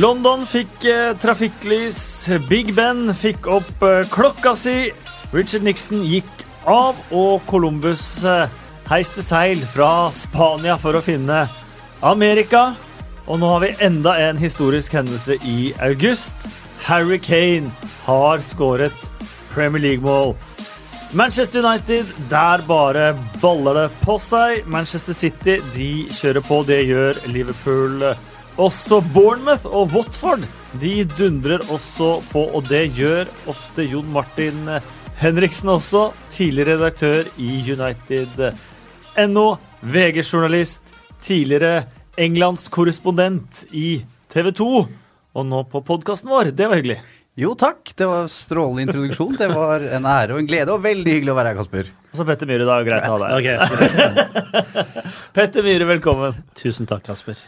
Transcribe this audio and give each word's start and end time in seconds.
London 0.00 0.46
fikk 0.48 0.84
eh, 0.88 1.10
trafikklys. 1.20 1.98
Big 2.48 2.70
Ben 2.72 3.10
fikk 3.12 3.44
opp 3.52 3.82
eh, 3.84 4.06
klokka 4.08 4.54
si. 4.56 4.94
Richard 5.34 5.66
Nixon 5.66 6.00
gikk 6.08 6.44
av, 6.64 6.96
og 7.12 7.42
Columbus 7.50 8.22
eh, 8.24 8.46
heiste 8.88 9.20
seil 9.20 9.60
fra 9.74 10.08
Spania 10.16 10.78
for 10.80 10.96
å 10.96 11.02
finne 11.04 11.42
Amerika. 12.00 12.70
Og 13.26 13.42
nå 13.42 13.50
har 13.52 13.60
vi 13.66 13.74
enda 13.90 14.14
en 14.24 14.40
historisk 14.40 14.96
hendelse 14.96 15.36
i 15.44 15.74
august. 15.84 16.48
Harry 16.86 17.20
Kane 17.20 17.68
har 18.06 18.40
skåret 18.46 19.04
Premier 19.52 19.84
League-mål. 19.84 20.32
Manchester 21.12 21.60
United, 21.60 22.08
der 22.32 22.64
bare 22.64 23.12
baller 23.42 23.82
det 23.82 23.86
på 24.06 24.16
seg. 24.22 24.64
Manchester 24.64 25.12
City, 25.12 25.60
de 25.76 25.92
kjører 26.22 26.48
på. 26.48 26.64
Det 26.64 26.84
gjør 26.88 27.24
Liverpool. 27.36 28.14
Også 28.60 28.98
Bournemouth 29.14 29.64
og 29.64 29.94
Watford, 29.94 30.42
de 30.82 31.04
dundrer 31.16 31.62
også 31.72 32.18
på, 32.28 32.42
og 32.52 32.66
det 32.68 32.90
gjør 32.92 33.30
ofte 33.48 33.86
Jon 33.88 34.10
Martin 34.12 34.66
Henriksen 35.20 35.70
også. 35.72 36.10
Tidligere 36.34 36.76
redaktør 36.76 37.30
i 37.40 37.62
United. 37.64 38.50
NO, 39.30 39.46
VG-journalist, 39.80 40.92
tidligere 41.24 41.86
Englands 42.20 42.68
korrespondent 42.72 43.64
i 43.72 44.02
TV 44.32 44.52
2, 44.60 44.68
og 45.32 45.48
nå 45.48 45.62
på 45.72 45.80
podkasten 45.86 46.28
vår. 46.28 46.52
Det 46.52 46.68
var 46.68 46.82
hyggelig. 46.82 46.98
Jo 47.40 47.54
takk, 47.56 47.94
det 47.96 48.10
var 48.10 48.28
strålende 48.28 48.84
introduksjon. 48.84 49.38
Det 49.40 49.48
var 49.54 49.86
en 49.96 50.04
ære 50.04 50.36
og 50.36 50.42
en 50.42 50.50
glede, 50.50 50.74
og 50.74 50.84
veldig 50.84 51.16
hyggelig 51.16 51.32
å 51.32 51.38
være 51.38 51.54
her, 51.54 51.62
Kasper. 51.62 51.88
Og 52.10 52.20
så 52.20 52.26
Petter 52.28 52.50
Myhre, 52.50 52.68
da. 52.68 52.76
Greit 52.84 53.08
å 53.08 53.16
ha 53.16 53.20
deg. 53.24 53.38
Ok, 53.38 55.00
Petter 55.38 55.64
Myhre, 55.64 55.88
velkommen. 55.94 56.44
Tusen 56.60 56.90
takk, 56.90 57.06
Kasper. 57.08 57.40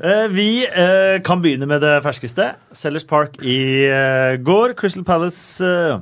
Eh, 0.00 0.26
Vi 0.32 0.64
eh, 0.66 1.18
kan 1.24 1.42
begynne 1.42 1.68
med 1.68 1.82
det 1.84 1.98
ferskeste. 2.04 2.52
Sellers 2.76 3.04
Park 3.08 3.36
i 3.42 3.84
eh, 3.86 4.36
går. 4.42 4.74
Crystal 4.78 5.04
Palace 5.04 6.00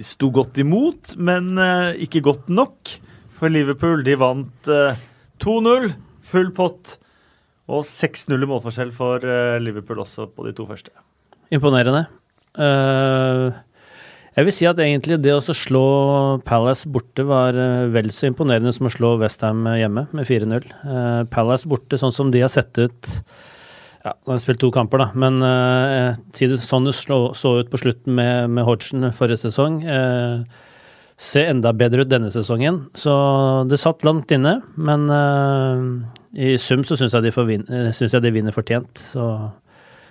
sto 0.00 0.30
godt 0.32 0.56
imot, 0.62 1.10
men 1.20 1.50
ikke 2.00 2.22
godt 2.24 2.46
nok. 2.48 2.94
For 3.36 3.52
Liverpool 3.52 4.00
de 4.06 4.14
vant 4.16 4.70
eh, 4.72 4.96
2-0, 5.44 5.90
full 6.24 6.48
pott, 6.56 6.94
og 7.68 7.84
6-0 7.84 8.32
i 8.40 8.48
målforskjell 8.48 8.94
for 8.96 9.20
Liverpool 9.60 10.00
også 10.00 10.30
på 10.32 10.46
de 10.46 10.54
to 10.56 10.64
første. 10.70 10.94
Imponerende. 11.52 12.06
Eh, 12.56 13.50
jeg 14.36 14.46
vil 14.46 14.54
si 14.54 14.68
at 14.68 14.80
egentlig 14.84 15.18
det 15.24 15.32
å 15.32 15.40
slå 15.40 15.86
Palace 16.46 16.88
borte 16.92 17.24
var 17.26 17.56
eh, 17.56 17.88
vel 17.92 18.10
så 18.12 18.28
imponerende 18.28 18.72
som 18.76 18.88
å 18.88 18.92
slå 18.92 19.14
Westham 19.22 19.64
hjemme 19.78 20.06
med 20.12 20.28
4-0. 20.28 20.66
Uh, 20.84 21.22
Palace 21.32 21.68
borte, 21.68 21.98
sånn 22.00 22.14
som 22.14 22.32
de 22.34 22.44
har 22.44 22.52
sett 22.52 22.76
ut 22.76 23.10
ja, 24.04 24.12
Nå 24.12 24.30
har 24.30 24.36
jeg 24.36 24.44
spilt 24.44 24.60
to 24.62 24.68
kamper, 24.70 25.02
da, 25.02 25.08
men 25.18 25.40
uh, 25.42 26.12
si 26.36 26.46
det 26.46 26.60
sånn 26.62 26.86
det 26.86 26.94
så 26.94 27.56
ut 27.58 27.72
på 27.72 27.80
slutten 27.80 28.14
med, 28.14 28.52
med 28.54 28.68
Hodgson 28.68 29.08
forrige 29.16 29.48
sesong. 29.48 29.80
Uh, 29.82 30.44
ser 31.16 31.48
enda 31.50 31.72
bedre 31.72 32.04
ut 32.04 32.10
denne 32.10 32.30
sesongen. 32.32 32.84
Så 32.96 33.12
det 33.70 33.80
satt 33.80 34.04
langt 34.06 34.30
inne, 34.36 34.58
men 34.76 35.08
uh, 35.08 35.80
i 36.36 36.54
sum 36.60 36.84
så 36.84 36.98
syns 37.00 37.16
jeg, 37.16 37.32
eh, 37.32 37.92
synes 37.96 38.12
jeg 38.12 38.22
de 38.22 38.32
vinner 38.34 38.54
fortjent. 38.54 39.00
Så 39.00 39.24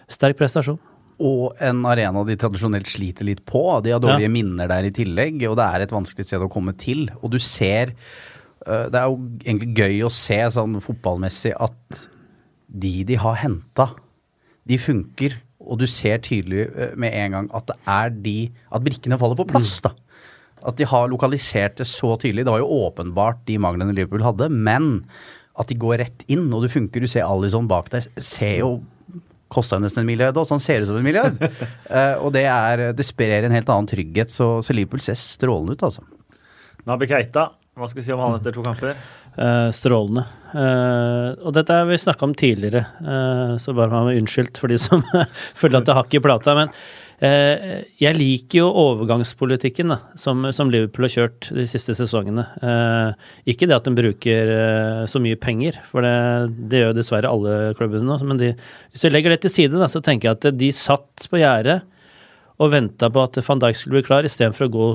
sterk 0.10 0.40
prestasjon. 0.40 0.80
Og 1.24 1.56
en 1.64 1.84
arena 1.88 2.24
de 2.28 2.36
tradisjonelt 2.40 2.90
sliter 2.92 3.28
litt 3.28 3.44
på. 3.48 3.62
De 3.86 3.94
har 3.96 4.02
dårlige 4.04 4.32
minner 4.32 4.68
der 4.72 4.88
i 4.88 4.94
tillegg, 4.96 5.40
og 5.48 5.56
det 5.60 5.66
er 5.66 5.86
et 5.86 5.96
vanskelig 5.96 6.28
sted 6.28 6.44
å 6.44 6.52
komme 6.52 6.76
til. 6.80 7.08
Og 7.22 7.32
du 7.32 7.40
ser 7.40 7.94
øh, 8.68 8.88
Det 8.92 9.00
er 9.00 9.08
jo 9.08 9.20
egentlig 9.46 9.72
gøy 9.80 10.04
å 10.08 10.12
se 10.12 10.40
sånn 10.58 10.80
fotballmessig 10.84 11.54
at 11.56 12.06
de 12.68 13.06
de 13.08 13.20
har 13.22 13.38
henta, 13.40 13.94
de 14.68 14.80
funker. 14.82 15.38
Og 15.66 15.80
du 15.80 15.88
ser 15.90 16.20
tydelig 16.26 16.68
øh, 16.74 16.98
med 17.00 17.16
en 17.16 17.38
gang 17.38 17.48
at 17.56 17.70
det 17.70 17.78
er 17.88 18.12
de 18.12 18.38
At 18.70 18.84
brikkene 18.86 19.18
faller 19.22 19.40
på 19.40 19.48
plass, 19.50 19.80
da. 19.86 19.96
At 20.66 20.78
de 20.80 20.88
har 20.90 21.08
lokalisert 21.12 21.78
det 21.80 21.88
så 21.88 22.16
tydelig. 22.20 22.44
Det 22.46 22.54
var 22.54 22.64
jo 22.64 22.84
åpenbart 22.88 23.46
de 23.48 23.58
manglene 23.62 23.94
Liverpool 23.94 24.26
hadde, 24.26 24.50
men 24.50 25.06
at 25.56 25.70
de 25.70 25.78
går 25.80 26.02
rett 26.02 26.26
inn, 26.32 26.50
og 26.52 26.66
det 26.66 26.74
funker. 26.74 27.04
Du 27.04 27.08
ser 27.08 27.28
Alison 27.28 27.68
bak 27.70 27.92
der. 27.94 28.08
Ser 28.20 28.58
jo 28.60 28.72
Kosta 29.56 29.80
nesten 29.82 30.04
en 30.04 30.10
milliard 30.10 30.38
og 30.38 30.48
så 30.48 30.58
han 30.58 30.64
ser 30.64 30.84
ut 30.84 30.92
som 30.92 31.00
en 31.00 31.06
milliard. 31.06 31.40
uh, 31.40 32.16
og 32.24 32.32
det, 32.36 32.46
er, 32.52 32.90
det 32.96 33.08
sprer 33.08 33.48
en 33.48 33.56
helt 33.56 33.72
annen 33.72 33.90
trygghet, 33.90 34.34
så, 34.34 34.58
så 34.66 34.76
Liverpool 34.76 35.04
ser 35.04 35.18
strålende 35.20 35.78
ut, 35.78 35.86
altså. 35.88 36.06
Nabi 36.86 37.08
Keita, 37.10 37.50
hva 37.76 37.88
skal 37.90 38.00
vi 38.00 38.06
si 38.08 38.14
om 38.14 38.22
han 38.24 38.38
etter 38.38 38.54
to 38.56 38.64
kamper? 38.64 39.00
Uh, 39.36 39.68
strålende. 39.76 40.22
Uh, 40.54 41.34
og 41.44 41.56
dette 41.58 41.76
har 41.76 41.90
vi 41.90 41.98
snakka 42.00 42.24
om 42.24 42.36
tidligere, 42.38 42.86
uh, 43.04 43.56
så 43.60 43.74
bare 43.76 43.92
man 43.92 44.12
er 44.14 44.22
unnskyldt 44.22 44.62
for 44.62 44.72
de 44.72 44.78
som 44.80 45.04
føler 45.60 45.82
at 45.82 45.90
det 45.90 45.98
har 45.98 46.08
ikke 46.08 46.22
i 46.22 46.24
plata. 46.24 46.56
Men 46.56 46.72
jeg 47.26 48.18
liker 48.18 48.60
jo 48.60 48.66
overgangspolitikken 48.76 49.94
da, 49.94 49.98
som, 50.20 50.44
som 50.52 50.72
Liverpool 50.72 51.06
har 51.08 51.14
kjørt 51.14 51.48
de 51.56 51.64
siste 51.70 51.96
sesongene. 51.96 52.44
Eh, 52.60 53.30
ikke 53.54 53.70
det 53.70 53.78
at 53.78 53.88
de 53.88 53.94
bruker 53.96 54.52
eh, 54.52 55.04
så 55.08 55.22
mye 55.24 55.40
penger, 55.40 55.80
for 55.92 56.04
det, 56.04 56.12
det 56.72 56.82
gjør 56.82 56.98
dessverre 56.98 57.32
alle 57.32 57.72
klubbene 57.80 58.04
nå. 58.10 58.18
Men 58.28 58.42
de, 58.42 58.52
hvis 58.92 59.06
du 59.06 59.10
legger 59.14 59.32
det 59.32 59.40
til 59.46 59.54
side, 59.54 59.80
da, 59.80 59.88
så 59.92 60.04
tenker 60.04 60.30
jeg 60.32 60.40
at 60.42 60.60
de 60.60 60.72
satt 60.76 61.30
på 61.32 61.40
gjerdet 61.40 61.80
og 62.60 62.72
venta 62.72 63.10
på 63.12 63.24
at 63.24 63.40
van 63.48 63.64
Dijk 63.64 63.80
skulle 63.80 64.00
bli 64.00 64.06
klar, 64.10 64.28
istedenfor 64.28 64.68
å 64.68 64.76
gå 64.76 64.92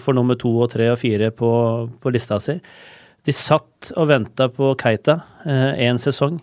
for 0.00 0.16
nummer 0.16 0.36
to 0.40 0.50
og 0.56 0.72
tre 0.74 0.90
og 0.92 0.98
fire 1.00 1.30
på, 1.36 1.52
på 2.00 2.12
lista 2.12 2.40
si. 2.42 2.58
De 3.24 3.36
satt 3.36 3.92
og 3.96 4.10
venta 4.10 4.48
på 4.52 4.74
Keita 4.80 5.20
én 5.80 6.00
sesong, 6.00 6.40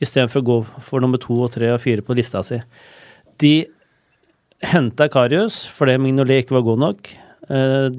istedenfor 0.00 0.40
å 0.40 0.48
gå 0.52 0.62
for 0.86 1.04
nummer 1.04 1.20
to 1.20 1.36
og 1.44 1.52
tre 1.56 1.72
og 1.74 1.82
fire 1.82 2.04
på 2.06 2.16
lista 2.16 2.40
si. 2.46 2.60
De 3.40 3.54
henta 4.66 5.08
Karius 5.12 5.62
fordi 5.72 5.98
Mignolet 6.02 6.44
ikke 6.44 6.58
var 6.58 6.66
god 6.68 6.82
nok. 6.84 7.12
Eh, 7.50 7.90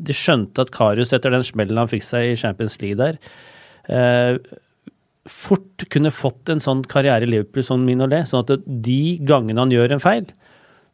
de 0.00 0.16
skjønte 0.16 0.64
at 0.64 0.72
Karius, 0.74 1.12
etter 1.16 1.32
den 1.34 1.44
smellen 1.46 1.80
han 1.80 1.90
fikk 1.90 2.04
seg 2.06 2.30
i 2.30 2.38
Champions 2.38 2.78
League 2.82 2.98
der, 3.00 3.18
eh, 3.88 4.38
fort 5.28 5.84
kunne 5.92 6.12
fått 6.14 6.48
en 6.48 6.62
sånn 6.62 6.82
karriere 6.88 7.26
i 7.26 7.30
Liverpool 7.30 7.64
som 7.66 7.84
Mignolet. 7.84 8.28
Sånn 8.28 8.44
at 8.46 8.64
de 8.66 9.18
gangene 9.26 9.60
han 9.60 9.72
gjør 9.74 9.96
en 9.96 10.02
feil, 10.02 10.26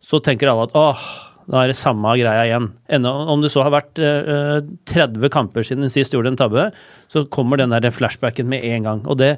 så 0.02 0.20
tenker 0.22 0.50
alle 0.50 0.66
at 0.68 0.76
åh, 0.76 1.06
da 1.46 1.62
er 1.62 1.70
det 1.70 1.78
samme 1.78 2.10
greia 2.18 2.46
igjen. 2.48 2.72
Enda 2.90 3.12
om 3.30 3.42
det 3.42 3.52
så 3.54 3.62
har 3.62 3.74
vært 3.74 4.00
eh, 4.02 4.58
30 4.90 5.30
kamper 5.30 5.66
siden 5.66 5.90
sist 5.92 6.14
gjorde 6.14 6.32
en 6.32 6.40
tabbe, 6.40 6.70
så 7.12 7.22
kommer 7.30 7.60
den 7.60 7.70
der 7.70 7.94
flashbacken 7.94 8.50
med 8.50 8.66
en 8.66 8.88
gang. 8.88 9.04
Og 9.06 9.20
det, 9.22 9.36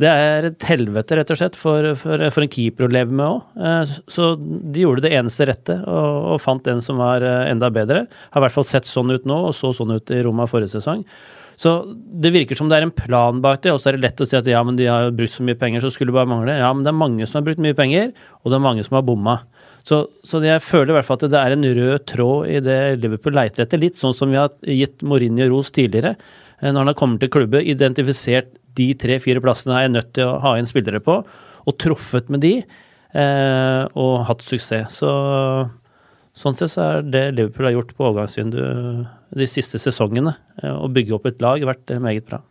det 0.00 0.08
er 0.08 0.48
et 0.48 0.64
helvete, 0.68 1.18
rett 1.18 1.34
og 1.34 1.38
slett, 1.38 1.58
for, 1.58 1.90
for, 1.98 2.24
for 2.32 2.44
en 2.44 2.52
keeper 2.52 2.86
å 2.86 2.92
leve 2.92 3.12
med 3.12 3.26
òg. 3.26 3.92
Så 4.10 4.32
de 4.40 4.86
gjorde 4.86 5.04
det 5.04 5.12
eneste 5.18 5.46
rette, 5.50 5.76
og, 5.84 6.32
og 6.32 6.40
fant 6.42 6.72
en 6.72 6.80
som 6.84 7.02
var 7.02 7.24
eh, 7.26 7.50
enda 7.52 7.68
bedre. 7.74 8.06
Har 8.32 8.42
i 8.42 8.46
hvert 8.46 8.56
fall 8.56 8.68
sett 8.68 8.88
sånn 8.88 9.12
ut 9.12 9.28
nå, 9.28 9.38
og 9.50 9.54
så 9.56 9.74
sånn 9.76 9.94
ut 9.98 10.14
i 10.14 10.22
Roma 10.24 10.48
forrige 10.50 10.78
sesong. 10.78 11.04
Så 11.62 11.72
det 11.94 12.32
virker 12.34 12.58
som 12.58 12.70
det 12.70 12.78
er 12.80 12.86
en 12.86 12.94
plan 12.94 13.40
bak 13.44 13.60
det, 13.62 13.74
og 13.74 13.80
så 13.80 13.90
er 13.90 13.98
det 13.98 14.06
lett 14.06 14.22
å 14.24 14.26
si 14.26 14.38
at 14.38 14.48
ja, 14.48 14.62
men 14.66 14.78
de 14.78 14.88
har 14.88 15.12
brukt 15.14 15.34
så 15.34 15.44
mye 15.46 15.58
penger, 15.60 15.84
så 15.84 15.92
skulle 15.92 16.10
det 16.10 16.16
bare 16.16 16.30
mangle. 16.30 16.56
Ja, 16.58 16.72
men 16.74 16.86
det 16.86 16.90
er 16.90 16.98
mange 16.98 17.28
som 17.28 17.38
har 17.38 17.46
brukt 17.46 17.62
mye 17.62 17.76
penger, 17.78 18.12
og 18.42 18.50
det 18.50 18.58
er 18.58 18.64
mange 18.64 18.86
som 18.86 18.96
har 18.98 19.04
bomma. 19.06 19.36
Så, 19.86 20.04
så 20.26 20.38
jeg 20.42 20.62
føler 20.62 20.92
i 20.92 20.96
hvert 20.96 21.08
fall 21.08 21.18
at 21.18 21.28
det 21.32 21.40
er 21.40 21.54
en 21.56 21.68
rød 21.78 22.06
tråd 22.10 22.50
i 22.50 22.60
det 22.62 22.78
Liverpool 23.02 23.34
leiter 23.36 23.64
etter, 23.64 23.82
litt 23.82 23.98
sånn 23.98 24.14
som 24.14 24.30
vi 24.30 24.38
har 24.38 24.52
gitt 24.62 25.02
Mourinho 25.06 25.48
ros 25.50 25.72
tidligere. 25.74 26.14
Eh, 26.62 26.70
Når 26.70 26.78
han 26.78 26.92
har 26.92 26.98
kommet 26.98 27.22
til 27.22 27.32
klubben, 27.34 27.66
identifisert 27.66 28.52
de 28.78 28.88
tre-fire 28.98 29.42
plassene 29.44 29.76
er 29.76 29.86
jeg 29.86 29.94
nødt 29.96 30.12
til 30.16 30.28
å 30.28 30.38
ha 30.42 30.56
inn 30.58 30.68
spillere 30.68 31.02
på, 31.04 31.20
og 31.62 31.78
truffet 31.80 32.30
med 32.32 32.42
de, 32.44 32.54
eh, 33.14 33.82
og 33.94 34.14
hatt 34.28 34.44
suksess. 34.44 35.02
Så 35.02 35.10
sånn 36.32 36.56
sett 36.56 36.72
så 36.72 36.86
er 36.86 37.04
det 37.04 37.26
Liverpool 37.36 37.68
har 37.68 37.76
gjort 37.76 37.92
på 37.96 38.08
overgangsvinduet 38.08 39.10
de 39.36 39.48
siste 39.48 39.80
sesongene, 39.80 40.34
eh, 40.62 40.72
å 40.72 40.90
bygge 40.92 41.16
opp 41.16 41.28
et 41.28 41.44
lag, 41.44 41.62
vært 41.68 41.92
eh, 41.92 42.02
meget 42.02 42.26
bra. 42.28 42.42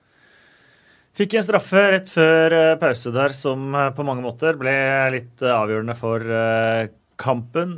Fikk 1.18 1.36
en 1.36 1.44
straffe 1.44 1.82
rett 1.92 2.10
før 2.10 2.56
eh, 2.56 2.80
pause 2.80 3.12
der 3.14 3.36
som 3.36 3.74
eh, 3.76 3.92
på 3.96 4.06
mange 4.08 4.24
måter 4.24 4.58
ble 4.60 4.74
litt 5.18 5.44
avgjørende 5.44 5.98
for 5.98 6.26
kampen. 7.22 7.76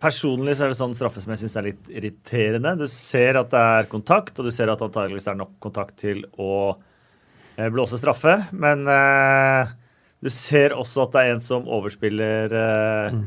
Personlig 0.00 0.54
så 0.56 0.64
er 0.64 0.72
det 0.72 0.78
sånn 0.78 0.94
straffe 0.96 1.20
som 1.20 1.34
jeg 1.34 1.42
syns 1.42 1.56
er 1.60 1.66
litt 1.66 1.88
irriterende. 1.92 2.78
Du 2.80 2.86
ser 2.88 3.36
at 3.36 3.50
det 3.52 3.64
er 3.76 3.90
kontakt, 3.92 4.38
og 4.38 4.48
du 4.48 4.54
ser 4.54 4.72
at 4.72 4.80
antageligvis 4.80 5.28
er 5.28 5.36
nok 5.36 5.58
kontakt 5.60 5.98
til 6.00 6.22
å 6.40 6.72
blåse 7.72 7.98
straffe. 8.00 8.36
Men 8.52 8.84
eh, 8.90 9.72
du 10.22 10.30
ser 10.32 10.74
også 10.76 11.06
at 11.06 11.14
det 11.14 11.22
er 11.24 11.34
en 11.34 11.42
som 11.42 11.66
overspiller 11.68 12.52
eh, 12.56 13.18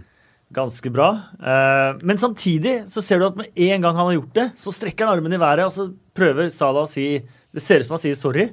ganske 0.55 0.91
bra. 0.93 1.09
Eh, 1.39 1.99
men 2.05 2.21
samtidig 2.21 2.83
så 2.89 3.03
ser 3.05 3.21
du 3.21 3.27
at 3.29 3.37
med 3.39 3.51
en 3.53 3.85
gang 3.85 3.95
han 3.95 4.09
har 4.09 4.17
gjort 4.17 4.37
det, 4.37 4.47
så 4.59 4.73
strekker 4.75 5.05
han 5.05 5.17
armen 5.19 5.35
i 5.37 5.41
været, 5.41 5.65
og 5.67 5.75
så 5.75 5.89
prøver 6.17 6.49
Salah 6.53 6.87
å 6.87 6.89
si 6.89 7.11
Det 7.49 7.63
ser 7.65 7.81
ut 7.81 7.87
som 7.87 7.95
han 7.95 8.01
sier 8.03 8.17
sorry. 8.17 8.49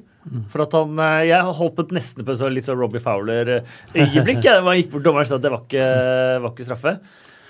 For 0.50 0.64
at 0.64 0.73
han, 0.75 0.96
eh, 0.99 1.26
Jeg 1.28 1.56
hoppet 1.58 1.93
nesten 1.94 2.25
på 2.25 2.32
en 2.32 2.38
sånn 2.40 2.55
litt 2.56 2.67
sånn 2.67 2.81
Robbie 2.81 3.02
Fowler-øyeblikk. 3.02 4.43
jeg. 4.43 4.62
Han 4.64 4.78
gikk 4.81 4.90
bort 4.94 5.05
dommeren 5.05 5.26
og 5.26 5.31
sa 5.31 5.37
at 5.37 5.44
det 5.44 5.52
var 5.52 5.62
ikke, 5.67 5.88
var 6.43 6.50
ikke 6.55 6.67
straffe. 6.67 6.94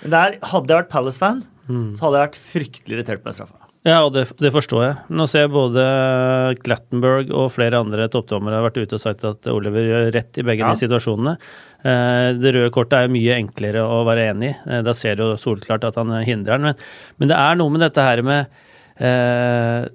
Men 0.03 0.13
der, 0.13 0.35
hadde 0.43 0.67
jeg 0.69 0.83
vært 0.83 0.91
Palace-fan, 0.91 1.39
så 1.97 2.03
hadde 2.05 2.19
jeg 2.19 2.27
vært 2.27 2.37
fryktelig 2.37 2.97
irritert 2.99 3.23
på 3.23 3.31
den 3.31 3.37
straffa. 3.39 3.56
Ja, 3.85 4.01
og 4.03 4.13
det, 4.15 4.25
det 4.41 4.49
forstår 4.51 4.81
jeg. 4.83 4.95
Nå 5.15 5.27
ser 5.29 5.45
jeg 5.45 5.53
både 5.53 5.83
Glattenberg 6.65 7.29
og 7.35 7.51
flere 7.55 7.79
andre 7.83 8.07
toppdommere 8.11 8.57
har 8.59 8.65
vært 8.65 8.79
ute 8.81 8.97
og 8.97 9.03
sagt 9.03 9.25
at 9.27 9.47
Oliver 9.51 9.85
gjør 9.85 10.09
rett 10.15 10.39
i 10.41 10.45
begge 10.47 10.65
Ja. 10.65 10.71
de 10.73 10.81
situasjonene. 10.81 11.35
Eh, 11.87 12.29
det 12.39 12.55
røde 12.55 12.71
kortet 12.73 12.97
er 12.97 13.05
jo 13.07 13.13
mye 13.15 13.37
enklere 13.37 13.83
å 13.85 14.01
være 14.07 14.31
enig 14.33 14.49
i. 14.49 14.55
Eh, 14.67 14.81
da 14.83 14.95
ser 14.97 15.19
du 15.19 15.27
solklart 15.39 15.85
at 15.87 15.99
han 16.01 16.11
hindrer 16.25 16.57
den. 16.57 16.71
Men, 16.71 16.81
men, 17.21 17.31
det 17.31 17.37
er 17.37 17.59
noe 17.59 17.73
med 17.73 17.85
dette 17.85 18.03
her 18.03 18.23
med 18.25 18.57
eh, 18.99 19.85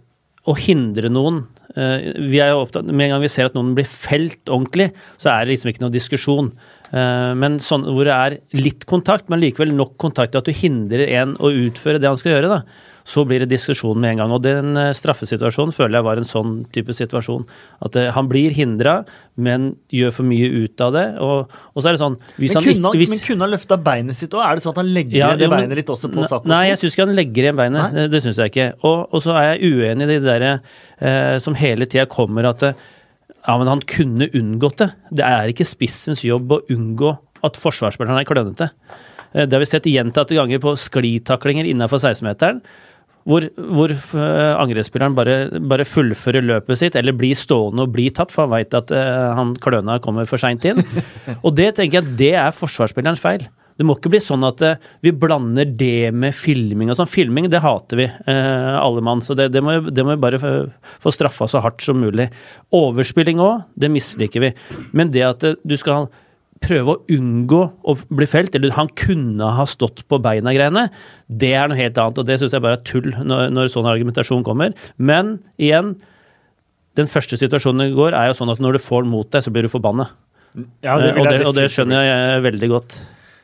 å 0.46 0.55
hindre 0.56 1.11
noen. 1.12 1.43
Eh, 1.76 2.12
vi 2.32 2.40
er 2.44 2.52
jo 2.55 2.62
opptatt, 2.62 2.87
Med 2.88 3.08
en 3.08 3.17
gang 3.17 3.25
vi 3.26 3.32
ser 3.34 3.50
at 3.50 3.58
noen 3.58 3.75
blir 3.76 3.88
felt 3.88 4.49
ordentlig, 4.49 4.93
så 5.20 5.34
er 5.34 5.44
det 5.44 5.56
liksom 5.56 5.73
ikke 5.73 5.84
noe 5.84 5.94
diskusjon. 5.94 6.55
Men 6.93 7.55
sånn 7.64 7.87
hvor 7.88 8.05
det 8.05 8.12
er 8.12 8.34
litt 8.52 8.82
kontakt, 8.84 9.31
men 9.32 9.40
likevel 9.40 9.70
nok 9.73 9.94
kontakt 9.96 10.34
til 10.34 10.43
at 10.43 10.49
du 10.50 10.52
hindrer 10.52 11.08
en 11.23 11.31
å 11.40 11.49
utføre 11.49 11.96
det 11.96 12.11
han 12.11 12.19
skal 12.20 12.34
gjøre, 12.34 12.50
da, 12.52 12.58
så 13.04 13.25
blir 13.26 13.43
det 13.43 13.50
diskusjon 13.50 13.99
med 14.00 14.14
en 14.14 14.22
gang. 14.22 14.34
Og 14.34 14.43
den 14.44 14.78
eh, 14.78 14.93
straffesituasjonen 14.96 15.75
føler 15.75 15.99
jeg 15.99 16.06
var 16.06 16.20
en 16.20 16.28
sånn 16.28 16.54
type 16.75 16.94
situasjon. 16.96 17.44
At 17.82 17.96
det, 17.96 18.06
han 18.16 18.28
blir 18.31 18.54
hindra, 18.56 19.00
men 19.34 19.72
gjør 19.93 20.14
for 20.19 20.28
mye 20.28 20.49
ut 20.62 20.84
av 20.84 20.94
det. 20.96 21.04
Og, 21.25 21.58
og 21.72 21.82
så 21.82 21.90
er 21.90 21.99
det 21.99 22.02
sånn 22.02 22.16
Men 22.20 22.56
kunne 22.69 22.93
han, 22.93 23.00
hvis, 23.02 23.12
men 23.12 23.22
kunne 23.26 23.46
han 23.46 23.54
løfta 23.56 23.78
beinet 23.90 24.19
sitt 24.19 24.34
òg? 24.37 24.44
Er 24.46 24.58
det 24.58 24.66
sånn 24.66 24.76
at 24.76 24.82
han 24.84 24.94
legger 24.94 25.19
ja, 25.19 25.34
det 25.38 25.50
beinet 25.52 25.82
litt 25.82 25.93
også 25.93 26.12
på 26.12 26.26
Sakos? 26.26 26.50
Nei, 26.52 26.64
jeg 26.70 26.81
syns 26.82 26.96
ikke 26.96 27.06
han 27.08 27.19
legger 27.19 27.49
igjen 27.49 27.60
beinet. 27.60 27.82
Nei? 27.82 27.93
Det, 27.99 28.08
det 28.14 28.25
syns 28.25 28.43
jeg 28.43 28.54
ikke. 28.54 28.70
Og, 28.82 28.99
og, 29.08 29.20
så 29.25 29.37
er 29.40 29.48
jeg 29.52 29.72
uenig 29.72 30.08
i 30.08 30.12
det 30.14 30.22
derre 30.26 30.56
eh, 30.56 31.37
som 31.43 31.58
hele 31.58 31.90
tida 31.90 32.08
kommer 32.10 32.50
at 32.52 32.66
ja, 33.43 33.55
men 33.58 33.66
han 33.66 33.82
kunne 33.90 34.31
unngått 34.38 34.82
det. 34.84 34.93
Det 35.19 35.26
er 35.26 35.50
ikke 35.50 35.66
spissens 35.66 36.22
jobb 36.22 36.55
å 36.55 36.62
unngå 36.70 37.16
at 37.43 37.58
forsvarsspilleren 37.58 38.20
er 38.20 38.28
klønete. 38.28 38.70
Eh, 39.32 39.46
det 39.46 39.56
har 39.56 39.62
vi 39.62 39.70
sett 39.70 39.90
gjentatte 39.90 40.37
ganger 40.38 40.62
på 40.62 40.75
sklitaklinger 40.78 41.69
innafor 41.69 42.02
16-meteren. 42.02 42.62
Hvor, 43.28 43.46
hvor 43.54 43.92
eh, 43.92 44.52
angrepsspilleren 44.58 45.14
bare, 45.14 45.36
bare, 45.70 45.86
fullfører 45.86 46.42
løpet 46.42 46.80
sitt, 46.80 46.98
eller 46.98 47.14
blir 47.14 47.38
stående 47.38 47.86
og 47.86 47.94
blir 47.94 48.10
tatt, 48.14 48.34
for 48.34 48.46
han 48.46 48.54
veit 48.56 48.74
at 48.74 48.90
uh, 48.90 49.32
han 49.38 49.54
kløna 49.62 50.00
kommer 50.02 50.26
for 50.30 50.42
seint 50.42 50.64
inn. 50.66 50.82
Og 51.44 51.52
det 51.54 51.72
tenker 51.78 52.00
jeg 52.00 52.16
det 52.19 52.32
er 52.40 52.56
forsvarsspillerens 52.56 53.22
feil. 53.22 53.46
Det 53.78 53.86
må 53.88 53.94
ikke 53.96 54.10
bli 54.12 54.20
sånn 54.22 54.42
at 54.44 54.64
uh, 54.66 54.90
vi 55.04 55.14
blander 55.14 55.69
det 55.69 56.10
med 56.14 56.34
filming 56.36 56.90
og 56.90 56.98
sånn. 56.98 57.10
Filming, 57.10 57.46
det 57.52 57.62
hater 57.62 58.02
vi, 58.02 58.08
uh, 58.10 58.74
alle 58.80 59.04
mann. 59.04 59.22
Så 59.24 59.38
det, 59.38 59.52
det, 59.54 59.62
må, 59.64 59.78
det, 59.86 60.04
må, 60.06 60.16
vi 60.16 60.24
bare 60.24 60.42
få 60.42 61.14
straffa 61.14 61.48
så 61.50 61.62
hardt 61.62 61.84
som 61.84 62.02
mulig. 62.02 62.26
Overspilling 62.74 63.42
òg, 63.42 63.69
det 63.78 63.92
misliker 63.92 64.48
vi. 64.48 64.52
Men 64.96 65.14
det 65.14 65.24
at 65.30 65.46
du 65.62 65.78
skal 65.78 66.10
prøve 66.62 66.94
å 66.94 67.00
unngå 67.12 67.60
å 67.82 67.96
bli 68.14 68.28
felt, 68.30 68.54
eller 68.58 68.74
han 68.76 68.90
kunne 68.98 69.50
ha 69.58 69.66
stått 69.68 70.04
på 70.10 70.20
beina-greiene, 70.22 70.88
det 71.28 71.52
er 71.58 71.70
noe 71.70 71.80
helt 71.80 71.98
annet. 72.00 72.20
Og 72.22 72.28
det 72.28 72.38
syns 72.40 72.56
jeg 72.56 72.64
bare 72.64 72.78
er 72.80 72.86
tull 72.88 73.10
når, 73.12 73.48
når 73.54 73.72
sånn 73.72 73.88
argumentasjon 73.90 74.46
kommer. 74.46 74.76
Men 74.96 75.36
igjen, 75.60 75.94
den 76.98 77.08
første 77.10 77.38
situasjonen 77.40 77.90
i 77.90 77.96
går 77.96 78.16
er 78.18 78.30
jo 78.30 78.38
sånn 78.40 78.52
at 78.52 78.62
når 78.62 78.76
du 78.76 78.84
får 78.84 79.06
den 79.06 79.14
mot 79.14 79.32
deg, 79.32 79.44
så 79.44 79.54
blir 79.54 79.66
du 79.66 79.72
forbanna. 79.72 80.10
Ja, 80.84 80.98
og, 80.98 81.24
det, 81.24 81.42
og 81.48 81.56
det 81.56 81.70
skjønner 81.72 82.04
jeg 82.04 82.46
veldig 82.46 82.70
godt. 82.74 82.96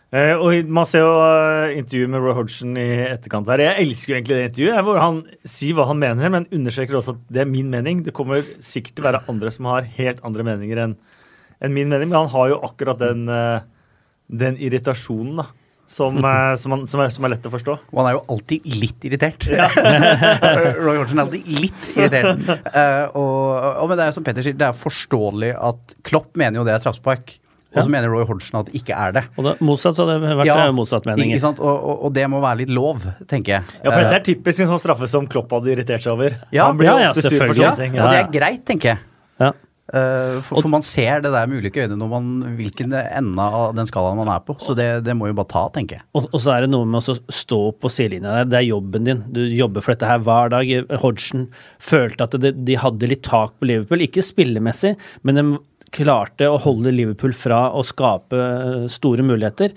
Eh, 0.09 0.33
og 0.41 0.69
Man 0.73 0.89
ser 0.89 1.05
jo 1.05 1.13
uh, 1.21 1.69
intervjuet 1.77 2.13
med 2.13 2.23
Roy 2.25 2.35
Hodgson 2.37 2.77
i 2.81 2.87
etterkant 3.11 3.49
her. 3.53 3.61
Jeg 3.61 3.85
elsker 3.85 4.13
jo 4.13 4.17
egentlig 4.17 4.39
det 4.39 4.47
intervjuet, 4.51 4.85
hvor 4.87 5.01
han 5.03 5.21
sier 5.45 5.77
hva 5.77 5.89
han 5.91 6.01
mener, 6.01 6.33
men 6.33 6.49
understreker 6.49 6.97
også 6.97 7.17
at 7.17 7.27
det 7.37 7.43
er 7.45 7.51
min 7.51 7.69
mening. 7.73 8.01
Det 8.07 8.17
kommer 8.17 8.45
sikkert 8.65 8.97
til 8.97 9.05
å 9.05 9.09
være 9.11 9.25
andre 9.29 9.53
som 9.53 9.69
har 9.69 9.89
helt 9.99 10.23
andre 10.25 10.47
meninger 10.49 10.81
enn 10.87 10.97
en 11.65 11.75
min 11.75 11.89
mening, 11.91 12.11
men 12.11 12.21
han 12.21 12.31
har 12.35 12.53
jo 12.53 12.61
akkurat 12.69 13.01
den, 13.01 13.25
uh, 13.31 13.65
den 14.29 14.61
irritasjonen, 14.63 15.41
da. 15.43 15.49
Som, 15.89 16.21
uh, 16.21 16.53
som, 16.61 16.77
han, 16.77 16.87
som, 16.91 17.03
er, 17.03 17.11
som, 17.15 17.27
er, 17.27 17.35
lett 17.35 17.49
å 17.49 17.53
forstå. 17.55 17.77
Og 17.91 18.03
han 18.03 18.11
er 18.11 18.17
jo 18.19 18.23
alltid 18.35 18.71
litt 18.77 19.09
irritert. 19.09 19.49
Ja. 19.49 19.69
Roy 20.85 21.01
Hodgson 21.01 21.19
er 21.19 21.27
alltid 21.27 21.51
litt 21.59 21.91
irritert. 21.95 22.47
og, 23.17 23.43
og, 23.57 23.85
men 23.89 24.01
det 24.01 24.09
er 24.09 24.17
som 24.17 24.27
Petter 24.27 24.47
sier, 24.47 24.59
det 24.59 24.69
er 24.69 24.79
forståelig 24.87 25.55
at 25.73 26.01
Klopp 26.07 26.35
mener 26.39 26.61
jo 26.61 26.67
det 26.69 26.77
er 26.77 26.85
straffespark. 26.85 27.39
Og 27.77 27.85
så 27.85 27.93
mener 27.93 28.09
Roy 28.09 28.25
Hodgson 28.25 28.63
at 28.63 28.71
det 28.71 28.81
ikke 28.81 28.97
er 28.97 29.13
det. 29.13 29.23
Og 29.37 29.45
det, 29.45 29.55
Motsatt 29.65 29.97
så 29.99 30.07
det 30.09 30.17
vært 30.23 30.49
ja, 30.49 30.57
motsatt 30.73 31.05
mening. 31.09 31.35
Ikke 31.35 31.45
sant? 31.45 31.61
Og, 31.61 31.69
og, 31.77 32.05
og, 32.09 32.15
det 32.17 32.25
må 32.33 32.41
være 32.41 32.63
litt 32.63 32.73
lov, 32.73 33.05
tenker 33.29 33.59
jeg. 33.59 33.77
Ja, 33.83 33.91
for 33.91 34.01
dette 34.01 34.15
er 34.15 34.23
eh, 34.23 34.27
typisk 34.31 34.65
en 34.65 34.71
sånn 34.73 34.83
straffe 34.83 35.09
som 35.11 35.29
Klopp 35.31 35.53
hadde 35.53 35.75
irritert 35.75 36.05
seg 36.05 36.15
over. 36.15 36.39
Ja, 36.55 36.71
Han 36.71 36.81
blir 36.81 36.89
ja, 36.89 37.11
ofte 37.11 37.27
sur 37.29 37.37
for 37.37 37.53
sånne 37.53 37.77
ting. 37.81 37.99
Ja. 37.99 38.07
Og 38.07 38.15
det 38.15 38.23
er 38.23 38.31
greit, 38.33 38.65
tenker 38.69 38.95
jeg. 38.95 39.03
Ja. 39.43 39.53
Uh, 39.89 40.43
for, 40.45 40.61
for, 40.61 40.69
man 40.69 40.85
ser 40.85 41.23
det 41.25 41.31
der 41.33 41.47
med 41.49 41.63
ulike 41.63 41.81
øyne 41.81 41.97
når 41.97 42.11
man, 42.13 42.27
hvilken 42.59 42.93
ende 42.93 43.45
av 43.45 43.71
den 43.77 43.89
skalaen 43.89 44.19
man 44.21 44.29
er 44.35 44.43
på. 44.45 44.59
Så 44.61 44.75
det, 44.77 44.89
det 45.07 45.15
må 45.17 45.31
jo 45.31 45.37
bare 45.39 45.49
ta, 45.49 45.63
tenker 45.73 46.01
jeg. 46.01 46.07
Og, 46.13 46.27
og, 46.29 46.37
så 46.45 46.53
er 46.55 46.67
det 46.67 46.73
noe 46.75 46.89
med 46.89 47.01
å 47.01 47.17
stå 47.33 47.61
på 47.81 47.93
sidelinja 47.93 48.35
der. 48.41 48.51
Det 48.53 48.59
er 48.61 48.69
jobben 48.69 49.09
din. 49.09 49.23
Du 49.33 49.41
jobber 49.47 49.85
for 49.85 49.95
dette 49.95 50.11
her 50.11 50.21
hver 50.27 50.53
dag. 50.53 50.75
Hodgson 51.01 51.49
følte 51.81 52.29
at 52.29 52.37
det, 52.43 52.53
de 52.69 52.77
hadde 52.81 53.09
litt 53.09 53.25
tak 53.25 53.57
på 53.57 53.71
Liverpool. 53.71 54.05
Ikke 54.05 54.25
spillemessig, 54.25 54.93
men 55.25 55.41
de 55.41 55.47
klarte 55.95 56.51
å 56.51 56.61
holde 56.61 56.93
Liverpool 56.93 57.33
fra 57.33 57.69
å 57.73 57.81
skape 57.87 58.37
eh, 58.37 58.85
store 58.93 59.25
muligheter. 59.25 59.73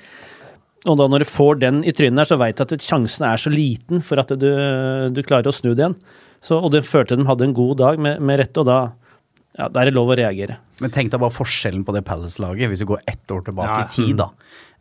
Og 0.89 0.97
da 0.97 1.07
når 1.07 1.23
du 1.23 1.29
får 1.29 1.61
den 1.61 1.83
i 1.85 1.93
trynet 1.95 2.23
der, 2.23 2.27
så 2.27 2.39
veit 2.41 2.57
du 2.57 2.65
at 2.65 2.83
sjansen 2.83 3.27
er 3.29 3.39
så 3.39 3.51
liten 3.53 4.01
for 4.03 4.19
at 4.19 4.33
du, 4.41 4.49
du 5.13 5.21
klarer 5.23 5.51
å 5.51 5.55
snu 5.55 5.71
det 5.71 5.85
igjen. 5.85 5.97
Så, 6.41 6.57
og 6.57 6.71
det 6.73 6.87
følte 6.87 7.19
de 7.19 7.27
hadde 7.27 7.45
en 7.45 7.55
god 7.55 7.77
dag 7.79 8.01
med, 8.01 8.17
med 8.25 8.41
rette, 8.41 8.63
og 8.63 8.67
da, 8.67 8.79
ja, 9.51 9.67
da 9.67 9.81
er 9.81 9.89
det 9.89 9.97
lov 9.97 10.13
å 10.13 10.15
reagere. 10.15 10.61
Men 10.79 10.93
tenk 10.93 11.11
deg 11.11 11.19
bare 11.21 11.35
forskjellen 11.35 11.83
på 11.85 11.93
det 11.93 12.05
Palace-laget, 12.07 12.71
hvis 12.71 12.81
vi 12.85 12.91
går 12.93 13.01
ett 13.11 13.31
år 13.35 13.43
tilbake 13.49 13.73
ja. 13.73 13.83
i 13.83 13.91
tid, 13.91 14.21
da. 14.21 14.29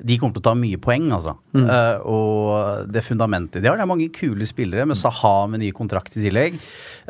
De 0.01 0.17
kommer 0.17 0.37
til 0.37 0.41
å 0.41 0.47
ta 0.47 0.53
mye 0.57 0.79
poeng, 0.81 1.11
altså. 1.13 1.35
Mm. 1.53 1.67
Uh, 1.67 2.07
og 2.09 2.93
det 2.95 3.03
fundamentet 3.05 3.61
de 3.61 3.69
har, 3.69 3.77
det 3.77 3.85
er 3.85 3.91
mange 3.91 4.07
kule 4.15 4.47
spillere, 4.49 4.87
med 4.89 4.97
Saha 4.97 5.51
med 5.51 5.61
ny 5.65 5.73
kontrakt 5.77 6.17
i 6.17 6.23
tillegg. 6.23 6.57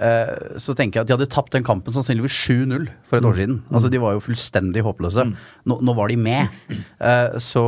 Uh, 0.01 0.57
så 0.59 0.75
tenker 0.75 0.99
jeg 0.99 1.05
at 1.05 1.13
de 1.13 1.17
hadde 1.19 1.31
tapt 1.31 1.55
den 1.55 1.67
kampen 1.67 1.95
sannsynligvis 1.95 2.41
7-0 2.49 2.89
for 3.07 3.21
et 3.21 3.29
år 3.29 3.37
mm. 3.37 3.41
siden. 3.43 3.61
Mm. 3.61 3.77
Altså 3.77 3.93
De 3.93 4.03
var 4.03 4.17
jo 4.17 4.25
fullstendig 4.25 4.87
håpløse. 4.89 5.29
Mm. 5.29 5.37
Nå, 5.71 5.81
nå, 5.85 5.99
var 6.01 6.11
de 6.11 6.19
med. 6.25 6.59
Uh, 6.97 7.39
så, 7.39 7.65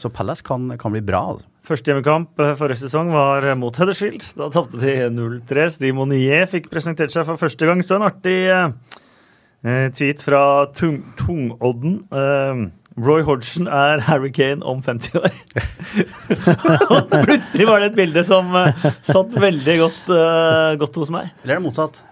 så, 0.00 0.14
Palace 0.14 0.46
kan, 0.46 0.70
kan, 0.80 0.94
bli 0.94 1.04
bra. 1.04 1.26
altså. 1.34 1.50
Første 1.64 1.90
hjemmekamp 1.90 2.40
forrige 2.60 2.86
sesong 2.86 3.10
var 3.12 3.50
mot 3.58 3.76
Huddersfield. 3.76 4.30
Da 4.38 4.52
tapte 4.54 4.78
de 4.78 5.00
0-3. 5.10 5.70
Steve 5.74 5.96
Monier 5.98 6.46
fikk 6.48 6.70
presentert 6.72 7.12
seg 7.12 7.26
for 7.26 7.40
første 7.40 7.66
gang. 7.66 7.82
Så 7.84 7.98
en 7.98 8.06
artig 8.06 8.38
Eh, 9.64 9.86
tweet 9.96 10.20
fra 10.20 10.66
tung, 10.76 10.98
Tungodden. 11.16 12.02
Uh, 12.12 12.66
Roy 13.00 13.22
Hodgson 13.24 13.66
er 13.66 14.02
Harry 14.08 14.28
Kane 14.28 14.60
om 14.60 14.82
50 14.84 15.16
år. 15.16 15.32
og 16.92 17.14
plutselig 17.24 17.68
var 17.70 17.80
det 17.80 17.94
et 17.94 17.96
bilde 17.96 18.24
som 18.28 18.52
uh, 18.52 18.68
satt 19.08 19.32
veldig 19.40 19.78
godt, 19.80 20.02
uh, 20.12 20.74
godt, 20.82 21.00
hos 21.00 21.12
meg. 21.14 21.32
Eller 21.42 21.56
er 21.56 21.62
det 21.62 21.64
motsatt? 21.64 22.02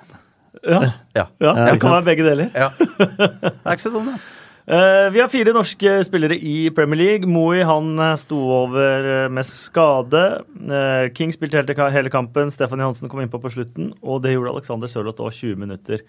Ja. 0.63 0.81
ja. 1.13 1.27
ja 1.43 1.53
det 1.67 1.77
kan 1.83 1.93
være 1.93 2.09
begge 2.09 2.25
deler. 2.25 2.49
Ja. 2.57 2.71
Det 2.79 3.53
er 3.67 3.77
ikke 3.77 3.85
så 3.85 3.93
dumt, 3.99 4.15
det. 4.15 4.39
Uh, 4.63 5.11
vi 5.13 5.19
har 5.21 5.29
fire 5.29 5.53
norske 5.53 5.95
spillere 6.07 6.37
i 6.39 6.71
Premier 6.73 7.01
League. 7.03 7.29
Moey 7.29 7.67
han 7.69 7.99
sto 8.17 8.39
over 8.63 9.29
med 9.29 9.45
skade. 9.45 10.25
Uh, 10.57 11.13
King 11.13 11.35
spilte 11.37 11.61
hele, 11.61 11.91
hele 11.93 12.13
kampen. 12.15 12.51
Stefan 12.51 12.81
Johansen 12.81 13.13
kom 13.13 13.21
innpå 13.21 13.43
på 13.43 13.53
slutten. 13.53 13.93
Og 14.01 14.23
det 14.25 14.39
gjorde 14.39 14.55
Alexander 14.57 14.89
Sørloth 14.89 15.21
òg, 15.21 15.35
20 15.35 15.67
minutter. 15.67 16.07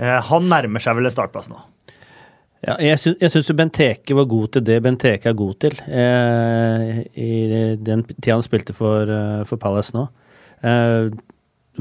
Eh, 0.00 0.18
han 0.30 0.50
nærmer 0.50 0.82
seg 0.82 0.98
vel 0.98 1.10
startplass 1.12 1.50
nå? 1.52 1.60
Ja, 2.64 2.78
jeg 2.80 3.28
syns 3.28 3.50
Benteke 3.52 4.16
var 4.16 4.28
god 4.30 4.54
til 4.54 4.64
det 4.64 4.78
Benteke 4.84 5.28
er 5.28 5.36
god 5.36 5.58
til 5.60 5.74
eh, 5.84 7.02
i 7.12 7.32
den 7.76 8.06
tida 8.08 8.38
han 8.38 8.44
spilte 8.46 8.72
for, 8.76 9.10
eh, 9.10 9.42
for 9.48 9.60
Palace 9.60 9.92
nå. 9.96 10.06
Eh, 10.64 11.10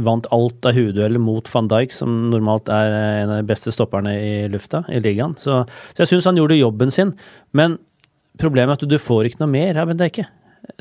vant 0.03 0.27
alt 0.33 0.65
av 0.65 0.75
hodedueller 0.75 1.21
mot 1.21 1.47
van 1.53 1.69
Dijk, 1.71 1.93
som 1.93 2.31
normalt 2.33 2.69
er 2.73 2.95
en 3.21 3.31
av 3.31 3.39
de 3.39 3.47
beste 3.47 3.71
stopperne 3.71 4.15
i 4.17 4.33
lufta 4.51 4.81
i 4.89 4.99
ligaen. 5.03 5.37
Så, 5.39 5.61
så 5.93 6.03
jeg 6.03 6.15
syns 6.15 6.27
han 6.31 6.39
gjorde 6.41 6.57
jobben 6.57 6.91
sin. 6.91 7.13
Men 7.53 7.77
problemet 8.41 8.73
er 8.73 8.87
at 8.87 8.89
du 8.89 8.97
får 8.99 9.29
ikke 9.29 9.43
noe 9.43 9.53
mer 9.53 9.79
av 9.79 9.91
Benteke. 9.91 10.25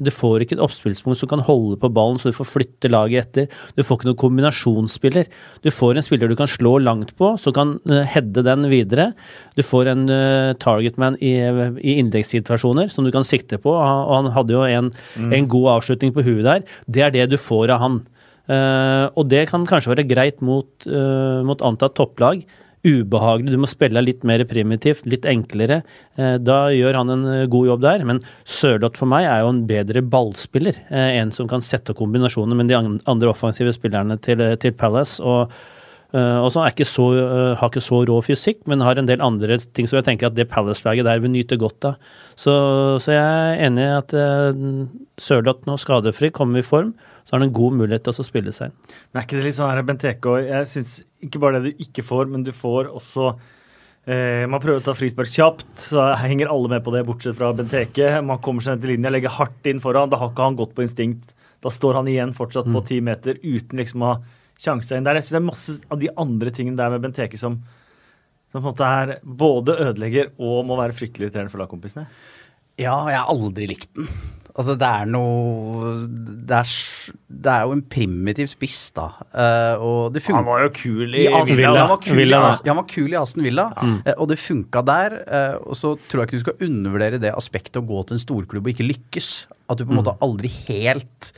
Du 0.02 0.10
får 0.14 0.44
ikke 0.44 0.54
et 0.56 0.62
oppspillspunkt 0.62 1.18
som 1.18 1.30
kan 1.30 1.42
holde 1.42 1.76
på 1.82 1.90
ballen, 1.92 2.18
så 2.20 2.30
du 2.30 2.36
får 2.36 2.46
flytte 2.46 2.90
laget 2.92 3.26
etter. 3.26 3.62
Du 3.74 3.82
får 3.82 3.98
ikke 3.98 4.08
noen 4.10 4.20
kombinasjonsspiller. 4.20 5.26
Du 5.64 5.70
får 5.74 5.98
en 5.98 6.06
spiller 6.06 6.30
du 6.30 6.36
kan 6.38 6.50
slå 6.50 6.76
langt 6.84 7.14
på, 7.18 7.32
som 7.42 7.56
kan 7.56 7.74
uh, 7.90 8.02
heade 8.06 8.44
den 8.46 8.68
videre. 8.70 9.10
Du 9.58 9.64
får 9.66 9.90
en 9.90 10.06
uh, 10.06 10.54
targetman 10.62 11.18
i, 11.18 11.34
i 11.82 11.96
innleggssituasjoner 11.98 12.92
som 12.94 13.06
du 13.06 13.10
kan 13.14 13.26
sikte 13.26 13.58
på, 13.62 13.74
og 13.74 14.14
han 14.14 14.30
hadde 14.36 14.54
jo 14.54 14.62
en, 14.68 14.92
mm. 15.18 15.34
en 15.34 15.50
god 15.50 15.70
avslutning 15.78 16.14
på 16.14 16.24
huet 16.28 16.46
der. 16.46 16.66
Det 16.86 17.06
er 17.08 17.14
det 17.18 17.30
du 17.34 17.38
får 17.40 17.74
av 17.74 17.82
han. 17.82 18.02
Uh, 18.50 19.06
og 19.18 19.28
det 19.30 19.48
kan 19.50 19.66
kanskje 19.66 19.96
være 19.96 20.08
greit 20.10 20.42
mot, 20.42 20.68
uh, 20.90 21.42
mot 21.46 21.62
antatt 21.62 21.94
topplag 21.98 22.42
ubehagelig. 22.86 23.52
Du 23.54 23.60
må 23.62 23.68
spille 23.70 24.02
litt 24.02 24.24
mer 24.26 24.42
primitivt, 24.48 25.06
litt 25.10 25.26
enklere. 25.28 25.82
Eh, 26.18 26.36
da 26.42 26.64
gjør 26.74 26.98
han 27.00 27.14
en 27.14 27.26
eh, 27.30 27.44
god 27.50 27.68
jobb 27.72 27.84
der. 27.84 28.06
Men 28.08 28.22
Sørloth 28.42 29.00
for 29.00 29.10
meg 29.10 29.28
er 29.28 29.44
jo 29.44 29.52
en 29.52 29.62
bedre 29.68 30.02
ballspiller. 30.02 30.80
Eh, 30.90 31.18
en 31.20 31.30
som 31.34 31.50
kan 31.50 31.64
sette 31.64 31.94
kombinasjoner 31.98 32.58
med 32.58 32.72
de 32.72 32.78
andre 32.78 33.30
offensive 33.30 33.74
spillerne 33.76 34.18
til, 34.22 34.44
til 34.62 34.74
Palace. 34.76 35.22
og 35.22 35.52
Uh, 36.12 36.44
og 36.44 36.52
har 36.60 36.74
ikke 36.76 37.80
så 37.80 38.02
rå 38.04 38.18
fysikk, 38.20 38.66
men 38.68 38.84
har 38.84 38.98
en 39.00 39.06
del 39.08 39.22
andre 39.24 39.56
ting 39.72 39.86
som 39.88 39.96
jeg 39.96 40.04
tenker 40.10 40.28
at 40.28 40.34
det 40.36 40.44
Palace-laget 40.52 41.06
der 41.08 41.22
vil 41.24 41.32
nyte 41.32 41.56
godt 41.56 41.86
av. 41.88 42.10
Så, 42.36 42.52
så 43.00 43.14
jeg 43.14 43.22
er 43.22 43.62
enig 43.64 43.86
i 43.86 43.94
at 43.96 44.12
uh, 44.12 44.82
Sørloth 45.16 45.64
nå 45.64 45.78
skadefri, 45.80 46.28
kommer 46.28 46.60
i 46.60 46.66
form, 46.66 46.92
så 47.24 47.32
har 47.32 47.40
han 47.40 47.48
en 47.48 47.56
god 47.56 47.78
mulighet 47.80 48.04
til 48.04 48.12
å 48.12 48.26
spille 48.28 48.52
seg 48.52 48.68
inn. 48.68 48.76
Men 49.08 49.22
er 49.22 49.24
ikke 49.24 49.38
det 49.38 49.46
litt 49.46 49.56
sånn 49.56 49.72
her 49.72 49.88
Benteke 49.88 50.34
og 50.34 50.52
Jeg 50.52 50.68
syns 50.74 50.98
ikke 51.22 51.40
bare 51.42 51.60
det 51.62 51.72
du 51.72 51.84
ikke 51.86 52.04
får, 52.06 52.30
men 52.30 52.46
du 52.46 52.52
får 52.56 52.90
også 52.92 53.32
Eh, 54.02 54.48
man 54.50 54.58
prøver 54.58 54.80
å 54.80 54.82
ta 54.82 54.96
frispark 54.98 55.30
kjapt, 55.30 55.68
så 55.78 56.08
henger 56.18 56.50
alle 56.50 56.72
med 56.72 56.82
på 56.82 56.90
det, 56.94 57.04
bortsett 57.06 57.36
fra 57.38 57.52
Benteke. 57.54 58.16
Man 58.26 58.40
kommer 58.42 58.64
seg 58.64 58.76
ned 58.76 58.82
til 58.82 58.94
linja, 58.96 59.12
legger 59.14 59.36
hardt 59.36 59.68
inn 59.70 59.82
foran. 59.82 60.10
Da 60.10 60.18
har 60.18 60.32
ikke 60.32 60.48
han 60.48 60.58
gått 60.58 60.74
på 60.74 60.82
instinkt. 60.82 61.36
Da 61.62 61.70
står 61.70 62.00
han 62.00 62.10
igjen 62.10 62.34
fortsatt 62.34 62.66
på 62.66 62.82
ti 62.88 62.98
meter 63.04 63.38
uten 63.44 63.78
liksom 63.78 64.02
å 64.02 64.10
ha 64.10 64.16
sjanse 64.58 64.98
inn 64.98 65.06
der. 65.06 65.20
Jeg 65.20 65.28
synes 65.28 65.36
det 65.36 65.42
er 65.42 65.50
masse 65.52 65.76
av 65.86 66.02
de 66.02 66.10
andre 66.18 66.54
tingene 66.54 66.80
der 66.80 66.96
med 66.96 67.06
Benteke 67.06 67.38
som, 67.38 67.60
som 68.50 68.58
på 68.58 68.64
en 68.64 68.70
måte 68.72 68.88
er 68.88 69.14
både 69.22 69.78
ødelegger 69.86 70.34
og 70.42 70.66
må 70.66 70.78
være 70.80 70.98
fryktelig 70.98 71.28
irriterende 71.28 71.54
for 71.54 71.62
lagkompisene. 71.62 72.08
Ja, 72.82 72.96
jeg 73.06 73.20
har 73.20 73.30
aldri 73.30 73.70
likt 73.70 73.92
den. 73.94 74.10
Altså, 74.52 74.75
det 74.76 74.85
er 74.88 75.06
noe 75.09 75.92
Det 76.44 76.56
er, 76.59 76.73
det 77.47 77.52
er 77.54 77.62
jo 77.64 77.76
en 77.76 77.85
primitiv 77.94 78.50
spiss, 78.50 78.90
da. 78.97 79.06
Uh, 79.32 79.80
og 79.80 80.00
det 80.12 80.25
Han 80.28 80.44
var 80.44 80.66
jo 80.66 80.73
kul 80.76 81.06
i, 81.09 81.25
i 81.25 81.30
Aston 81.30 81.56
Villa. 81.56 81.87
Han 81.87 81.92
var 81.94 82.02
kul, 82.04 82.18
Villa, 82.21 82.40
i, 82.42 82.50
ja. 82.52 82.68
Han 82.68 82.80
var 82.82 82.88
kul 82.92 83.14
i 83.14 83.18
Aston 83.23 83.47
Villa, 83.47 83.66
eh, 83.80 84.12
og 84.18 84.28
det 84.28 84.38
funka 84.42 84.85
der. 84.85 85.18
Uh, 85.25 85.56
og 85.73 85.78
så 85.78 85.94
tror 86.04 86.23
jeg 86.23 86.28
ikke 86.28 86.42
du 86.42 86.44
skal 86.44 86.68
undervurdere 86.68 87.23
det 87.23 87.32
aspektet 87.32 87.80
å 87.80 87.87
gå 87.88 88.04
til 88.04 88.18
en 88.18 88.25
storklubb 88.26 88.68
og 88.68 88.75
ikke 88.75 88.90
lykkes. 88.90 89.32
At 89.73 89.80
du 89.80 89.87
på 89.87 89.94
en 89.94 90.02
måte 90.02 90.18
aldri 90.25 90.52
helt 90.68 91.32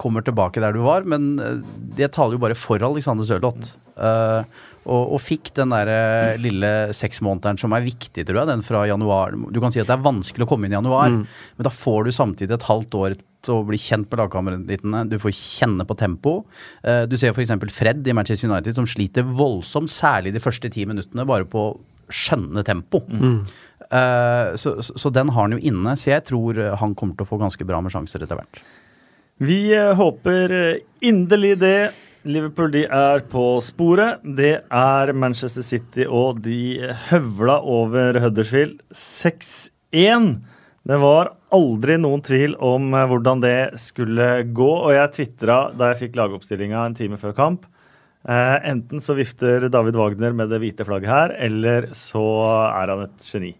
kommer 0.00 0.24
tilbake 0.26 0.62
der 0.62 0.74
du 0.74 0.82
var. 0.86 1.06
Men 1.08 1.30
eh, 1.38 1.60
det 1.98 2.12
taler 2.16 2.36
jo 2.38 2.42
bare 2.42 2.58
for 2.58 2.82
Alexander 2.82 3.26
Sørloth. 3.28 3.76
Eh, 4.00 4.42
og, 4.90 5.12
og 5.14 5.20
fikk 5.20 5.50
den 5.58 5.74
der 5.74 5.90
eh, 5.92 6.36
lille 6.40 6.68
seksmånederen 6.96 7.58
som 7.60 7.74
er 7.76 7.84
viktig, 7.84 8.24
tror 8.26 8.40
jeg, 8.40 8.48
den 8.50 8.62
fra 8.66 8.86
januar. 8.88 9.36
Du 9.52 9.60
kan 9.62 9.74
si 9.74 9.82
at 9.82 9.90
det 9.90 9.98
er 9.98 10.06
vanskelig 10.06 10.46
å 10.46 10.50
komme 10.50 10.66
inn 10.66 10.74
i 10.74 10.78
januar, 10.78 11.12
men 11.20 11.66
da 11.66 11.72
får 11.74 12.08
du 12.08 12.14
samtidig 12.16 12.56
et 12.56 12.64
halvt 12.70 12.96
år 12.98 13.18
til 13.44 13.54
å 13.56 13.64
bli 13.68 13.78
kjent 13.80 14.08
med 14.10 14.20
lagkameratene. 14.20 15.04
Du 15.08 15.18
får 15.20 15.32
kjenne 15.36 15.84
på 15.88 15.96
tempo. 16.00 16.32
Eh, 16.82 17.04
Du 17.08 17.16
ser 17.20 17.32
f.eks. 17.36 17.52
Fred 17.72 18.08
i 18.08 18.16
Manchester 18.16 18.48
United 18.50 18.76
som 18.76 18.88
sliter 18.88 19.22
voldsomt, 19.24 19.92
særlig 19.92 20.32
de 20.34 20.42
første 20.42 20.72
ti 20.72 20.84
minuttene, 20.88 21.28
bare 21.28 21.46
på 21.48 21.66
å 21.68 21.78
skjønne 22.10 22.64
tempo. 22.66 23.04
Mm. 23.06 23.42
Så, 24.60 24.76
så, 24.86 24.94
så 25.02 25.10
den 25.10 25.32
har 25.34 25.48
han 25.48 25.54
jo 25.56 25.62
inne, 25.66 25.96
så 25.98 26.12
jeg 26.12 26.22
tror 26.28 26.58
eh, 26.62 26.76
han 26.78 26.92
kommer 26.94 27.16
til 27.18 27.26
å 27.26 27.30
få 27.32 27.38
ganske 27.40 27.64
bra 27.66 27.80
med 27.82 27.90
sjanser 27.94 28.22
etter 28.22 28.38
hvert. 28.38 28.60
Vi 29.40 29.76
eh, 29.76 29.94
håper 29.94 30.52
eh, 30.52 30.76
inderlig 31.00 31.58
det. 31.58 31.90
Liverpool 32.28 32.74
de 32.74 32.82
er 32.84 33.22
på 33.32 33.44
sporet. 33.64 34.20
Det 34.36 34.58
er 34.68 35.12
Manchester 35.16 35.64
City, 35.64 36.04
og 36.04 36.42
de 36.44 36.90
høvla 37.08 37.54
over 37.64 38.18
Huddersfield 38.20 38.82
6-1. 38.92 40.28
Det 40.84 40.98
var 41.00 41.32
aldri 41.56 41.96
noen 42.02 42.20
tvil 42.20 42.52
om 42.60 42.92
eh, 42.92 43.06
hvordan 43.08 43.40
det 43.40 43.56
skulle 43.80 44.28
gå, 44.52 44.68
og 44.68 44.92
jeg 44.92 45.14
tvitra 45.16 45.58
da 45.72 45.94
jeg 45.94 46.02
fikk 46.02 46.20
lagoppstillinga 46.20 46.84
en 46.84 47.00
time 47.00 47.16
før 47.20 47.32
kamp. 47.40 47.64
Enten 48.28 49.00
så 49.00 49.14
vifter 49.16 49.70
David 49.72 49.96
Wagner 49.96 50.34
med 50.36 50.50
det 50.52 50.58
hvite 50.60 50.84
flagget 50.84 51.08
her, 51.08 51.32
eller 51.48 51.88
så 51.96 52.26
er 52.68 52.92
han 52.92 53.06
et 53.06 53.24
geni. 53.24 53.54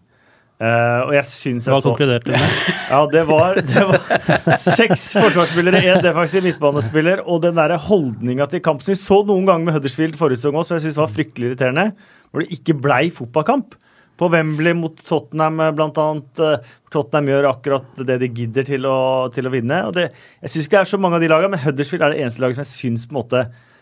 Eh, 0.61 0.99
og 1.07 1.11
jeg 1.15 1.25
syns 1.25 1.65
jeg 1.65 1.73
Hva 1.73 1.81
så 1.81 1.89
konkluderte 1.89 2.29
du 2.29 2.35
med? 2.35 2.57
ja, 2.93 2.99
det 3.09 3.21
var, 3.25 3.57
det 3.65 3.85
var 3.89 4.57
seks 4.61 5.07
forsvarsspillere, 5.17 5.79
én 5.89 6.03
defensiv 6.05 6.45
midtbanespiller, 6.45 7.23
og 7.25 7.39
den 7.47 7.57
der 7.57 7.73
holdninga 7.81 8.45
til 8.51 8.61
kamp 8.61 8.83
som 8.85 8.93
vi 8.93 8.99
så 8.99 9.21
noen 9.25 9.47
ganger 9.47 9.65
med 9.65 9.79
Huddersfield 9.79 10.19
forrige 10.19 10.43
sesong 10.43 10.59
òg, 10.59 10.67
som 10.67 10.75
jeg 10.77 10.83
synes 10.85 10.99
var 11.01 11.09
fryktelig 11.15 11.49
irriterende, 11.49 11.87
hvor 12.29 12.43
det 12.43 12.59
ikke 12.59 12.77
blei 12.77 13.07
fotballkamp. 13.13 13.73
På 14.21 14.27
Wembley 14.29 14.75
mot 14.77 14.99
Tottenham, 15.01 15.57
eh, 15.65 15.71
blant 15.73 15.97
annet. 15.97 16.43
eh, 16.45 16.75
Tottenham 16.93 17.31
gjør 17.31 17.47
akkurat 17.55 18.03
det 18.05 18.19
de 18.21 18.29
gidder 18.29 18.67
til 18.67 18.85
å, 18.85 18.99
til 19.33 19.49
å 19.49 19.53
vinne. 19.53 19.79
og 19.87 19.95
det, 19.97 20.11
Jeg 20.43 20.53
syns 20.53 20.69
ikke 20.69 20.77
det 20.77 20.83
er 20.83 20.91
så 20.91 21.01
mange 21.01 21.17
av 21.17 21.25
de 21.25 21.31
lagene, 21.31 21.55
men 21.55 21.63
Huddersfield 21.63 22.05
er 22.05 22.13
det 22.13 22.21
eneste 22.21 22.43
laget 22.43 22.59
som 22.59 22.67
jeg 22.67 22.75
syns 22.75 23.07
på 23.07 23.15
en 23.15 23.21
måte 23.23 23.41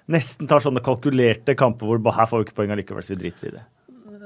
nesten 0.10 0.48
tar 0.48 0.64
sånne 0.64 0.82
kalkulerte 0.86 1.58
kamper 1.60 1.92
hvor 1.92 2.16
her 2.16 2.30
får 2.30 2.40
vi 2.40 2.48
ikke 2.48 2.58
poeng 2.62 2.72
allikevel, 2.74 3.04
så 3.04 3.18
vi 3.18 3.20
driter 3.26 3.52
i 3.52 3.56
det. 3.58 3.66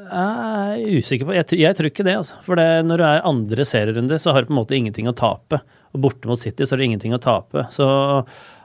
Jeg 0.03 0.87
er 0.87 0.97
usikker 0.99 1.27
på 1.29 1.35
Jeg, 1.37 1.47
jeg 1.59 1.77
tror 1.77 1.89
ikke 1.89 2.05
det, 2.07 2.17
altså. 2.21 2.39
For 2.45 2.59
det, 2.59 2.67
når 2.87 3.01
du 3.01 3.05
er 3.07 3.29
andre 3.29 3.65
serierunde, 3.67 4.19
så 4.21 4.33
har 4.35 4.43
du 4.43 4.51
på 4.51 4.55
en 4.55 4.61
måte 4.61 4.77
ingenting 4.77 5.07
å 5.09 5.15
tape. 5.17 5.61
Og 5.93 6.01
borte 6.07 6.29
mot 6.29 6.39
City 6.41 6.65
så 6.65 6.73
har 6.73 6.81
du 6.81 6.87
ingenting 6.87 7.13
å 7.15 7.21
tape. 7.21 7.67
Så 7.73 7.85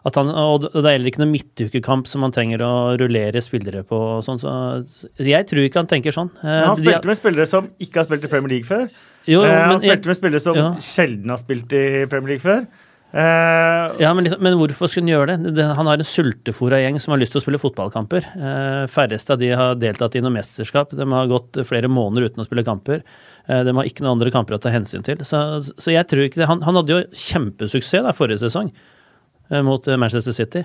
at 0.09 0.16
han, 0.16 0.30
og 0.30 0.64
det 0.71 0.80
er 0.87 0.95
heller 0.95 1.11
ikke 1.11 1.21
noen 1.21 1.35
midtukekamp 1.35 2.09
som 2.09 2.23
han 2.25 2.33
trenger 2.33 2.62
å 2.64 2.73
rullere 3.00 3.42
spillere 3.45 3.83
på. 3.85 3.99
Sånn, 4.25 4.38
så, 4.40 4.52
jeg 5.21 5.49
tror 5.50 5.66
ikke 5.66 5.83
han 5.83 5.90
tenker 5.90 6.14
sånn. 6.14 6.30
Eh, 6.40 6.49
Men 6.49 6.68
han 6.71 6.78
spilte 6.80 7.11
med 7.11 7.18
spillere 7.18 7.49
som 7.50 7.68
ikke 7.83 8.00
har 8.00 8.09
spilt 8.09 8.25
i 8.25 8.30
Premier 8.33 8.54
League 8.54 8.68
før. 8.68 8.87
jo, 9.28 9.42
Eh, 9.45 9.50
han 9.52 9.75
men, 9.75 9.83
jeg, 9.83 9.99
spilte 9.99 10.12
med 10.12 10.21
spillere 10.21 10.45
som 10.45 10.57
ja. 10.57 10.68
sjelden 10.80 11.35
har 11.35 11.42
spilt 11.42 11.75
i 11.76 11.85
Premier 12.09 12.35
League 12.37 12.45
før. 12.47 12.64
Eh, 13.12 14.03
ja, 14.03 14.15
men, 14.15 14.25
liksom, 14.25 14.43
men 14.45 14.57
hvorfor 14.61 14.91
skulle 14.91 15.07
han 15.07 15.15
gjøre 15.15 15.37
det? 15.38 15.53
det? 15.57 15.65
Han 15.79 15.88
har 15.88 15.97
en 15.97 16.09
sultefòra 16.09 16.83
gjeng 16.83 16.99
som 17.00 17.15
har 17.15 17.23
lyst 17.23 17.33
til 17.33 17.41
å 17.41 17.45
spille 17.45 17.61
fotballkamper. 17.62 18.27
Uh, 18.37 18.85
færreste 18.93 19.33
av 19.33 19.41
de 19.41 19.49
har 19.57 19.79
deltatt 19.81 20.19
i 20.19 20.23
noe 20.25 20.35
mesterskap. 20.35 20.93
De 20.97 21.07
har 21.09 21.31
gått 21.31 21.57
flere 21.69 21.88
måneder 21.88 22.29
uten 22.29 22.45
å 22.45 22.49
spille 22.49 22.67
kamper. 22.67 23.00
Uh, 23.49 23.62
de 23.65 23.73
har 23.79 23.88
ikke 23.88 24.05
noen 24.05 24.19
andre 24.19 24.33
kamper 24.35 24.59
å 24.59 24.61
ta 24.61 24.73
hensyn 24.75 25.07
til. 25.07 25.25
Så, 25.25 25.41
så 25.71 25.95
jeg 25.95 26.05
tror 26.11 26.27
ikke 26.27 26.43
det. 26.43 26.50
Han, 26.50 26.61
han 26.67 26.77
hadde 26.83 26.99
jo 26.99 27.07
kjempesuksess 27.29 28.05
da, 28.05 28.17
forrige 28.17 28.45
sesong 28.45 28.73
mot 29.65 29.87
Manchester 29.97 30.35
City. 30.37 30.61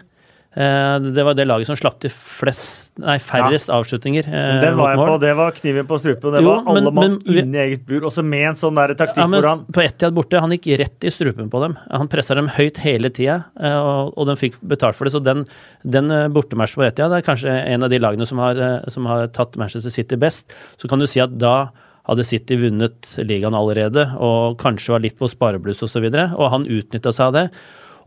Eh, 0.53 1.00
det 1.15 1.24
var 1.25 1.33
det 1.33 1.48
laget 1.50 1.65
som 1.65 1.77
slapp 1.77 1.95
til 2.03 2.12
flest, 2.13 2.91
nei, 3.01 3.15
færrest 3.17 3.72
avslutninger. 3.74 4.27
eh, 4.27 4.60
Den 4.62 4.75
var 4.77 4.95
på. 5.00 5.15
Det 5.22 5.31
var 5.36 5.55
kniven 5.57 5.88
på 5.89 5.98
strupen. 5.98 6.31
Det 6.36 6.43
Jo, 6.43 6.51
var 6.51 6.69
alle 6.69 6.91
mann 6.93 7.15
inne 7.25 7.57
i 7.57 7.63
eget 7.69 7.86
bur. 7.88 8.05
Også 8.10 8.24
med 8.24 8.50
en 8.51 8.60
sånn 8.60 8.75
der 8.77 8.93
taktikk 8.93 9.17
Ja, 9.17 9.27
men 9.27 9.41
hvor 9.41 9.50
han 9.50 9.65
på 9.65 9.81
Etiad 9.81 10.13
borte, 10.13 10.39
han 10.39 10.53
gikk 10.53 10.67
rett 10.79 11.03
i 11.03 11.13
strupen 11.13 11.50
på 11.50 11.62
dem. 11.63 11.77
Han 11.89 12.07
pressa 12.07 12.36
dem 12.38 12.48
høyt 12.53 12.77
hele 12.86 13.10
tida, 13.10 13.45
eh, 13.60 13.79
og, 13.79 14.13
og 14.15 14.29
de 14.29 14.36
fikk 14.38 14.60
betalt 14.62 14.95
for 14.95 15.05
det. 15.10 15.15
Så 15.15 15.24
den, 15.24 15.45
den 15.83 16.13
bortematchen 16.33 16.77
på 16.81 16.86
Etiad 16.86 17.12
er 17.17 17.25
kanskje 17.25 17.50
en 17.50 17.83
av 17.83 17.89
de 17.89 17.98
lagene 17.98 18.27
som 18.29 18.38
har, 18.38 18.62
som 18.93 19.10
har 19.10 19.27
tatt 19.33 19.57
Manchester 19.57 19.89
City 19.89 20.15
best. 20.22 20.53
Så 20.77 20.88
kan 20.88 21.00
du 21.01 21.07
si 21.10 21.19
at 21.24 21.33
da 21.41 21.72
hadde 22.03 22.24
City 22.27 22.57
vunnet 22.60 23.13
ligaen 23.24 23.55
allerede, 23.55 24.03
og 24.19 24.57
kanskje 24.60 24.91
var 24.91 25.00
litt 25.05 25.17
på 25.17 25.29
sparebluss 25.31 25.79
osv., 25.81 25.88
og, 25.88 25.89
så 25.93 26.01
videre, 26.03 26.25
og 26.36 26.51
han 26.51 26.67
utnytta 26.67 27.13
seg 27.15 27.29
av 27.31 27.33
det. 27.38 27.45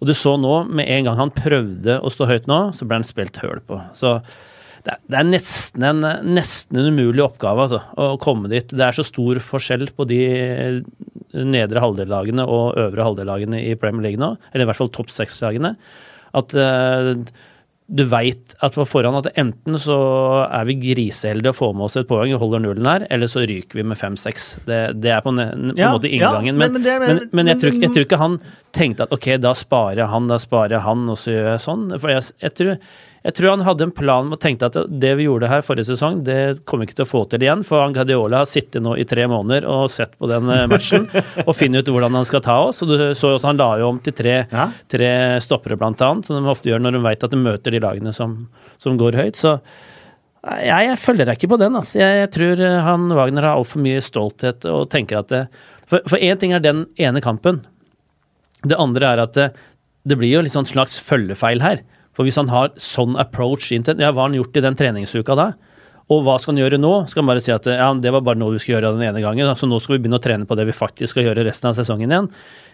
Og 0.00 0.10
du 0.10 0.14
så 0.16 0.34
nå, 0.40 0.58
med 0.68 0.88
en 0.92 1.08
gang 1.08 1.20
han 1.20 1.32
prøvde 1.34 2.00
å 2.00 2.12
stå 2.12 2.28
høyt 2.28 2.50
nå, 2.50 2.60
så 2.76 2.88
ble 2.88 3.00
han 3.00 3.08
spilt 3.08 3.40
høl 3.44 3.62
på. 3.66 3.80
Så 3.96 4.18
det 4.86 4.98
det 5.10 5.16
er 5.18 5.26
nesten, 5.26 5.82
en, 5.82 6.04
nesten 6.30 6.78
en 6.78 6.92
umulig 6.94 7.24
oppgave 7.24 7.64
altså, 7.64 7.80
å 7.98 8.12
komme 8.22 8.50
dit. 8.52 8.70
Det 8.70 8.84
er 8.86 8.94
så 8.94 9.02
stor 9.06 9.40
forskjell 9.42 9.88
på 9.96 10.06
de 10.06 10.20
nedre 11.34 11.82
halvdellagene 11.82 12.44
og 12.46 12.78
øvre 12.80 13.08
halvdellagene 13.08 13.64
i 13.66 13.74
Premier 13.80 14.06
League 14.06 14.22
nå, 14.22 14.36
eller 14.52 14.66
i 14.66 14.68
hvert 14.70 14.78
fall 14.78 14.92
topp 14.94 15.10
seks-lagene, 15.10 15.74
at 16.38 16.54
eh, 16.54 17.10
du 17.88 18.02
veit 18.10 18.54
at 18.66 18.74
på 18.74 18.82
forhånd 18.88 19.20
at 19.20 19.28
enten 19.38 19.76
så 19.78 19.94
er 20.50 20.64
vi 20.66 20.74
griseheldige 20.80 21.52
og 21.52 21.58
får 21.60 21.74
med 21.78 21.84
oss 21.86 21.96
et 22.00 22.08
poeng 22.08 22.32
og 22.34 22.40
holder 22.42 22.64
nullen 22.64 22.88
her, 22.90 23.04
eller 23.14 23.30
så 23.30 23.44
ryker 23.46 23.78
vi 23.78 23.84
med 23.86 23.98
fem-seks. 24.00 24.46
Det, 24.66 24.80
det 25.04 25.12
er 25.14 25.20
på, 25.22 25.30
en, 25.30 25.38
på 25.38 25.70
en 25.70 25.76
Ja, 25.78 25.92
måte 25.94 26.10
inngangen. 26.10 26.58
men- 26.58 26.82
ja, 26.82 26.98
men 26.98 27.08
men, 27.20 27.28
men- 27.32 27.46
jeg, 27.52 27.60
tror, 27.62 27.76
jeg 27.80 27.92
tror 27.94 28.06
ikke 28.08 28.18
han 28.24 28.38
tenkte 28.74 29.06
at 29.06 29.12
ok, 29.14 29.28
da 29.38 29.52
sparer 29.54 30.10
han, 30.10 30.26
da 30.26 30.38
sparer 30.42 30.82
han, 30.82 31.06
og 31.08 31.16
så 31.22 31.30
gjør 31.36 31.52
jeg 31.52 31.62
sånn. 31.62 31.86
For 32.00 32.10
jeg, 32.10 32.26
jeg, 32.42 32.54
tror, 32.58 32.76
jeg 33.26 33.34
tror 33.34 33.50
han 33.56 33.62
hadde 33.66 33.82
en 33.88 33.92
plan 33.96 34.28
å 34.30 34.36
tenke 34.38 34.68
at 34.68 34.76
det 34.86 35.10
vi 35.18 35.24
gjorde 35.26 35.48
her 35.50 35.64
forrige 35.66 35.88
sesong, 35.88 36.20
det 36.22 36.60
kommer 36.62 36.84
vi 36.84 36.92
ikke 36.92 36.98
til 37.00 37.06
å 37.06 37.10
få 37.10 37.22
til 37.32 37.42
igjen. 37.42 37.64
For 37.66 37.82
han 37.82 37.94
Guardiola 37.96 38.44
har 38.44 38.46
sittet 38.46 38.84
nå 38.84 38.92
i 39.02 39.06
tre 39.08 39.24
måneder 39.30 39.66
og 39.66 39.88
sett 39.90 40.12
på 40.20 40.28
den 40.30 40.46
eh, 40.54 40.62
matchen 40.70 41.08
og 41.42 41.50
funnet 41.58 41.82
ut 41.82 41.90
hvordan 41.90 42.14
han 42.20 42.28
skal 42.28 42.44
ta 42.46 42.54
oss. 42.68 42.84
Og 42.86 42.92
du 42.92 43.02
så 43.18 43.32
også 43.34 43.50
han 43.50 43.58
la 43.58 43.66
jo 43.82 43.88
om 43.90 43.98
til 44.04 44.14
tre, 44.14 44.36
Ja. 44.52 44.68
tre 44.86 45.10
stoppere, 45.42 45.74
blant 45.80 46.00
annet, 46.06 46.28
som 46.28 46.38
de 46.38 46.52
ofte 46.54 46.70
gjør 46.70 46.84
når 46.86 46.94
de 46.98 47.02
vet 47.08 47.26
at 47.26 47.34
de 47.34 47.40
møter 47.42 47.74
de 47.74 47.82
lagene 47.82 48.14
som, 48.14 48.36
som 48.78 49.00
går 49.00 49.18
høyt. 49.18 49.40
Så 49.42 49.56
jeg, 50.46 50.86
jeg 50.86 51.00
følger 51.02 51.26
deg 51.26 51.40
ikke 51.40 51.50
på 51.56 51.58
den. 51.64 51.74
Altså. 51.82 51.98
Jeg, 51.98 52.20
jeg 52.22 52.30
tror 52.38 52.62
eh, 52.68 52.78
han 52.86 53.08
Wagner 53.18 53.48
har 53.48 53.58
altfor 53.58 53.82
mye 53.82 54.04
stolthet 54.06 54.68
og 54.70 54.86
tenker 54.94 55.24
at 55.24 55.34
det, 55.34 55.42
For 55.90 56.18
én 56.22 56.38
ting 56.38 56.54
er 56.54 56.62
den 56.62 56.86
ene 57.02 57.20
kampen. 57.24 57.64
Det 58.66 58.78
andre 58.78 59.12
er 59.16 59.24
at 59.26 59.34
det, 59.34 59.50
det 60.06 60.16
blir 60.18 60.36
jo 60.38 60.46
litt 60.46 60.54
sånn 60.54 60.66
slags 60.70 61.00
følgefeil 61.02 61.66
her. 61.66 61.82
For 62.16 62.26
hvis 62.26 62.38
han 62.40 62.48
har 62.52 62.72
sånn 62.80 63.16
approach 63.20 63.70
inn 63.76 63.84
til 63.86 64.00
Ja, 64.00 64.10
hva 64.10 64.24
har 64.24 64.30
han 64.30 64.38
gjort 64.38 64.56
i 64.56 64.64
den 64.64 64.78
treningsuka 64.78 65.36
da? 65.38 65.50
Og 66.12 66.20
hva 66.22 66.36
skal 66.38 66.54
han 66.54 66.60
gjøre 66.62 66.78
nå? 66.78 66.92
Skal 67.10 67.24
han 67.24 67.30
bare 67.32 67.42
si 67.42 67.50
at 67.50 67.64
ja, 67.66 67.88
det 67.98 68.12
var 68.14 68.22
bare 68.26 68.38
noe 68.38 68.54
vi 68.54 68.60
skulle 68.62 68.76
gjøre 68.76 68.92
den 68.94 69.08
ene 69.08 69.22
gangen, 69.24 69.48
så 69.58 69.66
nå 69.66 69.80
skal 69.82 69.96
vi 69.96 70.04
begynne 70.04 70.20
å 70.20 70.22
trene 70.22 70.46
på 70.46 70.54
det 70.58 70.68
vi 70.68 70.76
faktisk 70.76 71.16
skal 71.16 71.26
gjøre 71.26 71.44
resten 71.48 71.72
av 71.72 71.74
sesongen 71.78 72.12
igjen? 72.12 72.28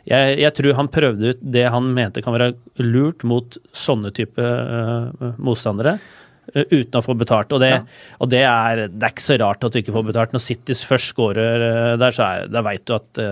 Jeg, 0.05 0.35
jeg 0.43 0.55
tror 0.59 0.77
han 0.77 0.91
prøvde 0.93 1.33
ut 1.33 1.47
det 1.55 1.65
han 1.73 1.89
mente 1.97 2.21
kan 2.25 2.37
være 2.37 2.51
lurt 2.85 3.25
mot 3.25 3.57
sånne 3.73 4.13
type 4.13 4.37
uh, 4.37 5.33
motstandere. 5.41 5.97
Uh, 6.53 6.67
Uten 6.75 7.01
å 7.01 7.05
få 7.07 7.17
betalt. 7.17 7.57
Og, 7.57 7.65
det, 7.65 7.73
og 8.21 8.29
det, 8.35 8.45
er, 8.45 8.85
det 8.93 9.09
er 9.09 9.15
ikke 9.15 9.25
så 9.25 9.41
rart 9.41 9.65
at 9.65 9.73
du 9.73 9.81
ikke 9.81 9.97
får 9.97 10.11
betalt. 10.11 10.37
Når 10.37 10.45
City 10.51 10.77
først 10.77 11.15
scorer 11.15 11.65
uh, 11.65 11.95
der, 12.03 12.13
så 12.13 12.29
er, 12.29 12.65
veit 12.69 12.85
du 12.85 12.99
at 12.99 13.25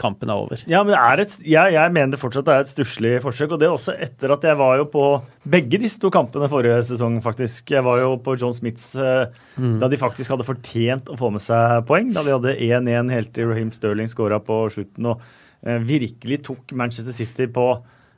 kampen 0.00 0.30
er 0.32 0.40
over. 0.44 0.62
Ja, 0.70 0.82
men 0.82 0.94
det 0.94 1.00
er 1.00 1.22
et, 1.24 1.34
jeg, 1.44 1.74
jeg 1.74 1.94
mener 1.94 2.14
det 2.14 2.20
fortsatt 2.20 2.48
er 2.52 2.64
et 2.64 2.70
stusslig 2.70 3.14
forsøk. 3.24 3.54
Og 3.54 3.60
det 3.60 3.68
er 3.68 3.74
også 3.74 3.94
etter 3.96 4.34
at 4.34 4.46
jeg 4.46 4.58
var 4.60 4.78
jo 4.80 4.88
på 4.92 5.04
begge 5.52 5.80
disse 5.82 6.00
to 6.02 6.10
kampene 6.14 6.48
forrige 6.52 6.80
sesong, 6.92 7.18
faktisk. 7.24 7.74
Jeg 7.74 7.84
var 7.86 8.00
jo 8.02 8.16
på 8.22 8.36
John 8.40 8.54
Smiths 8.56 8.92
mm. 8.96 9.78
da 9.82 9.90
de 9.90 10.00
faktisk 10.00 10.34
hadde 10.34 10.46
fortjent 10.48 11.12
å 11.12 11.18
få 11.18 11.32
med 11.34 11.44
seg 11.44 11.84
poeng. 11.88 12.12
Da 12.14 12.24
de 12.26 12.34
hadde 12.36 12.56
1-1 12.56 13.12
helt 13.12 13.32
til 13.36 13.50
Raheem 13.50 13.72
Sterling 13.74 14.10
skåra 14.10 14.40
på 14.42 14.64
slutten 14.74 15.12
og 15.12 15.22
eh, 15.66 15.80
virkelig 15.86 16.42
tok 16.48 16.74
Manchester 16.78 17.14
City 17.16 17.48
på, 17.52 17.68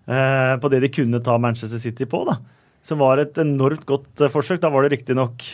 eh, 0.09 0.55
på 0.61 0.73
det 0.73 0.83
de 0.85 0.93
kunne 0.93 1.23
ta 1.25 1.39
Manchester 1.39 1.83
City 1.83 2.09
på. 2.11 2.25
da. 2.29 2.39
Som 2.85 3.01
var 3.01 3.23
et 3.23 3.39
enormt 3.41 3.87
godt 3.89 4.25
eh, 4.25 4.33
forsøk. 4.33 4.61
Da 4.63 4.73
var 4.73 4.85
det 4.85 4.99
riktignok 4.99 5.45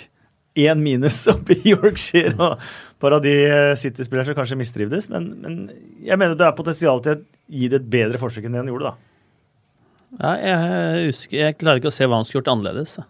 én 0.59 0.81
minus 0.83 1.27
oppe 1.33 1.57
i 1.59 1.75
Yorkshire. 1.75 2.35
og 2.39 2.59
Bare 3.01 3.21
av 3.21 3.25
de 3.25 3.37
eh, 3.47 3.77
City-spillere 3.81 4.29
som 4.29 4.39
kanskje 4.39 4.59
mistrivdes. 4.61 5.09
Men, 5.13 5.31
men, 5.41 5.61
jeg 6.05 6.19
mener 6.21 6.37
det 6.39 6.49
er 6.49 6.59
potensial 6.59 7.01
til 7.05 7.19
å 7.19 7.23
gi 7.51 7.71
det 7.71 7.83
et 7.83 7.89
bedre 7.93 8.21
forsøk 8.21 8.47
enn 8.47 8.57
det 8.57 8.65
han 8.65 8.73
gjorde, 8.73 8.93
da. 8.93 9.07
Ja, 10.19 10.35
jeg, 10.43 11.07
husker, 11.07 11.39
jeg 11.39 11.57
klarer 11.61 11.79
ikke 11.79 11.93
å 11.93 11.95
se 11.95 12.07
hva 12.09 12.19
han 12.19 12.27
skulle 12.27 12.43
gjort 12.43 12.53
annerledes. 12.57 12.97
Da. 12.99 13.07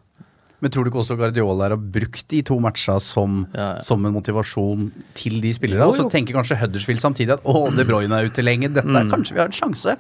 Men 0.61 0.73
tror 0.73 0.85
du 0.85 0.91
ikke 0.91 1.01
også 1.01 1.17
Guardiola 1.17 1.71
har 1.71 1.81
brukt 1.81 2.27
de 2.29 2.43
to 2.45 2.59
matcha 2.61 2.99
som, 3.01 3.47
Ja, 3.55 3.71
ja. 3.79 3.85
som 3.85 4.05
en 4.05 4.13
motivasjon 4.13 4.91
til 5.17 5.39
de 5.41 5.55
spillerne? 5.57 5.89
Og 5.89 5.97
så 5.97 6.05
tenker 6.13 6.37
kanskje 6.37 6.59
Huddersfield 6.61 7.01
samtidig 7.01 7.39
at 7.39 7.49
å, 7.49 7.71
De 7.73 7.87
Bruyne 7.89 8.19
er 8.19 8.29
ute 8.29 8.45
lenge, 8.45 8.69
dette 8.77 8.85
er 9.01 9.09
kanskje 9.09 9.39
vi 9.39 9.41
har 9.41 9.49
en 9.49 9.57
sjanse. 9.57 9.97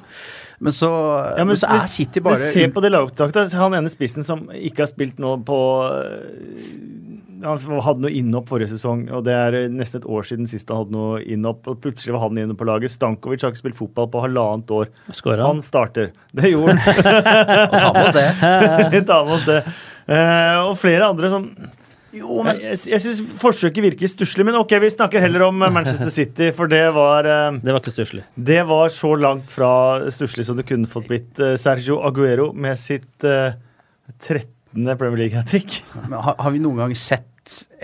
Men 0.61 0.77
så, 0.77 0.91
Ja, 1.41 1.47
men 1.49 1.57
så 1.57 1.71
er 1.73 1.87
City 1.89 2.21
bare 2.21 2.43
men 2.43 2.53
Se 2.53 2.67
på 2.69 2.85
det 2.85 2.93
lagopptaket. 2.93 3.55
Han 3.57 3.79
ene 3.79 3.93
spissen 3.93 4.27
som 4.27 4.45
ikke 4.53 4.85
har 4.85 4.91
spilt 4.93 5.23
nå 5.23 5.39
på 5.49 5.61
øh, 5.89 6.51
Han 7.41 7.81
hadde 7.87 8.05
noe 8.05 8.13
innhopp 8.13 8.51
forrige 8.51 8.75
sesong, 8.75 9.07
og 9.15 9.25
det 9.25 9.33
er 9.33 9.57
øh, 9.63 9.69
nesten 9.73 10.03
et 10.03 10.09
år 10.09 10.27
siden 10.29 10.49
sist 10.51 10.69
han 10.69 10.83
hadde 10.83 10.97
noe 10.97 11.21
innhopp. 11.25 11.69
og 11.71 11.81
Plutselig 11.81 12.15
var 12.17 12.27
han 12.27 12.41
inne 12.43 12.57
på 12.59 12.67
laget. 12.69 12.93
Stankovic 12.93 13.45
har 13.45 13.55
ikke 13.55 13.63
spilt 13.63 13.79
fotball 13.79 14.11
på 14.13 14.25
halvannet 14.27 14.73
år. 14.77 14.91
Skåret. 15.17 15.47
Han 15.47 15.63
starter. 15.65 16.11
Det 16.37 16.53
gjorde 16.53 16.77
han. 16.77 17.01
og 17.71 17.77
ta 17.77 17.93
med 17.97 18.03
oss 18.05 18.17
det. 18.17 18.27
Vi 18.95 19.03
tar 19.09 19.29
med 19.29 19.37
oss 19.39 19.47
det. 19.49 19.61
Uh, 20.11 20.71
og 20.71 20.75
flere 20.81 21.07
andre 21.07 21.29
som 21.31 21.45
Jo, 22.17 22.41
Jeg, 22.49 22.57
jeg, 22.65 22.79
jeg 22.91 23.03
syns 23.05 23.21
forsøket 23.39 23.85
virker 23.85 24.11
stusslig, 24.11 24.43
men 24.49 24.57
ok, 24.59 24.73
vi 24.83 24.89
snakker 24.91 25.23
heller 25.23 25.45
om 25.47 25.63
eh, 25.63 25.71
Manchester 25.71 26.11
City, 26.11 26.49
for 26.57 26.71
det 26.71 26.83
var 26.97 27.29
uh, 27.29 27.59
Det 27.63 27.71
var 27.71 27.79
ikke 27.79 27.95
stusslig. 27.95 28.25
Det 28.35 28.61
var 28.67 28.91
så 28.91 29.15
langt 29.15 29.53
fra 29.55 29.73
stusslig 30.11 30.49
som 30.49 30.59
det 30.59 30.67
kunne 30.67 30.91
fått 30.91 31.07
blitt. 31.13 31.31
Uh, 31.39 31.55
Sergio 31.61 32.01
Aguero 32.09 32.51
med 32.53 32.81
sitt 32.81 33.23
eh, 33.23 33.55
13. 34.19 34.51
Premier 34.99 35.25
League-hat-trick. 35.25 35.83
Har, 36.11 36.35
har 36.39 36.51
vi 36.55 36.63
noen 36.63 36.83
gang 36.83 36.97
sett 36.99 37.30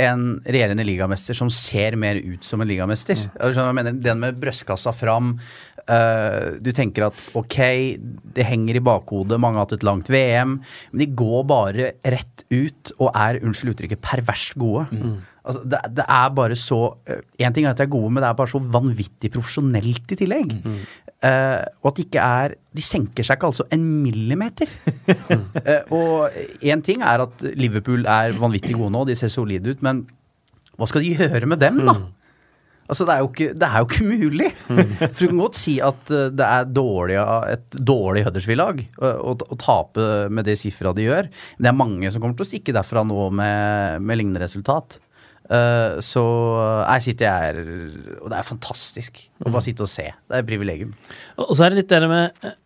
en 0.00 0.26
regjerende 0.44 0.84
ligamester 0.86 1.36
som 1.38 1.50
ser 1.52 1.96
mer 2.00 2.18
ut 2.20 2.44
som 2.44 2.60
en 2.60 2.68
ligamester? 2.68 3.18
Mm. 3.40 3.94
Den 4.02 4.20
med 4.22 4.38
brystkassa 4.42 4.92
fram. 4.96 5.36
Uh, 5.86 6.58
du 6.58 6.72
tenker 6.74 7.06
at 7.06 7.18
ok, 7.38 7.58
det 8.34 8.46
henger 8.48 8.80
i 8.80 8.82
bakhodet, 8.82 9.38
mange 9.38 9.60
har 9.60 9.68
hatt 9.68 9.76
et 9.76 9.86
langt 9.86 10.10
VM, 10.10 10.58
men 10.90 11.02
de 11.02 11.06
går 11.14 11.44
bare 11.46 11.92
rett 12.02 12.42
ut 12.50 12.90
og 12.98 13.12
er, 13.12 13.38
unnskyld 13.42 13.76
uttrykket, 13.76 14.02
pervers 14.02 14.48
gode. 14.58 14.88
Mm. 14.90 15.20
Altså, 15.46 15.62
det, 15.62 15.80
det 15.94 16.04
er 16.10 16.30
bare 16.34 16.56
så 16.58 16.80
Én 17.38 17.54
ting 17.54 17.66
er 17.66 17.70
at 17.70 17.78
de 17.78 17.84
er 17.84 17.92
gode, 17.92 18.10
men 18.10 18.22
det 18.22 18.28
er 18.28 18.38
bare 18.38 18.50
så 18.50 18.58
vanvittig 18.58 19.30
profesjonelt 19.30 20.14
i 20.14 20.18
tillegg. 20.18 20.56
Mm. 20.64 20.80
Uh, 21.16 21.62
og 21.80 21.90
at 21.90 21.96
de 21.96 22.04
ikke 22.04 22.20
er 22.20 22.54
De 22.76 22.82
senker 22.84 23.24
seg 23.24 23.38
ikke 23.38 23.48
altså 23.48 23.64
en 23.72 23.86
millimeter. 24.02 24.68
uh, 25.08 25.94
og 25.96 26.36
én 26.60 26.82
ting 26.84 27.00
er 27.06 27.24
at 27.24 27.46
Liverpool 27.56 28.04
er 28.04 28.36
vanvittig 28.36 28.76
gode 28.76 28.92
nå, 28.92 29.06
de 29.08 29.16
ser 29.18 29.32
solide 29.32 29.72
ut, 29.72 29.86
men 29.86 30.04
hva 30.76 30.88
skal 30.90 31.04
de 31.06 31.14
gjøre 31.16 31.48
med 31.48 31.62
dem, 31.62 31.80
da? 31.88 31.96
Altså, 32.86 33.06
det 33.06 33.14
er 33.14 33.22
jo 33.22 33.30
ikke, 33.32 33.48
det 33.58 33.66
er 33.66 33.80
jo 33.80 33.86
ikke 33.88 34.06
mulig. 34.06 34.50
For 34.66 35.18
du 35.18 35.30
kan 35.32 35.40
godt 35.40 35.58
si 35.58 35.72
at 35.82 36.12
eh, 36.14 36.28
det 36.36 36.46
er 36.46 36.68
dårlig, 36.70 37.16
et 37.50 37.78
dårlig 37.90 38.22
Huddersfield-lag 38.28 38.84
å 39.02 39.58
tape 39.58 40.04
med 40.30 40.46
det 40.46 40.54
sifra 40.60 40.92
de 40.94 41.08
gjør. 41.08 41.30
Men 41.56 41.66
det 41.66 41.72
er 41.72 41.80
mange 41.80 42.12
som 42.12 42.22
kommer 42.22 42.38
til 42.38 42.46
å 42.46 42.50
stikke 42.52 42.76
derfra 42.76 43.02
nå 43.06 43.28
med, 43.34 44.04
med 44.06 44.20
lignende 44.20 44.44
resultat. 44.44 45.00
Eh, 45.46 45.98
så 46.02 46.22
jeg 46.96 47.02
sitter 47.04 47.30
her 47.30 47.58
Og 48.18 48.30
det 48.32 48.34
er 48.34 48.46
fantastisk 48.48 49.20
å 49.44 49.52
bare 49.52 49.62
sitte 49.62 49.84
og 49.86 49.90
se. 49.92 50.08
Det 50.10 50.34
er 50.34 50.42
et 50.42 50.48
privilegium. 50.48 50.94
Og 51.38 51.52
og 51.52 51.54
så 51.54 51.66
er 51.66 51.74
det 51.74 51.84
litt 51.84 51.92
det 51.92 52.08
med 52.10 52.40
eh, 52.42 52.56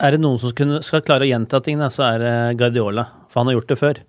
Er 0.00 0.16
det 0.16 0.22
noen 0.22 0.40
som 0.40 0.52
skal, 0.52 0.78
skal 0.84 1.04
klare 1.04 1.26
å 1.26 1.30
gjenta 1.30 1.60
ting, 1.64 1.80
så 1.92 2.06
er 2.08 2.22
det 2.24 2.34
Guardiola. 2.60 3.04
For 3.28 3.40
han 3.42 3.50
har 3.50 3.58
gjort 3.58 3.72
det 3.72 3.80
før. 3.80 4.00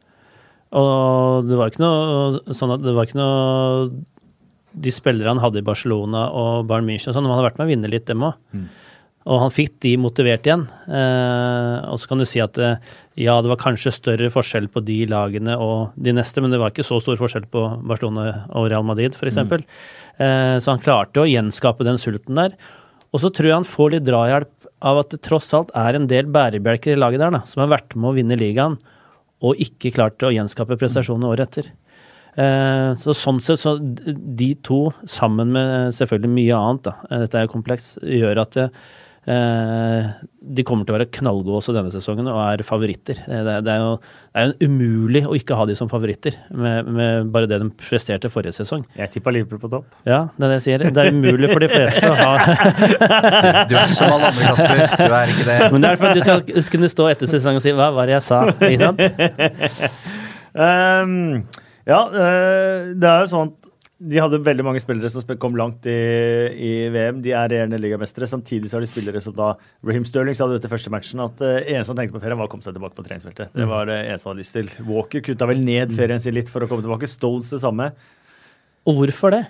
Og 0.78 1.48
det 1.48 1.60
var 1.60 1.72
ikke 1.72 1.84
noe 1.84 2.56
sånn 2.56 2.74
at 2.76 2.84
det 2.84 2.96
var 2.96 3.08
ikke 3.08 3.20
noe 3.20 3.92
De 4.88 4.92
spillere 4.92 5.32
han 5.32 5.40
hadde 5.40 5.62
i 5.62 5.68
Barcelona 5.68 6.26
og 6.36 6.68
Bayern 6.68 6.88
München 6.88 7.12
og 7.12 7.16
sånn, 7.16 7.28
han 7.28 7.38
hadde 7.38 7.48
vært 7.50 7.62
med 7.62 7.68
å 7.68 7.72
vinne 7.72 7.92
litt, 7.92 8.06
dem 8.08 8.26
òg. 8.28 8.36
Og 9.28 9.42
han 9.42 9.52
fikk 9.52 9.76
de 9.84 9.92
motivert 10.00 10.48
igjen. 10.48 10.64
Eh, 10.88 11.78
og 11.92 12.00
så 12.00 12.10
kan 12.10 12.22
du 12.22 12.26
si 12.28 12.40
at 12.44 12.58
eh, 12.64 12.80
ja, 13.20 13.36
det 13.44 13.52
var 13.52 13.60
kanskje 13.60 13.92
større 13.92 14.30
forskjell 14.32 14.70
på 14.72 14.84
de 14.88 15.02
lagene 15.12 15.58
og 15.60 15.96
de 16.00 16.14
neste, 16.16 16.44
men 16.44 16.54
det 16.54 16.60
var 16.62 16.72
ikke 16.72 16.86
så 16.88 17.02
stor 17.04 17.20
forskjell 17.20 17.48
på 17.52 17.64
Barcelona 17.90 18.46
og 18.56 18.70
Real 18.72 18.86
Madrid, 18.88 19.18
f.eks. 19.18 19.34
eksempel. 19.34 19.66
Eh, 20.24 20.56
så 20.64 20.72
han 20.72 20.84
klarte 20.84 21.24
å 21.24 21.28
gjenskape 21.28 21.88
den 21.88 22.00
sulten 22.00 22.40
der. 22.40 22.56
Og 23.12 23.24
så 23.24 23.32
tror 23.34 23.50
jeg 23.50 23.58
han 23.58 23.68
får 23.68 23.98
litt 23.98 24.06
drahjelp 24.08 24.70
av 24.88 25.02
at 25.02 25.12
det 25.12 25.20
tross 25.26 25.50
alt 25.58 25.74
er 25.76 25.98
en 25.98 26.08
del 26.08 26.30
bærebjelker 26.32 26.94
i 26.94 27.00
laget 27.00 27.24
der, 27.24 27.34
da, 27.36 27.42
som 27.50 27.66
har 27.66 27.74
vært 27.74 27.98
med 27.98 28.12
å 28.12 28.16
vinne 28.16 28.38
ligaen, 28.40 28.78
og 29.44 29.60
ikke 29.62 29.92
klart 29.96 30.24
å 30.24 30.32
gjenskape 30.34 30.78
prestasjonene 30.80 31.30
året 31.30 31.50
etter. 31.50 31.68
Så 32.98 33.16
sånn 33.18 33.40
sett, 33.42 33.62
så 33.64 33.76
de 33.82 34.52
to, 34.66 34.92
sammen 35.10 35.50
med 35.56 35.96
selvfølgelig 35.98 36.34
mye 36.36 36.58
annet, 36.58 36.90
da, 36.90 37.22
dette 37.24 37.40
er 37.40 37.48
jo 37.48 37.54
kompleks, 37.56 37.88
gjør 38.02 38.44
at 38.44 38.58
det, 38.58 38.68
de 39.28 40.64
kommer 40.64 40.86
til 40.88 40.94
å 40.94 40.98
være 40.98 41.10
knallgode 41.12 41.58
også 41.60 41.74
denne 41.76 41.92
sesongen 41.92 42.30
og 42.32 42.38
er 42.40 42.62
favoritter. 42.64 43.18
Eh, 43.28 43.42
Det, 43.44 43.54
er- 43.58 43.62
det 43.66 43.74
er 43.74 43.82
jo 43.84 43.90
det 44.00 44.40
er 44.40 44.46
jo 44.54 44.68
umulig 44.70 45.22
å 45.28 45.34
ikke 45.36 45.56
ha 45.58 45.66
de 45.68 45.76
som 45.76 45.90
favoritter, 45.90 46.36
med, 46.54 46.86
med 46.88 47.32
bare 47.34 47.48
det 47.50 47.58
de 47.60 47.68
presterte 47.82 48.30
forrige 48.32 48.54
sesong. 48.56 48.86
Jeg 48.96 49.10
tippa 49.12 49.34
Liverpool 49.34 49.60
på 49.60 49.70
topp. 49.74 49.86
Ja, 50.06 50.30
det 50.38 50.46
er 50.46 50.54
det 50.54 50.58
jeg 50.62 50.66
sier. 50.68 50.86
Det 50.94 51.04
er 51.04 51.12
umulig 51.12 51.50
for 51.52 51.60
de 51.66 51.70
fleste 51.74 52.08
å 52.08 52.16
ha 52.16 52.32
Du 53.68 53.76
er 53.76 53.84
ikke 53.84 53.98
som 53.98 54.14
alle 54.14 54.30
andre, 54.32 54.52
Kasper. 54.54 54.84
Du 55.10 55.14
er 55.20 55.34
ikke 55.34 55.48
det. 55.50 55.60
Men 55.74 55.82
det 55.84 55.90
er 55.92 56.00
for 56.00 56.08
at 56.08 56.16
du 56.16 56.22
skal 56.24 56.70
kunne 56.78 56.92
stå 56.94 57.10
etter 57.12 57.28
sesongen 57.34 57.60
og 57.60 57.66
si 57.66 57.72
'hva 57.76 57.90
var 57.98 58.06
det 58.06 58.16
jeg 58.20 58.26
sa'? 58.30 58.46
Ikke 58.72 58.84
sant? 58.86 59.00
Um, 60.56 61.44
ja, 61.92 62.02
eh, 62.08 62.94
det 62.96 63.10
er 63.10 63.26
jo 63.26 63.32
sånn 63.34 63.52
at 63.52 63.67
de 63.98 64.20
hadde 64.22 64.38
veldig 64.46 64.62
mange 64.62 64.82
spillere 64.82 65.10
som 65.10 65.24
kom 65.42 65.56
langt 65.58 65.86
i, 65.90 65.94
i 66.54 66.72
VM. 66.94 67.18
De 67.26 67.32
er 67.34 67.50
regjerende 67.50 67.80
ligamestere. 67.82 68.28
Samtidig 68.30 68.70
så 68.70 68.78
har 68.78 68.86
de 68.86 68.90
spillere 68.90 69.22
som 69.26 69.34
da 69.34 69.56
Raheem 69.88 70.06
Sterling 70.06 70.38
sa 70.38 70.46
det 70.50 70.60
etter 70.60 70.70
første 70.70 70.92
matchen 70.94 71.24
at 71.24 71.42
uh, 71.42 71.56
eneste 71.64 71.90
han 71.94 72.02
tenkte 72.04 72.14
på 72.14 72.22
ferien, 72.22 72.38
var 72.38 72.46
å 72.46 72.52
komme 72.52 72.66
seg 72.66 72.76
tilbake 72.78 72.94
på 72.98 73.06
treningsfeltet. 73.08 73.56
Det 73.58 73.66
var 73.70 73.90
det 73.90 73.98
eneste 74.04 74.30
han 74.30 74.36
hadde 74.36 74.44
lyst 74.44 74.58
til. 74.58 74.70
Walker 74.86 75.24
kutta 75.26 75.48
vel 75.50 75.64
ned 75.66 75.96
ferien 75.98 76.22
sin 76.22 76.38
litt 76.38 76.52
for 76.54 76.62
å 76.62 76.70
komme 76.70 76.86
tilbake. 76.86 77.10
Stones 77.10 77.50
det 77.54 77.62
samme. 77.64 77.90
Og 78.88 79.00
hvorfor 79.00 79.34
det? 79.34 79.44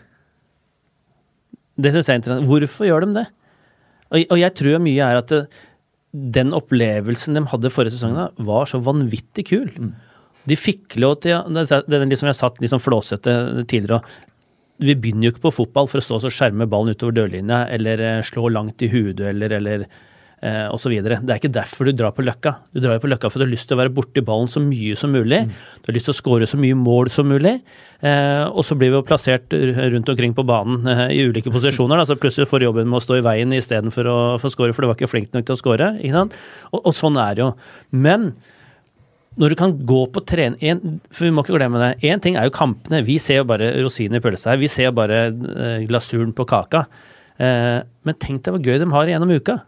Det 1.77 1.91
syns 1.93 2.07
jeg 2.07 2.15
er 2.15 2.21
interessant. 2.21 2.47
Hvorfor 2.47 2.88
gjør 2.88 3.03
de 3.03 3.17
det? 3.19 3.25
Og, 4.07 4.21
og 4.31 4.39
jeg 4.39 4.55
tror 4.62 4.79
mye 4.86 5.10
er 5.12 5.19
at 5.19 5.33
det, 5.33 5.41
den 6.38 6.55
opplevelsen 6.55 7.36
de 7.36 7.43
hadde 7.51 7.73
forrige 7.73 7.97
sesong, 7.97 8.15
var 8.47 8.71
så 8.71 8.79
vanvittig 8.79 9.43
kul. 9.51 9.67
De 10.47 10.55
fikk 10.55 10.95
lov 11.03 11.19
til 11.25 11.36
Det 11.51 11.67
det 11.67 11.83
det, 11.91 11.99
liksom 12.07 12.31
jeg 12.31 12.39
satt 12.39 12.63
liksom 12.63 12.79
flåsete 12.79 13.36
tidligere 13.67 13.99
og 13.99 14.07
Vi 14.84 14.94
begynner 14.94 15.28
jo 15.28 15.36
ikke 15.36 15.48
på 15.48 15.56
fotball 15.63 15.90
for 15.90 16.02
å 16.02 16.06
stå 16.06 16.20
og 16.20 16.34
skjerme 16.34 16.68
ballen 16.70 16.94
utover 16.94 17.16
dørlinja 17.18 17.63
eller 17.74 18.04
eh, 18.04 18.20
slå 18.26 18.52
langt 18.54 18.84
i 18.86 18.90
hodedueller 18.92 19.56
eller 19.58 19.88
eh, 19.88 20.68
osv. 20.74 20.94
Det 21.02 21.18
er 21.18 21.40
ikke 21.40 21.54
derfor 21.54 21.88
du 21.88 21.96
drar 21.98 22.13
på 22.16 22.26
Løkka. 22.26 22.54
Du 22.74 22.82
drar 22.84 22.98
jo 22.98 23.04
på 23.04 23.10
Løkka 23.10 23.32
for 23.32 23.42
du 23.42 23.48
har 23.48 23.54
lyst 23.54 23.70
til 23.70 23.78
å 23.78 23.82
være 23.82 23.94
borti 23.96 24.22
ballen 24.26 24.52
så 24.52 24.62
mye 24.63 24.98
som 25.00 25.13
mulig. 25.16 25.44
Du 25.82 25.90
har 25.90 25.98
lyst 25.98 26.10
til 26.12 26.16
å 26.16 26.20
skåre 26.20 26.50
så 26.50 26.60
mye 26.62 26.78
mål 26.78 27.10
som 27.13 27.30
mulig. 27.32 27.56
Eh, 28.06 28.44
og 28.48 28.66
så 28.68 28.78
blir 28.78 28.94
vi 28.94 29.00
jo 29.00 29.06
plassert 29.08 29.56
rundt 29.96 30.12
omkring 30.13 30.36
på 30.38 30.46
banen 30.48 30.86
eh, 30.94 31.08
i 31.18 31.24
ulike 31.26 31.54
posisjoner. 31.54 32.02
Da, 32.02 32.10
så 32.10 32.20
plutselig 32.20 32.50
får 32.52 32.62
du 32.62 32.68
jobben 32.70 32.92
med 32.92 33.02
å 33.02 33.06
stå 33.08 33.18
i 33.18 33.26
veien 33.26 33.56
istedenfor 33.58 34.12
å 34.12 34.20
få 34.44 34.54
skåre, 34.54 34.78
for 34.78 34.86
du 34.86 34.92
var 34.92 35.00
ikke 35.00 35.10
flink 35.12 35.34
nok 35.34 35.50
til 35.50 35.58
å 35.58 35.62
skåre. 35.63 35.90
Og, 36.70 36.84
og 36.84 36.94
sånn 36.96 37.18
er 37.22 37.34
det 37.38 37.46
jo. 37.48 37.52
Men 37.98 38.32
når 39.38 39.54
du 39.54 39.56
kan 39.60 39.73
gå 39.86 40.00
på 40.12 40.23
trening 40.26 40.58
en, 40.65 40.95
For 41.13 41.26
vi 41.28 41.32
må 41.32 41.43
ikke 41.45 41.58
glemme 41.60 41.78
det. 41.82 41.91
Én 42.10 42.21
ting 42.23 42.36
er 42.39 42.47
jo 42.50 42.54
kampene. 42.56 43.04
Vi 43.06 43.17
ser 43.21 43.43
jo 43.43 43.43
bare 43.50 43.69
rosinen 43.86 44.17
i 44.17 44.23
pølsa 44.23 44.52
her. 44.54 44.58
Vi 44.58 44.67
ser 44.71 44.89
jo 44.89 44.95
bare 44.97 45.19
eh, 45.28 45.84
glasuren 45.89 46.34
på 46.34 46.45
kaka. 46.50 46.86
Eh, 47.38 47.84
men 48.08 48.17
tenk 48.17 48.41
deg 48.43 48.56
hvor 48.58 48.63
gøy 48.65 48.80
de 48.82 48.89
har 48.95 49.12
gjennom 49.13 49.30
uka. 49.38 49.60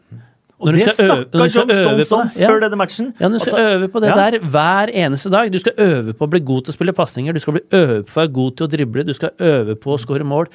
Og 0.60 0.67
Når 0.67 0.73
du 0.75 0.79
det 0.82 0.91
skal 0.91 1.05
øve- 1.05 1.27
når 1.32 1.39
snakka 1.39 1.49
skal 1.49 1.62
John 1.62 1.69
øve 1.71 1.84
Stones 2.03 2.10
på 2.10 2.17
det, 2.36 2.41
ja. 2.41 2.47
før 2.49 2.60
denne 2.65 2.77
matchen. 2.82 3.13
Ja, 3.21 3.29
du 3.32 3.38
skal 3.39 3.60
øve 3.63 3.88
på 3.93 4.01
det 4.03 4.10
Ja. 4.10 4.15
der 4.19 4.39
hver 4.43 4.91
eneste 4.91 5.29
dag. 5.32 5.51
Du 5.53 5.60
skal 5.60 5.73
øve 5.77 6.13
på 6.13 6.25
å 6.27 6.29
bli 6.34 6.39
god 6.41 6.65
til 6.65 6.73
å 6.73 6.75
spille 6.75 6.93
pasninger, 6.97 7.34
du 7.34 7.39
skal 7.39 7.53
bli 7.53 7.62
øve 7.71 8.03
på 8.03 8.12
å 8.12 8.19
være 8.25 8.34
god 8.34 8.58
til 8.58 8.67
å 8.67 8.71
drible, 8.73 9.05
du 9.08 9.13
skal 9.13 9.29
øve 9.39 9.75
på 9.79 9.93
å 9.95 9.99
skåre 10.01 10.25
mål. 10.27 10.47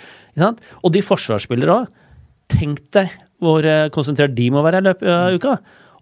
Og 0.84 0.92
de 0.92 1.00
forsvarsspillere 1.00 1.72
òg. 1.78 1.86
Tenk 2.52 2.82
deg 2.92 3.08
hvor 3.40 3.64
eh, 3.64 3.88
konsentrert 3.88 4.34
de 4.34 4.50
må 4.50 4.60
være 4.62 4.82
i 4.82 4.84
løpet 4.90 5.08
av 5.08 5.32
uka. 5.38 5.54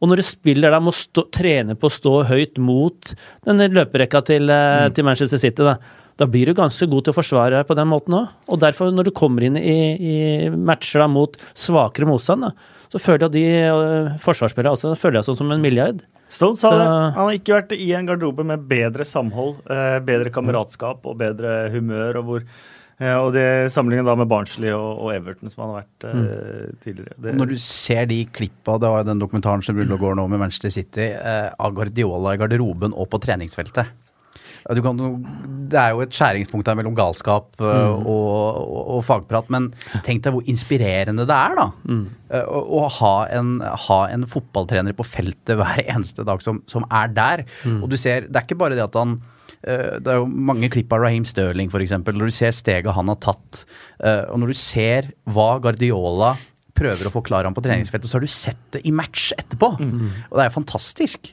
Og 0.02 0.10
når 0.10 0.18
du 0.18 0.26
spiller 0.26 0.74
da, 0.74 0.82
må 0.82 0.90
stå, 0.96 1.28
trene 1.30 1.76
på 1.78 1.86
å 1.86 1.94
stå 1.94 2.14
høyt 2.26 2.58
mot 2.58 3.12
denne 3.46 3.68
løperekka 3.70 4.24
til, 4.26 4.50
mm. 4.50 4.96
til 4.96 5.06
Manchester 5.06 5.38
City, 5.38 5.62
da, 5.62 5.76
da 6.18 6.26
blir 6.28 6.50
du 6.50 6.58
ganske 6.58 6.88
god 6.90 7.06
til 7.06 7.14
å 7.14 7.18
forsvare 7.20 7.60
deg 7.60 7.68
på 7.68 7.76
den 7.78 7.90
måten 7.90 8.18
òg. 8.18 8.32
Og 8.50 8.60
derfor, 8.62 8.90
når 8.90 9.08
du 9.08 9.14
kommer 9.14 9.46
inn 9.46 9.58
i, 9.60 9.78
i 9.94 10.16
matcher 10.50 11.04
da, 11.04 11.08
mot 11.10 11.38
svakere 11.54 12.10
motstand, 12.10 12.48
da, 12.48 12.80
så 12.92 13.00
føler 13.00 13.22
jeg 13.24 13.30
at 13.30 13.36
de 13.36 13.46
forsvarsspillerne 13.46 14.18
forsvarsspillere 14.20 14.74
altså, 14.74 14.92
føler 15.00 15.20
jeg 15.20 15.28
sånn 15.30 15.38
som 15.38 15.54
en 15.54 15.62
milliard. 15.62 16.02
Stones 16.32 16.60
sa 16.60 16.72
det. 16.74 16.84
Han 17.16 17.28
har 17.28 17.38
ikke 17.38 17.54
vært 17.54 17.72
i 17.76 17.88
en 17.96 18.08
garderobe 18.08 18.44
med 18.48 18.66
bedre 18.68 19.06
samhold, 19.08 19.62
eh, 19.72 19.96
bedre 20.04 20.32
kameratskap 20.32 21.06
og 21.08 21.18
bedre 21.20 21.70
humør. 21.72 22.20
Og, 22.20 22.28
hvor, 22.28 22.44
eh, 23.02 23.16
og 23.18 23.32
det 23.34 23.46
sammenlignet 23.74 24.08
da 24.08 24.14
med 24.18 24.30
Barnsley 24.30 24.70
og, 24.74 25.02
og 25.02 25.14
Everton, 25.14 25.50
som 25.52 25.64
han 25.64 25.72
har 25.72 25.82
vært 25.82 26.06
eh, 26.08 26.68
tidligere. 26.84 27.16
Det, 27.18 27.34
Når 27.38 27.50
du 27.52 27.56
ser 27.62 28.06
de 28.10 28.20
klippa, 28.30 28.78
det 28.82 28.92
var 28.92 29.02
jo 29.02 29.10
den 29.10 29.22
dokumentaren 29.22 29.64
som 29.66 29.78
ruller 29.78 29.98
og 29.98 30.06
går 30.06 30.16
nå 30.20 30.28
med 30.32 30.42
Manchester 30.44 30.72
City, 30.74 31.10
eh, 31.16 31.50
av 31.52 31.74
Guardiola 31.76 32.36
i 32.36 32.40
garderoben 32.40 32.94
og 32.94 33.10
på 33.12 33.20
treningsfeltet. 33.22 33.90
ja, 34.62 34.76
du 34.78 34.82
kan, 34.84 35.00
Det 35.70 35.78
er 35.80 35.90
jo 35.92 36.04
et 36.04 36.14
skjæringspunkt 36.14 36.68
der 36.68 36.78
mellom 36.78 36.94
galskap 36.94 37.50
mm. 37.58 37.66
og, 37.66 38.62
og, 38.62 38.80
og, 38.96 39.04
fagprat, 39.06 39.50
men 39.50 39.72
tenk 40.06 40.22
deg 40.24 40.36
hvor 40.36 40.48
inspirerende 40.48 41.26
det 41.26 41.36
er, 41.36 41.58
da. 41.58 41.68
Mm. 41.88 42.06
Uh, 42.32 42.46
å, 42.48 42.86
ha, 43.00 43.14
en, 43.34 43.56
ha, 43.88 44.00
en, 44.12 44.26
fotballtrener 44.30 44.94
på 44.96 45.06
feltet 45.06 45.58
hver 45.58 45.82
eneste 45.84 46.26
dag 46.28 46.42
som, 46.44 46.62
som 46.70 46.86
er 46.90 47.12
der. 47.12 47.46
Mm. 47.66 47.82
Og 47.82 47.90
du 47.92 47.98
ser, 48.00 48.28
det 48.28 48.38
er 48.38 48.46
ikke 48.46 48.60
bare 48.62 48.78
det 48.78 48.86
at 48.86 48.98
han 49.00 49.18
uh, 49.18 49.31
det 49.62 50.10
er 50.10 50.16
jo 50.18 50.26
mange 50.26 50.66
klipp 50.72 50.90
av 50.94 51.04
Raheem 51.04 51.26
Sterling, 51.28 51.68
f.eks. 51.70 51.92
Når 52.02 52.30
du 52.30 52.34
ser 52.34 52.54
steget 52.56 52.96
han 52.96 53.10
har 53.12 53.20
tatt, 53.22 53.62
og 54.02 54.40
når 54.42 54.50
du 54.50 54.58
ser 54.58 55.12
hva 55.30 55.52
Guardiola 55.62 56.32
prøver 56.76 57.08
å 57.08 57.14
forklare 57.14 57.48
ham 57.48 57.56
på 57.56 57.64
treningsfeltet, 57.64 58.10
så 58.10 58.18
har 58.18 58.26
du 58.26 58.32
sett 58.32 58.62
det 58.74 58.82
i 58.88 58.92
match 58.94 59.30
etterpå. 59.38 59.74
Mm. 59.78 60.06
Og 60.30 60.36
det 60.36 60.44
er 60.44 60.50
jo 60.50 60.58
fantastisk. 60.58 61.32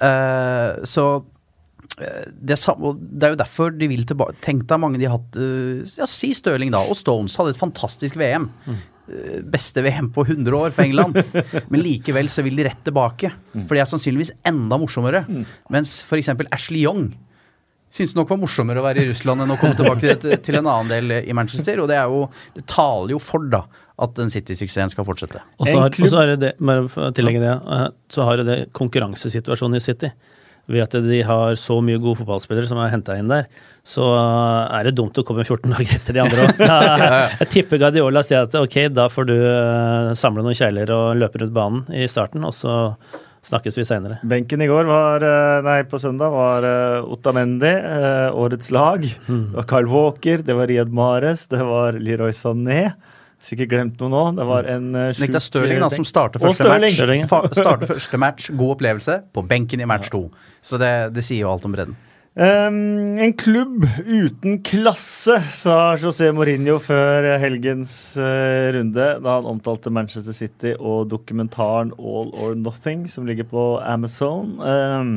Uh, 0.00 0.82
så 0.88 1.06
det, 1.94 2.56
er, 2.56 3.28
jo 3.30 3.38
derfor 3.38 3.70
de 3.76 3.86
vil 3.86 4.02
tilbake 4.08 4.40
Tenk 4.42 4.64
deg 4.66 4.80
mange 4.82 4.98
de 4.98 5.06
har 5.06 5.18
hatt 5.18 5.36
ja, 6.00 6.06
Si 6.10 6.32
Stirling, 6.34 6.72
da. 6.74 6.80
Og 6.88 6.96
Stones 6.98 7.36
hadde 7.38 7.52
et 7.54 7.60
fantastisk 7.60 8.18
VM. 8.18 8.48
Mm. 8.66 8.80
Beste 9.52 9.84
VM 9.84 10.08
på 10.14 10.24
100 10.24 10.56
år 10.58 10.74
for 10.74 10.82
England. 10.86 11.20
Men 11.70 11.84
likevel 11.84 12.30
så 12.32 12.42
vil 12.46 12.58
de 12.58 12.66
rett 12.66 12.82
tilbake. 12.86 13.30
Mm. 13.52 13.68
For 13.68 13.76
de 13.76 13.84
er 13.84 13.90
sannsynligvis 13.90 14.34
enda 14.48 14.80
morsommere. 14.80 15.22
Mm. 15.28 15.44
Mens 15.76 16.00
f.eks. 16.02 16.32
Ashley 16.48 16.82
Young 16.82 17.12
syntes 17.94 18.16
nok 18.18 18.32
var 18.32 18.40
morsommere 18.42 18.82
å 18.82 18.86
være 18.86 19.04
i 19.04 19.08
Russland 19.12 19.44
enn 19.44 19.54
å 19.54 19.58
komme 19.60 19.78
tilbake 19.78 20.18
til, 20.22 20.36
til 20.42 20.58
en 20.58 20.66
annen 20.66 20.90
del 20.90 21.16
i 21.22 21.36
Manchester. 21.36 21.82
Og 21.82 21.90
det, 21.90 21.98
er 22.00 22.10
jo, 22.10 22.26
det 22.56 22.66
taler 22.70 23.14
jo 23.14 23.22
for 23.22 23.46
da 23.52 23.64
at 24.02 24.14
den 24.18 24.32
City-suksessen 24.32 24.90
skal 24.90 25.06
fortsette. 25.06 25.42
Og 25.62 25.68
så 25.70 25.78
har, 25.78 26.32
er 26.32 26.38
det, 26.40 26.54
bare 26.58 26.88
for 26.90 27.08
å 27.08 27.14
tillegge 27.14 27.42
det, 27.42 27.52
eh, 27.54 27.90
så 28.10 28.26
har 28.26 28.42
det 28.42 28.64
konkurransesituasjonen 28.74 29.78
i 29.78 29.84
City. 29.84 30.10
Ved 30.66 30.80
at 30.80 30.96
de 31.04 31.18
har 31.28 31.58
så 31.60 31.76
mye 31.84 32.00
gode 32.00 32.22
fotballspillere 32.22 32.66
som 32.66 32.78
er 32.80 32.90
henta 32.94 33.18
inn 33.20 33.28
der, 33.28 33.44
så 33.84 34.06
er 34.16 34.86
det 34.88 34.94
dumt 34.96 35.18
å 35.20 35.24
komme 35.28 35.44
14 35.44 35.74
dager 35.74 35.92
etter 35.98 36.16
de 36.16 36.22
andre 36.22 36.46
òg. 36.46 36.62
Jeg 37.42 37.50
tipper 37.52 37.82
Guardiola 37.82 38.22
sier 38.24 38.48
at 38.48 38.56
ok, 38.56 38.78
da 38.96 39.10
får 39.12 39.28
du 39.28 39.36
eh, 39.36 40.14
samle 40.18 40.42
noen 40.42 40.56
kjegler 40.56 40.90
og 40.96 41.20
løpe 41.20 41.42
rundt 41.42 41.54
banen 41.54 41.84
i 41.92 42.08
starten, 42.10 42.48
og 42.48 42.56
så 42.56 42.78
snakkes 43.44 43.78
vi 43.78 43.86
senere. 43.88 44.20
Benken 44.26 44.64
i 44.64 44.68
går 44.70 44.88
var, 44.88 45.24
eh, 45.24 45.62
nei, 45.66 45.78
på 45.88 46.00
søndag 46.02 46.32
var 46.34 46.68
Ottamendi, 47.04 47.74
årets 48.32 48.70
lag. 48.74 49.04
Mm. 49.28 49.50
Det 49.50 49.58
var 49.60 49.68
Carl 49.74 49.90
Walker, 49.90 50.44
det 50.46 50.56
var 50.56 50.70
Riyad 50.70 50.94
Mares, 50.94 51.46
det 51.52 51.60
var 51.64 52.00
Leroy 52.00 52.32
Sané. 52.36 52.88
Sikkert 53.44 53.68
glemt 53.74 54.00
noe 54.00 54.12
nå. 54.12 54.22
Det 54.38 54.46
var 54.48 54.68
en 54.72 54.86
uh, 54.96 55.10
sjuk 55.12 55.28
Det 55.28 55.36
er 55.36 55.44
Stirling 55.44 55.82
da, 55.82 55.90
som 55.92 56.06
starter 56.08 56.40
første, 56.40 56.64
match, 56.64 56.96
starter 57.58 57.90
første 57.90 58.20
match. 58.20 58.48
God 58.56 58.78
opplevelse 58.78 59.18
på 59.34 59.44
benken 59.48 59.84
i 59.84 59.88
match 59.88 60.08
to. 60.12 60.26
Så 60.64 60.80
det, 60.80 60.92
det 61.16 61.24
sier 61.26 61.44
jo 61.44 61.52
alt 61.52 61.66
om 61.68 61.74
bredden. 61.76 61.98
Um, 62.34 63.14
en 63.22 63.30
klubb 63.38 63.84
uten 64.02 64.56
klasse, 64.66 65.36
sa 65.54 65.94
José 66.02 66.32
Mourinho 66.34 66.80
før 66.82 67.28
helgens 67.38 67.92
uh, 68.18 68.72
runde, 68.74 69.06
da 69.22 69.36
han 69.36 69.46
omtalte 69.46 69.92
Manchester 69.94 70.34
City 70.34 70.72
og 70.74 71.12
dokumentaren 71.12 71.92
All 71.94 72.32
or 72.34 72.56
Nothing, 72.58 73.06
som 73.06 73.28
ligger 73.30 73.46
på 73.46 73.68
Amazon. 73.86 74.56
Um, 74.58 75.12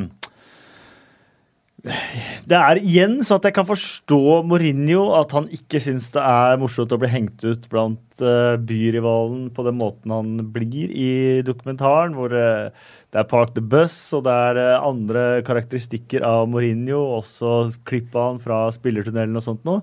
det 2.46 2.54
er 2.58 2.78
igjen 2.84 3.18
så 3.26 3.40
at 3.40 3.48
jeg 3.48 3.56
kan 3.58 3.66
forstå 3.66 4.22
Mourinho, 4.46 5.08
at 5.18 5.34
han 5.34 5.50
ikke 5.58 5.82
syns 5.82 6.08
det 6.14 6.22
er 6.22 6.62
morsomt 6.62 6.94
å 6.94 7.00
bli 7.02 7.10
hengt 7.10 7.42
ut 7.42 7.66
blant 7.70 8.22
uh, 8.22 8.54
byrivalen 8.62 9.48
på 9.54 9.66
den 9.66 9.78
måten 9.82 10.14
han 10.14 10.36
blir 10.54 10.94
i 10.94 11.10
dokumentaren, 11.46 12.14
hvor 12.14 12.30
uh, 12.30 12.70
det 13.08 13.22
er 13.22 13.28
Park 13.30 13.54
the 13.56 13.64
Bus, 13.64 13.96
og 14.16 14.26
det 14.26 14.34
er 14.50 14.60
uh, 14.60 14.84
andre 14.84 15.40
karakteristikker 15.46 16.26
av 16.26 16.48
Mourinho, 16.52 17.00
også 17.20 17.70
klippa 17.88 18.26
han 18.30 18.42
fra 18.42 18.66
spillertunnelen 18.74 19.38
og 19.40 19.46
sånt 19.46 19.64
noe. 19.68 19.80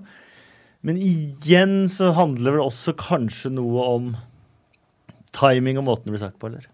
Men 0.86 1.00
igjen 1.02 1.88
så 1.90 2.12
handler 2.14 2.58
det 2.58 2.62
også 2.62 2.94
kanskje 3.00 3.50
noe 3.56 3.90
om 3.96 4.14
timing 5.36 5.80
og 5.80 5.88
måten 5.88 6.06
det 6.06 6.14
blir 6.14 6.22
sagt 6.22 6.38
på, 6.38 6.52
eller? 6.52 6.68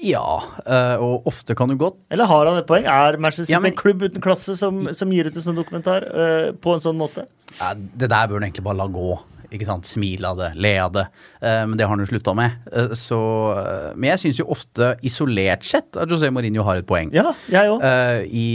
Ja, 0.00 0.40
eh, 0.64 1.02
og 1.02 1.26
ofte 1.28 1.54
kan 1.58 1.68
du 1.68 1.74
godt 1.76 1.96
Eller 2.14 2.28
har 2.30 2.46
han 2.46 2.60
et 2.60 2.68
poeng? 2.68 2.86
Er 2.88 3.18
Manchester 3.18 3.48
City 3.48 3.56
ja, 3.56 3.60
en 3.66 3.76
klubb 3.76 4.04
uten 4.06 4.22
klasse 4.22 4.54
som, 4.56 4.78
som, 4.96 5.10
gir 5.12 5.26
ut 5.26 5.34
en 5.34 5.44
sånn 5.44 5.58
dokumentar 5.58 6.06
uh, 6.06 6.46
på 6.56 6.76
en 6.76 6.82
sånn 6.82 6.98
måte? 6.98 7.26
Ja, 7.58 7.74
det 7.74 8.08
der 8.08 8.30
bør 8.30 8.38
han 8.38 8.46
egentlig 8.48 8.64
bare 8.66 8.80
la 8.80 8.86
gå. 8.90 9.18
Ikke 9.50 9.66
sant? 9.66 9.88
Smile 9.88 10.30
av 10.30 10.38
det, 10.38 10.50
le 10.62 10.72
av 10.78 10.92
det. 10.94 11.04
Uh, 11.42 11.64
men 11.66 11.74
det 11.78 11.86
har 11.86 11.92
han 11.94 12.02
jo 12.04 12.08
slutta 12.10 12.34
med. 12.38 12.54
Uh, 12.70 12.94
så, 12.98 13.18
men 13.96 14.12
jeg 14.12 14.22
syns 14.24 14.40
jo 14.42 14.48
ofte, 14.54 14.92
isolert 15.06 15.66
sett, 15.66 15.98
at 15.98 16.10
José 16.10 16.30
Mourinho 16.32 16.64
har 16.66 16.80
et 16.80 16.86
poeng. 16.86 17.10
Ja, 17.14 17.32
jeg 17.50 17.72
også. 17.72 17.90
I, 18.30 18.46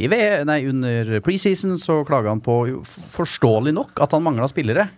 i 0.00 0.08
v, 0.10 0.20
nei, 0.48 0.58
under 0.70 1.18
preseason 1.24 1.76
så 1.80 2.00
klaga 2.08 2.32
han 2.32 2.42
på, 2.44 2.60
forståelig 3.14 3.74
nok, 3.76 3.96
at 4.04 4.16
han 4.16 4.24
mangla 4.24 4.48
spillere. 4.50 4.88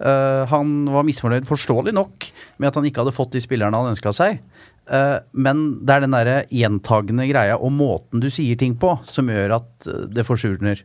han 0.00 0.68
var 0.88 1.04
misfornøyd, 1.04 1.44
forståelig 1.48 1.92
nok, 1.92 2.28
med 2.58 2.68
at 2.70 2.78
han 2.78 2.86
ikke 2.88 3.02
hadde 3.02 3.16
fått 3.16 3.34
de 3.34 3.42
spillerne 3.42 3.76
han 3.76 3.92
ønska 3.92 4.12
seg. 4.16 4.40
Men 5.32 5.64
det 5.84 5.96
er 5.96 6.04
den 6.06 6.16
derre 6.16 6.38
gjentagende 6.48 7.26
greia 7.28 7.58
og 7.58 7.74
måten 7.76 8.22
du 8.22 8.30
sier 8.32 8.56
ting 8.60 8.78
på, 8.80 8.94
som 9.04 9.28
gjør 9.30 9.58
at 9.58 9.90
det 10.14 10.24
forsurner. 10.28 10.80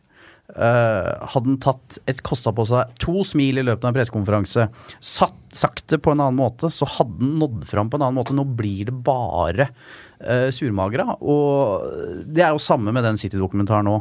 Uh, 0.56 1.28
hadde 1.32 1.50
han 1.52 1.60
tatt 1.60 1.98
et 2.08 2.22
kosta 2.24 2.52
på 2.56 2.64
seg 2.68 2.94
to 3.02 3.20
smil 3.28 3.60
i 3.60 3.64
løpet 3.66 3.84
av 3.84 3.90
en 3.92 3.98
pressekonferanse, 3.98 4.66
sagt 5.04 5.86
det 5.92 6.00
på 6.04 6.14
en 6.14 6.22
annen 6.24 6.38
måte, 6.40 6.70
så 6.72 6.88
hadde 6.96 7.20
han 7.20 7.36
nådd 7.42 7.66
fram 7.68 7.92
på 7.92 8.00
en 8.00 8.06
annen 8.08 8.18
måte. 8.20 8.36
Nå 8.36 8.46
blir 8.56 8.88
det 8.88 8.96
bare 9.06 9.68
uh, 9.68 10.48
surmagra. 10.54 11.18
Og 11.20 12.24
det 12.24 12.46
er 12.46 12.56
jo 12.56 12.64
samme 12.64 12.94
med 12.96 13.04
den 13.06 13.20
City-dokumentaren 13.20 13.88
nå. 13.88 14.00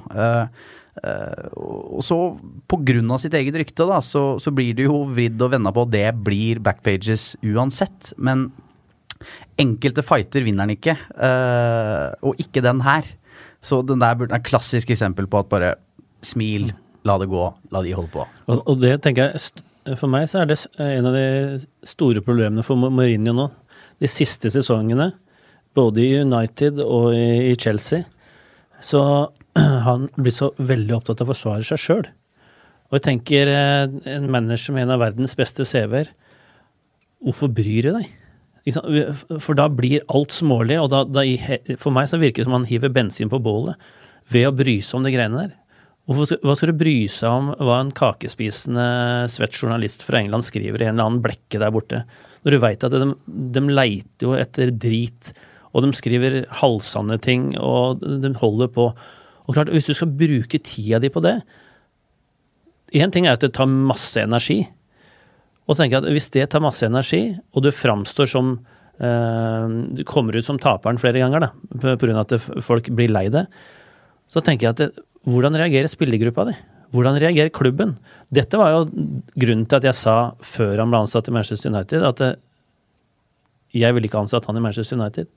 og 1.59 2.03
så, 2.07 2.17
på 2.71 2.77
grunn 2.87 3.09
av 3.11 3.19
sitt 3.19 3.33
eget 3.35 3.57
rykte, 3.59 3.83
da, 3.89 3.99
så, 3.99 4.37
så 4.39 4.53
blir 4.55 4.77
det 4.77 4.87
jo 4.87 5.03
vridd 5.11 5.41
og 5.43 5.51
venda 5.51 5.73
på, 5.75 5.83
det 5.91 6.07
blir 6.23 6.63
backpages 6.63 7.33
uansett. 7.43 8.13
Men 8.15 8.47
Enkelte 9.61 10.03
fighter 10.03 10.43
vinner 10.43 10.65
han 10.65 10.75
ikke, 10.75 10.97
uh, 11.15 12.11
og 12.25 12.39
ikke 12.41 12.63
den 12.65 12.83
her. 12.85 13.07
Så 13.65 13.79
den 13.87 14.01
der 14.03 14.17
burde 14.19 14.35
et 14.35 14.45
klassisk 14.45 14.91
eksempel 14.93 15.29
på 15.31 15.41
at 15.41 15.49
bare 15.49 15.75
smil, 16.27 16.71
la 17.05 17.19
det 17.21 17.29
gå, 17.31 17.45
la 17.73 17.83
de 17.85 17.93
holde 17.95 18.11
på. 18.13 18.25
Og, 18.49 18.63
og 18.65 18.81
det 18.81 18.97
tenker 19.05 19.31
jeg 19.35 19.95
For 19.99 20.09
meg 20.09 20.25
så 20.29 20.41
er 20.41 20.49
det 20.49 20.57
en 20.81 21.05
av 21.11 21.13
de 21.13 21.85
store 21.85 22.23
problemene 22.25 22.65
for 22.65 22.79
Mourinho 22.79 23.35
nå. 23.37 23.45
De 24.01 24.09
siste 24.09 24.49
sesongene, 24.51 25.11
både 25.77 26.01
i 26.01 26.15
United 26.25 26.81
og 26.83 27.13
i 27.15 27.53
Chelsea, 27.61 28.03
så 28.83 29.01
han 29.87 30.09
blir 30.17 30.33
så 30.33 30.51
veldig 30.57 30.97
opptatt 30.97 31.21
av 31.21 31.29
å 31.29 31.33
forsvare 31.35 31.67
seg 31.67 31.81
sjøl. 31.81 32.05
Og 32.89 32.97
jeg 32.97 33.05
tenker, 33.07 33.49
eh, 33.49 34.15
en 34.15 34.29
manager 34.31 34.75
med 34.75 34.85
en 34.85 34.95
av 34.95 35.03
verdens 35.05 35.37
beste 35.37 35.65
CV-er, 35.67 36.11
hvorfor 37.25 37.53
bryr 37.53 37.87
du 37.87 37.95
deg? 37.99 38.09
For 39.41 39.57
da 39.57 39.67
blir 39.69 40.05
alt 40.09 40.33
smålig, 40.33 40.77
og 40.81 40.89
da, 40.93 41.03
da, 41.05 41.21
for 41.81 41.93
meg 41.93 42.09
så 42.09 42.19
virker 42.21 42.41
det 42.41 42.49
som 42.49 42.57
han 42.57 42.67
hiver 42.69 42.93
bensin 42.93 43.29
på 43.29 43.41
bålet 43.41 43.77
ved 44.33 44.47
å 44.49 44.55
bry 44.57 44.79
seg 44.81 44.99
om 44.99 45.05
de 45.05 45.13
greiene 45.13 45.43
der. 45.43 45.53
Hva 46.05 46.53
skal 46.53 46.69
du 46.69 46.77
bry 46.77 47.07
seg 47.09 47.31
om 47.31 47.47
hva 47.57 47.79
en 47.81 47.89
kakespisende 47.95 48.85
svett 49.31 49.57
journalist 49.57 50.03
fra 50.05 50.19
England 50.21 50.45
skriver 50.45 50.83
i 50.83 50.85
en 50.85 50.93
eller 50.93 51.07
annen 51.07 51.23
blekke 51.23 51.57
der 51.61 51.73
borte, 51.73 52.03
når 52.45 52.53
du 52.53 52.61
veit 52.61 52.85
at 52.85 52.93
de, 52.93 53.07
de 53.25 53.63
leiter 53.71 54.27
jo 54.27 54.35
etter 54.37 54.69
drit, 54.69 55.31
og 55.73 55.81
de 55.81 55.89
skriver 55.97 56.43
halvsanne 56.61 57.17
ting, 57.25 57.55
og 57.57 58.03
de 58.05 58.29
holder 58.37 58.69
på. 58.75 58.91
Og 59.45 59.57
klart, 59.57 59.73
Hvis 59.73 59.89
du 59.89 59.95
skal 59.97 60.13
bruke 60.13 60.61
tida 60.61 61.01
di 61.01 61.09
på 61.13 61.21
det 61.25 61.39
Én 62.95 63.11
ting 63.11 63.25
er 63.25 63.33
at 63.35 63.41
det 63.41 63.55
tar 63.57 63.65
masse 63.65 64.21
energi, 64.21 64.61
og 65.65 65.75
tenker 65.75 65.97
at 65.97 66.13
hvis 66.13 66.29
det 66.31 66.45
tar 66.53 66.61
masse 66.61 66.85
energi, 66.85 67.33
og 67.57 67.65
du 67.65 67.71
framstår 67.73 68.29
som 68.29 68.53
eh, 69.01 69.65
Du 69.97 70.03
kommer 70.05 70.37
ut 70.37 70.45
som 70.45 70.61
taperen 70.61 71.01
flere 71.01 71.19
ganger 71.19 71.47
da, 71.47 71.49
pga. 71.81 72.21
at 72.21 72.37
folk 72.63 72.87
blir 72.93 73.09
lei 73.09 73.25
det, 73.33 73.47
så 74.29 74.39
tenker 74.39 74.69
jeg 74.69 74.75
at 74.77 74.83
det, 74.83 75.05
hvordan 75.25 75.57
reagerer 75.57 75.89
spillergruppa 75.91 76.47
di? 76.49 76.55
Hvordan 76.95 77.17
reagerer 77.19 77.51
klubben? 77.53 77.95
Dette 78.33 78.59
var 78.61 78.71
jo 78.71 78.83
grunnen 79.35 79.65
til 79.67 79.79
at 79.79 79.87
jeg 79.89 79.97
sa 79.97 80.17
før 80.45 80.77
han 80.83 80.91
ble 80.93 81.01
ansatt 81.03 81.27
i 81.29 81.33
Manchester 81.35 81.73
United, 81.73 82.05
at 82.05 82.21
jeg 83.75 83.95
ville 83.95 84.07
ikke 84.07 84.21
ansatt 84.21 84.47
han 84.47 84.59
i 84.59 84.63
Manchester 84.63 84.99
United. 84.99 85.27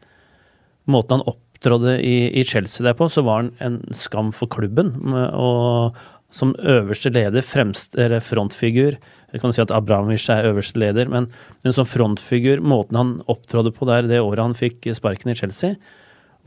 Måten 0.89 1.19
han 1.19 1.27
opptrådde 1.33 1.97
i, 2.05 2.29
i 2.39 2.45
Chelsea 2.47 2.87
der 2.87 2.97
på, 2.99 3.09
så 3.11 3.25
var 3.27 3.43
han 3.43 3.51
en 3.65 3.81
skam 3.97 4.31
for 4.37 4.51
klubben. 4.53 4.95
Og 5.35 5.97
som 6.31 6.53
øverste 6.61 7.11
leder, 7.11 7.41
fremst, 7.41 7.97
eller 7.97 8.21
frontfigur 8.21 8.99
Jeg 9.33 9.41
kan 9.41 9.53
si 9.53 9.63
at 9.63 9.73
Abramovic 9.73 10.27
er 10.33 10.47
øverste 10.49 10.81
leder, 10.81 11.09
men, 11.09 11.27
men 11.65 11.75
som 11.77 11.85
frontfigur, 11.89 12.63
måten 12.65 12.97
han 12.97 13.11
opptrådte 13.29 13.75
på 13.77 13.89
der 13.89 14.09
det 14.09 14.23
året 14.25 14.41
han 14.41 14.57
fikk 14.57 14.89
sparken 14.97 15.33
i 15.33 15.37
Chelsea, 15.37 15.75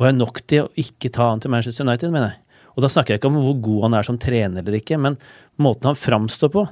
var 0.01 0.09
jo 0.09 0.17
nok 0.17 0.41
til 0.49 0.65
å 0.65 0.71
ikke 0.81 1.11
ta 1.13 1.27
han 1.29 1.43
til 1.43 1.53
Manchester 1.53 1.85
United, 1.85 2.09
mener 2.09 2.31
jeg. 2.31 2.50
Og 2.75 2.83
da 2.83 2.89
snakker 2.91 3.15
jeg 3.15 3.21
ikke 3.21 3.31
om 3.31 3.39
hvor 3.41 3.57
god 3.65 3.87
han 3.87 3.97
er 3.99 4.07
som 4.07 4.19
trener 4.21 4.63
eller 4.63 4.79
ikke, 4.79 4.99
men 5.01 5.17
måten 5.61 5.91
han 5.91 5.99
framstår 5.99 6.51
på. 6.53 6.65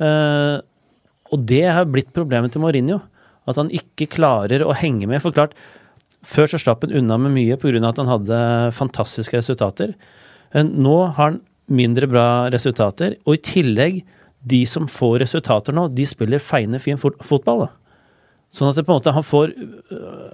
Uh, 0.00 0.58
og 1.32 1.42
det 1.48 1.64
har 1.66 1.88
blitt 1.90 2.12
problemet 2.16 2.54
til 2.54 2.62
Mourinho. 2.64 3.00
At 3.46 3.58
han 3.60 3.70
ikke 3.74 4.08
klarer 4.10 4.64
å 4.66 4.74
henge 4.74 5.06
med. 5.06 5.22
For 5.22 5.34
klart, 5.34 5.54
før 6.26 6.50
så 6.50 6.60
slapp 6.60 6.82
han 6.86 6.94
unna 6.98 7.18
med 7.20 7.34
mye 7.36 7.58
pga. 7.60 7.78
at 7.86 8.00
han 8.00 8.10
hadde 8.10 8.38
fantastiske 8.74 9.38
resultater. 9.38 9.94
Uh, 10.54 10.64
nå 10.64 10.98
har 11.16 11.32
han 11.32 11.40
mindre 11.66 12.08
bra 12.10 12.28
resultater. 12.52 13.18
Og 13.26 13.38
i 13.38 13.44
tillegg, 13.52 14.04
de 14.46 14.62
som 14.66 14.86
får 14.86 15.20
resultater 15.24 15.74
nå, 15.74 15.88
de 15.90 16.06
spiller 16.06 16.42
feiende 16.42 16.80
fin 16.80 16.98
fot 16.98 17.18
fotball. 17.22 17.66
da. 17.66 17.85
Sånn 18.52 18.70
at 18.70 18.78
det 18.78 18.84
på 18.86 18.94
en 18.94 19.00
måte 19.00 19.12
han 19.12 19.24
får, 19.26 19.52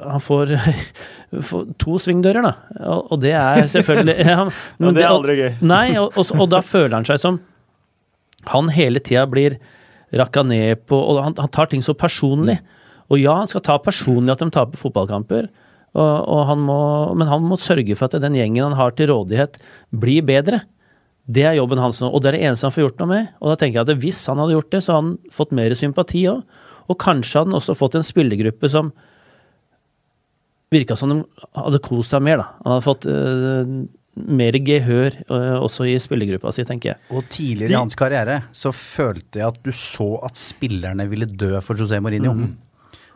han 0.05 0.22
får, 0.22 0.53
får 1.48 1.64
to 1.81 1.96
svingdører, 2.03 2.44
da. 2.44 2.53
Og, 2.85 3.14
og 3.14 3.22
det 3.22 3.33
er 3.38 3.64
selvfølgelig 3.72 4.16
ja, 4.20 4.37
Ja, 4.83 4.92
det 4.92 5.05
er 5.05 5.09
aldri 5.09 5.38
gøy. 5.40 5.51
Nei, 5.75 5.87
og, 6.01 6.12
og, 6.20 6.35
og 6.38 6.53
da 6.53 6.61
føler 6.66 6.98
han 6.98 7.09
seg 7.09 7.22
som 7.22 7.40
han 8.51 8.70
hele 8.75 8.98
tida 8.98 9.25
blir 9.31 9.57
rakka 10.18 10.42
ned 10.44 10.83
på, 10.90 10.98
og 10.98 11.22
han, 11.22 11.37
han 11.38 11.51
tar 11.55 11.70
ting 11.70 11.83
så 11.85 11.94
personlig. 11.96 12.59
Og 13.12 13.20
ja, 13.20 13.37
han 13.38 13.51
skal 13.51 13.62
ta 13.64 13.77
personlig 13.83 14.35
at 14.35 14.42
de 14.42 14.51
taper 14.53 14.81
fotballkamper, 14.81 15.46
han 15.92 16.62
må, 16.64 16.79
men 17.20 17.29
han 17.29 17.44
må 17.44 17.59
sørge 17.61 17.96
for 17.98 18.09
at 18.09 18.22
den 18.22 18.37
gjengen 18.38 18.64
han 18.64 18.79
har 18.79 18.94
til 18.96 19.11
rådighet, 19.12 19.59
blir 19.92 20.25
bedre. 20.25 20.62
Det 21.29 21.44
er 21.46 21.59
jobben 21.59 21.79
hans 21.79 22.01
nå, 22.03 22.09
og 22.09 22.22
det 22.22 22.33
er 22.33 22.38
det 22.38 22.46
eneste 22.48 22.66
han 22.66 22.75
får 22.75 22.87
gjort 22.87 23.03
noe 23.03 23.11
med. 23.12 23.27
Og 23.40 23.53
da 23.53 23.59
tenker 23.61 23.79
jeg 23.81 23.88
at 23.90 24.03
hvis 24.03 24.22
han 24.31 24.40
hadde 24.42 24.57
gjort 24.57 24.72
det, 24.72 24.81
så 24.83 24.94
hadde 24.96 25.03
han 25.05 25.35
fått 25.37 25.53
mer 25.57 25.75
sympati 25.79 26.25
òg. 26.33 26.40
Og 26.90 26.99
kanskje 27.01 27.40
hadde 27.40 27.53
han 27.53 27.61
også 27.61 27.77
fått 27.79 27.99
en 27.99 28.07
spillergruppe 28.07 28.71
som 28.73 28.92
virka 30.73 30.97
som 30.97 31.12
de 31.12 31.49
hadde 31.59 31.83
kost 31.85 32.14
seg 32.14 32.25
mer, 32.25 32.40
da. 32.40 32.47
Han 32.64 32.75
hadde 32.77 32.87
fått 32.87 33.09
eh, 33.11 33.75
mer 34.12 34.57
gehør 34.66 35.14
eh, 35.16 35.57
også 35.57 35.87
i 35.88 35.97
spillergruppa 36.01 36.53
si, 36.55 36.64
tenker 36.68 36.92
jeg. 36.92 37.01
Og 37.12 37.29
tidligere 37.33 37.73
i 37.73 37.79
hans 37.79 37.97
karriere 37.99 38.42
så 38.57 38.73
følte 38.77 39.40
jeg 39.40 39.49
at 39.49 39.61
du 39.64 39.73
så 39.77 40.14
at 40.27 40.38
spillerne 40.38 41.09
ville 41.11 41.29
dø 41.29 41.55
for 41.64 41.81
José 41.81 42.01
Mourinho. 42.03 42.35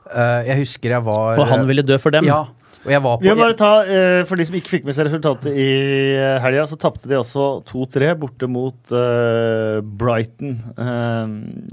Eh, 0.07 0.53
jeg 0.53 0.63
husker 0.63 0.97
jeg 0.97 1.03
var 1.03 1.41
Og 1.43 1.49
han 1.51 1.67
ville 1.69 1.83
dø 1.83 1.99
for 2.01 2.15
dem. 2.15 2.29
Ja. 2.29 2.45
Og 2.87 2.93
jeg 2.93 3.03
var 3.03 3.17
på 3.19 3.25
Vi 3.27 3.33
må 3.33 3.41
bare 3.41 3.57
ta, 3.59 3.71
uh, 3.83 4.21
For 4.29 4.39
de 4.39 4.45
som 4.47 4.55
ikke 4.55 4.71
fikk 4.77 4.85
med 4.87 4.95
seg 4.95 5.09
resultatet 5.09 5.57
i 5.59 5.71
eh, 6.15 6.37
helga, 6.45 6.69
så 6.71 6.79
tapte 6.79 7.11
de 7.11 7.19
også 7.19 7.49
2-3 7.67 8.13
borte 8.21 8.47
mot 8.47 8.95
Brighton. 9.99 10.61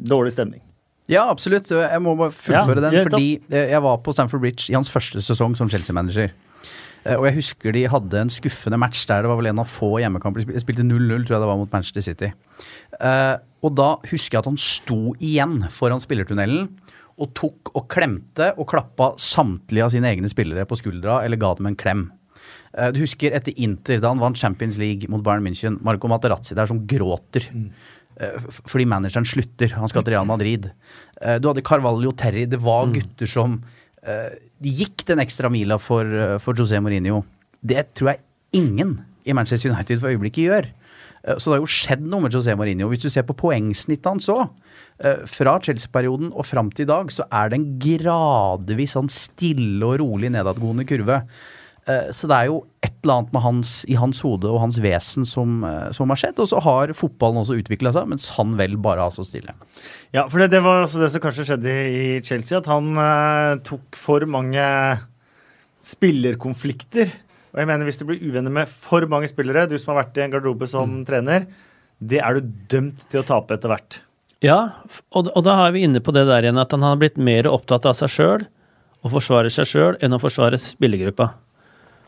Dårlig 0.01 0.33
stemning. 0.33 0.63
Ja, 1.11 1.25
absolutt. 1.29 1.67
Jeg 1.69 1.99
må 2.01 2.13
bare 2.15 2.31
fullføre 2.31 2.79
Ja, 2.79 2.85
den, 2.89 2.93
Jeg 2.95 3.09
fordi 3.09 3.41
eh, 3.51 3.69
jeg 3.73 3.81
var 3.83 3.97
på 4.05 4.13
Stamford 4.15 4.39
Bridge 4.45 4.69
i 4.71 4.75
hans 4.77 4.89
første 4.91 5.19
sesong 5.21 5.55
som 5.59 5.67
Chelsea-manager. 5.69 6.31
Eh, 7.05 7.17
Og 7.19 7.25
jeg 7.27 7.35
husker 7.41 7.73
de 7.75 7.83
hadde 7.91 8.21
en 8.21 8.31
skuffende 8.31 8.79
match 8.79 9.05
der 9.09 9.21
det 9.25 9.29
var 9.33 9.35
vel 9.41 9.51
en 9.51 9.59
av 9.59 9.67
få 9.67 9.97
hjemmekamper. 9.99 10.45
De 10.47 10.59
spilte 10.63 10.85
0-0, 10.87 11.25
tror 11.27 11.35
jeg 11.35 11.43
det 11.43 11.49
var, 11.51 11.57
mot 11.59 11.71
Manchester 11.75 12.01
City. 12.07 12.31
Eh, 13.01 13.35
Og 13.63 13.75
da 13.75 13.89
husker 14.07 14.37
jeg 14.37 14.39
at 14.45 14.51
han 14.53 14.57
sto 14.59 15.13
igjen 15.19 15.61
foran 15.71 15.99
spillertunnelen 16.03 16.69
og 17.19 17.29
tok 17.37 17.69
og 17.77 17.85
klemte 17.93 18.53
og 18.57 18.65
klappa 18.71 19.11
samtlige 19.21 19.83
av 19.85 19.91
sine 19.93 20.07
egne 20.09 20.27
spillere 20.31 20.65
på 20.65 20.75
skuldra 20.79 21.19
eller 21.23 21.37
ga 21.37 21.51
dem 21.59 21.67
en 21.69 21.75
klem. 21.77 22.07
Du 22.73 22.97
husker 23.03 23.29
etter 23.37 23.53
Inter, 23.61 23.99
da 24.01 24.09
han 24.09 24.17
vant 24.19 24.35
Champions 24.35 24.79
League 24.81 25.05
mot 25.07 25.21
Bayern 25.21 25.43
München, 25.45 25.75
Marco 25.85 26.09
Materazzi 26.09 26.55
der 26.57 26.65
som 26.65 26.79
gråter. 26.89 27.45
F- 27.45 27.69
Fordi 28.69 28.85
manageren 28.85 29.25
slutter. 29.25 29.73
Han 29.79 29.89
skal 29.89 30.03
til 30.03 30.13
Real 30.13 30.25
Madrid. 30.29 30.69
Eh, 31.21 31.39
Du 31.39 31.47
hadde 31.49 31.63
Carvalho 31.65 32.11
Terry. 32.11 32.45
Det 32.45 32.59
var 32.61 32.87
gutter 32.93 33.27
som 33.27 33.61
eh, 34.05 34.29
De 34.61 34.69
gikk 34.69 35.05
den 35.05 35.19
ekstra 35.19 35.49
mila 35.51 35.77
for, 35.79 36.03
eh, 36.05 36.37
for 36.39 36.53
José 36.53 36.79
Mourinho. 36.83 37.23
Det 37.65 37.93
tror 37.95 38.13
jeg 38.13 38.19
ingen 38.53 38.97
i 39.25 39.33
Manchester 39.33 39.71
United 39.71 39.99
for 39.99 40.09
øyeblikket 40.11 40.45
gjør. 40.49 40.65
Eh, 41.25 41.35
Så 41.39 41.49
det 41.49 41.55
har 41.57 41.63
jo 41.65 41.71
skjedd 41.71 42.01
noe 42.03 42.21
med 42.21 42.31
José 42.35 42.55
Mourinho. 42.55 42.89
Hvis 42.91 43.01
du 43.01 43.09
ser 43.09 43.23
på 43.23 43.35
poengsnittet 43.35 44.05
hans 44.11 44.27
òg, 44.29 44.49
fra 45.27 45.57
Chelsea-perioden 45.59 46.29
og 46.31 46.45
fram 46.45 46.69
til 46.71 46.83
i 46.85 46.87
dag, 46.87 47.07
så 47.11 47.25
er 47.31 47.49
det 47.49 47.57
en 47.57 47.79
gradvis 47.81 48.93
sånn 48.93 49.09
stille 49.09 49.81
og 49.83 49.97
rolig 49.99 50.29
nedadgående 50.31 50.85
kurve. 50.87 51.23
Eh, 51.87 52.11
Så 52.15 52.29
det 52.31 52.37
er 52.37 52.45
jo 52.47 52.61
et 52.83 52.93
eller 53.03 53.17
annet 53.19 53.33
med 53.35 53.43
hans, 53.43 53.71
i 53.91 53.95
hans 53.99 54.21
hode 54.23 54.47
og 54.47 54.61
hans 54.61 54.77
vesen 54.79 55.25
som, 55.27 55.63
eh, 55.67 55.91
som 55.91 56.09
har 56.09 56.19
skjedd. 56.19 56.39
Og 56.39 56.47
så 56.47 56.61
har 56.63 56.93
fotballen 56.95 57.41
også 57.41 57.57
utvikla 57.59 57.91
seg, 57.95 58.07
mens 58.07 58.29
han 58.37 58.55
vel 58.59 58.77
bare 58.77 59.03
har 59.03 59.11
stått 59.11 59.27
stille. 59.31 59.55
Ja, 60.15 60.27
for 60.29 60.39
det, 60.39 60.51
det 60.51 60.63
var 60.63 60.85
også 60.85 61.01
det 61.03 61.11
som 61.11 61.21
kanskje 61.23 61.47
skjedde 61.49 61.73
i 61.91 62.21
Chelsea, 62.23 62.57
at 62.61 62.69
han 62.71 62.95
eh, 62.95 63.59
tok 63.67 63.99
for 63.99 64.23
mange 64.25 64.63
spillerkonflikter. 65.83 67.11
Og 67.53 67.61
jeg 67.61 67.69
mener 67.69 67.85
Hvis 67.85 67.99
du 67.99 68.07
blir 68.09 68.23
uvenner 68.23 68.51
med 68.53 68.71
for 68.71 69.05
mange 69.11 69.29
spillere, 69.29 69.67
du 69.69 69.77
som 69.77 69.93
har 69.93 70.03
vært 70.05 70.17
i 70.17 70.23
en 70.25 70.33
garderobe 70.33 70.67
som 70.69 71.03
trener, 71.05 71.45
det 72.01 72.19
er 72.23 72.39
du 72.39 72.49
dømt 72.71 73.05
til 73.11 73.21
å 73.21 73.27
tape 73.27 73.53
etter 73.55 73.69
hvert. 73.71 73.99
Ja, 74.43 74.57
og, 75.15 75.29
og 75.31 75.43
da 75.45 75.53
er 75.67 75.71
vi 75.75 75.85
inne 75.85 76.01
på 76.03 76.11
det 76.15 76.25
der 76.27 76.43
igjen 76.43 76.59
at 76.59 76.73
han 76.75 76.83
har 76.83 76.97
blitt 76.99 77.19
mer 77.21 77.47
opptatt 77.47 77.85
av 77.87 77.95
seg 77.95 78.11
sjøl 78.11 78.41
og 79.03 79.11
forsvare 79.13 79.51
seg 79.53 79.67
sjøl 79.69 79.99
enn 80.03 80.15
å 80.15 80.19
forsvare 80.19 80.59
spillergruppa. 80.59 81.29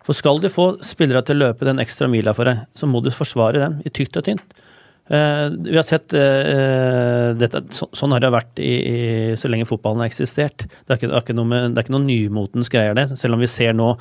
For 0.06 0.18
skal 0.18 0.40
du 0.42 0.52
få 0.54 0.76
spillere 0.86 1.24
til 1.26 1.40
å 1.40 1.48
løpe 1.48 1.66
den 1.66 1.82
ekstra 1.82 2.08
mila 2.12 2.36
for 2.38 2.50
deg, 2.50 2.68
så 2.78 2.90
må 2.90 3.02
du 3.02 3.12
forsvare 3.14 3.64
dem 3.64 3.82
i 3.86 3.92
tykt 3.94 4.20
og 4.20 4.28
tynt. 4.28 4.62
Uh, 5.06 5.54
vi 5.62 5.76
har 5.78 5.86
sett 5.86 6.16
uh, 6.18 7.30
dette, 7.38 7.60
så, 7.78 7.86
Sånn 7.94 8.16
har 8.16 8.24
det 8.24 8.32
vært 8.34 8.58
i, 8.58 8.72
i, 8.74 9.02
så 9.38 9.52
lenge 9.54 9.68
fotballen 9.70 10.02
har 10.02 10.10
eksistert. 10.10 10.66
Det 10.66 10.96
er 10.96 10.98
ikke, 10.98 11.10
det 11.12 11.18
er 11.20 11.26
ikke 11.28 11.36
noe, 11.38 11.50
med, 11.52 11.68
det 11.76 11.82
er 11.82 11.86
ikke 11.86 11.94
noe 11.94 12.08
nymotens 12.08 12.74
greier, 12.74 12.98
det. 12.98 13.12
Selv 13.22 13.38
om 13.38 13.44
vi 13.44 13.50
ser 13.52 13.78
nå 13.78 13.92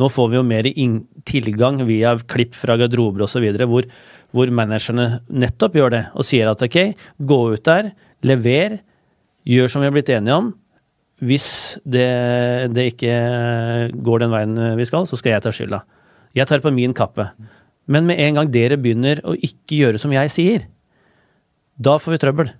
Nå 0.00 0.08
får 0.10 0.30
vi 0.32 0.38
jo 0.38 0.46
mer 0.48 0.66
in, 0.72 0.96
tilgang 1.28 1.82
via 1.86 2.16
klipp 2.32 2.56
fra 2.58 2.78
garderober 2.80 3.26
osv. 3.28 3.44
Hvor, 3.68 3.86
hvor 4.34 4.54
managerne 4.56 5.20
nettopp 5.28 5.76
gjør 5.78 5.92
det 5.94 6.02
og 6.16 6.26
sier 6.26 6.48
at 6.50 6.64
ok, 6.64 6.80
gå 7.20 7.38
ut 7.52 7.68
der, 7.68 7.92
lever, 8.26 8.80
gjør 9.46 9.70
som 9.70 9.84
vi 9.84 9.90
har 9.90 9.94
blitt 9.94 10.10
enige 10.16 10.40
om. 10.40 10.50
Hvis 11.24 11.48
det, 11.88 12.06
det 12.74 12.88
ikke 12.92 13.14
går 14.04 14.24
den 14.24 14.32
veien 14.34 14.58
vi 14.78 14.86
skal, 14.88 15.06
så 15.08 15.16
skal 15.16 15.36
jeg 15.36 15.44
ta 15.44 15.52
skylda. 15.54 15.84
Jeg 16.36 16.50
tar 16.50 16.62
på 16.64 16.72
min 16.74 16.94
kappe. 16.96 17.30
Men 17.90 18.08
med 18.08 18.20
en 18.20 18.40
gang 18.40 18.50
dere 18.52 18.78
begynner 18.80 19.20
å 19.24 19.36
ikke 19.36 19.78
gjøre 19.82 20.00
som 20.00 20.12
jeg 20.14 20.32
sier, 20.32 20.66
da 21.80 21.96
får 22.00 22.14
vi 22.14 22.20
trøbbel. 22.22 22.52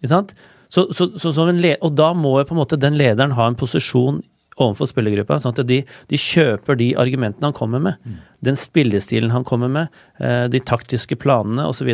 Ikke 0.00 0.12
sant? 0.12 0.34
Så, 0.72 0.88
så, 0.96 1.10
så, 1.20 1.32
som 1.34 1.50
en 1.50 1.60
le 1.62 1.74
og 1.84 1.94
da 1.94 2.10
må 2.16 2.36
på 2.42 2.54
en 2.54 2.60
måte 2.60 2.80
den 2.80 2.96
lederen 2.98 3.34
ha 3.36 3.46
en 3.48 3.58
posisjon 3.58 4.22
overfor 4.54 4.88
spillergruppa, 4.90 5.40
sånn 5.42 5.54
at 5.56 5.66
de, 5.66 5.80
de 6.10 6.18
kjøper 6.20 6.78
de 6.78 6.92
argumentene 7.00 7.48
han 7.48 7.56
kommer 7.56 7.82
med. 7.82 8.14
Den 8.44 8.58
spillestilen 8.58 9.32
han 9.34 9.46
kommer 9.46 9.70
med, 9.70 10.02
eh, 10.22 10.46
de 10.50 10.60
taktiske 10.62 11.18
planene 11.20 11.66
osv. 11.70 11.90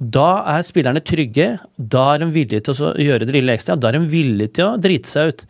Da 0.00 0.28
er 0.48 0.62
spillerne 0.64 1.02
trygge, 1.04 1.58
da 1.76 2.04
er 2.14 2.22
de 2.22 2.30
villige 2.32 2.64
til 2.64 2.86
å 2.86 2.94
gjøre 2.96 3.26
det 3.28 3.34
lille 3.36 3.52
ekstra. 3.52 3.76
Da 3.76 3.90
er 3.90 3.98
de 3.98 4.06
villige 4.08 4.54
til 4.56 4.70
å 4.70 4.78
drite 4.80 5.10
seg 5.10 5.34
ut. 5.34 5.44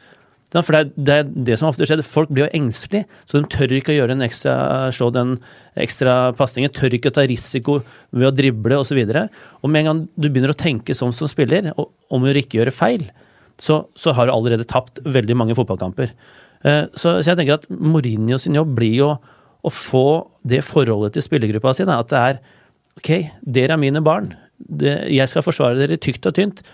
For 0.51 0.75
det 0.75 0.81
er, 0.81 0.89
det 0.99 1.15
er 1.15 1.29
det 1.47 1.59
som 1.61 1.69
ofte 1.69 1.87
skjer. 1.87 2.03
Folk 2.03 2.33
blir 2.35 2.49
jo 2.49 2.51
engstelige, 2.59 3.07
så 3.31 3.39
de 3.39 3.51
tør 3.53 3.77
ikke 3.77 3.93
å 3.95 3.99
gjøre 4.01 4.17
en 4.17 4.27
ekstra 4.27 4.55
slå 4.97 5.13
den 5.15 5.37
ekstra 5.79 6.17
pasningen. 6.35 6.75
Tør 6.75 6.97
ikke 6.99 7.13
å 7.13 7.17
ta 7.21 7.23
risiko 7.31 7.79
ved 8.11 8.27
å 8.27 8.35
drible 8.35 8.81
osv. 8.83 8.99
Og, 8.99 9.15
så 9.15 9.61
og 9.63 9.71
med 9.71 9.85
en 9.85 9.91
gang 9.93 10.05
du 10.19 10.27
begynner 10.27 10.51
å 10.51 10.59
tenke 10.59 10.97
sånn 10.99 11.15
som 11.15 11.31
spiller, 11.31 11.71
og, 11.79 11.93
om 12.11 12.27
å 12.27 12.35
ikke 12.35 12.59
gjøre 12.59 12.75
feil, 12.75 13.07
så, 13.63 13.85
så 13.95 14.17
har 14.17 14.27
du 14.27 14.35
allerede 14.35 14.67
tapt 14.67 14.99
veldig 15.07 15.39
mange 15.39 15.55
fotballkamper. 15.55 16.11
Eh, 16.67 16.89
Så, 16.91 17.21
så 17.21 17.31
jeg 17.31 17.39
tenker 17.39 17.61
at 17.61 17.71
Mourinho 17.71 18.41
sin 18.41 18.59
jobb 18.59 18.75
blir 18.81 18.97
jo 18.99 19.13
å 19.63 19.71
få 19.71 20.07
det 20.43 20.65
forholdet 20.67 21.15
til 21.15 21.29
spillergruppa 21.29 21.77
si. 21.77 21.87
At 21.87 22.11
det 22.11 22.25
er 22.25 22.41
OK, 22.99 23.11
dere 23.43 23.77
er 23.77 23.81
mine 23.81 24.03
barn. 24.05 24.33
Det, 24.59 24.97
jeg 25.13 25.31
skal 25.31 25.45
forsvare 25.47 25.79
dere 25.79 26.01
tykt 26.01 26.27
og 26.29 26.37
tynt 26.37 26.65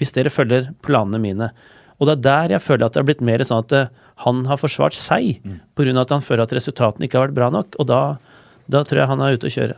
hvis 0.00 0.12
dere 0.12 0.32
følger 0.32 0.70
planene 0.84 1.20
mine. 1.20 1.50
Og 1.96 2.08
det 2.08 2.16
er 2.16 2.24
der 2.26 2.56
jeg 2.56 2.64
føler 2.64 2.86
at 2.86 2.94
det 2.94 3.00
har 3.00 3.08
blitt 3.08 3.24
mer 3.24 3.44
sånn 3.48 3.62
at 3.64 3.74
eh, 3.76 3.92
han 4.24 4.42
har 4.48 4.60
forsvart 4.60 4.96
seg, 4.96 5.40
på 5.76 5.84
grunn 5.84 5.96
av 5.96 6.06
at 6.06 6.14
han 6.16 6.24
føler 6.24 6.44
at 6.44 6.52
resultatene 6.56 7.08
ikke 7.08 7.18
har 7.18 7.28
vært 7.28 7.38
bra 7.38 7.48
nok. 7.52 7.78
Og 7.80 7.88
da, 7.88 8.00
da 8.72 8.82
tror 8.84 9.02
jeg 9.02 9.10
han 9.10 9.24
er 9.24 9.36
ute 9.36 9.48
å 9.48 9.52
kjøre. 9.52 9.76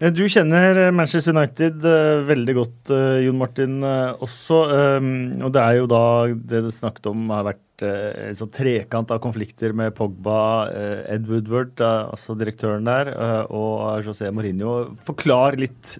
Eh, 0.00 0.10
Du 0.16 0.22
kjenner 0.32 0.78
eh, 0.86 0.92
Manchester 0.96 1.34
United 1.36 1.84
eh, 1.84 2.20
veldig 2.28 2.54
godt, 2.56 2.92
Jon 3.24 3.40
Martin, 3.40 3.80
også. 3.84 4.60
eh, 4.76 5.08
og 5.44 5.50
det 5.54 5.64
er 5.64 5.80
jo 5.80 5.88
da 5.90 6.02
det 6.32 6.62
du 6.66 6.70
snakket 6.72 7.10
om 7.12 7.26
har 7.34 7.50
vært 7.52 7.66
en 7.80 8.36
sånn 8.36 8.50
trekant 8.52 9.08
av 9.14 9.22
konflikter 9.24 9.72
med 9.72 9.94
Pogba, 9.96 10.68
Ed 11.08 11.24
Woodward, 11.30 11.80
altså 11.80 12.34
direktøren 12.36 12.84
der, 12.84 13.08
og 13.48 14.04
José 14.04 14.28
Mourinho. 14.36 14.90
Forklar 15.06 15.56
litt. 15.56 15.94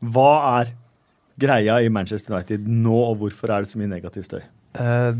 Hva 0.00 0.30
er 0.62 0.70
greia 1.36 1.82
i 1.84 1.90
Manchester 1.92 2.32
United 2.32 2.64
nå, 2.64 2.96
og 3.10 3.18
hvorfor 3.20 3.52
er 3.52 3.60
det 3.66 3.68
så 3.74 3.76
mye 3.82 3.92
negativ 3.92 4.24
støy? 4.24 4.40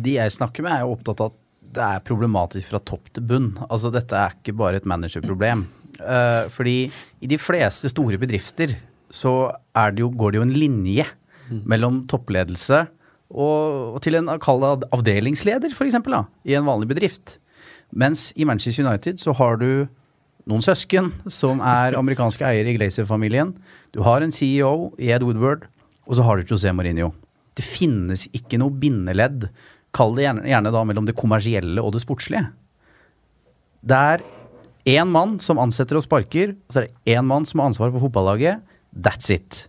De 0.01 0.15
jeg 0.17 0.33
snakker 0.33 0.65
med, 0.65 0.79
er 0.79 0.87
jo 0.87 0.95
opptatt 0.97 1.21
av 1.27 1.35
at 1.35 1.39
det 1.77 1.85
er 1.91 2.07
problematisk 2.09 2.73
fra 2.73 2.81
topp 2.81 3.13
til 3.13 3.29
bunn. 3.29 3.51
Altså 3.69 3.93
Dette 3.93 4.17
er 4.17 4.39
ikke 4.41 4.57
bare 4.57 4.81
et 4.81 4.89
managerproblem. 4.89 5.67
Eh, 5.99 6.45
fordi 6.55 6.77
i 7.21 7.31
de 7.31 7.39
fleste 7.41 7.91
store 7.91 8.21
bedrifter 8.21 8.77
så 9.11 9.51
er 9.77 9.95
det 9.95 10.05
jo, 10.05 10.13
går 10.15 10.33
det 10.35 10.41
jo 10.41 10.47
en 10.47 10.55
linje 10.55 11.07
mellom 11.69 12.03
toppledelse 12.11 12.85
og, 13.29 13.97
og 13.97 14.01
til 14.05 14.19
en 14.19 14.31
kall 14.41 14.63
det 14.63 14.89
avdelingsleder, 14.95 15.73
f.eks., 15.73 15.97
i 16.49 16.57
en 16.57 16.69
vanlig 16.69 16.89
bedrift. 16.89 17.39
Mens 17.93 18.31
i 18.37 18.45
Manchester 18.49 18.87
United 18.87 19.21
så 19.21 19.35
har 19.37 19.59
du 19.61 19.89
noen 20.49 20.65
søsken 20.65 21.11
som 21.33 21.61
er 21.65 21.97
amerikanske 21.99 22.45
eiere 22.45 22.73
i 22.73 22.77
Glazer-familien. 22.79 23.53
Du 23.93 24.01
har 24.05 24.25
en 24.25 24.33
CEO 24.33 24.93
i 25.01 25.11
Ed 25.13 25.25
Woodward, 25.27 25.67
og 26.09 26.17
så 26.17 26.25
har 26.25 26.39
du 26.39 26.49
José 26.49 26.73
Mourinho. 26.73 27.11
Det 27.57 27.67
finnes 27.67 28.27
ikke 28.37 28.61
noe 28.61 28.73
bindeledd, 28.73 29.49
kall 29.97 30.15
det 30.17 30.25
gjerne, 30.25 30.47
gjerne 30.49 30.73
da 30.73 30.85
mellom 30.89 31.09
det 31.09 31.17
kommersielle 31.19 31.83
og 31.85 31.93
det 31.97 32.05
sportslige. 32.05 32.47
Det 33.85 33.99
er 34.15 34.25
én 34.89 35.11
mann 35.13 35.37
som 35.43 35.61
ansetter 35.61 35.99
og 35.99 36.05
sparker, 36.07 36.55
og 36.67 36.75
så 36.75 36.81
er 36.81 36.89
det 36.89 37.17
én 37.17 37.27
mann 37.29 37.47
som 37.49 37.61
har 37.61 37.71
ansvar 37.71 37.93
for 37.93 38.07
fotballaget. 38.07 38.63
That's 38.97 39.31
it. 39.35 39.67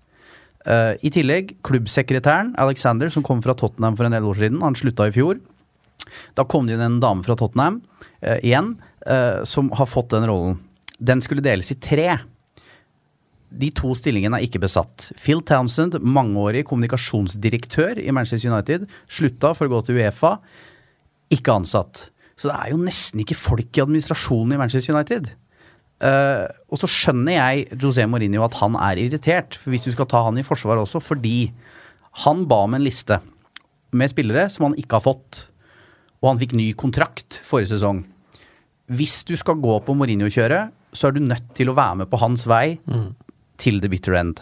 Uh, 0.67 0.95
I 1.03 1.11
tillegg, 1.13 1.57
klubbsekretæren 1.65 2.53
Alexander, 2.59 3.11
som 3.11 3.23
kom 3.25 3.43
fra 3.43 3.55
Tottenham 3.57 3.97
for 3.97 4.07
en 4.07 4.15
del 4.15 4.27
år 4.27 4.39
siden, 4.41 4.61
han 4.63 4.77
slutta 4.77 5.09
i 5.09 5.15
fjor. 5.15 5.39
Da 6.37 6.45
kom 6.47 6.67
det 6.67 6.77
inn 6.77 6.85
en 6.85 6.99
dame 7.03 7.25
fra 7.25 7.35
Tottenham 7.39 7.81
uh, 7.81 8.37
igjen, 8.39 8.73
uh, 9.07 9.45
som 9.47 9.71
har 9.75 9.89
fått 9.89 10.13
den 10.15 10.27
rollen. 10.29 10.59
Den 10.99 11.23
skulle 11.23 11.43
deles 11.43 11.71
i 11.71 11.79
tre. 11.79 12.19
De 13.49 13.71
to 13.73 13.95
stillingene 13.97 14.37
er 14.37 14.45
ikke 14.45 14.61
besatt. 14.61 15.09
Phil 15.17 15.41
Townsend, 15.47 15.97
mangeårig 16.03 16.65
kommunikasjonsdirektør 16.69 18.01
i 18.03 18.11
Manchester 18.13 18.51
United, 18.51 18.85
slutta 19.09 19.55
for 19.57 19.65
å 19.65 19.73
gå 19.73 19.81
til 19.87 19.99
Uefa. 19.99 20.35
Ikke 21.33 21.55
ansatt. 21.55 22.09
Så 22.39 22.47
det 22.47 22.55
er 22.55 22.71
jo 22.71 22.79
nesten 22.79 23.19
ikke 23.23 23.35
folk 23.35 23.75
i 23.75 23.83
administrasjonen 23.83 24.55
i 24.55 24.59
Manchester 24.61 24.95
United. 24.95 25.33
Uh, 25.99 26.47
og 26.71 26.79
så 26.79 26.87
skjønner 26.87 27.35
jeg 27.35 27.79
José 27.81 28.05
Mourinho 28.07 28.45
at 28.45 28.55
han 28.61 28.77
er 28.79 29.01
irritert, 29.01 29.57
for 29.59 29.73
hvis 29.73 29.83
du 29.89 29.91
skal 29.91 30.07
ta 30.07 30.21
han 30.23 30.39
i 30.39 30.45
forsvar 30.47 30.79
også, 30.79 31.01
fordi 31.03 31.51
han 32.23 32.45
ba 32.47 32.61
om 32.63 32.77
en 32.77 32.85
liste 32.85 33.19
med 33.91 34.11
spillere 34.11 34.47
som 34.53 34.69
han 34.69 34.77
ikke 34.79 34.99
har 34.99 35.05
fått. 35.09 35.41
Og 36.23 36.31
han 36.31 36.39
fikk 36.39 36.55
ny 36.55 36.69
kontrakt 36.79 37.41
forrige 37.47 37.73
sesong. 37.73 38.05
Hvis 38.89 39.21
du 39.27 39.35
skal 39.37 39.59
gå 39.61 39.75
på 39.83 39.95
Mourinho-kjøret, 39.97 40.71
så 40.95 41.09
er 41.09 41.15
du 41.15 41.21
nødt 41.21 41.51
til 41.57 41.69
å 41.69 41.75
være 41.77 42.01
med 42.01 42.09
på 42.09 42.19
hans 42.23 42.47
vei 42.49 42.79
mm. 42.89 43.11
til 43.61 43.83
the 43.83 43.91
bitter 43.91 44.15
end. 44.17 44.39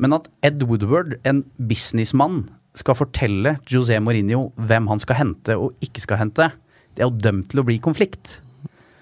Men 0.00 0.16
at 0.16 0.26
Ed 0.46 0.64
Woodward, 0.64 1.18
en 1.28 1.44
businessmann, 1.60 2.46
skal 2.78 2.96
fortelle 2.96 3.56
José 3.68 3.98
Mourinho 4.00 4.48
hvem 4.56 4.88
han 4.90 5.00
skal 5.02 5.18
hente 5.18 5.56
og 5.58 5.76
ikke 5.84 6.02
skal 6.04 6.20
hente, 6.22 6.48
det 6.94 7.04
er 7.04 7.08
jo 7.10 7.20
dømt 7.28 7.50
til 7.52 7.62
å 7.62 7.66
bli 7.66 7.78
konflikt. 7.82 8.40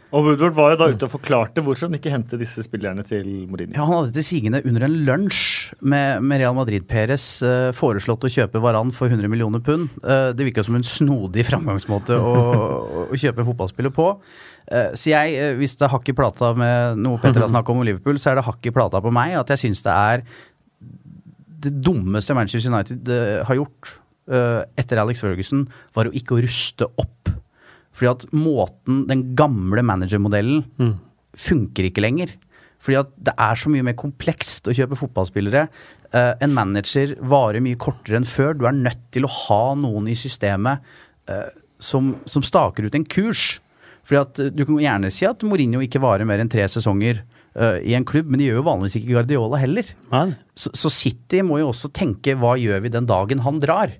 Og 0.08 0.24
Woodward 0.24 0.54
var 0.56 0.72
jo 0.72 0.78
da 0.80 0.86
ute 0.88 1.04
og 1.04 1.12
forklarte 1.12 1.60
hvorfor 1.64 1.88
han 1.88 1.98
ikke 1.98 2.12
hentet 2.12 2.40
disse 2.40 2.62
spillerne 2.64 3.02
til 3.04 3.26
Mourinho. 3.48 3.74
Ja, 3.76 3.84
Han 3.84 4.06
hadde 4.06 4.14
til 4.16 4.24
sigende 4.24 4.62
under 4.64 4.86
en 4.86 4.94
lunsj 5.04 5.74
med, 5.84 6.24
med 6.24 6.40
Real 6.40 6.56
Madrid-Peres 6.56 7.26
uh, 7.44 7.68
foreslått 7.76 8.24
å 8.24 8.30
kjøpe 8.32 8.62
Varan 8.64 8.92
for 8.96 9.12
100 9.12 9.28
millioner 9.28 9.60
pund. 9.64 9.92
Uh, 10.00 10.30
det 10.32 10.48
virka 10.48 10.64
som 10.64 10.78
en 10.78 10.86
snodig 10.86 11.44
framgangsmåte 11.50 12.16
å, 12.16 12.32
å 13.04 13.20
kjøpe 13.20 13.44
fotballspiller 13.50 13.92
på. 13.92 14.08
Uh, 14.72 14.88
så 14.96 15.12
jeg, 15.12 15.52
hvis 15.60 15.76
det 15.76 15.84
er 15.84 15.92
hakk 15.92 16.08
i 16.08 16.16
plata 16.16 16.54
med 16.56 17.04
noe 17.04 17.20
Petter 17.20 17.44
har 17.44 17.52
snakka 17.52 17.76
om 17.76 17.84
Liverpool, 17.84 18.16
så 18.16 18.32
er 18.32 18.40
det 18.40 18.48
hakk 18.48 18.64
i 18.64 18.72
plata 18.72 19.04
på 19.04 19.12
meg 19.12 19.36
at 19.36 19.52
jeg 19.52 19.66
syns 19.66 19.84
det 19.84 19.92
er 19.92 20.24
det 21.68 21.74
dummeste 21.84 22.32
Manchester 22.38 22.72
United 22.72 23.08
har 23.44 23.56
gjort 23.58 23.96
etter 24.78 25.00
Alex 25.00 25.22
Ferguson, 25.24 25.62
var 25.96 26.06
å 26.06 26.12
ikke 26.14 26.36
å 26.36 26.42
ruste 26.44 26.84
opp 27.00 27.17
fordi 27.98 28.10
at 28.12 28.26
måten, 28.30 29.02
den 29.10 29.32
gamle 29.38 29.82
managermodellen, 29.82 30.62
mm. 30.78 30.92
funker 31.34 31.88
ikke 31.88 32.04
lenger. 32.04 32.30
Fordi 32.78 32.98
at 33.00 33.14
det 33.26 33.34
er 33.42 33.58
så 33.58 33.70
mye 33.72 33.86
mer 33.88 33.96
komplekst 33.98 34.70
å 34.70 34.74
kjøpe 34.76 34.98
fotballspillere. 35.00 35.66
Uh, 36.14 36.34
en 36.44 36.54
manager 36.54 37.16
varer 37.26 37.62
mye 37.64 37.78
kortere 37.80 38.20
enn 38.20 38.28
før. 38.28 38.54
Du 38.54 38.68
er 38.68 38.76
nødt 38.76 39.02
til 39.14 39.26
å 39.26 39.32
ha 39.32 39.62
noen 39.78 40.06
i 40.10 40.14
systemet 40.18 40.84
uh, 41.30 41.48
som, 41.82 42.14
som, 42.30 42.44
staker 42.46 42.86
ut 42.86 42.94
en 42.94 43.08
kurs. 43.08 43.58
Fordi 44.06 44.20
at 44.22 44.40
uh, 44.44 44.52
Du 44.54 44.62
kan 44.62 44.78
gjerne 44.84 45.10
si 45.14 45.26
at 45.26 45.42
Mourinho 45.42 45.82
ikke 45.84 46.02
varer 46.04 46.28
mer 46.28 46.42
enn 46.42 46.52
tre 46.52 46.66
sesonger 46.70 47.24
i 47.58 47.90
en 47.96 48.04
klubb, 48.06 48.28
men 48.30 48.38
de 48.38 48.44
gjør 48.44 48.60
jo 48.60 48.66
vanligvis 48.68 48.94
ikke 49.00 49.08
Guardiola 49.16 49.58
heller. 49.58 49.88
Så, 50.54 50.70
så, 50.78 50.90
City 50.94 51.40
må 51.42 51.56
jo 51.58 51.72
også 51.72 51.88
tenke 51.96 52.36
hva 52.38 52.52
gjør 52.60 52.84
vi 52.84 52.92
den 52.94 53.08
dagen 53.08 53.40
han 53.42 53.58
drar? 53.58 53.90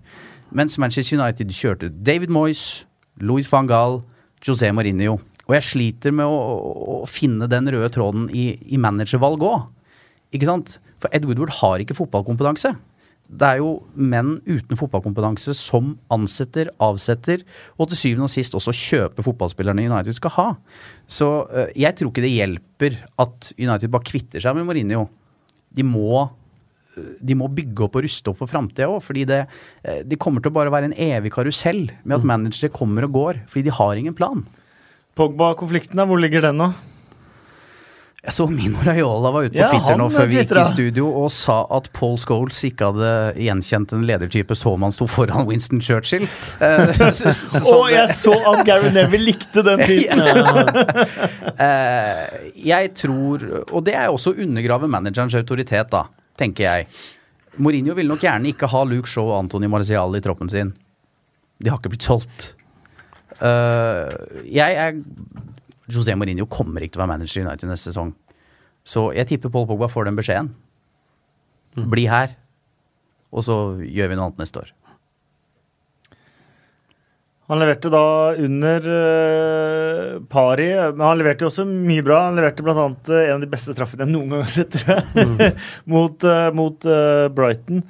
Mens 0.54 0.78
Manchester 0.78 1.18
United 1.18 1.50
kjørte 1.56 1.88
David 2.06 2.30
Moyes, 2.30 2.84
Louis 3.20 3.48
van 3.50 3.68
Gaal, 3.68 4.00
José 4.44 4.70
Mourinho. 4.74 5.18
Og 5.48 5.56
jeg 5.56 5.64
sliter 5.64 6.12
med 6.14 6.28
å, 6.28 6.38
å 7.02 7.08
finne 7.08 7.48
den 7.50 7.70
røde 7.72 7.88
tråden 7.94 8.28
i, 8.30 8.50
i 8.68 8.80
managervalg 8.80 9.42
òg. 9.48 9.64
Ikke 10.36 10.48
sant? 10.48 10.76
For 11.00 11.12
Ed 11.14 11.24
Woodward 11.24 11.54
har 11.60 11.82
ikke 11.82 11.96
fotballkompetanse. 11.96 12.74
Det 13.28 13.44
er 13.44 13.58
jo 13.60 13.74
menn 13.92 14.38
uten 14.48 14.78
fotballkompetanse 14.80 15.52
som 15.56 15.92
ansetter, 16.12 16.70
avsetter, 16.80 17.42
og 17.76 17.90
til 17.90 18.00
syvende 18.00 18.28
og 18.28 18.32
sist 18.32 18.56
også 18.56 18.72
kjøper 18.72 19.26
fotballspillerne 19.26 19.84
United 19.84 20.16
skal 20.16 20.32
ha. 20.38 20.46
Så 21.04 21.28
uh, 21.48 21.66
jeg 21.76 21.96
tror 21.96 22.12
ikke 22.12 22.24
det 22.24 22.32
hjelper 22.32 22.96
at 23.20 23.50
United 23.58 23.92
bare 23.92 24.08
kvitter 24.08 24.44
seg 24.44 24.56
med 24.56 24.68
Mourinho. 24.68 25.04
De 25.68 25.84
må 25.84 26.24
de 27.20 27.36
må 27.38 27.48
bygge 27.52 27.86
opp 27.86 27.98
og 27.98 28.06
ruste 28.06 28.32
opp 28.32 28.40
for 28.42 28.50
framtida 28.50 28.90
òg. 28.90 29.00
Fordi 29.04 29.26
det, 29.28 29.40
eh, 29.84 30.02
de 30.06 30.20
kommer 30.20 30.44
til 30.44 30.52
å 30.52 30.58
bare 30.58 30.72
være 30.74 30.90
en 30.90 30.98
evig 30.98 31.32
karusell 31.34 31.86
med 32.02 32.18
at 32.18 32.26
mm. 32.26 32.30
managere 32.34 32.74
kommer 32.74 33.08
og 33.08 33.16
går. 33.16 33.42
Fordi 33.48 33.66
de 33.68 33.76
har 33.80 34.00
ingen 34.00 34.16
plan. 34.18 34.44
Pogba-konflikten, 35.18 36.04
hvor 36.06 36.20
ligger 36.22 36.48
den 36.48 36.62
nå? 36.62 36.72
Jeg 38.18 38.34
så 38.34 38.44
Mino 38.50 38.80
Raiola 38.82 39.30
var 39.30 39.46
ute 39.46 39.54
på 39.54 39.60
ja, 39.60 39.68
Twitter 39.70 39.96
nå 39.96 40.08
før 40.10 40.26
vi 40.26 40.40
gikk 40.40 40.50
i 40.58 40.64
studio 40.66 41.06
og 41.20 41.28
sa 41.30 41.60
at 41.76 41.86
Paul 41.94 42.16
Scholes 42.18 42.58
ikke 42.66 42.90
hadde 42.90 43.12
gjenkjent 43.38 43.94
en 43.94 44.02
ledertype 44.08 44.56
så 44.58 44.72
man 44.80 44.90
sto 44.92 45.06
foran 45.06 45.46
Winston 45.46 45.78
Churchill. 45.78 46.26
og 46.58 47.86
jeg 47.94 48.16
så 48.18 48.34
at 48.52 48.64
Gary 48.66 48.90
Neville 48.92 49.30
likte 49.30 49.62
den 49.62 49.84
typen! 49.88 50.20
uh, 51.62 52.24
jeg 52.58 52.92
tror 52.98 53.46
Og 53.70 53.86
det 53.86 53.94
er 53.94 54.10
også 54.10 54.34
å 54.34 54.40
undergrave 54.42 54.90
managerens 54.90 55.38
autoritet, 55.38 55.88
da 55.94 56.08
tenker 56.38 56.66
jeg. 56.66 56.88
Mourinho 57.58 57.96
vil 57.98 58.08
nok 58.10 58.22
gjerne 58.22 58.52
ikke 58.52 58.70
ha 58.70 58.84
Luke 58.86 59.10
Shaw 59.10 59.32
og 59.32 59.40
Antony 59.42 59.70
Marcial 59.70 60.14
i 60.14 60.22
troppen 60.22 60.50
sin. 60.52 60.72
De 61.58 61.72
har 61.72 61.80
ikke 61.80 61.92
blitt 61.94 62.06
solgt. 62.06 62.52
Uh, 63.38 64.08
jeg 64.46 64.78
er 64.78 64.96
José 65.88 66.14
Mourinho 66.18 66.46
kommer 66.50 66.84
ikke 66.84 66.96
til 66.96 67.02
å 67.02 67.04
være 67.06 67.14
manager 67.16 67.40
i 67.40 67.46
United 67.46 67.70
neste 67.70 67.90
sesong. 67.90 68.12
Så 68.86 69.08
jeg 69.16 69.28
tipper 69.30 69.52
Paul 69.52 69.66
Pogba 69.68 69.88
får 69.90 70.08
den 70.08 70.18
beskjeden. 70.18 70.52
Mm. 71.76 71.88
Bli 71.92 72.06
her, 72.10 72.34
og 73.32 73.44
så 73.46 73.56
gjør 73.84 74.12
vi 74.12 74.18
noe 74.18 74.30
annet 74.30 74.42
neste 74.42 74.62
år. 74.62 74.72
Han 77.48 77.62
leverte 77.62 77.88
da 77.88 78.34
under 78.36 78.88
uh, 78.92 80.18
pari, 80.28 80.68
men 80.92 81.06
han 81.06 81.16
leverte 81.16 81.46
jo 81.46 81.48
også 81.48 81.64
mye 81.64 82.04
bra. 82.04 82.26
Han 82.26 82.36
leverte 82.36 82.64
bl.a. 82.64 82.74
Uh, 82.76 83.14
eh, 83.14 83.30
en 83.30 83.38
av 83.38 83.46
de 83.46 83.48
beste 83.48 83.72
straffene 83.72 84.04
jeg 84.04 84.12
noen 84.12 84.34
gang 84.34 84.44
har 84.44 84.52
sett, 84.52 84.76
tror 84.76 84.98
jeg, 84.98 85.24
mm. 85.30 85.62
mot, 85.94 86.28
uh, 86.28 86.48
mot 86.56 86.88
uh, 86.88 87.24
Brighton. 87.32 87.82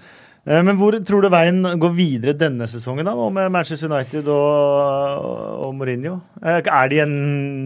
men 0.48 0.78
hvor 0.80 0.94
tror 1.04 1.20
du 1.20 1.28
veien 1.28 1.58
går 1.60 1.90
videre 1.92 2.32
denne 2.38 2.64
sesongen, 2.70 3.04
da, 3.04 3.26
med 3.34 3.50
Manchester 3.52 3.90
United 3.90 4.30
og, 4.32 5.26
og 5.66 5.74
Mourinho? 5.76 6.20
er 6.40 6.88
de 6.88 7.02
en 7.02 7.16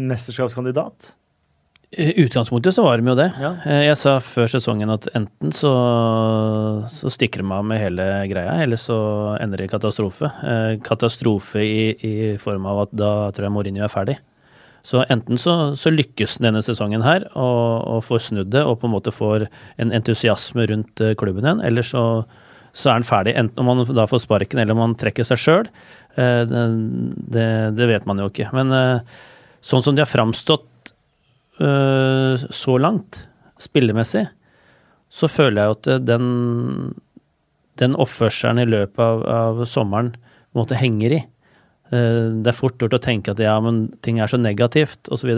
mesterskapskandidat? 0.08 1.12
I 1.92 2.22
utgangspunktet 2.24 2.72
så 2.74 2.82
var 2.86 2.96
de 2.96 3.10
jo 3.10 3.14
det. 3.18 3.26
Ja. 3.36 3.50
Eh, 3.68 3.82
jeg 3.84 3.96
sa 4.00 4.14
før 4.24 4.46
sesongen 4.48 4.88
at 4.94 5.10
enten 5.12 5.50
så, 5.52 5.72
så 6.88 7.10
stikker 7.12 7.42
de 7.42 7.52
av 7.52 7.66
med 7.68 7.82
hele 7.82 8.06
greia, 8.30 8.54
eller 8.64 8.80
så 8.80 8.96
ender 9.36 9.60
det 9.60 9.66
i 9.68 9.72
katastrofe. 9.74 10.30
Eh, 10.40 10.78
katastrofe 10.86 11.60
i, 11.60 11.82
i, 11.92 12.14
form 12.40 12.64
av 12.70 12.86
at 12.86 12.94
da 12.96 13.10
tror 13.36 13.44
jeg 13.48 13.54
Mourinho 13.58 13.84
er 13.84 13.92
ferdig. 13.92 14.16
Så 14.88 15.04
enten 15.12 15.36
så, 15.38 15.74
så 15.76 15.92
lykkes 15.92 16.38
denne 16.42 16.64
sesongen 16.64 17.04
her 17.04 17.28
og, 17.36 17.84
og 17.84 18.00
får 18.08 18.24
snudd 18.30 18.50
det 18.56 18.64
og 18.66 18.80
på 18.80 18.88
en 18.88 18.96
måte 18.96 19.12
får 19.14 19.44
en 19.84 19.92
entusiasme 19.92 20.64
rundt 20.72 21.04
eh, 21.04 21.12
klubben 21.20 21.44
igjen, 21.44 21.60
eller 21.60 21.84
så, 21.84 22.06
så 22.72 22.88
er 22.88 23.02
han 23.02 23.08
ferdig. 23.10 23.36
Enten 23.36 23.60
om 23.60 23.68
han 23.74 23.84
da 23.92 24.08
får 24.08 24.24
sparken 24.24 24.64
eller 24.64 24.72
om 24.72 24.86
han 24.86 24.96
trekker 24.96 25.28
seg 25.28 25.44
sjøl, 25.44 25.70
det, 26.16 26.64
det, 27.32 27.46
det, 27.76 27.86
vet 27.88 28.08
man 28.08 28.18
jo 28.20 28.32
ikke. 28.32 28.50
Men 28.52 28.72
sånn 29.64 29.84
som 29.84 29.96
de 29.96 30.02
har 30.04 30.10
framstått 30.10 30.71
så 31.62 32.76
langt, 32.80 33.20
spillemessig, 33.62 34.26
så 35.12 35.28
føler 35.28 35.60
jeg 35.60 35.76
at 35.76 35.90
eh, 35.92 36.00
den, 36.08 36.24
den 37.80 37.98
oppførselen 38.00 38.62
i 38.62 38.70
løpet 38.70 39.02
av, 39.04 39.26
av 39.28 39.62
sommeren 39.68 40.14
måte 40.56 40.78
henger 40.80 41.18
i. 41.18 41.20
Eh, 41.92 42.30
det 42.40 42.52
er 42.52 42.56
fort 42.56 42.80
gjort 42.80 42.96
å 42.96 43.02
tenke 43.02 43.34
at 43.34 43.42
ja, 43.42 43.58
men 43.64 43.84
ting 44.04 44.20
er 44.22 44.32
så 44.32 44.40
negativt 44.40 45.12
osv. 45.12 45.34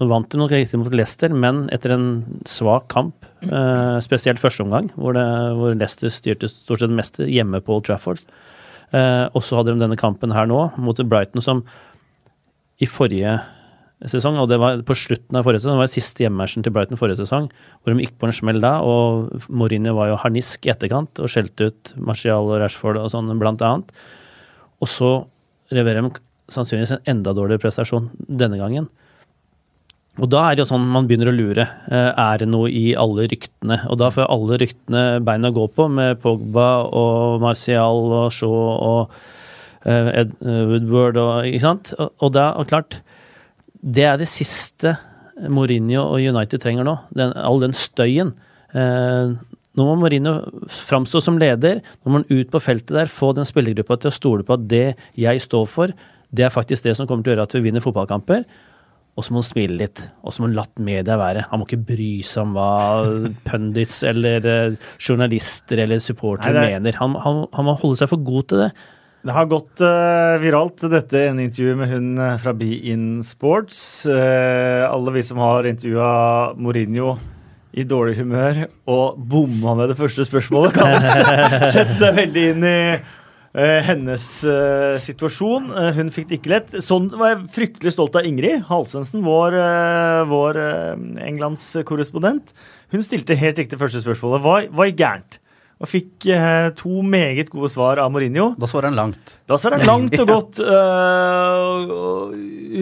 Nå 0.00 0.08
vant 0.08 0.32
de 0.32 0.40
nok 0.40 0.54
riktig 0.54 0.80
mot 0.80 0.94
Leicester, 0.96 1.32
men 1.36 1.66
etter 1.76 1.92
en 1.92 2.06
svak 2.48 2.86
kamp, 2.88 3.26
spesielt 4.00 4.40
første 4.40 4.64
omgang, 4.64 4.86
hvor, 4.96 5.12
det, 5.12 5.26
hvor 5.58 5.74
Leicester 5.76 6.08
styrte 6.08 6.48
stort 6.48 6.80
sett 6.80 6.94
mest 6.96 7.20
hjemme 7.20 7.60
på 7.60 7.74
Old 7.76 7.84
Trafford. 7.84 8.22
Og 8.96 9.44
så 9.44 9.58
hadde 9.58 9.74
de 9.74 9.82
denne 9.82 9.98
kampen 10.00 10.32
her 10.32 10.48
nå, 10.48 10.62
mot 10.80 11.02
Brighton, 11.04 11.44
som 11.44 11.60
i 12.80 12.88
forrige 12.88 13.36
sesong, 14.08 14.38
og 14.40 14.48
det 14.48 14.56
var 14.60 14.80
på 14.86 14.96
slutten 14.96 15.36
av 15.36 15.44
forrige 15.44 15.60
sesong, 15.60 15.76
det 15.76 15.84
var 15.84 15.92
siste 15.92 16.24
hjemmematchen 16.24 16.64
til 16.64 16.72
Brighton 16.72 17.00
forrige 17.00 17.20
sesong, 17.20 17.50
hvor 17.82 17.92
de 17.92 18.06
gikk 18.06 18.16
på 18.20 18.30
en 18.30 18.36
smell 18.36 18.62
da, 18.62 18.78
og 18.80 19.28
Mourinho 19.52 19.92
var 19.98 20.08
jo 20.08 20.20
harnisk 20.22 20.64
i 20.64 20.72
etterkant 20.72 21.20
og 21.20 21.28
skjelte 21.32 21.68
ut 21.68 21.92
Martial 22.00 22.48
og 22.48 22.62
Rashford 22.62 23.00
og 23.02 23.10
sånn, 23.12 23.28
blant 23.40 23.60
annet. 23.66 23.92
Og 24.80 24.88
så 24.88 25.12
leverer 25.74 26.06
de 26.06 26.14
sannsynligvis 26.50 26.96
en 26.96 27.04
enda 27.12 27.34
dårligere 27.36 27.62
prestasjon 27.66 28.08
denne 28.16 28.58
gangen. 28.60 28.88
Og 30.20 30.28
da 30.28 30.42
er 30.48 30.56
det 30.56 30.64
jo 30.64 30.70
sånn 30.72 30.88
man 30.90 31.06
begynner 31.08 31.30
å 31.30 31.36
lure. 31.36 31.64
Eh, 31.92 32.08
er 32.10 32.40
det 32.40 32.48
noe 32.50 32.70
i 32.72 32.90
alle 32.98 33.28
ryktene? 33.30 33.78
Og 33.92 34.00
da 34.00 34.10
får 34.12 34.26
alle 34.32 34.58
ryktene 34.60 35.04
bein 35.24 35.46
å 35.46 35.52
gå 35.54 35.68
på, 35.76 35.86
med 35.92 36.18
Pogba 36.24 36.70
og 36.88 37.44
Martial 37.44 38.02
og 38.08 38.34
Shaw 38.34 38.56
og 38.90 39.14
eh, 39.86 40.10
Ed 40.24 40.34
eh, 40.42 40.64
Woodward 40.72 41.20
og 41.20 41.48
Ikke 41.48 41.62
sant? 41.62 41.94
Og 42.00 42.34
da, 42.34 42.50
og 42.58 42.68
klart 42.72 42.98
det 43.82 44.04
er 44.04 44.18
det 44.20 44.28
siste 44.28 44.96
Mourinho 45.48 46.02
og 46.04 46.20
United 46.20 46.60
trenger 46.60 46.84
nå. 46.84 46.96
Den, 47.16 47.32
all 47.40 47.60
den 47.62 47.72
støyen. 47.76 48.34
Eh, 48.76 49.32
nå 49.78 49.86
må 49.86 49.94
Mourinho 50.02 50.34
framstå 50.68 51.22
som 51.24 51.38
leder. 51.40 51.80
Nå 52.04 52.12
må 52.12 52.20
han 52.20 52.28
ut 52.28 52.50
på 52.52 52.60
feltet 52.60 52.92
der, 52.92 53.08
få 53.12 53.30
den 53.38 53.48
spillergruppa 53.48 53.96
til 54.02 54.10
å 54.12 54.16
stole 54.18 54.44
på 54.44 54.58
at 54.58 54.66
det 54.68 54.84
jeg 55.18 55.40
står 55.46 55.64
for, 55.70 55.94
det 56.30 56.44
er 56.46 56.52
faktisk 56.54 56.84
det 56.86 56.92
som 56.98 57.08
kommer 57.10 57.24
til 57.26 57.32
å 57.32 57.38
gjøre 57.38 57.46
at 57.48 57.54
vi 57.56 57.62
vinner 57.64 57.82
fotballkamper. 57.82 58.44
Og 59.18 59.24
så 59.26 59.32
må 59.34 59.40
han 59.40 59.48
smile 59.48 59.74
litt, 59.80 60.04
og 60.22 60.32
så 60.32 60.40
må 60.44 60.46
han 60.50 60.54
latt 60.60 60.78
media 60.86 61.16
være. 61.18 61.42
Han 61.50 61.58
må 61.60 61.66
ikke 61.66 61.80
bry 61.88 62.10
seg 62.24 62.44
om 62.44 62.52
hva 62.54 62.68
pundits 63.48 63.96
eller 64.06 64.46
eh, 64.46 64.76
journalister 65.02 65.82
eller 65.82 65.98
supportere 66.04 66.60
er- 66.62 66.76
mener. 66.76 67.00
Han, 67.00 67.16
han, 67.24 67.42
han 67.56 67.66
må 67.66 67.74
holde 67.80 67.98
seg 68.04 68.12
for 68.12 68.22
god 68.28 68.46
til 68.52 68.62
det. 68.66 68.70
Det 69.20 69.34
har 69.36 69.48
gått 69.50 69.82
uh, 69.84 70.38
viralt, 70.40 70.80
dette 70.88 71.20
ene 71.28 71.44
intervjuet 71.44 71.76
med 71.76 71.90
hun 71.92 72.06
eh, 72.24 72.38
fra 72.40 72.54
Be 72.56 72.70
In 72.88 73.18
Sports. 73.26 74.06
Uh, 74.08 74.86
alle 74.88 75.12
vi 75.12 75.22
som 75.26 75.36
har 75.42 75.68
intervjua 75.68 76.54
Mourinho 76.56 77.18
i 77.76 77.84
dårlig 77.86 78.16
humør 78.18 78.62
og 78.90 79.18
bomma 79.30 79.74
med 79.78 79.92
det 79.92 79.98
første 80.00 80.24
spørsmålet, 80.26 80.72
kan 80.74 80.96
se- 81.18 81.68
sette 81.76 81.98
seg 82.00 82.16
veldig 82.16 82.46
inn 82.54 82.64
i 82.64 82.80
uh, 82.96 83.80
hennes 83.90 84.24
situasjon. 85.04 85.68
Hun 86.00 86.10
fikk 86.16 86.32
det 86.32 86.40
ikke 86.40 86.54
lett. 86.54 86.74
Sånn 86.82 87.12
var 87.12 87.34
jeg 87.34 87.44
fryktelig 87.58 87.92
stolt 87.98 88.16
av 88.16 88.24
Ingrid 88.26 88.64
Halsensen, 88.72 89.20
vår, 89.26 89.58
vår 90.32 90.62
eh, 90.64 91.06
Englandskorrespondent. 91.28 92.54
Hun 92.96 93.04
stilte 93.04 93.36
helt 93.38 93.60
riktig 93.60 93.78
første 93.84 94.00
spørsmålet. 94.02 94.40
Hva, 94.48 94.56
hva 94.72 94.88
gikk 94.88 95.02
gærent? 95.04 95.42
Og 95.80 95.88
fikk 95.88 96.26
eh, 96.28 96.66
to 96.76 97.00
meget 97.00 97.48
gode 97.48 97.70
svar 97.72 97.96
av 98.02 98.10
Mourinho. 98.12 98.50
Da 98.60 98.68
svarer 98.68 98.90
han 98.90 98.98
langt. 98.98 99.30
Da 99.48 99.56
svarer 99.56 99.80
han 99.80 99.88
langt 99.88 100.16
og 100.20 100.28
godt. 100.34 100.58
Uh, 100.60 102.34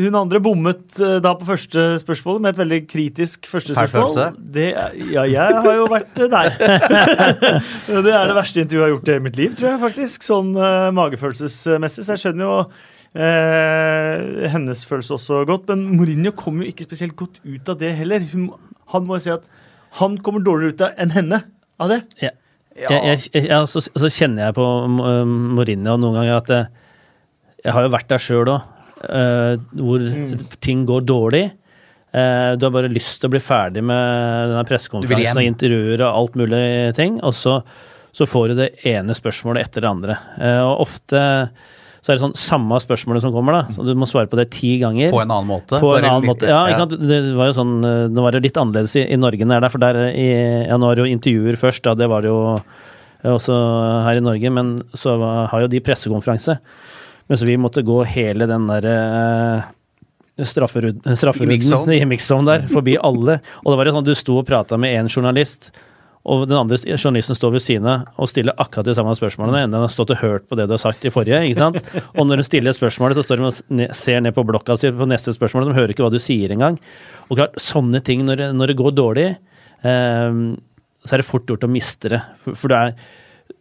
hun 0.02 0.16
andre 0.18 0.40
bommet 0.42 0.98
uh, 0.98 1.20
da 1.22 1.36
på 1.38 1.46
første 1.46 1.84
spørsmålet 2.02 2.42
med 2.42 2.56
et 2.56 2.58
veldig 2.58 2.80
kritisk 2.90 3.46
første 3.46 3.76
spørsmål. 3.76 4.08
følelse. 4.08 4.26
Det, 4.56 4.66
ja, 5.12 5.22
jeg 5.30 5.60
har 5.62 5.76
jo 5.76 5.84
vært 5.92 6.18
øh, 6.24 6.30
der. 6.32 6.50
det 8.08 8.14
er 8.16 8.32
det 8.32 8.34
verste 8.40 8.64
intervjuet 8.64 8.82
jeg 8.82 8.88
har 8.88 8.92
gjort 8.96 9.12
i 9.14 9.20
mitt 9.28 9.38
liv, 9.38 9.54
tror 9.54 9.70
jeg 9.70 9.82
faktisk. 9.84 10.26
Sånn 10.26 10.50
uh, 10.58 10.90
magefølelsesmessig. 10.98 12.02
Så 12.02 12.16
jeg 12.16 12.24
skjønner 12.24 12.48
jo 12.48 12.58
hennes 13.18 14.82
følelse 14.86 15.14
også 15.16 15.44
godt. 15.48 15.70
Men 15.70 15.86
Mourinho 15.94 16.34
kom 16.36 16.58
jo 16.62 16.68
ikke 16.68 16.84
spesielt 16.86 17.16
godt 17.18 17.38
ut 17.46 17.70
av 17.70 17.78
det 17.78 17.94
heller. 18.02 18.26
Hun, 18.34 18.50
han 18.90 19.06
må 19.06 19.16
jo 19.16 19.24
si 19.24 19.32
at 19.38 19.48
han 20.02 20.18
kommer 20.18 20.42
dårligere 20.44 20.74
ut 20.74 20.86
av 20.90 21.00
enn 21.06 21.14
henne 21.14 21.42
av 21.78 21.94
det. 21.94 22.02
Jeg, 22.78 22.90
jeg, 22.90 23.22
jeg, 23.34 23.46
jeg, 23.50 23.68
så, 23.70 23.82
så 23.82 24.10
kjenner 24.12 24.48
jeg 24.48 24.56
på 24.58 24.64
uh, 24.64 25.22
Mourinho 25.26 25.96
noen 25.98 26.20
ganger 26.20 26.36
at 26.38 26.52
eh, 26.54 26.68
jeg 27.64 27.74
har 27.74 27.86
jo 27.86 27.94
vært 27.94 28.10
der 28.12 28.22
sjøl 28.22 28.50
òg, 28.54 28.74
hvor 29.78 30.04
ting 30.62 30.84
går 30.86 31.02
dårlig. 31.06 31.48
Eh, 32.12 32.52
du 32.56 32.64
har 32.64 32.72
bare 32.72 32.88
lyst 32.88 33.20
til 33.20 33.28
å 33.28 33.34
bli 33.34 33.40
ferdig 33.42 33.82
med 33.84 34.52
denne 34.52 34.64
pressekonferansen 34.68 35.42
og 35.42 35.48
intervjuer 35.48 36.00
og 36.00 36.20
alt 36.22 36.38
mulig 36.40 36.62
ting, 36.96 37.18
og 37.20 37.34
så, 37.36 37.58
så 38.16 38.28
får 38.28 38.48
du 38.48 38.60
det 38.62 38.70
ene 38.88 39.16
spørsmålet 39.16 39.68
etter 39.68 39.84
det 39.84 39.90
andre. 39.90 40.16
Eh, 40.40 40.60
og 40.64 40.86
ofte 40.86 41.20
så 42.02 42.12
er 42.12 42.16
det 42.16 42.22
sånn 42.22 42.36
samme 42.38 42.78
spørsmålet 42.80 43.22
som 43.24 43.32
kommer, 43.34 43.52
da. 43.58 43.74
Så 43.74 43.84
du 43.84 43.92
må 43.98 44.06
svare 44.08 44.28
på 44.30 44.36
det 44.38 44.48
ti 44.54 44.78
ganger. 44.78 45.10
På 45.10 45.20
en 45.22 45.30
annen 45.34 45.48
måte. 45.50 45.80
På 45.82 45.96
en 45.98 46.04
annen 46.04 46.22
litt- 46.22 46.30
måte. 46.30 46.46
Ja, 46.48 46.60
ikke 46.70 46.82
sant? 46.84 46.94
Det 47.08 47.18
var 47.36 47.50
jo 47.50 47.56
sånn, 47.56 47.72
eh, 47.84 48.08
nå 48.14 48.22
var 48.22 48.32
det 48.36 48.42
litt 48.46 48.56
annerledes 48.60 48.94
i, 48.96 49.06
i 49.12 49.16
Norge 49.18 49.42
enn 49.42 49.48
det 49.50 49.56
er 49.58 49.64
der, 49.66 49.72
for 49.74 49.78
der 49.82 49.98
i, 50.12 50.28
ja, 50.68 50.76
nå 50.78 50.90
er 50.90 50.94
det 51.00 51.04
jo 51.06 51.12
intervjuer 51.16 51.58
først, 51.58 51.82
da, 51.82 51.94
det 51.98 52.08
var 52.08 52.22
det 52.22 52.30
jo 52.30 52.38
eh, 52.54 53.32
også 53.34 53.56
her 54.06 54.16
i 54.20 54.24
Norge, 54.24 54.50
men 54.54 54.76
så 54.94 55.18
var- 55.18 55.48
har 55.50 55.60
jo 55.66 55.72
de 55.74 55.80
pressekonferanse. 55.80 56.58
Men 57.28 57.36
så 57.36 57.44
vi 57.44 57.56
måtte 57.60 57.82
gå 57.84 57.98
hele 58.06 58.46
den 58.48 58.66
der 58.70 58.86
eh, 58.88 59.62
I 60.38 60.44
strafferunden 60.46 61.92
i 61.92 62.04
mix-zone 62.06 62.46
der, 62.52 62.68
forbi 62.70 62.94
alle. 63.02 63.40
Og 63.64 63.72
det 63.72 63.76
var 63.80 63.84
jo 63.90 63.92
sånn 63.98 64.04
at 64.06 64.10
du 64.12 64.14
sto 64.14 64.38
og 64.38 64.46
prata 64.46 64.78
med 64.78 64.94
én 64.96 65.10
journalist, 65.10 65.72
og 66.28 66.44
den 66.48 66.58
andre 66.58 66.78
journalisten 66.94 67.36
står 67.36 67.54
ved 67.56 67.64
siden 67.64 67.88
av 67.88 68.20
og 68.20 68.30
stiller 68.30 68.56
akkurat 68.60 68.88
de 68.88 68.94
samme 68.98 69.14
spørsmålene, 69.16 69.64
enda 69.66 69.82
har 69.84 69.92
stått 69.92 70.12
og 70.14 70.22
hørt 70.22 70.48
på 70.48 70.58
det 70.58 70.68
du 70.68 70.74
har 70.76 70.82
sagt 70.82 71.06
i 71.08 71.12
forrige. 71.14 71.40
ikke 71.48 71.60
sant? 71.60 71.92
Og 72.18 72.28
når 72.28 72.42
hun 72.42 72.48
stiller 72.48 72.76
spørsmålet, 72.76 73.18
så 73.18 73.24
står 73.24 73.42
hun 73.42 73.50
og 73.50 73.94
ser 73.96 74.20
ned 74.24 74.36
på 74.36 74.44
blokka 74.46 74.76
si 74.78 74.92
på 74.92 75.08
neste 75.08 75.32
spørsmål, 75.36 75.70
de 75.70 75.78
hører 75.78 75.94
ikke 75.94 76.04
hva 76.04 76.12
du 76.12 76.20
sier 76.22 76.52
engang. 76.54 76.76
Og 77.28 77.40
klart, 77.40 77.56
sånne 77.62 78.02
ting, 78.04 78.26
når 78.28 78.42
det, 78.42 78.50
når 78.58 78.72
det 78.72 78.78
går 78.82 78.96
dårlig, 78.98 79.28
eh, 79.86 80.42
så 81.04 81.16
er 81.16 81.22
det 81.22 81.30
fort 81.30 81.48
gjort 81.48 81.64
å 81.64 81.72
miste 81.72 82.12
det. 82.12 82.22
For, 82.44 82.60
for 82.60 82.74
det 82.74 82.82
er 82.84 83.00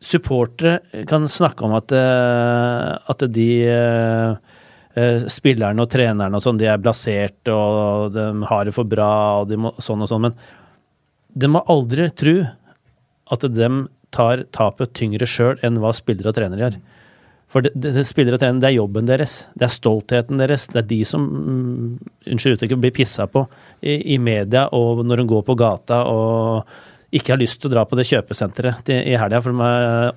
Supportere 0.03 1.05
kan 1.07 1.26
snakke 1.32 1.63
om 1.65 1.74
at, 1.78 1.91
eh, 1.95 2.89
at 3.09 3.24
de 3.34 3.47
eh, 3.65 4.57
eh, 4.97 5.26
spillerne 5.32 5.82
og 5.82 5.89
trenerne 5.89 6.38
og 6.38 6.43
sånn, 6.43 6.59
de 6.59 6.68
er 6.70 6.82
blasert 6.82 7.49
og 7.53 8.11
de 8.13 8.28
har 8.49 8.68
det 8.68 8.76
for 8.76 8.89
bra 8.89 9.11
og 9.41 9.47
de 9.49 9.59
må, 9.63 9.72
sånn 9.82 10.03
og 10.03 10.11
sånn, 10.11 10.28
men 10.28 10.36
de 11.38 11.50
må 11.52 11.64
aldri 11.70 12.10
tro 12.18 12.38
at 13.34 13.48
de 13.54 13.70
tar 14.16 14.46
tapet 14.56 14.94
tyngre 14.98 15.28
sjøl 15.30 15.60
enn 15.66 15.80
hva 15.84 15.92
spillere 15.96 16.32
og 16.32 16.38
trenere 16.38 16.64
gjør. 16.64 16.78
For 17.52 17.64
det, 17.64 17.72
det, 17.80 18.04
spillere 18.08 18.36
og 18.36 18.42
trenere, 18.42 18.64
det 18.64 18.70
er 18.70 18.76
jobben 18.76 19.08
deres. 19.08 19.38
Det 19.56 19.68
er 19.68 19.72
stoltheten 19.72 20.42
deres. 20.42 20.68
Det 20.72 20.82
er 20.82 20.90
de 20.90 21.00
som 21.08 21.24
mm, 21.24 21.88
unnskyld 22.34 22.58
uttrykket, 22.58 22.82
blir 22.84 22.96
pissa 22.96 23.28
på 23.32 23.46
i, 23.80 24.16
i 24.16 24.20
media 24.20 24.66
og 24.76 25.06
når 25.08 25.22
de 25.22 25.28
går 25.32 25.46
på 25.48 25.56
gata 25.60 26.02
og 26.12 26.78
ikke 27.16 27.32
har 27.32 27.40
lyst 27.40 27.62
til 27.62 27.70
å 27.70 27.76
dra 27.78 27.86
på 27.88 27.96
det 27.96 28.04
kjøpesenteret 28.10 28.90
i 28.92 29.16
helga, 29.16 29.40
for 29.40 29.56
de 29.56 29.68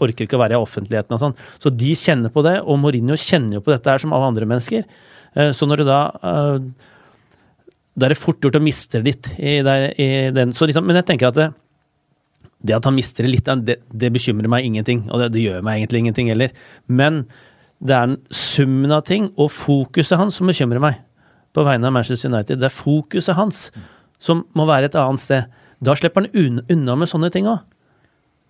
orker 0.03 0.27
ikke 0.27 0.35
å 0.35 0.43
være 0.43 0.57
i 0.57 0.59
offentligheten 0.59 1.15
og 1.15 1.21
sånn. 1.23 1.37
Så 1.63 1.71
de 1.71 1.93
kjenner 1.95 2.33
på 2.35 2.43
det, 2.43 2.57
og 2.65 2.81
Mourinho 2.83 3.15
kjenner 3.15 3.61
jo 3.61 3.63
på 3.63 3.71
dette 3.71 3.93
her 3.93 4.03
som 4.03 4.15
alle 4.17 4.33
andre 4.33 4.49
mennesker. 4.51 4.89
Eh, 5.39 5.53
Så 5.55 5.69
når 5.71 5.83
du 5.83 5.87
da 5.87 6.01
eh, 6.19 6.57
Da 8.01 8.07
er 8.07 8.15
det 8.15 8.21
fort 8.21 8.41
gjort 8.41 8.57
å 8.57 8.63
miste 8.65 9.01
det 9.01 9.11
litt 9.11 9.29
i, 9.37 9.59
der, 9.67 9.91
i 10.01 10.09
den. 10.33 10.55
Liksom, 10.57 10.87
men 10.89 10.99
jeg 11.01 11.09
tenker 11.11 11.29
at 11.29 11.37
det, 11.37 11.51
det 12.65 12.77
at 12.77 12.89
han 12.89 12.97
mister 12.97 13.27
det 13.27 13.35
litt, 13.35 13.51
det, 13.67 13.77
det 13.93 14.13
bekymrer 14.15 14.51
meg 14.53 14.67
ingenting. 14.69 15.05
Og 15.11 15.23
det, 15.23 15.31
det 15.37 15.45
gjør 15.45 15.65
meg 15.67 15.81
egentlig 15.81 16.05
ingenting 16.05 16.31
heller. 16.33 16.55
Men 16.89 17.25
det 17.81 17.97
er 17.97 18.17
summen 18.35 18.93
av 18.93 19.05
ting 19.09 19.31
og 19.37 19.53
fokuset 19.53 20.21
hans 20.21 20.41
som 20.41 20.49
bekymrer 20.51 20.83
meg. 20.83 21.01
På 21.57 21.65
vegne 21.67 21.89
av 21.89 21.97
Manchester 21.97 22.31
United. 22.31 22.61
Det 22.61 22.69
er 22.69 22.75
fokuset 22.75 23.37
hans 23.37 23.69
som 24.23 24.45
må 24.57 24.67
være 24.69 24.91
et 24.91 24.99
annet 25.01 25.23
sted. 25.23 25.61
Da 25.81 25.97
slipper 25.97 26.27
han 26.27 26.61
unna 26.71 26.97
med 27.01 27.11
sånne 27.11 27.33
ting 27.33 27.49
òg. 27.51 27.65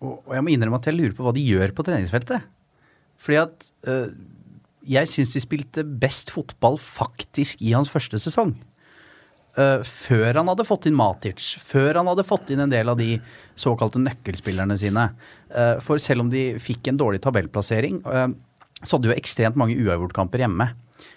Og 0.01 0.35
jeg 0.35 0.45
må 0.45 0.53
innrømme 0.53 0.81
at 0.81 0.89
jeg 0.89 0.97
lurer 0.97 1.15
på 1.17 1.25
hva 1.25 1.33
de 1.37 1.45
gjør 1.45 1.75
på 1.77 1.85
treningsfeltet. 1.87 2.45
Fordi 3.21 3.39
at 3.43 3.67
øh, 3.89 4.13
jeg 4.89 5.11
syns 5.13 5.35
de 5.37 5.43
spilte 5.45 5.85
best 5.85 6.33
fotball 6.33 6.79
faktisk 6.81 7.61
i 7.63 7.75
hans 7.77 7.93
første 7.93 8.19
sesong. 8.21 8.55
Øh, 9.59 9.83
før 9.83 10.39
han 10.39 10.51
hadde 10.53 10.67
fått 10.69 10.87
inn 10.87 10.99
Matic, 10.99 11.57
før 11.59 11.99
han 11.99 12.11
hadde 12.11 12.27
fått 12.27 12.53
inn 12.55 12.63
en 12.63 12.71
del 12.71 12.93
av 12.93 13.01
de 13.01 13.17
såkalte 13.59 14.03
nøkkelspillerne 14.03 14.77
sine. 14.79 15.09
Uh, 15.51 15.77
for 15.83 15.99
selv 15.99 16.23
om 16.23 16.31
de 16.31 16.53
fikk 16.63 16.93
en 16.93 17.01
dårlig 17.01 17.19
tabellplassering, 17.25 17.99
øh, 18.07 18.29
så 18.85 18.97
hadde 18.97 19.11
jo 19.11 19.17
ekstremt 19.19 19.59
mange 19.59 19.75
uavgjortkamper 19.81 20.45
hjemme. 20.45 20.71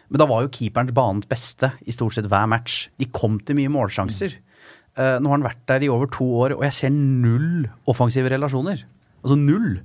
Men 0.09 0.21
da 0.21 0.27
var 0.29 0.43
jo 0.43 0.51
keeperen 0.53 0.91
banens 0.95 1.29
beste 1.29 1.71
i 1.85 1.93
stort 1.95 2.17
sett 2.17 2.27
hver 2.31 2.49
match. 2.49 2.87
De 2.99 3.07
kom 3.13 3.37
til 3.43 3.57
mye 3.59 3.71
målsjanser. 3.71 4.35
Eh, 4.93 5.15
nå 5.17 5.29
har 5.29 5.39
han 5.39 5.45
vært 5.47 5.63
der 5.69 5.85
i 5.85 5.89
over 5.91 6.09
to 6.13 6.27
år, 6.43 6.57
og 6.57 6.65
jeg 6.67 6.77
ser 6.77 6.93
null 6.93 7.65
offensive 7.89 8.29
relasjoner. 8.33 8.83
Altså 9.23 9.37
null. 9.39 9.79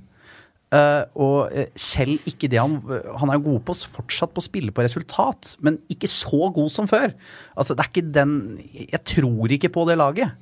Eh, 0.69 1.03
og 1.17 1.49
eh, 1.49 1.71
selv 1.73 2.27
ikke 2.29 2.45
det 2.45 2.59
han 2.61 2.75
Han 3.17 3.31
er 3.33 3.41
god 3.41 3.63
på 3.65 3.73
fortsatt 3.89 4.35
på 4.35 4.37
å 4.37 4.45
spille 4.45 4.73
på 4.75 4.83
resultat, 4.85 5.55
men 5.65 5.79
ikke 5.89 6.09
så 6.11 6.51
god 6.53 6.69
som 6.69 6.89
før. 6.89 7.15
Altså, 7.57 7.73
det 7.73 7.85
er 7.85 7.89
ikke 7.89 8.13
den 8.19 8.35
Jeg 8.75 9.01
tror 9.15 9.55
ikke 9.55 9.73
på 9.73 9.87
det 9.89 9.97
laget. 9.97 10.37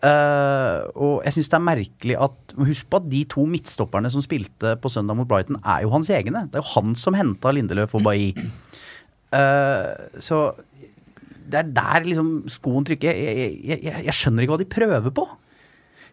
Uh, 0.00 0.88
og 0.96 1.16
jeg 1.26 1.34
syns 1.34 1.50
det 1.52 1.56
er 1.58 1.64
merkelig 1.66 2.14
at 2.24 2.54
Husk 2.56 2.86
på 2.88 3.02
at 3.02 3.08
de 3.12 3.18
to 3.28 3.42
midtstopperne 3.44 4.08
som 4.08 4.22
spilte 4.24 4.72
på 4.80 4.88
søndag 4.88 5.18
mot 5.18 5.28
Brighton, 5.28 5.58
er 5.60 5.82
jo 5.84 5.92
hans 5.92 6.08
egne. 6.08 6.46
Det 6.48 6.56
er 6.56 6.64
jo 6.64 6.72
han 6.72 6.94
som 6.96 7.18
henta 7.18 7.52
Lindeløf 7.52 7.92
og 7.98 8.06
Bailly. 8.06 8.48
Uh, 9.28 9.92
så 10.16 10.40
det 11.50 11.60
er 11.60 11.68
der 11.76 12.08
liksom 12.08 12.32
skoen 12.48 12.86
trykker. 12.88 13.12
Jeg, 13.12 13.52
jeg, 13.60 13.82
jeg, 13.84 14.04
jeg 14.06 14.16
skjønner 14.16 14.46
ikke 14.46 14.56
hva 14.56 14.62
de 14.62 14.70
prøver 14.72 15.14
på. 15.20 15.26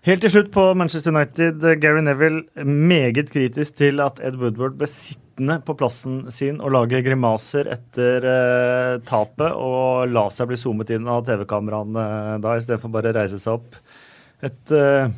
Helt 0.06 0.22
til 0.22 0.32
slutt 0.32 0.52
på 0.54 0.64
Manchester 0.78 1.12
United, 1.12 1.64
eh, 1.66 1.78
Gary 1.82 2.04
Neville 2.06 2.66
meget 2.66 3.32
kritisk 3.34 3.76
til 3.80 4.02
at 4.04 4.20
Ed 4.24 4.38
Woodward 4.40 4.78
ble 4.78 4.88
sittende 4.88 5.58
på 5.66 5.76
plassen 5.78 6.28
sin 6.32 6.62
og 6.62 6.74
lage 6.76 7.02
grimaser 7.06 7.70
etter 7.74 8.28
eh, 8.28 8.98
tapet, 9.08 9.52
og 9.52 10.12
la 10.14 10.28
seg 10.34 10.52
bli 10.52 10.60
zoomet 10.60 10.94
inn 10.96 11.10
av 11.10 11.26
TV-kameraene 11.28 12.04
eh, 12.04 12.36
da, 12.44 12.58
istedenfor 12.60 12.94
bare 12.94 13.14
å 13.14 13.18
reise 13.18 13.42
seg 13.42 13.58
opp. 13.58 13.80
Et 14.46 14.76
eh, 14.78 15.10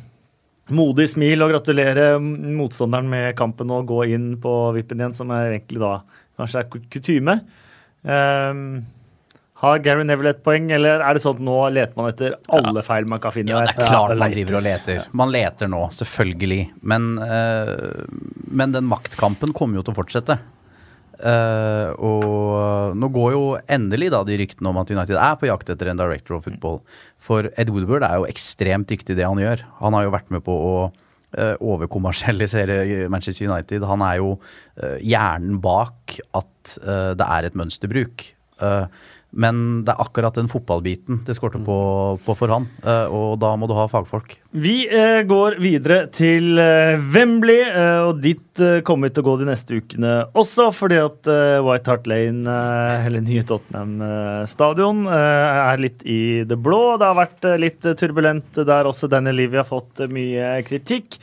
modig 0.74 1.10
smil 1.12 1.44
og 1.44 1.52
gratulere 1.52 2.14
motstanderen 2.20 3.10
med 3.10 3.34
kampen 3.38 3.72
og 3.74 3.88
gå 3.90 4.06
inn 4.14 4.32
på 4.40 4.54
vippen 4.76 5.02
igjen, 5.02 5.16
som 5.16 5.32
er 5.34 5.52
egentlig 5.52 5.82
da 5.82 5.98
kanskje 6.40 6.62
er 6.62 6.88
kutyme. 6.94 7.36
Um, 8.00 8.64
har 9.60 9.82
Gary 9.84 10.06
Neville 10.08 10.32
et 10.32 10.40
poeng, 10.44 10.70
eller 10.72 11.02
er 11.04 11.16
det 11.16 11.20
sånn 11.20 11.36
at 11.36 11.42
nå 11.44 11.56
leter 11.74 11.98
man 11.98 12.06
etter 12.08 12.36
alle 12.56 12.84
feil 12.84 13.08
man 13.10 13.20
kan 13.20 13.34
finne? 13.34 13.52
Ja, 13.52 13.66
det 13.66 13.74
er 13.74 13.90
klart 13.90 14.16
man 14.16 14.32
driver 14.32 14.56
og 14.56 14.64
leter. 14.64 15.02
Man 15.20 15.34
leter 15.34 15.68
nå, 15.68 15.82
selvfølgelig. 15.92 16.62
Men, 16.80 17.10
eh, 17.20 17.74
men 18.48 18.72
den 18.72 18.88
maktkampen 18.88 19.52
kommer 19.56 19.80
jo 19.80 19.84
til 19.84 19.92
å 19.92 19.98
fortsette. 20.00 20.38
Uh, 21.20 21.92
og 22.00 22.96
nå 22.96 23.10
går 23.12 23.34
jo 23.34 23.42
endelig 23.68 24.08
da 24.14 24.22
de 24.24 24.38
ryktene 24.40 24.70
om 24.70 24.78
at 24.80 24.88
United 24.88 25.18
er 25.20 25.36
på 25.36 25.50
jakt 25.50 25.68
etter 25.68 25.90
en 25.92 26.00
director 26.00 26.38
of 26.38 26.46
football. 26.48 26.80
For 27.20 27.50
Ed 27.60 27.72
Woodward 27.74 28.06
er 28.06 28.16
jo 28.22 28.28
ekstremt 28.30 28.88
dyktig 28.88 29.12
i 29.12 29.20
det 29.20 29.28
han 29.28 29.42
gjør. 29.42 29.66
Han 29.82 29.96
har 29.98 30.06
jo 30.06 30.14
vært 30.16 30.32
med 30.32 30.46
på 30.46 30.56
å 30.56 30.74
uh, 30.88 31.56
overkommersialisere 31.60 33.10
Manchester 33.12 33.50
United. 33.50 33.84
Han 33.92 34.08
er 34.08 34.22
jo 34.22 34.34
uh, 34.38 34.96
hjernen 35.04 35.60
bak 35.60 36.16
at 36.32 36.48
det 36.80 37.24
er 37.24 37.46
et 37.48 37.56
mønsterbruk. 37.56 38.24
Uh, 38.60 38.84
men 39.30 39.84
det 39.86 39.92
er 39.94 40.00
akkurat 40.02 40.34
den 40.34 40.48
fotballbiten 40.50 41.20
det 41.26 41.36
skorter 41.36 41.62
på, 41.62 41.76
på 42.26 42.34
forhånd, 42.34 42.66
eh, 42.82 43.06
og 43.14 43.36
da 43.42 43.52
må 43.56 43.68
du 43.70 43.74
ha 43.78 43.84
fagfolk. 43.90 44.34
Vi 44.50 44.88
eh, 44.90 45.20
går 45.28 45.58
videre 45.62 46.00
til 46.10 46.58
eh, 46.58 46.98
Wembley, 47.14 47.60
eh, 47.68 48.00
og 48.08 48.18
dit 48.24 48.62
eh, 48.62 48.80
kommer 48.86 49.06
vi 49.06 49.14
til 49.14 49.22
å 49.22 49.28
gå 49.28 49.36
de 49.42 49.48
neste 49.52 49.78
ukene 49.78 50.14
også, 50.34 50.70
fordi 50.74 50.98
at 50.98 51.30
eh, 51.30 51.60
White 51.62 51.92
Hart 51.92 52.10
Lane, 52.10 52.56
eller 53.06 53.22
nye 53.22 53.44
Tottenham-stadion, 53.46 55.04
er 55.10 55.80
litt 55.82 56.02
i 56.08 56.42
det 56.48 56.58
blå. 56.58 56.96
Det 56.98 57.06
har 57.06 57.18
vært 57.18 57.46
litt 57.62 57.86
turbulent 58.00 58.58
der 58.66 58.88
også. 58.90 59.08
Denne 59.10 59.32
Livy 59.34 59.60
har 59.60 59.68
fått 59.68 60.02
mye 60.10 60.56
kritikk. 60.66 61.20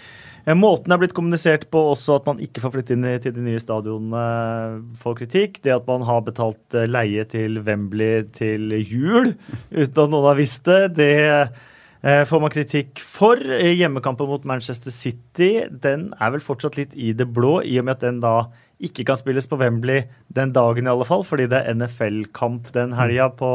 Måten 0.56 0.94
er 0.94 1.00
blitt 1.02 1.12
kommunisert 1.12 1.66
på 1.74 1.80
også 1.92 2.22
at 2.22 2.28
man 2.30 2.38
ikke 2.40 2.62
får 2.64 2.72
flytte 2.78 2.96
inn 2.96 3.08
til 3.20 3.34
de 3.36 3.42
nye 3.44 3.60
stadionene, 3.60 4.84
får 4.96 5.18
kritikk. 5.20 5.58
Det 5.66 5.74
at 5.76 5.88
man 5.90 6.06
har 6.08 6.22
betalt 6.24 6.78
eh, 6.78 6.88
leie 6.88 7.26
til 7.28 7.60
Wembley 7.68 8.24
til 8.36 8.72
jul 8.80 9.34
uten 9.74 9.92
at 9.92 10.06
noen 10.06 10.30
har 10.30 10.38
visst 10.40 10.64
det, 10.70 10.94
det 10.96 11.18
eh, 11.28 12.24
får 12.30 12.44
man 12.46 12.54
kritikk 12.54 13.04
for. 13.04 13.42
Hjemmekampen 13.44 14.30
mot 14.30 14.48
Manchester 14.48 14.96
City 14.96 15.52
den 15.68 16.14
er 16.16 16.32
vel 16.38 16.46
fortsatt 16.46 16.80
litt 16.80 16.96
i 16.96 17.12
det 17.12 17.28
blå, 17.28 17.58
i 17.68 17.76
og 17.82 17.90
med 17.90 17.98
at 17.98 18.08
den 18.08 18.24
da 18.24 18.38
ikke 18.78 19.08
kan 19.10 19.18
spilles 19.18 19.48
på 19.50 19.58
Wembley 19.60 20.04
den 20.32 20.52
dagen 20.56 20.88
i 20.88 20.92
alle 20.92 21.06
fall, 21.08 21.24
fordi 21.26 21.48
det 21.50 21.60
er 21.60 21.76
NFL-kamp 21.76 22.70
den 22.76 22.94
helga 22.96 23.32
på 23.36 23.50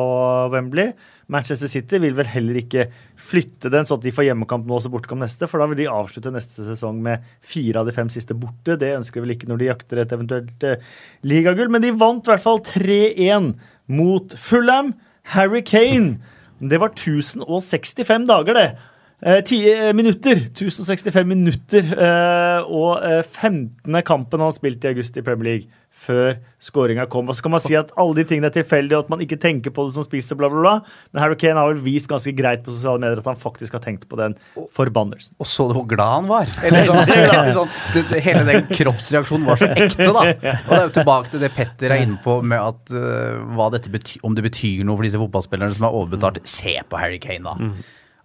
Wembley. 0.52 0.92
Manchester 1.32 1.70
City 1.70 2.00
vil 2.02 2.16
vel 2.18 2.28
heller 2.28 2.58
ikke 2.60 2.86
flytte 3.20 3.70
den, 3.72 3.86
sånn 3.88 4.00
at 4.00 4.06
de 4.06 4.12
får 4.14 4.28
hjemmekamp 4.28 4.66
nå 4.68 4.76
og 4.76 4.84
så 4.84 4.92
bortekamp 4.92 5.22
neste, 5.24 5.48
for 5.48 5.62
da 5.62 5.68
vil 5.70 5.80
de 5.80 5.88
avslutte 5.90 6.32
neste 6.34 6.66
sesong 6.66 7.00
med 7.04 7.24
fire 7.40 7.80
av 7.80 7.88
de 7.88 7.96
fem 7.96 8.10
siste 8.12 8.36
borte. 8.38 8.76
Det 8.80 8.92
ønsker 8.98 9.20
de 9.20 9.26
vel 9.26 9.36
ikke 9.36 9.48
når 9.50 9.62
de 9.62 9.70
jakter 9.70 10.02
et 10.02 10.14
eventuelt 10.16 10.68
uh, 10.68 10.92
ligagull, 11.26 11.72
men 11.72 11.84
de 11.84 11.94
vant 11.96 12.26
i 12.26 12.32
hvert 12.32 12.44
fall 12.44 12.62
3-1 12.68 13.52
mot 13.92 14.36
Fulham. 14.40 14.94
Harry 15.32 15.62
Kane. 15.62 16.18
Det 16.58 16.78
var 16.82 16.92
1065 16.94 18.26
dager, 18.28 18.58
det. 18.58 18.91
Eh, 19.22 19.38
ti 19.46 19.60
eh, 19.70 19.92
minutter. 19.94 20.40
1065 20.50 21.28
minutter. 21.28 21.92
Eh, 21.94 22.60
og 22.66 22.98
15. 23.22 24.02
kampen 24.02 24.42
han 24.42 24.56
spilte 24.56 24.88
i 24.88 24.96
august 24.96 25.16
i 25.16 25.22
Premier 25.22 25.52
League 25.52 25.78
før 26.02 26.38
skåringa 26.58 27.04
kom. 27.12 27.28
Og 27.30 27.36
så 27.36 27.44
kan 27.44 27.52
man 27.54 27.62
si 27.62 27.76
at 27.78 27.92
alle 28.00 28.16
de 28.16 28.24
tingene 28.26 28.48
er 28.48 28.54
tilfeldige, 28.56 28.98
og 28.98 29.04
at 29.06 29.12
man 29.12 29.22
ikke 29.22 29.38
tenker 29.38 29.70
på 29.76 29.84
det 29.86 29.94
som 29.94 30.06
spiser, 30.06 30.38
bla, 30.40 30.48
bla, 30.50 30.62
bla. 30.64 30.96
Men 31.12 31.22
Harry 31.22 31.36
Kane 31.38 31.60
har 31.60 31.70
vel 31.70 31.84
vist 31.84 32.08
ganske 32.10 32.32
greit 32.34 32.64
på 32.64 32.74
sosiale 32.74 32.98
medier 32.98 33.20
at 33.22 33.28
han 33.30 33.38
faktisk 33.38 33.76
har 33.76 33.84
tenkt 33.84 34.08
på 34.10 34.18
den 34.18 34.34
forbannelsen. 34.74 35.36
Og 35.38 35.46
så 35.46 35.68
du 35.70 35.76
hvor 35.76 35.86
glad 35.92 36.16
han 36.16 36.28
var? 36.32 36.50
Eller 36.66 36.90
sånn, 36.90 37.54
sånn, 37.60 38.12
hele 38.26 38.42
den 38.48 38.66
kroppsreaksjonen 38.72 39.46
var 39.52 39.62
så 39.62 39.70
ekte, 39.70 40.10
da. 40.10 40.26
Og 40.66 40.74
det 40.74 40.80
er 40.80 40.86
jo 40.88 40.94
tilbake 40.98 41.34
til 41.36 41.44
det 41.44 41.54
Petter 41.54 41.94
er 41.94 42.06
inne 42.08 42.18
på 42.24 42.40
med 42.42 42.58
at 42.58 42.96
uh, 42.96 43.82
betyr, 43.92 44.22
om 44.26 44.34
det 44.34 44.48
betyr 44.48 44.82
noe 44.88 44.98
for 44.98 45.06
disse 45.06 45.20
fotballspillerne 45.20 45.76
som 45.76 45.86
er 45.86 46.00
overbetalt. 46.00 46.42
Se 46.48 46.80
på 46.88 46.98
Harry 46.98 47.22
Kane, 47.22 47.52
da. 47.52 47.74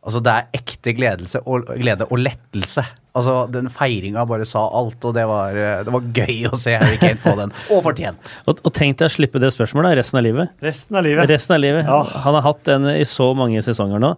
Altså, 0.07 0.21
det 0.23 0.31
er 0.31 0.55
ekte 0.55 0.93
gledelse 0.95 1.41
og, 1.43 1.67
glede 1.81 2.05
og 2.07 2.21
lettelse. 2.21 2.85
Altså, 3.17 3.33
Den 3.51 3.67
feiringa 3.73 4.23
bare 4.29 4.45
sa 4.47 4.61
alt, 4.79 5.03
og 5.03 5.15
det 5.17 5.25
var, 5.27 5.57
det 5.83 5.91
var, 5.91 6.05
gøy 6.15 6.47
å 6.47 6.59
se 6.59 6.77
Harry 6.77 6.95
Kane 7.01 7.19
få 7.19 7.33
den. 7.39 7.51
Og 7.75 7.81
fortjent. 7.83 8.37
og, 8.47 8.61
og 8.63 8.75
tenk 8.77 9.01
deg 9.01 9.09
å 9.09 9.15
slippe 9.17 9.41
det 9.43 9.51
spørsmålet 9.55 9.97
resten 9.99 10.21
av 10.21 10.23
livet. 10.23 10.53
Resten 10.63 10.99
av 10.99 11.03
livet. 11.07 11.27
Resten 11.27 11.57
av 11.57 11.63
livet. 11.63 11.89
Ja. 11.89 11.99
Han 12.23 12.37
har 12.39 12.45
hatt 12.45 12.63
den 12.69 12.87
i 12.93 13.03
så 13.09 13.33
mange 13.35 13.63
sesonger 13.65 13.99
nå. 14.03 14.13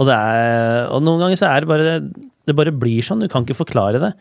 Og, 0.00 0.12
er, 0.12 0.90
og 0.92 1.00
noen 1.04 1.24
ganger 1.24 1.40
så 1.40 1.50
er 1.52 1.62
det 1.62 1.68
bare 1.68 1.96
Det 2.48 2.54
bare 2.56 2.72
blir 2.74 3.04
sånn. 3.04 3.20
Du 3.22 3.28
kan 3.32 3.46
ikke 3.46 3.60
forklare 3.62 4.00
det. 4.02 4.12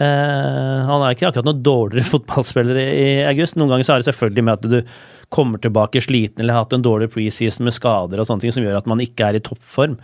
Uh, 0.00 0.80
han 0.88 1.02
er 1.04 1.12
ikke 1.12 1.28
akkurat 1.28 1.44
noen 1.44 1.64
dårligere 1.64 2.08
fotballspiller 2.14 2.78
i, 2.80 2.88
i, 2.88 3.08
august. 3.28 3.58
Noen 3.60 3.74
ganger 3.74 3.86
så 3.86 3.94
er 3.94 4.02
det 4.02 4.08
selvfølgelig 4.08 4.46
med 4.46 4.56
at 4.56 4.70
du 4.72 4.94
kommer 5.30 5.60
tilbake 5.62 6.00
sliten 6.02 6.42
eller 6.42 6.56
har 6.56 6.64
hatt 6.64 6.74
en 6.74 6.84
dårlig 6.84 7.10
preseason 7.12 7.68
med 7.68 7.76
skader 7.76 8.18
og 8.18 8.26
sånne 8.26 8.42
ting 8.42 8.54
som 8.54 8.64
gjør 8.64 8.80
at 8.80 8.88
man 8.90 9.02
ikke 9.04 9.28
er 9.28 9.38
i 9.38 9.42
toppform. 9.44 9.98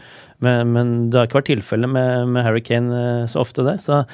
Men, 0.44 0.74
men 0.74 0.90
det 1.10 1.18
har 1.18 1.30
ikke 1.30 1.40
vært 1.40 1.50
tilfellet 1.54 1.90
med, 1.90 2.34
med 2.34 2.44
Harry 2.44 2.62
Kane 2.62 3.00
eh, 3.00 3.24
så 3.32 3.40
ofte, 3.40 3.64
det. 3.66 3.78
Så 3.82 4.04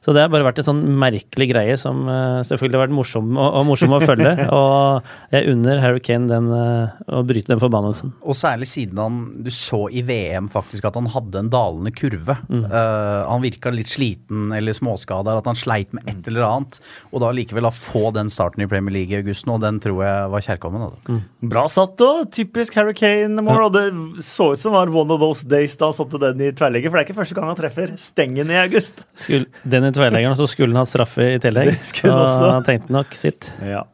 så 0.00 0.14
det 0.16 0.22
har 0.24 0.30
bare 0.32 0.46
vært 0.46 0.62
en 0.62 0.68
sånn 0.70 0.80
merkelig 0.96 1.50
greie 1.50 1.74
som 1.80 2.06
uh, 2.08 2.40
selvfølgelig 2.48 2.78
har 2.78 2.84
vært 2.86 2.96
morsom, 2.96 3.34
og, 3.36 3.48
og 3.60 3.66
morsom 3.68 3.92
å 3.92 4.00
følge. 4.00 4.32
og 4.56 5.34
jeg 5.34 5.52
unner 5.52 5.82
Harry 5.82 6.00
Kane 6.00 6.30
den, 6.30 6.48
uh, 6.48 6.94
å 7.12 7.20
bryte 7.28 7.52
den 7.52 7.60
forbannelsen. 7.60 8.14
Og 8.24 8.38
særlig 8.38 8.70
siden 8.70 9.00
han 9.00 9.18
Du 9.44 9.50
så 9.52 9.82
i 9.92 10.00
VM 10.06 10.48
faktisk 10.52 10.88
at 10.88 10.96
han 10.96 11.10
hadde 11.12 11.42
en 11.42 11.50
dalende 11.52 11.92
kurve. 11.92 12.38
Mm. 12.48 12.64
Uh, 12.72 13.28
han 13.28 13.44
virka 13.44 13.72
litt 13.74 13.92
sliten 13.92 14.54
eller 14.56 14.76
småskada, 14.76 15.36
at 15.36 15.50
han 15.50 15.58
sleit 15.58 15.92
med 15.96 16.08
et 16.08 16.32
eller 16.32 16.46
annet. 16.48 16.80
Og 17.12 17.20
da 17.20 17.34
likevel 17.36 17.68
å 17.68 17.74
få 17.74 18.08
den 18.16 18.32
starten 18.32 18.64
i 18.64 18.70
Premier 18.70 18.96
League 18.96 19.12
i 19.12 19.20
august 19.20 19.44
nå, 19.50 19.58
den 19.60 19.82
tror 19.84 20.00
jeg 20.06 20.32
var 20.32 20.46
kjærkommen. 20.48 20.86
Altså. 20.88 21.18
Mm. 21.18 21.20
Bra 21.52 21.66
satt 21.68 22.06
òg. 22.06 22.24
Typisk 22.32 22.80
Harry 22.80 22.96
Kane. 22.96 23.44
Ja. 23.44 23.58
Og 23.66 23.76
det 23.76 23.84
så 24.24 24.54
ut 24.54 24.64
som 24.64 24.72
var 24.78 24.88
one 24.88 25.12
of 25.12 25.20
those 25.20 25.44
days 25.44 25.76
da 25.76 25.90
han 25.90 25.98
satte 26.00 26.24
den 26.24 26.40
i 26.48 26.50
tverrligger, 26.56 26.88
for 26.88 26.96
det 26.96 27.04
er 27.04 27.10
ikke 27.10 27.20
første 27.20 27.36
gang 27.36 27.52
han 27.52 27.60
treffer 27.60 27.94
stengen 28.00 28.48
i 28.48 28.58
august. 28.64 29.04
Skulle, 29.12 29.52
den 29.68 29.89
i 29.89 29.89
tverrleggeren, 29.96 30.36
så 30.38 30.46
skulle 30.50 30.74
han 30.74 30.84
hatt 30.84 30.92
straffe 30.92 31.32
i 31.34 31.40
tillegg. 31.42 31.72
Det 31.78 31.90
skulle 31.92 32.14
han 32.16 32.26
også. 32.26 32.52
Tenkte 32.68 32.94
nok 32.94 33.16
sitt. 33.18 33.50
Ja. 33.64 33.84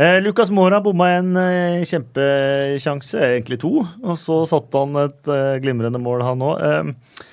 Eh, 0.00 0.20
Lucas 0.22 0.52
Mora 0.54 0.78
bomma 0.80 1.10
en 1.18 1.34
eh, 1.36 1.82
kjempesjanse, 1.88 3.18
egentlig 3.34 3.58
to, 3.60 3.82
og 3.84 4.16
så 4.20 4.42
satte 4.48 4.84
han 4.84 4.96
et 5.02 5.30
eh, 5.34 5.58
glimrende 5.64 6.00
mål, 6.00 6.24
han 6.24 6.44
òg. 6.46 6.62
Eh, 6.64 7.26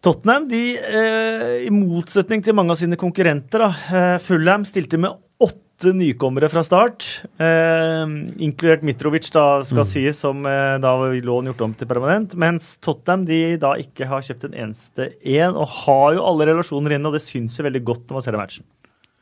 Tottenham, 0.00 0.46
de, 0.48 0.62
eh, 0.78 1.66
i 1.66 1.72
motsetning 1.74 2.40
til 2.44 2.56
mange 2.56 2.72
av 2.72 2.80
sine 2.80 2.96
konkurrenter, 2.96 3.66
da, 3.66 3.72
eh, 3.92 4.14
Fulham 4.24 4.64
stilte 4.64 4.96
med 4.96 5.12
åtte 5.42 5.69
åtte 5.80 5.96
nykommere 5.96 6.48
fra 6.52 6.60
start, 6.64 7.04
eh, 7.40 8.04
inkludert 8.44 8.82
Mitrovic, 8.84 9.30
da 9.32 9.62
skal 9.64 9.80
mm. 9.80 9.88
sies, 9.88 10.18
som 10.20 10.44
eh, 10.44 10.76
da 10.80 10.92
lån 11.08 11.48
gjort 11.48 11.62
om 11.64 11.74
til 11.74 11.88
permanent. 11.88 12.36
Mens 12.36 12.74
Tottenham 12.84 13.24
de 13.24 13.56
da 13.56 13.72
ikke 13.80 14.08
har 14.10 14.20
kjøpt 14.20 14.44
en 14.50 14.58
eneste 14.66 15.14
én, 15.24 15.56
og 15.56 15.68
har 15.86 16.18
jo 16.18 16.26
alle 16.26 16.50
relasjoner 16.50 16.96
inne, 16.96 17.08
og 17.08 17.16
det 17.16 17.24
syns 17.24 17.56
jo 17.56 17.64
veldig 17.64 17.82
godt 17.84 18.04
når 18.08 18.18
man 18.18 18.26
ser 18.26 18.36
matchen. 18.36 18.68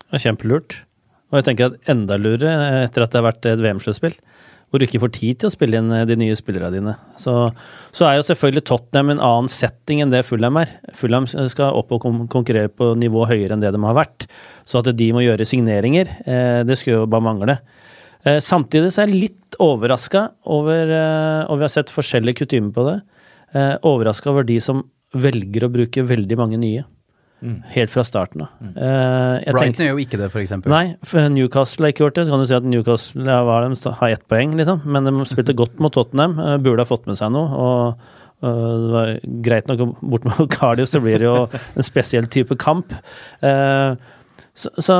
Det 0.08 0.18
er 0.18 0.24
kjempelurt. 0.26 0.80
Og 1.28 1.38
jeg 1.38 1.46
tenker 1.46 1.70
at 1.70 1.92
enda 1.92 2.18
lurere 2.18 2.50
eh, 2.56 2.82
etter 2.88 3.06
at 3.06 3.14
det 3.14 3.20
har 3.20 3.28
vært 3.28 3.50
et 3.52 3.62
VM-sluttspill 3.62 4.18
hvor 4.68 4.80
du 4.80 4.84
ikke 4.84 5.00
får 5.00 5.12
tid 5.16 5.40
til 5.40 5.48
å 5.48 5.54
spille 5.54 5.80
inn 5.80 5.92
eh, 5.94 6.06
de 6.08 6.16
nye 6.20 6.36
spillerne 6.38 6.72
dine. 6.74 6.94
Så, 7.20 7.34
så, 7.94 8.08
er 8.08 8.18
jo 8.18 8.26
selvfølgelig 8.28 8.64
Tottenham 8.68 9.14
en 9.14 9.22
annen 9.24 9.50
setting 9.52 10.02
enn 10.04 10.12
det 10.12 10.24
Fulham 10.28 10.60
er. 10.60 10.74
Fulham 10.96 11.28
skal 11.28 11.76
opp 11.78 11.94
og 11.96 12.04
konkurrere 12.04 12.70
på 12.72 12.92
nivå 13.00 13.24
høyere 13.30 13.56
enn 13.56 13.64
det 13.64 13.72
de 13.74 13.82
har 13.84 13.96
vært. 13.98 14.28
Så 14.68 14.82
at 14.82 14.92
de 14.98 15.08
må 15.16 15.24
gjøre 15.24 15.48
signeringer, 15.48 16.12
eh, 16.28 16.60
det 16.68 16.78
skulle 16.80 17.02
jo 17.02 17.08
bare 17.10 17.26
mangle. 17.28 17.58
Eh, 18.26 18.42
samtidig 18.44 18.92
så 18.92 19.04
er 19.04 19.12
jeg 19.12 19.22
litt 19.28 19.58
overraska 19.64 20.26
over, 20.52 20.92
og 21.48 21.56
vi 21.56 21.64
har 21.64 21.72
sett 21.72 21.88
forskjellige 21.90 22.42
kutymer 22.42 22.74
på 22.76 22.82
det, 22.84 22.98
overraska 23.88 24.28
over 24.28 24.44
de 24.46 24.58
som 24.60 24.82
velger 25.16 25.64
å 25.64 25.70
bruke 25.72 26.04
veldig 26.04 26.36
mange 26.36 26.60
nye. 26.60 26.84
Mm. 27.38 27.62
Helt 27.70 27.90
fra 27.92 28.02
starten 28.04 28.42
av. 28.42 28.54
Mm. 28.60 28.72
Uh, 28.74 29.54
Brighton 29.54 29.86
gjør 29.86 29.94
jo 29.94 30.02
ikke 30.02 30.18
det, 30.18 30.28
f.eks. 30.32 30.54
Nei, 30.66 30.84
for 31.06 31.30
Newcastle 31.30 31.86
har 31.86 31.94
ikke 31.94 32.06
gjort 32.06 32.18
det. 32.18 32.26
Så 32.26 32.34
kan 32.34 32.42
du 32.42 32.48
si 32.50 32.56
at 32.58 32.66
Newcastle 32.66 33.26
ja, 33.28 33.40
de, 33.46 33.94
har 34.00 34.14
ett 34.14 34.24
poeng, 34.30 34.56
liksom. 34.58 34.82
Men 34.90 35.06
de 35.06 35.14
spilte 35.30 35.56
godt 35.58 35.78
mot 35.82 35.94
Tottenham. 35.94 36.38
Uh, 36.40 36.56
burde 36.62 36.82
ha 36.82 36.88
fått 36.88 37.06
med 37.10 37.20
seg 37.20 37.30
noe. 37.34 37.46
og 37.62 38.46
uh, 38.46 38.74
det 38.82 38.92
var 38.96 39.14
greit 39.46 39.70
nok 39.70 39.84
bort 40.00 40.26
mot 40.26 40.44
Cardio, 40.58 40.88
så 40.90 41.02
blir 41.04 41.22
det 41.22 41.28
jo 41.28 41.36
en 41.48 41.86
spesiell 41.86 42.26
type 42.32 42.58
kamp. 42.58 42.94
Så, 44.58 44.70
så, 44.82 44.94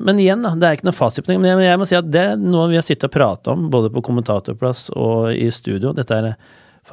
men 0.00 0.16
igjen, 0.22 0.40
da, 0.40 0.54
det 0.56 0.64
er 0.64 0.78
ikke 0.78 0.88
noe 0.88 0.96
fasit. 0.96 1.28
Men 1.28 1.44
jeg, 1.44 1.60
jeg 1.66 1.80
må 1.80 1.88
si 1.88 1.98
at 1.98 2.08
det 2.08 2.24
er 2.30 2.40
noe 2.40 2.70
vi 2.70 2.78
har 2.80 2.86
sittet 2.86 3.10
og 3.10 3.12
pratet 3.18 3.52
om, 3.52 3.66
både 3.72 3.92
på 3.92 4.00
kommentatorplass 4.06 4.86
og 4.96 5.34
i 5.36 5.50
studio. 5.52 5.92
Dette 5.92 6.16
er 6.16 6.30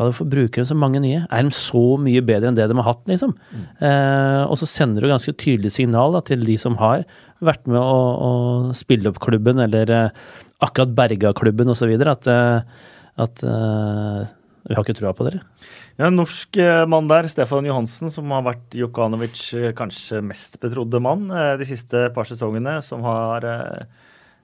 hvorfor 0.08 0.28
bruker 0.32 0.64
de 0.64 0.70
så 0.70 0.78
mange 0.80 1.02
nye? 1.04 1.26
Er 1.28 1.44
de 1.44 1.52
så 1.56 1.84
mye 2.00 2.22
bedre 2.26 2.50
enn 2.50 2.58
det 2.58 2.70
de 2.72 2.78
har 2.78 2.88
hatt, 2.88 3.02
liksom? 3.10 3.34
Mm. 3.52 3.66
Eh, 3.90 4.44
og 4.46 4.56
så 4.62 4.70
sender 4.70 5.04
du 5.04 5.12
ganske 5.12 5.34
tydelig 5.36 5.74
signal 5.76 6.16
da, 6.16 6.22
til 6.26 6.46
de 6.48 6.56
som 6.62 6.78
har 6.80 7.04
vært 7.44 7.68
med 7.68 7.80
å, 7.80 8.00
å 8.16 8.32
spille 8.78 9.12
opp 9.12 9.20
klubben, 9.24 9.60
eller 9.64 9.92
eh, 9.96 10.24
akkurat 10.64 10.96
berga 10.96 11.34
klubben 11.36 11.72
osv., 11.74 11.92
at, 12.00 12.30
eh, 12.32 12.88
at 13.20 13.44
eh, 13.44 14.22
vi 14.70 14.78
har 14.78 14.86
ikke 14.86 15.00
trua 15.00 15.16
på 15.18 15.28
dere. 15.28 15.44
Ja, 16.00 16.08
En 16.08 16.20
norsk 16.20 16.60
eh, 16.64 16.84
mann 16.88 17.12
der, 17.12 17.28
Stefan 17.32 17.68
Johansen, 17.68 18.12
som 18.14 18.32
har 18.36 18.46
vært 18.48 18.80
Jokanovic 18.80 19.50
eh, 19.60 19.72
kanskje 19.76 20.24
mest 20.24 20.60
betrodde 20.64 21.04
mann 21.04 21.28
de 21.30 21.68
siste 21.68 22.08
par 22.16 22.30
sesongene, 22.30 22.80
som 22.86 23.04
har 23.08 23.48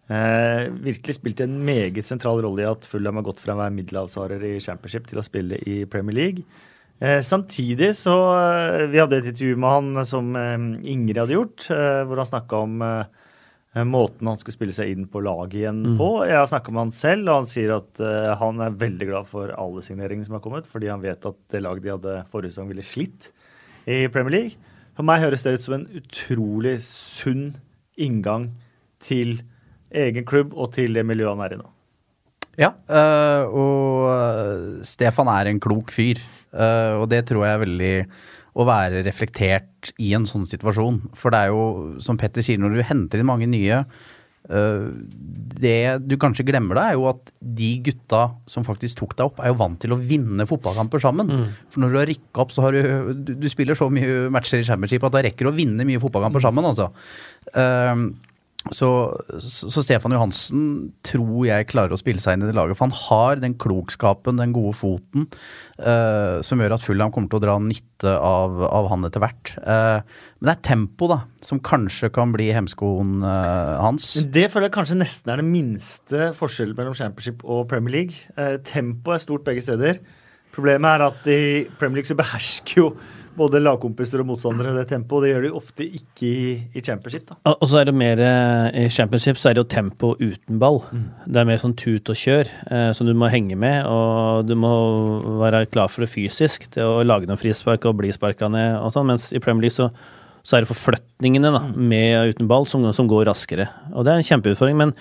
Eh, 0.06 0.68
virkelig 0.86 1.16
spilte 1.18 1.48
en 1.48 1.58
meget 1.66 2.06
sentral 2.06 2.38
rolle 2.46 2.62
i 2.62 2.70
at 2.70 2.86
Fulham 2.86 3.18
har 3.18 3.26
gått 3.26 3.40
fra 3.42 3.56
å 3.56 3.62
være 3.64 3.74
middelhavsharer 3.74 4.44
i 4.52 4.60
Championship 4.62 5.08
til 5.10 5.18
å 5.18 5.26
spille 5.26 5.58
i 5.66 5.80
Premier 5.90 6.14
League. 6.20 6.44
Eh, 7.02 7.20
samtidig 7.26 7.90
så 7.98 8.14
eh, 8.38 8.86
Vi 8.88 9.00
hadde 9.02 9.18
et 9.18 9.26
intervju 9.34 9.58
med 9.60 9.74
han 9.74 10.06
som 10.08 10.30
eh, 10.38 10.54
Ingrid 10.94 11.18
hadde 11.24 11.34
gjort, 11.40 11.66
eh, 11.74 12.04
hvor 12.06 12.22
han 12.22 12.30
snakka 12.30 12.60
om 12.68 12.76
eh, 12.86 13.82
måten 13.84 14.30
han 14.30 14.38
skulle 14.40 14.56
spille 14.56 14.76
seg 14.78 14.94
inn 14.94 15.08
på 15.12 15.24
laget 15.26 15.58
igjen 15.64 15.82
Mm. 15.84 15.98
på. 16.00 16.12
Jeg 16.30 16.38
har 16.38 16.48
snakka 16.54 16.72
med 16.72 16.84
han 16.86 16.94
selv, 16.96 17.26
og 17.28 17.42
han 17.42 17.50
sier 17.50 17.74
at 17.76 18.00
han 18.40 18.62
er 18.64 18.78
veldig 18.80 19.08
glad 19.10 19.28
for 19.28 19.52
alle 19.52 19.82
signeringene 19.84 20.24
som 20.30 20.38
har 20.38 20.44
kommet, 20.46 20.70
fordi 20.72 20.88
han 20.88 21.02
vet 21.04 21.26
at 21.28 21.36
det 21.52 21.60
laget 21.66 21.84
de 21.84 21.92
hadde 21.92 22.14
forrige 22.32 22.54
sesong, 22.54 22.70
ville 22.72 22.86
slitt 22.88 23.28
i 23.92 24.06
Premier 24.08 24.32
League. 24.38 24.56
For 24.96 25.04
meg 25.04 25.20
høres 25.26 25.44
det 25.44 25.58
ut 25.58 25.66
som 25.66 25.76
en 25.76 25.90
utrolig 26.00 26.78
sunn 26.86 27.58
inngang 28.00 28.54
til 29.04 29.42
egen 29.92 30.26
klubb 30.26 30.54
og 30.54 30.74
til 30.74 30.94
det 30.98 31.06
miljøet 31.06 31.36
han 31.36 31.46
er 31.46 31.56
i 31.56 31.60
nå. 31.62 31.70
Ja, 32.56 32.70
øh, 32.88 33.52
og 33.52 34.08
øh, 34.14 34.84
Stefan 34.88 35.28
er 35.28 35.50
en 35.52 35.60
klok 35.60 35.92
fyr. 35.92 36.22
øh, 36.56 37.02
og 37.02 37.10
det 37.12 37.26
tror 37.28 37.44
jeg 37.46 37.54
er 37.54 37.64
veldig 37.66 37.94
å 38.56 38.64
være 38.64 39.02
reflektert 39.04 39.92
i 40.00 40.14
en 40.16 40.24
sånn 40.24 40.46
situasjon. 40.48 41.02
For 41.20 41.34
det 41.36 41.42
er 41.44 41.50
jo, 41.52 41.96
som 42.00 42.16
Petter 42.16 42.46
sier, 42.46 42.62
når 42.62 42.78
du 42.78 42.86
henter 42.88 43.20
inn 43.20 43.28
mange 43.28 43.50
nye 43.52 43.82
øh, 44.48 44.86
Det 45.60 46.08
du 46.08 46.16
kanskje 46.22 46.46
glemmer 46.48 46.80
da, 46.80 46.86
er 46.88 46.96
jo 46.96 47.10
at 47.12 47.34
de 47.44 47.74
gutta 47.84 48.22
som 48.48 48.64
faktisk 48.64 49.02
tok 49.02 49.18
deg 49.20 49.26
opp, 49.28 49.42
er 49.44 49.52
jo 49.52 49.60
vant 49.60 49.76
til 49.84 49.92
å 49.92 50.00
vinne 50.00 50.48
fotballkamper 50.48 51.04
sammen. 51.04 51.34
For 51.74 51.84
når 51.84 51.92
du 51.92 52.00
har 52.00 52.08
rykka 52.14 52.46
opp, 52.46 52.56
så 52.56 52.64
har 52.64 52.72
du, 52.78 53.12
du 53.20 53.34
Du 53.36 53.50
spiller 53.52 53.76
så 53.76 53.90
mye 53.92 54.30
matcher 54.32 54.64
i 54.64 54.68
championship 54.68 55.04
at 55.04 55.18
da 55.18 55.26
rekker 55.28 55.50
du 55.50 55.52
å 55.52 55.58
vinne 55.60 55.84
mye 55.84 56.00
fotballkamper 56.00 56.48
sammen, 56.48 56.64
altså. 56.72 56.88
Ehm, 57.60 58.14
så, 58.74 58.90
så 59.38 59.82
Stefan 59.84 60.14
Johansen 60.16 60.62
tror 61.06 61.46
jeg 61.46 61.68
klarer 61.70 61.94
å 61.94 62.00
spille 62.00 62.22
seg 62.22 62.38
inn 62.38 62.46
i 62.46 62.50
det 62.50 62.56
laget. 62.58 62.78
For 62.80 62.88
han 62.88 62.98
har 62.98 63.42
den 63.44 63.54
klokskapen, 63.62 64.40
den 64.42 64.56
gode 64.56 64.74
foten, 64.80 65.28
eh, 65.78 66.42
som 66.46 66.62
gjør 66.62 66.78
at 66.78 66.86
Fulham 66.86 67.14
kommer 67.14 67.30
til 67.30 67.42
å 67.42 67.44
dra 67.44 67.58
nytte 67.62 68.16
av, 68.18 68.58
av 68.66 68.90
han 68.90 69.06
etter 69.06 69.22
hvert. 69.22 69.54
Eh, 69.62 70.00
men 70.40 70.50
det 70.50 70.56
er 70.56 70.66
tempo, 70.66 71.10
da, 71.12 71.20
som 71.46 71.62
kanskje 71.62 72.10
kan 72.16 72.34
bli 72.34 72.50
hemskoen 72.58 73.20
eh, 73.22 73.76
hans. 73.86 74.16
Det 74.34 74.48
føler 74.50 74.72
jeg 74.72 74.78
kanskje 74.80 75.02
nesten 75.04 75.34
er 75.34 75.44
den 75.44 75.54
minste 75.54 76.32
forskjellen 76.38 76.78
mellom 76.80 76.98
Championship 76.98 77.46
og 77.46 77.68
Premier 77.70 78.00
League. 78.00 78.26
tempo 78.34 78.74
Tempoet 78.76 79.20
er 79.20 79.28
stort 79.28 79.46
begge 79.46 79.62
steder. 79.66 80.02
Problemet 80.56 80.90
er 80.90 81.06
at 81.06 81.30
i 81.30 81.44
Premier 81.78 82.00
League 82.00 82.10
så 82.10 82.18
behersker 82.18 82.82
jo 82.82 82.90
både 83.38 83.62
lagkompiser 83.62 84.22
og 84.24 84.30
motstandere 84.32 84.74
det 84.78 84.88
tempoet. 84.90 85.26
Det 85.26 85.32
gjør 85.34 85.46
de 85.46 85.52
ofte 85.60 85.86
ikke 85.86 86.28
i, 86.28 86.56
i 86.76 86.84
Championship. 86.84 87.28
da. 87.30 87.54
Og 87.54 87.68
så 87.70 87.82
er 87.82 87.90
det 87.90 87.96
mer 87.98 88.22
eh, 88.24 88.86
I 88.86 88.90
championship 88.94 89.40
så 89.40 89.50
er 89.50 89.58
det 89.58 89.64
jo 89.64 89.70
tempo 89.76 90.14
uten 90.20 90.60
ball. 90.62 90.82
Det 91.26 91.42
er 91.42 91.50
mer 91.50 91.62
sånn 91.62 91.78
tut 91.80 92.12
og 92.12 92.20
kjør 92.20 92.52
eh, 92.72 92.90
som 92.98 93.08
du 93.08 93.14
må 93.18 93.30
henge 93.34 93.58
med, 93.60 93.86
og 93.90 94.50
du 94.50 94.56
må 94.60 94.74
være 95.42 95.66
klar 95.72 95.92
for 95.92 96.06
det 96.06 96.12
fysisk 96.14 96.70
til 96.76 96.98
å 96.98 97.06
lage 97.06 97.30
noen 97.30 97.42
frispark 97.42 97.88
og 97.90 98.00
bli 98.02 98.14
sparka 98.16 98.50
ned 98.52 98.80
og 98.80 98.94
sånn, 98.96 99.10
mens 99.12 99.32
i 99.36 99.42
Premier 99.44 99.68
League 99.68 99.76
så, 99.76 99.90
så 100.46 100.58
er 100.58 100.64
det 100.64 100.72
forflytningene 100.72 101.52
da, 101.56 101.64
med 101.76 102.10
og 102.20 102.36
uten 102.36 102.50
ball 102.52 102.68
som, 102.70 102.86
som 102.96 103.10
går 103.10 103.28
raskere. 103.30 103.68
Og 103.94 104.06
det 104.06 104.14
er 104.14 104.22
en 104.22 104.30
kjempeutfordring, 104.30 104.78
men 104.84 104.96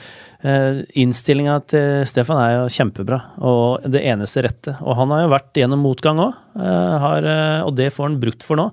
innstillinga 0.45 1.59
til 1.73 2.03
Stefan 2.09 2.41
er 2.43 2.51
jo 2.59 2.73
kjempebra, 2.73 3.21
og 3.41 3.87
det 3.89 4.03
eneste 4.05 4.45
rette. 4.45 4.75
Og 4.85 4.99
han 4.99 5.15
har 5.15 5.23
jo 5.25 5.31
vært 5.33 5.55
gjennom 5.57 5.81
motgang 5.85 6.21
òg, 6.21 6.35
eh, 6.61 7.07
eh, 7.25 7.61
og 7.65 7.73
det 7.79 7.93
får 7.95 8.11
han 8.11 8.21
brukt 8.21 8.43
for 8.45 8.61
nå. 8.61 8.67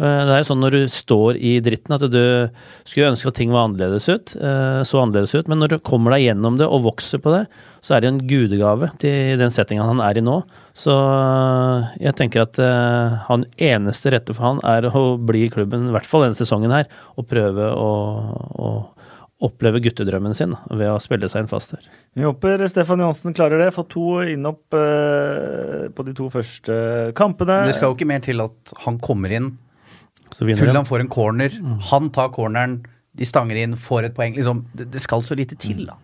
Eh, 0.00 0.24
Det 0.24 0.32
er 0.32 0.38
jo 0.40 0.48
sånn 0.48 0.62
når 0.64 0.70
du 0.72 0.88
står 0.88 1.36
i 1.36 1.60
dritten 1.60 1.92
at 1.92 2.00
du 2.10 2.48
skulle 2.84 3.10
ønske 3.12 3.28
at 3.28 3.34
ting 3.36 3.52
var 3.52 3.68
annerledes 3.68 4.08
ut, 4.08 4.34
eh, 4.40 4.80
så 4.88 5.02
annerledes 5.02 5.34
ut, 5.36 5.48
men 5.48 5.58
når 5.60 5.68
du 5.68 5.78
kommer 5.80 6.12
deg 6.16 6.24
gjennom 6.30 6.56
det 6.56 6.66
og 6.66 6.82
vokser 6.88 7.20
på 7.20 7.30
det, 7.36 7.46
så 7.82 7.96
er 7.96 8.00
det 8.00 8.08
en 8.08 8.22
gudegave 8.26 8.88
til 8.98 9.36
den 9.36 9.50
settinga 9.50 9.84
han 9.84 10.00
er 10.00 10.16
i 10.16 10.24
nå. 10.24 10.42
Så 10.72 10.94
eh, 10.96 11.92
jeg 12.08 12.16
tenker 12.16 12.46
at 12.46 12.58
eh, 12.58 13.18
han 13.28 13.44
eneste 13.58 14.10
rette 14.14 14.32
for 14.32 14.42
han 14.48 14.60
er 14.64 14.88
å 14.88 15.18
bli 15.20 15.44
i 15.44 15.52
klubben, 15.52 15.90
i 15.90 15.92
hvert 15.92 16.08
fall 16.08 16.24
denne 16.24 16.40
sesongen 16.40 16.72
her, 16.72 16.88
og 17.18 17.28
prøve 17.28 17.68
å, 17.76 17.92
å 18.56 18.72
oppleve 19.42 19.80
guttedrømmen 19.82 20.34
sin 20.38 20.54
ved 20.70 20.86
å 20.86 21.00
spille 21.02 21.28
seg 21.30 21.44
inn 21.44 21.50
fast 21.50 21.74
her. 21.74 21.88
Vi 22.14 22.24
håper 22.26 22.62
Stefan 22.70 23.02
Johansen 23.02 23.34
klarer 23.36 23.58
det. 23.62 23.72
Fått 23.74 23.90
to 23.94 24.20
innhopp 24.22 24.76
eh, 24.78 25.88
på 25.94 26.06
de 26.06 26.14
to 26.18 26.28
første 26.32 26.76
kampene. 27.18 27.62
Men 27.64 27.72
det 27.72 27.76
skal 27.78 27.90
jo 27.90 27.98
ikke 27.98 28.10
mer 28.12 28.22
til 28.24 28.44
at 28.44 28.74
han 28.86 29.00
kommer 29.02 29.34
inn, 29.34 29.52
Så 30.32 30.46
vinner 30.48 30.72
han. 30.72 30.86
får 30.88 31.04
en 31.04 31.12
corner, 31.12 31.58
han 31.90 32.10
tar 32.14 32.30
corneren, 32.32 32.80
de 33.12 33.28
stanger 33.28 33.58
inn, 33.60 33.76
får 33.76 34.08
et 34.08 34.16
poeng. 34.16 34.36
Liksom, 34.38 34.64
det, 34.78 34.88
det 34.94 35.02
skal 35.02 35.24
så 35.26 35.36
lite 35.36 35.58
til, 35.60 35.84
da. 35.90 35.98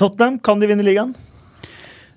Tottenham, 0.00 0.40
kan 0.40 0.62
de 0.62 0.70
vinne 0.70 0.86
ligaen? 0.86 1.12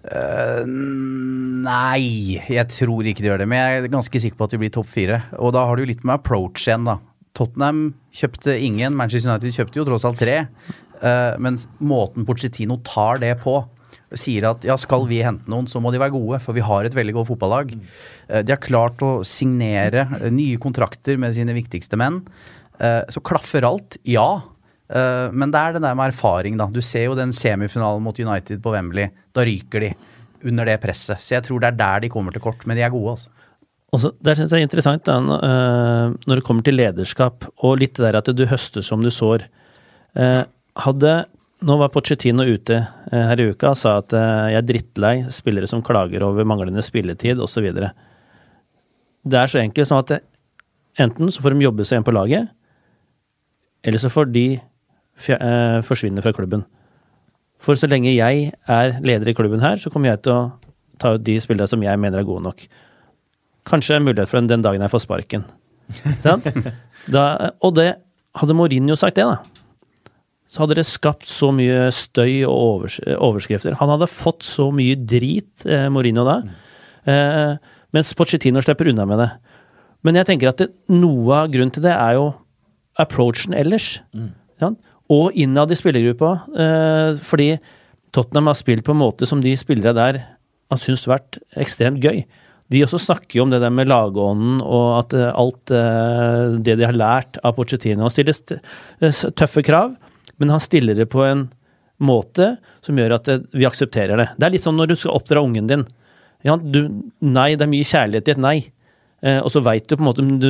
Uh, 0.04 0.64
nei, 0.68 2.40
jeg 2.52 2.68
tror 2.72 3.08
ikke 3.08 3.24
de 3.24 3.30
gjør 3.30 3.44
det. 3.44 3.48
Men 3.52 3.60
jeg 3.62 3.82
er 3.84 3.92
ganske 3.94 4.22
sikker 4.24 4.40
på 4.40 4.48
at 4.48 4.56
de 4.56 4.60
blir 4.64 4.72
topp 4.74 4.90
fire. 4.92 5.22
Og 5.40 5.54
da 5.56 5.66
har 5.68 5.80
du 5.80 5.86
litt 5.88 6.04
med 6.08 6.18
approach 6.18 6.66
igjen, 6.68 6.88
da. 6.88 6.98
Tottenham 7.38 7.86
kjøpte 8.14 8.56
ingen, 8.62 8.96
Manchester 8.98 9.34
United 9.34 9.56
kjøpte 9.56 9.80
jo 9.82 9.86
tross 9.88 10.06
alt 10.08 10.22
tre. 10.22 10.44
Uh, 11.04 11.34
men 11.42 11.58
måten 11.84 12.28
Pochettino 12.28 12.78
tar 12.86 13.20
det 13.24 13.34
på, 13.42 13.58
sier 14.14 14.46
at 14.52 14.66
ja, 14.68 14.78
skal 14.78 15.08
vi 15.10 15.24
hente 15.26 15.50
noen, 15.50 15.68
så 15.70 15.82
må 15.82 15.92
de 15.94 16.02
være 16.02 16.14
gode, 16.14 16.40
for 16.44 16.56
vi 16.56 16.64
har 16.66 16.86
et 16.86 16.96
veldig 16.96 17.16
godt 17.18 17.32
fotballag. 17.32 17.72
Eh, 18.28 18.42
de 18.46 18.54
har 18.54 18.62
klart 18.62 19.02
å 19.06 19.24
signere 19.26 20.04
eh, 20.20 20.28
nye 20.34 20.60
kontrakter 20.62 21.18
med 21.22 21.34
sine 21.34 21.56
viktigste 21.58 21.98
menn. 21.98 22.22
Så 23.14 23.22
klaffer 23.24 23.64
alt, 23.64 23.96
ja. 24.10 24.28
Men 24.90 25.52
det 25.54 25.60
er 25.60 25.76
det 25.76 25.82
der 25.86 25.94
med 25.96 26.10
erfaring, 26.10 26.58
da. 26.60 26.66
Du 26.74 26.82
ser 26.84 27.06
jo 27.06 27.14
den 27.16 27.32
semifinalen 27.34 28.02
mot 28.04 28.18
United 28.18 28.60
på 28.66 28.74
Wembley. 28.74 29.14
Da 29.32 29.46
ryker 29.46 29.86
de 29.86 29.92
under 30.50 30.68
det 30.68 30.80
presset. 30.84 31.22
Så 31.22 31.38
jeg 31.38 31.46
tror 31.48 31.62
det 31.62 31.70
er 31.70 31.80
der 31.80 32.04
de 32.04 32.12
kommer 32.12 32.36
til 32.36 32.44
kort, 32.44 32.66
men 32.68 32.78
de 32.78 32.84
er 32.84 32.92
gode, 32.94 33.14
altså. 33.14 33.43
Og 33.94 34.02
så, 34.02 34.10
Der 34.26 34.36
syns 34.36 34.52
jeg 34.52 34.64
er 34.64 34.68
interessant 34.68 35.06
da, 35.06 35.20
øh, 35.22 36.16
når 36.26 36.40
det 36.40 36.46
kommer 36.48 36.66
til 36.66 36.80
lederskap, 36.80 37.46
og 37.62 37.78
litt 37.78 37.94
det 37.96 38.08
der 38.08 38.18
at 38.18 38.32
du 38.34 38.46
høster 38.50 38.82
som 38.82 39.04
du 39.04 39.12
sår. 39.14 39.46
Eh, 40.18 40.44
hadde 40.82 41.14
Nå 41.64 41.78
var 41.80 41.92
Pochettino 41.94 42.44
ute 42.44 42.76
eh, 42.76 43.24
her 43.30 43.40
i 43.40 43.46
uka 43.54 43.70
og 43.72 43.80
sa 43.80 43.96
at 44.02 44.14
eh, 44.18 44.50
jeg 44.52 44.60
er 44.60 44.66
drittlei 44.68 45.14
spillere 45.32 45.70
som 45.70 45.84
klager 45.86 46.26
over 46.26 46.44
manglende 46.48 46.84
spilletid 46.84 47.40
osv. 47.40 47.70
Det 49.24 49.40
er 49.40 49.52
så 49.52 49.62
enkelt 49.62 49.88
som 49.88 50.02
at 50.02 50.18
enten 51.00 51.32
så 51.32 51.44
får 51.44 51.56
de 51.56 51.64
jobbe 51.64 51.86
seg 51.88 52.02
inn 52.02 52.08
på 52.08 52.16
laget, 52.16 52.52
eller 53.84 54.02
så 54.02 54.12
får 54.12 54.34
de 54.36 54.46
eh, 54.58 55.80
forsvinne 55.88 56.24
fra 56.26 56.36
klubben. 56.36 56.66
For 57.64 57.80
så 57.80 57.88
lenge 57.88 58.12
jeg 58.12 58.50
er 58.52 58.98
leder 59.00 59.32
i 59.32 59.38
klubben 59.38 59.64
her, 59.64 59.80
så 59.80 59.92
kommer 59.94 60.12
jeg 60.12 60.26
til 60.26 60.36
å 60.36 60.44
ta 61.00 61.16
ut 61.16 61.24
de 61.24 61.38
spillere 61.40 61.70
som 61.72 61.84
jeg 61.86 62.00
mener 62.00 62.20
er 62.20 62.28
gode 62.28 62.44
nok. 62.44 62.68
Kanskje 63.70 63.98
en 63.98 64.08
mulighet 64.08 64.32
for 64.32 64.42
en 64.42 64.50
den 64.50 64.64
dagen 64.66 64.84
jeg 64.84 64.92
får 64.94 65.06
sparken. 65.06 65.46
Da, 67.12 67.52
og 67.60 67.76
det 67.76 67.90
hadde 68.40 68.56
Mourinho 68.56 68.96
sagt 69.00 69.18
det, 69.20 69.26
da. 69.28 69.42
Så 70.48 70.62
hadde 70.64 70.78
det 70.78 70.86
skapt 70.88 71.26
så 71.30 71.50
mye 71.56 71.88
støy 71.96 72.44
og 72.46 72.54
overs 72.54 73.00
overskrifter. 73.04 73.76
Han 73.80 73.90
hadde 73.90 74.08
fått 74.12 74.46
så 74.46 74.70
mye 74.76 74.96
drit, 74.96 75.66
eh, 75.66 75.90
Mourinho 75.92 76.26
da. 76.28 76.38
Eh, 77.10 77.56
mens 77.94 78.14
Pochettino 78.18 78.62
slipper 78.64 78.92
unna 78.92 79.06
med 79.10 79.20
det. 79.24 79.30
Men 80.06 80.20
jeg 80.20 80.30
tenker 80.30 80.52
at 80.52 80.62
det, 80.62 80.70
noe 80.94 81.42
av 81.42 81.52
grunnen 81.52 81.74
til 81.74 81.86
det 81.86 81.94
er 81.96 82.18
jo 82.20 82.30
approachen 83.00 83.56
ellers. 83.58 83.98
Sant? 84.62 84.80
Og 85.12 85.34
innad 85.36 85.72
i 85.74 85.78
spillergruppa. 85.80 86.32
Eh, 86.54 87.20
fordi 87.26 87.50
Tottenham 88.14 88.52
har 88.52 88.60
spilt 88.60 88.86
på 88.86 88.94
en 88.94 89.02
måte 89.02 89.28
som 89.30 89.42
de 89.42 89.56
spillere 89.58 89.96
der 89.98 90.22
har 90.24 90.82
syntes 90.82 91.08
vært 91.10 91.40
ekstremt 91.60 92.04
gøy. 92.04 92.24
De 92.72 92.82
også 92.86 93.02
snakker 93.02 93.38
jo 93.38 93.46
om 93.46 93.52
det 93.52 93.60
der 93.64 93.74
med 93.74 93.90
lagånden 93.92 94.62
og 94.64 94.86
at 95.02 95.16
eh, 95.18 95.32
alt 95.36 95.74
eh, 95.76 96.56
det 96.64 96.78
de 96.80 96.88
har 96.88 96.96
lært 96.96 97.40
av 97.44 97.58
Pochettino. 97.58 98.06
Han 98.06 98.14
stiller 98.14 98.36
st 98.38 98.60
eh, 99.04 99.20
tøffe 99.36 99.66
krav, 99.66 99.98
men 100.40 100.54
han 100.54 100.64
stiller 100.64 100.98
det 100.98 101.10
på 101.12 101.26
en 101.28 101.48
måte 102.04 102.56
som 102.84 102.98
gjør 102.98 103.18
at 103.18 103.30
vi 103.54 103.68
aksepterer 103.68 104.20
det. 104.20 104.30
Det 104.38 104.48
er 104.48 104.56
litt 104.56 104.64
som 104.64 104.80
når 104.80 104.94
du 104.94 104.96
skal 105.00 105.20
oppdra 105.20 105.44
ungen 105.44 105.70
din. 105.70 105.86
Ja, 106.44 106.58
du, 106.58 106.88
nei, 107.24 107.54
det 107.56 107.68
er 107.68 107.72
mye 107.72 107.88
kjærlighet 107.88 108.32
i 108.32 108.34
et 108.34 108.42
nei. 108.44 108.58
Og 109.40 109.48
så 109.54 109.62
veit 109.64 109.86
du 109.88 109.94
på 109.96 110.04
en 110.04 110.08
måte 110.10 110.24
om 110.26 110.34
du, 110.42 110.50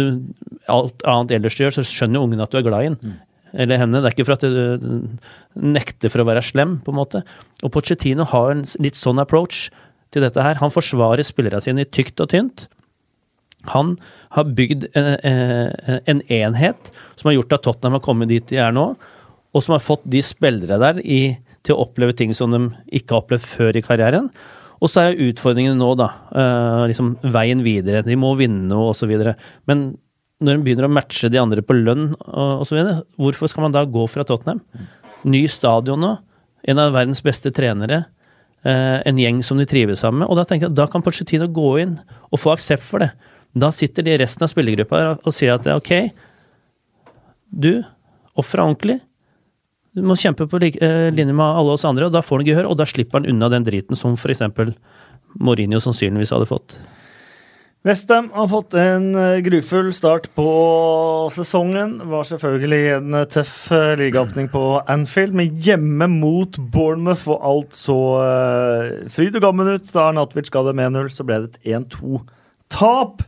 alt 0.72 1.04
annet 1.06 1.36
ellers 1.36 1.54
du 1.54 1.62
gjør, 1.62 1.76
så 1.76 1.84
skjønner 1.86 2.18
jo 2.18 2.24
ungen 2.26 2.42
at 2.42 2.50
du 2.50 2.58
er 2.58 2.66
glad 2.66 2.88
i 2.88 2.90
den. 2.96 3.12
Eller 3.54 3.78
henne. 3.78 4.02
Det 4.02 4.10
er 4.10 4.16
ikke 4.16 4.26
for 4.26 4.40
at 4.40 4.48
du 4.50 5.60
nekter 5.62 6.10
for 6.10 6.24
å 6.24 6.26
være 6.32 6.42
slem, 6.42 6.80
på 6.82 6.96
en 6.96 6.98
måte. 6.98 7.22
Og 7.62 7.70
Pochettino 7.76 8.26
har 8.32 8.56
en 8.56 8.66
litt 8.82 8.98
sånn 8.98 9.22
approach 9.22 9.68
til 10.14 10.26
dette 10.26 10.46
her. 10.46 10.60
Han 10.62 10.74
forsvarer 10.74 11.26
spillerne 11.26 11.64
sine 11.64 11.86
i 11.86 11.90
tykt 11.90 12.22
og 12.24 12.32
tynt. 12.34 12.68
Han 13.72 13.96
har 14.36 14.50
bygd 14.58 14.90
en, 14.98 15.10
eh, 15.24 16.00
en 16.06 16.22
enhet 16.28 16.92
som 17.16 17.30
har 17.30 17.38
gjort 17.38 17.54
at 17.54 17.64
Tottenham 17.64 18.00
har 18.00 18.06
kommet 18.06 18.32
dit 18.32 18.46
de 18.48 18.60
er 18.60 18.74
nå, 18.76 18.96
og 19.54 19.64
som 19.64 19.74
har 19.74 19.84
fått 19.84 20.04
de 20.10 20.20
spillere 20.26 20.80
der 20.82 21.00
i, 21.00 21.38
til 21.64 21.76
å 21.76 21.86
oppleve 21.86 22.16
ting 22.18 22.34
som 22.36 22.52
de 22.52 22.66
ikke 22.92 23.16
har 23.16 23.24
opplevd 23.24 23.46
før 23.48 23.78
i 23.78 23.86
karrieren. 23.86 24.30
Og 24.84 24.92
så 24.92 25.06
er 25.06 25.22
utfordringene 25.30 25.80
nå, 25.80 25.94
da, 25.96 26.10
eh, 26.36 26.88
liksom 26.92 27.16
veien 27.24 27.64
videre. 27.64 28.04
De 28.04 28.18
må 28.20 28.34
vinne 28.36 28.68
noe, 28.68 28.92
osv. 28.92 29.14
Men 29.66 29.98
når 30.44 30.58
en 30.58 30.66
begynner 30.66 30.90
å 30.90 30.92
matche 30.92 31.30
de 31.32 31.40
andre 31.40 31.64
på 31.64 31.78
lønn 31.78 32.12
osv., 32.20 32.82
hvorfor 33.16 33.48
skal 33.48 33.64
man 33.64 33.72
da 33.72 33.86
gå 33.86 34.04
fra 34.12 34.26
Tottenham? 34.28 34.60
Ny 35.24 35.46
stadion 35.48 36.02
nå, 36.04 36.18
en 36.68 36.80
av 36.80 36.92
verdens 36.92 37.24
beste 37.24 37.52
trenere, 37.56 38.04
eh, 38.04 38.23
en 38.64 39.18
gjeng 39.20 39.42
som 39.44 39.60
de 39.60 39.66
trives 39.68 40.00
sammen 40.04 40.22
med. 40.24 40.30
Og 40.32 40.38
da 40.40 40.46
tenker 40.48 40.70
jeg 40.70 40.72
at 40.72 40.78
da 40.80 40.86
kan 40.88 41.04
Pochettino 41.04 41.50
gå 41.52 41.72
inn 41.82 41.98
og 42.30 42.40
få 42.40 42.54
aksept 42.54 42.86
for 42.88 43.04
det. 43.04 43.10
Da 43.54 43.70
sitter 43.76 44.06
de 44.08 44.16
resten 44.22 44.46
av 44.46 44.52
spillergruppa 44.52 45.02
der 45.02 45.18
og 45.20 45.36
sier 45.36 45.58
at 45.58 45.68
ok, 45.74 45.92
du 47.52 47.84
Ofra 48.40 48.66
ordentlig. 48.66 48.98
Du 49.94 50.02
må 50.02 50.16
kjempe 50.18 50.48
på 50.50 50.58
eh, 50.66 51.12
linje 51.14 51.36
med 51.38 51.46
alle 51.46 51.76
oss 51.76 51.86
andre, 51.86 52.08
og 52.08 52.16
da 52.16 52.24
får 52.26 52.42
han 52.42 52.48
gehør, 52.48 52.70
og 52.72 52.80
da 52.80 52.88
slipper 52.90 53.20
han 53.20 53.30
unna 53.30 53.50
den 53.54 53.66
driten 53.68 54.00
som 54.00 54.16
f.eks. 54.18 54.42
Mourinho 55.38 55.82
sannsynligvis 55.82 56.34
hadde 56.34 56.50
fått. 56.50 56.80
Westham 57.84 58.30
har 58.32 58.48
fått 58.48 58.74
en 58.80 59.10
eh, 59.20 59.42
grufull 59.44 59.90
start 59.92 60.30
på 60.38 60.44
sesongen. 61.36 61.98
Var 62.08 62.28
selvfølgelig 62.30 62.86
en 62.96 63.18
eh, 63.20 63.26
tøff 63.28 63.56
eh, 63.76 63.90
ligaåpning 64.00 64.48
på 64.54 64.62
Anfield, 64.88 65.36
men 65.36 65.58
hjemme 65.60 66.08
mot 66.08 66.56
Bournemouth 66.72 67.28
og 67.28 67.44
alt 67.50 67.76
så 67.76 67.98
fryd 69.12 69.36
og 69.36 69.44
gammen 69.44 69.74
ut. 69.74 69.92
Da 69.92 70.06
Natwich 70.16 70.48
ga 70.54 70.64
det 70.64 70.76
med 70.80 70.96
0, 70.96 71.10
så 71.12 71.28
ble 71.28 71.42
det 71.44 71.50
et 71.58 71.76
1-2-tap. 71.76 73.26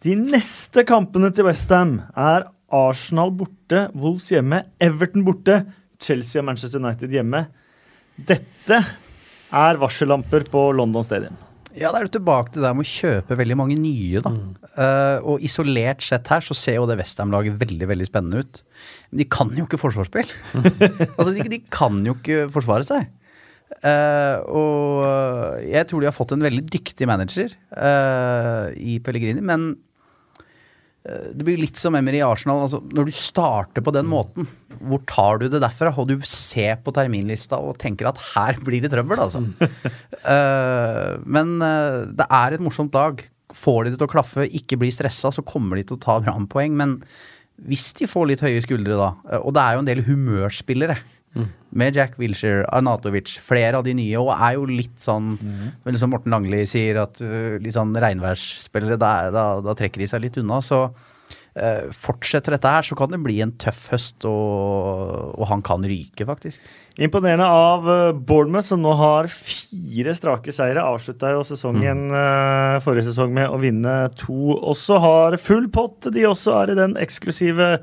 De 0.00 0.16
neste 0.16 0.86
kampene 0.88 1.28
til 1.36 1.50
Westham 1.50 1.98
er 2.16 2.48
Arsenal 2.72 3.34
borte, 3.36 3.90
Wolves 3.92 4.30
hjemme, 4.32 4.62
Everton 4.80 5.28
borte, 5.28 5.60
Chelsea 6.00 6.40
og 6.40 6.48
Manchester 6.48 6.80
United 6.80 7.12
hjemme. 7.20 7.44
Dette 8.16 8.80
er 8.80 9.84
varsellamper 9.84 10.48
på 10.48 10.70
London 10.80 11.04
Stadium. 11.04 11.36
Ja, 11.78 11.92
da 11.92 12.00
er 12.00 12.08
du 12.08 12.14
tilbake 12.16 12.52
til 12.54 12.64
det 12.64 12.72
med 12.74 12.86
å 12.86 12.90
kjøpe 12.90 13.36
veldig 13.38 13.56
mange 13.58 13.76
nye, 13.78 14.22
da. 14.24 14.32
Mm. 14.34 14.50
Uh, 14.70 15.18
og 15.32 15.44
isolert 15.44 16.02
sett 16.02 16.30
her 16.32 16.42
så 16.44 16.56
ser 16.56 16.78
jo 16.78 16.86
det 16.88 16.96
Westham-laget 16.98 17.58
veldig 17.60 17.88
veldig 17.90 18.08
spennende 18.08 18.42
ut. 18.42 18.62
Men 19.10 19.22
de 19.22 19.26
kan 19.30 19.52
jo 19.56 19.66
ikke 19.68 19.80
forsvarsspill. 19.80 20.30
altså, 21.18 21.30
de, 21.36 21.46
de, 21.52 21.60
kan 21.72 22.00
jo 22.06 22.16
ikke 22.18 22.48
forsvare 22.54 22.86
seg. 22.88 23.10
Uh, 23.86 24.36
og 24.50 25.62
jeg 25.62 25.86
tror 25.86 26.02
de 26.02 26.10
har 26.10 26.16
fått 26.16 26.34
en 26.34 26.42
veldig 26.42 26.64
dyktig 26.72 27.06
manager 27.06 27.54
uh, 27.76 28.74
i 28.74 28.98
Pellegrini, 29.04 29.44
men 29.46 29.72
det 31.00 31.44
blir 31.46 31.56
litt 31.56 31.80
som 31.80 31.96
Emery 31.96 32.18
i 32.20 32.24
Arsenal. 32.26 32.66
Altså, 32.66 32.82
når 32.92 33.08
du 33.08 33.14
starter 33.16 33.84
på 33.84 33.92
den 33.94 34.04
mm. 34.04 34.12
måten, 34.12 34.48
hvor 34.84 35.00
tar 35.08 35.40
du 35.40 35.46
det 35.48 35.62
derfra? 35.62 35.92
Og 35.96 36.10
du 36.10 36.16
ser 36.28 36.80
på 36.84 36.92
terminlista 36.96 37.58
og 37.60 37.78
tenker 37.80 38.10
at 38.10 38.20
her 38.34 38.60
blir 38.64 38.84
det 38.84 38.92
trøbbel, 38.92 39.22
altså. 39.24 39.40
uh, 39.40 41.16
men 41.36 41.56
uh, 41.64 42.06
det 42.12 42.28
er 42.28 42.56
et 42.56 42.64
morsomt 42.64 42.96
lag. 42.96 43.24
Får 43.56 43.84
de 43.84 43.94
det 43.94 44.00
til 44.00 44.06
å 44.06 44.12
klaffe, 44.12 44.46
ikke 44.60 44.78
bli 44.80 44.92
stressa, 44.94 45.32
så 45.34 45.44
kommer 45.46 45.80
de 45.80 45.88
til 45.88 45.98
å 45.98 46.02
ta 46.04 46.18
brannpoeng. 46.22 46.76
Men 46.78 46.98
hvis 47.66 47.90
de 47.98 48.08
får 48.08 48.28
litt 48.30 48.44
høye 48.44 48.60
skuldre 48.64 49.00
da, 49.00 49.10
og 49.40 49.56
det 49.56 49.64
er 49.64 49.74
jo 49.74 49.82
en 49.82 49.88
del 49.88 50.04
humørspillere 50.06 51.00
Mm. 51.36 51.46
Med 51.70 51.94
Jack 51.94 52.16
Wilshere, 52.18 52.64
Arnatovic, 52.74 53.36
flere 53.44 53.78
av 53.78 53.86
de 53.86 53.94
nye, 53.94 54.18
og 54.18 54.32
er 54.34 54.56
jo 54.56 54.66
litt 54.66 54.98
sånn 54.98 55.36
mm. 55.38 55.94
Som 56.00 56.10
Morten 56.10 56.34
Langli 56.34 56.64
sier, 56.66 56.98
at 57.04 57.22
uh, 57.22 57.54
litt 57.62 57.76
sånn 57.76 57.94
regnværsspillere, 57.94 58.98
da, 58.98 59.30
da, 59.34 59.46
da, 59.62 59.76
trekker 59.78 60.02
de 60.02 60.10
seg 60.10 60.24
litt 60.24 60.40
unna. 60.42 60.58
Så 60.64 60.80
uh, 60.90 61.86
fortsetter 61.94 62.56
dette 62.56 62.74
her, 62.74 62.86
så 62.86 62.98
kan 62.98 63.14
det 63.14 63.22
bli 63.22 63.38
en 63.44 63.54
tøff 63.62 63.86
høst, 63.92 64.26
og, 64.26 65.38
og 65.38 65.46
han 65.52 65.62
kan 65.66 65.86
ryke, 65.86 66.26
faktisk. 66.26 66.66
Imponerende 66.98 67.46
av 67.46 67.86
uh, 67.86 68.10
Bournemouth, 68.10 68.66
som 68.72 68.82
nå 68.82 68.98
har 68.98 69.30
fire 69.30 70.18
strake 70.18 70.54
seire. 70.56 70.82
Avslutta 70.82 71.30
jo 71.36 71.46
sesongen 71.46 72.08
mm. 72.10 72.82
forrige 72.82 73.12
sesong 73.12 73.38
med 73.38 73.54
å 73.54 73.62
vinne 73.62 74.00
to. 74.18 74.58
Også 74.58 74.98
har 75.06 75.38
full 75.38 75.70
pott. 75.70 76.10
De 76.10 76.26
også 76.26 76.58
er 76.64 76.74
i 76.74 76.80
den 76.82 76.98
eksklusive 76.98 77.76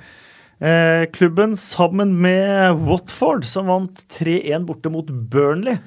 klubben 1.14 1.54
sammen 1.62 2.16
med 2.24 2.80
Watford, 2.88 3.46
som 3.46 3.70
vant 3.70 4.00
3-1 4.16 4.66
borte 4.66 4.90
mot 4.90 5.06
Burnley. 5.06 5.78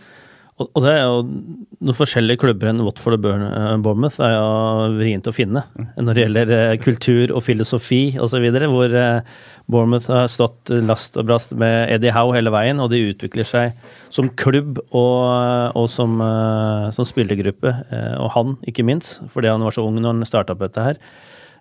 Og, 0.60 0.82
det 0.84 0.90
er 0.92 1.06
jo 1.06 1.20
noen 1.24 1.96
forskjellige 1.96 2.42
klubber 2.42 2.68
enn 2.68 2.82
Watford 2.84 3.16
og 3.16 3.28
uh, 3.40 3.78
Bournemouth 3.80 4.20
er 4.20 4.34
jo 4.34 4.90
vrient 4.98 5.30
å 5.30 5.32
finne 5.32 5.62
når 5.96 6.10
det 6.16 6.24
gjelder 6.26 6.52
kultur 6.84 7.32
og 7.32 7.44
filosofi 7.46 8.02
osv. 8.20 8.44
Hvor 8.68 8.96
Bournemouth 9.70 10.10
har 10.12 10.28
stått 10.28 10.72
last 10.84 11.16
og 11.16 11.30
brast 11.30 11.54
med 11.56 11.94
Eddie 11.94 12.12
Howe 12.12 12.34
hele 12.36 12.52
veien, 12.52 12.82
og 12.82 12.90
de 12.92 13.06
utvikler 13.08 13.48
seg 13.48 13.72
som 14.12 14.28
klubb 14.36 14.82
og, 14.90 15.24
og 15.78 15.88
som, 15.92 16.20
som, 16.92 17.08
spillergruppe. 17.08 17.72
og 18.20 18.30
han, 18.34 18.56
ikke 18.68 18.84
minst, 18.84 19.20
fordi 19.32 19.52
han 19.52 19.64
var 19.64 19.76
så 19.76 19.86
ung 19.86 20.00
når 20.00 20.18
han 20.18 20.28
starta 20.28 20.58
på 20.58 20.66
dette 20.66 20.88
her. 20.90 21.00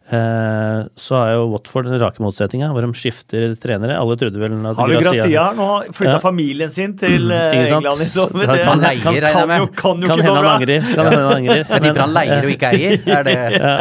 Eh, 0.10 0.88
så 0.98 1.18
er 1.20 1.36
jo 1.36 1.44
Watford 1.52 1.86
den 1.86 2.00
rake 2.02 2.24
motsetninga, 2.24 2.72
hvor 2.74 2.82
de 2.82 2.98
skifter 2.98 3.52
trenere. 3.62 3.94
Alle 4.00 4.16
trodde 4.18 4.42
vel 4.42 4.56
at 4.66 4.80
Har 4.80 4.90
vi 4.90 5.02
Grazia 5.04 5.44
har 5.44 5.58
nå 5.58 5.68
flytta 5.94 6.16
ja. 6.16 6.22
familien 6.24 6.74
sin 6.74 6.96
til 6.98 7.30
uh, 7.30 7.54
England 7.54 8.02
i 8.02 8.08
sommer. 8.10 8.50
Det 8.50 8.64
kan, 8.66 8.82
leier, 8.82 9.04
kan, 9.06 9.20
kan, 9.22 9.54
jo, 9.62 9.70
kan, 9.70 10.02
jo 10.02 10.10
kan 10.10 10.24
ikke 10.24 10.32
gå 10.32 10.40
bra. 10.40 10.56
Angrer, 10.56 10.88
kan 10.88 11.12
hende 11.12 11.22
han 11.22 11.36
angrer. 11.36 11.62
Jeg 11.70 11.84
tipper 11.86 12.04
han 12.08 12.16
leier 12.18 12.42
og 12.42 12.56
ikke 12.56 12.74
eier. 12.74 12.98
Er 13.20 13.28
det 13.28 13.38
ja. 13.60 13.76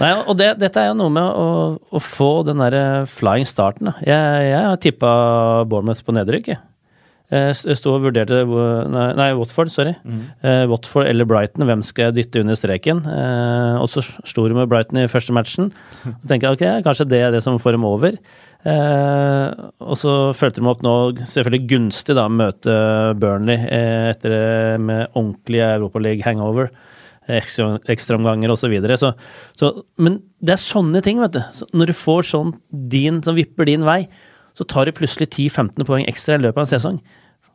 Nei, 0.00 0.10
og 0.22 0.36
det, 0.38 0.52
dette 0.62 0.80
er 0.80 0.92
jo 0.92 0.96
noe 1.00 1.12
med 1.12 1.26
å, 1.26 1.48
å 1.82 2.00
få 2.00 2.30
den 2.46 2.62
derre 2.62 2.84
flying 3.10 3.48
starten. 3.48 3.90
Jeg, 4.06 4.46
jeg 4.46 4.62
har 4.68 4.78
tippa 4.80 5.10
Bournemouth 5.68 6.06
på 6.06 6.14
nedrykk, 6.14 6.52
jeg. 6.54 6.62
Jeg 7.30 7.54
eh, 7.54 7.76
sto 7.78 7.92
og 7.94 8.04
vurderte 8.08 8.42
Nei, 8.90 9.06
nei 9.14 9.28
Watford, 9.38 9.70
sorry. 9.70 9.94
Mm. 10.02 10.22
Watford 10.72 11.06
eller 11.06 11.28
Brighton, 11.30 11.62
hvem 11.68 11.82
skal 11.86 12.08
jeg 12.08 12.16
dytte 12.16 12.42
under 12.42 12.58
streken? 12.58 13.04
Uh, 13.06 13.78
og 13.78 13.86
så 13.92 14.02
slo 14.02 14.48
de 14.50 14.56
med 14.58 14.70
Brighton 14.70 14.98
i 14.98 15.10
første 15.10 15.34
matchen. 15.36 15.70
Og 16.10 16.24
tenker 16.30 16.56
ok, 16.56 16.64
kanskje 16.86 17.06
det 17.12 17.20
er 17.22 17.34
det 17.34 17.44
som 17.44 17.60
får 17.62 17.76
dem 17.76 17.86
over. 17.86 18.18
Og 18.60 19.96
så 19.96 20.14
følte 20.36 20.60
de 20.60 20.68
opp 20.68 20.82
nå 20.84 20.94
selvfølgelig 21.22 21.68
gunstig 21.70 22.16
da 22.18 22.26
møte 22.28 22.74
Burnley 23.16 23.62
etter 23.72 24.34
det 24.34 24.80
med 24.84 25.06
ordentlig 25.14 25.62
Europaliga 25.64 26.26
hangover. 26.26 26.68
Ekstraomganger 27.30 28.52
osv. 28.52 28.74
Så 28.82 28.98
så, 29.00 29.12
så, 29.56 29.70
men 30.02 30.18
det 30.42 30.56
er 30.56 30.62
sånne 30.62 31.00
ting, 31.06 31.22
vet 31.22 31.38
du. 31.38 31.40
Så 31.56 31.70
når 31.72 31.92
du 31.92 31.96
får 31.96 32.28
sånn 32.34 32.52
din, 32.68 33.22
som 33.24 33.38
vipper 33.38 33.70
din 33.70 33.86
vei, 33.86 34.02
så 34.56 34.66
tar 34.68 34.88
du 34.88 34.96
plutselig 34.96 35.30
10-15 35.30 35.86
poeng 35.88 36.06
ekstra 36.10 36.36
i 36.36 36.44
løpet 36.44 36.58
av 36.58 36.66
en 36.66 36.72
sesong. 36.74 37.00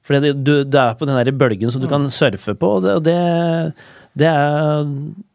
For 0.06 0.22
du, 0.22 0.32
du, 0.38 0.78
er 0.78 0.98
på 1.00 1.08
den 1.10 1.18
der 1.18 1.34
bølgen 1.34 1.72
som 1.74 1.82
du 1.82 1.90
kan 1.90 2.06
surfe 2.14 2.54
på, 2.58 2.76
og 2.78 2.86
det, 2.86 3.00
det, 3.08 3.16
det 4.22 4.30
er 4.30 4.86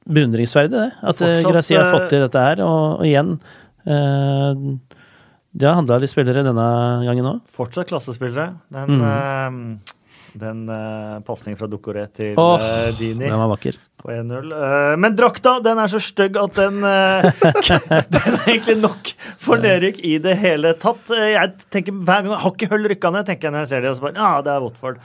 beundringsverdig, 0.07 0.77
det. 0.77 0.89
At 1.03 1.21
eh, 1.21 1.35
Fortsatt, 1.35 1.53
Gracia 1.53 1.83
har 1.83 1.95
fått 1.97 2.09
til 2.13 2.25
dette 2.25 2.45
her. 2.45 2.63
Og, 2.67 3.01
og 3.01 3.09
igjen 3.09 3.35
eh, 3.85 4.63
Det 5.51 5.67
har 5.67 5.79
handla 5.81 5.99
litt 6.03 6.13
spillere 6.13 6.47
denne 6.47 6.69
gangen 7.09 7.31
òg. 7.33 7.41
Fortsatt 7.51 7.91
klassespillere. 7.91 8.53
Den, 8.71 9.01
mm. 9.01 9.05
eh, 9.11 10.39
den 10.47 10.65
eh, 10.77 11.17
pasningen 11.27 11.59
fra 11.59 11.71
Ducoré 11.71 12.07
til 12.15 12.39
oh, 12.39 12.63
Dini. 12.99 13.27
Den 13.27 13.43
var 13.43 13.51
vakker 13.57 13.79
på 14.01 14.11
1-0. 14.13 14.53
Eh, 14.55 14.95
men 15.01 15.17
drakta 15.17 15.57
den 15.65 15.81
er 15.81 15.91
så 15.93 16.01
stygg 16.03 16.37
at 16.41 16.59
den 16.59 16.81
eh, 16.87 17.45
Den 18.15 18.35
er 18.35 18.47
egentlig 18.47 18.77
nok 18.81 19.13
for 19.41 19.63
nedrykk 19.63 20.01
i 20.07 20.17
det 20.23 20.37
hele 20.41 20.75
tatt. 20.81 21.13
Eh, 21.15 21.33
jeg 21.35 21.71
tenker 21.73 21.97
hver 21.97 22.27
gang 22.27 22.43
Har 22.43 22.55
ikke 22.55 22.71
Hull 22.73 22.91
rykka 22.91 23.13
ned, 23.15 23.29
tenker 23.29 23.49
jeg 23.49 23.57
når 23.57 23.67
jeg 23.67 23.73
ser 23.73 23.85
det. 23.85 23.93
Og 23.93 24.01
så 24.01 24.07
bare, 24.09 24.19
ja, 24.19 24.33
det 24.47 24.55
er 24.55 24.65
Watford. 24.65 25.01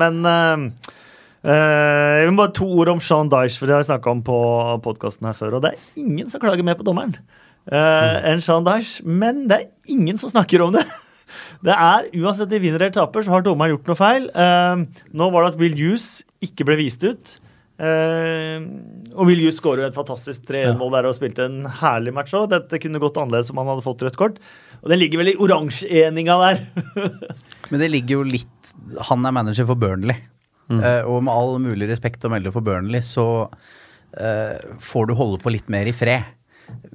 Men 0.00 0.24
uh, 0.26 2.32
bare 2.36 2.54
to 2.56 2.68
ord 2.80 2.92
om 2.92 3.02
Sean 3.04 3.30
Dyche, 3.32 3.58
for 3.58 3.68
det 3.68 3.76
har 3.76 3.84
jeg 3.84 3.92
snakka 3.92 4.12
om 4.12 4.24
på 4.26 4.38
podkasten 4.84 5.28
her 5.28 5.36
før. 5.36 5.58
Og 5.58 5.64
det 5.64 5.74
er 5.74 6.02
ingen 6.02 6.32
som 6.32 6.42
klager 6.42 6.66
mer 6.66 6.78
på 6.78 6.86
dommeren 6.86 7.14
uh, 7.72 8.16
enn 8.28 8.42
Sean 8.44 8.66
Dyche. 8.66 9.06
Men 9.06 9.46
det 9.50 9.60
er 9.60 9.92
ingen 9.92 10.20
som 10.20 10.32
snakker 10.32 10.66
om 10.66 10.74
det. 10.78 10.88
Det 11.60 11.70
er, 11.70 12.06
Uansett 12.16 12.48
de 12.48 12.58
vinner 12.58 12.80
eller 12.80 12.94
taper, 12.94 13.22
så 13.22 13.34
har 13.34 13.42
dommeren 13.44 13.74
gjort 13.74 13.88
noe 13.90 13.98
feil. 13.98 14.24
Nå 15.12 15.26
var 15.30 15.44
det 15.44 15.50
at 15.52 15.58
Will 15.60 15.76
Hughes 15.76 16.24
ikke 16.42 16.64
ble 16.66 16.78
vist 16.80 17.04
ut. 17.04 17.34
Uh, 17.80 18.66
og 19.16 19.30
Vilju 19.30 19.50
skårer 19.56 19.86
et 19.86 19.96
fantastisk 19.96 20.44
3-1-mål 20.50 20.92
der 20.92 21.08
og 21.08 21.14
spilte 21.16 21.46
en 21.48 21.62
herlig 21.80 22.12
match 22.16 22.34
òg. 22.36 22.50
Dette 22.52 22.80
kunne 22.82 23.00
gått 23.00 23.16
annerledes 23.20 23.52
om 23.52 23.60
han 23.62 23.70
hadde 23.72 23.86
fått 23.86 24.04
rødt 24.04 24.18
kort. 24.20 24.40
Og 24.82 24.92
den 24.92 25.00
ligger 25.00 25.22
vel 25.22 25.32
i 25.32 25.38
oransjeeninga 25.40 26.36
der. 26.44 26.62
Men 27.70 27.82
det 27.82 27.90
ligger 27.92 28.20
jo 28.20 28.26
litt 28.26 28.74
Han 29.08 29.24
er 29.28 29.34
manager 29.34 29.66
for 29.68 29.80
Burnley. 29.80 30.18
Mm. 30.70 30.80
Eh, 30.80 31.02
og 31.08 31.24
med 31.26 31.34
all 31.34 31.56
mulig 31.62 31.88
respekt 31.90 32.24
å 32.24 32.30
melde 32.32 32.52
for 32.54 32.64
Burnley, 32.64 33.02
så 33.04 33.26
eh, 34.18 34.56
får 34.82 35.10
du 35.10 35.16
holde 35.18 35.40
på 35.42 35.52
litt 35.52 35.70
mer 35.72 35.88
i 35.90 35.94
fred. 35.96 36.28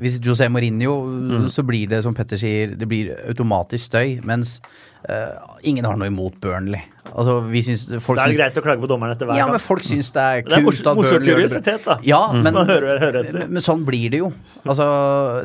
Hvis 0.02 0.20
José 0.24 0.50
Mourinho, 0.52 0.98
mm. 1.06 1.48
så 1.54 1.64
blir 1.68 1.88
det, 1.92 2.02
som 2.06 2.16
Petter 2.18 2.40
sier, 2.40 2.76
det 2.76 2.88
blir 2.90 3.14
automatisk 3.30 3.92
støy. 3.92 4.20
Mens 4.28 4.60
ingen 5.66 5.86
har 5.86 5.98
noe 6.00 6.10
imot 6.10 6.38
Burnley. 6.42 6.82
Altså, 7.12 7.36
vi 7.48 7.62
synes, 7.64 7.86
folk 8.04 8.18
det 8.18 8.34
er 8.34 8.40
greit 8.40 8.58
å 8.58 8.64
klage 8.66 8.82
på 8.82 8.90
dommeren 8.90 9.14
etter 9.14 9.30
hver 9.30 9.38
Ja, 9.38 9.46
men 9.48 9.62
folk 9.62 9.86
syns 9.86 10.10
det 10.16 10.24
er 10.24 10.42
kult 10.48 10.80
det 10.82 10.90
er 10.90 10.98
morsom 10.98 11.22
kuriositet, 11.24 11.86
da. 11.86 11.98
Ja, 12.04 12.22
men, 12.34 12.58
hører, 12.58 12.98
hører 13.00 13.30
men, 13.46 13.62
sånn 13.64 13.86
blir 13.88 14.10
det 14.12 14.24
jo. 14.24 14.32
Altså, 14.66 14.88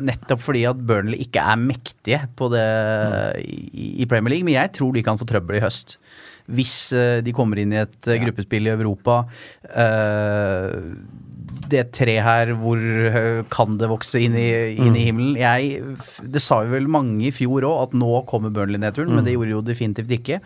nettopp 0.03 0.41
fordi 0.43 0.65
at 0.71 0.81
Burnley 0.81 1.21
ikke 1.27 1.45
er 1.53 1.61
mektige 1.61 2.23
på 2.39 2.49
det 2.51 2.65
i, 3.45 3.93
i 4.01 4.09
Premier 4.09 4.35
League. 4.35 4.47
Men 4.47 4.57
jeg 4.57 4.73
tror 4.79 4.97
de 4.97 5.05
kan 5.05 5.21
få 5.21 5.29
trøbbel 5.29 5.61
i 5.61 5.63
høst. 5.63 5.99
Hvis 6.49 6.75
uh, 6.95 7.19
de 7.23 7.33
kommer 7.35 7.61
inn 7.61 7.73
i 7.75 7.81
et 7.83 7.97
uh, 8.09 8.17
gruppespill 8.23 8.69
i 8.69 8.73
Europa. 8.73 9.23
Uh, 9.67 10.95
det 11.71 11.85
treet 11.95 12.25
her, 12.25 12.51
hvor 12.59 12.81
kan 13.53 13.77
det 13.79 13.87
vokse 13.87 14.19
inn 14.19 14.33
i, 14.35 14.49
inn 14.75 14.91
i 14.91 15.03
mm. 15.03 15.05
himmelen? 15.05 15.37
Jeg, 15.39 16.25
det 16.33 16.41
sa 16.43 16.61
jo 16.65 16.73
vel 16.73 16.89
mange 16.91 17.29
i 17.29 17.31
fjor 17.35 17.63
òg, 17.63 17.77
at 17.85 17.95
nå 17.95 18.25
kommer 18.27 18.51
Burnley-nedturen, 18.51 19.11
mm. 19.11 19.15
men 19.19 19.27
det 19.27 19.37
gjorde 19.37 19.55
jo 19.55 19.63
definitivt 19.69 20.11
ikke. 20.17 20.41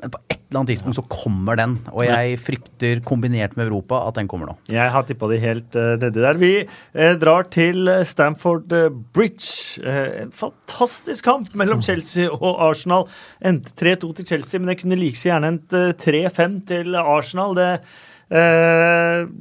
Men 0.00 0.12
på 0.12 0.20
et 0.30 0.38
eller 0.38 0.62
annet 0.62 0.70
tidspunkt 0.72 0.96
så 0.96 1.04
kommer 1.12 1.58
den, 1.60 1.74
og 1.92 2.02
jeg 2.06 2.38
frykter, 2.42 3.02
kombinert 3.06 3.52
med 3.58 3.68
Europa, 3.68 4.00
at 4.08 4.16
den 4.16 4.28
kommer 4.30 4.48
nå. 4.50 4.54
Jeg 4.72 4.92
har 4.94 5.04
tippa 5.06 5.28
de 5.30 5.38
helt 5.42 5.76
uh, 5.76 5.92
nedi 6.00 6.24
der. 6.24 6.40
Vi 6.40 6.52
uh, 6.64 7.12
drar 7.20 7.46
til 7.52 7.90
Stamford 8.08 8.72
Bridge. 9.14 9.82
Uh, 9.84 10.24
en 10.24 10.32
fantastisk 10.34 11.28
kamp 11.28 11.52
mellom 11.58 11.84
Chelsea 11.84 12.30
og 12.32 12.62
Arsenal. 12.70 13.06
Endte 13.44 13.76
3-2 13.76 14.14
til 14.18 14.30
Chelsea, 14.32 14.62
men 14.62 14.72
jeg 14.72 14.80
kunne 14.82 14.98
like 14.98 15.20
gjerne 15.20 15.52
endt 15.54 15.76
3-5 16.00 16.56
til 16.70 16.96
Arsenal. 16.98 17.54
Det, 17.58 17.68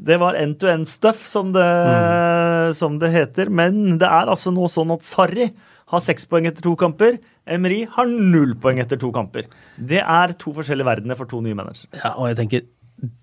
det 0.09 0.19
var 0.19 0.37
end-to-end-stuff, 0.37 1.23
som, 1.29 1.53
mm. 1.55 2.73
som, 2.75 2.99
det 2.99 3.13
heter. 3.15 3.49
Men 3.53 3.99
det 4.01 4.09
er 4.09 4.29
altså 4.29 4.51
nå 4.53 4.67
sånn 4.69 4.91
at 4.97 5.07
Sarri 5.07 5.49
har 5.89 6.03
seks 6.05 6.27
poeng 6.29 6.47
etter 6.49 6.65
to 6.65 6.75
kamper. 6.79 7.19
Emery 7.49 7.83
har 7.95 8.09
null 8.09 8.55
poeng 8.61 8.81
etter 8.81 8.99
to 9.01 9.11
kamper. 9.15 9.47
Det 9.77 10.01
er 10.03 10.35
to 10.41 10.53
forskjellige 10.55 10.89
verdener 10.89 11.17
for 11.19 11.29
to 11.29 11.41
nye 11.45 11.57
managere. 11.57 11.91
Ja, 11.97 12.13
og 12.15 12.29
jeg 12.29 12.39
tenker 12.43 12.67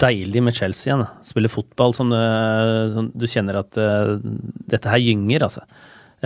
deilig 0.03 0.43
med 0.43 0.57
Chelsea 0.57 0.91
igjen. 0.91 1.05
Spille 1.27 1.53
fotball 1.53 1.95
som, 1.97 2.15
som 2.95 3.11
du 3.15 3.27
kjenner 3.29 3.61
at 3.61 3.77
uh, 3.79 4.17
dette 4.73 4.91
her 4.91 5.03
gynger, 5.03 5.47
altså. 5.47 5.67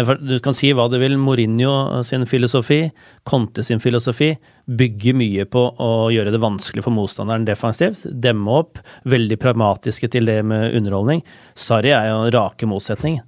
Du 0.00 0.36
kan 0.38 0.54
si 0.54 0.70
hva 0.72 0.86
du 0.88 0.94
vil. 1.02 1.16
Mourinho 1.18 2.00
sin 2.06 2.22
filosofi, 2.30 2.84
Conte 3.26 3.64
sin 3.66 3.82
filosofi, 3.82 4.30
bygger 4.70 5.16
mye 5.18 5.46
på 5.50 5.64
å 5.82 5.90
gjøre 6.14 6.30
det 6.32 6.40
vanskelig 6.40 6.84
for 6.86 6.94
motstanderen 6.94 7.44
defensivt. 7.44 8.06
Demme 8.06 8.60
opp. 8.62 8.78
Veldig 9.10 9.38
pragmatiske 9.42 10.08
til 10.14 10.30
det 10.30 10.38
med 10.46 10.76
underholdning. 10.78 11.24
Sarri 11.58 11.90
er 11.92 12.12
jo 12.12 12.30
rake 12.36 12.70
motsetning. 12.70 13.18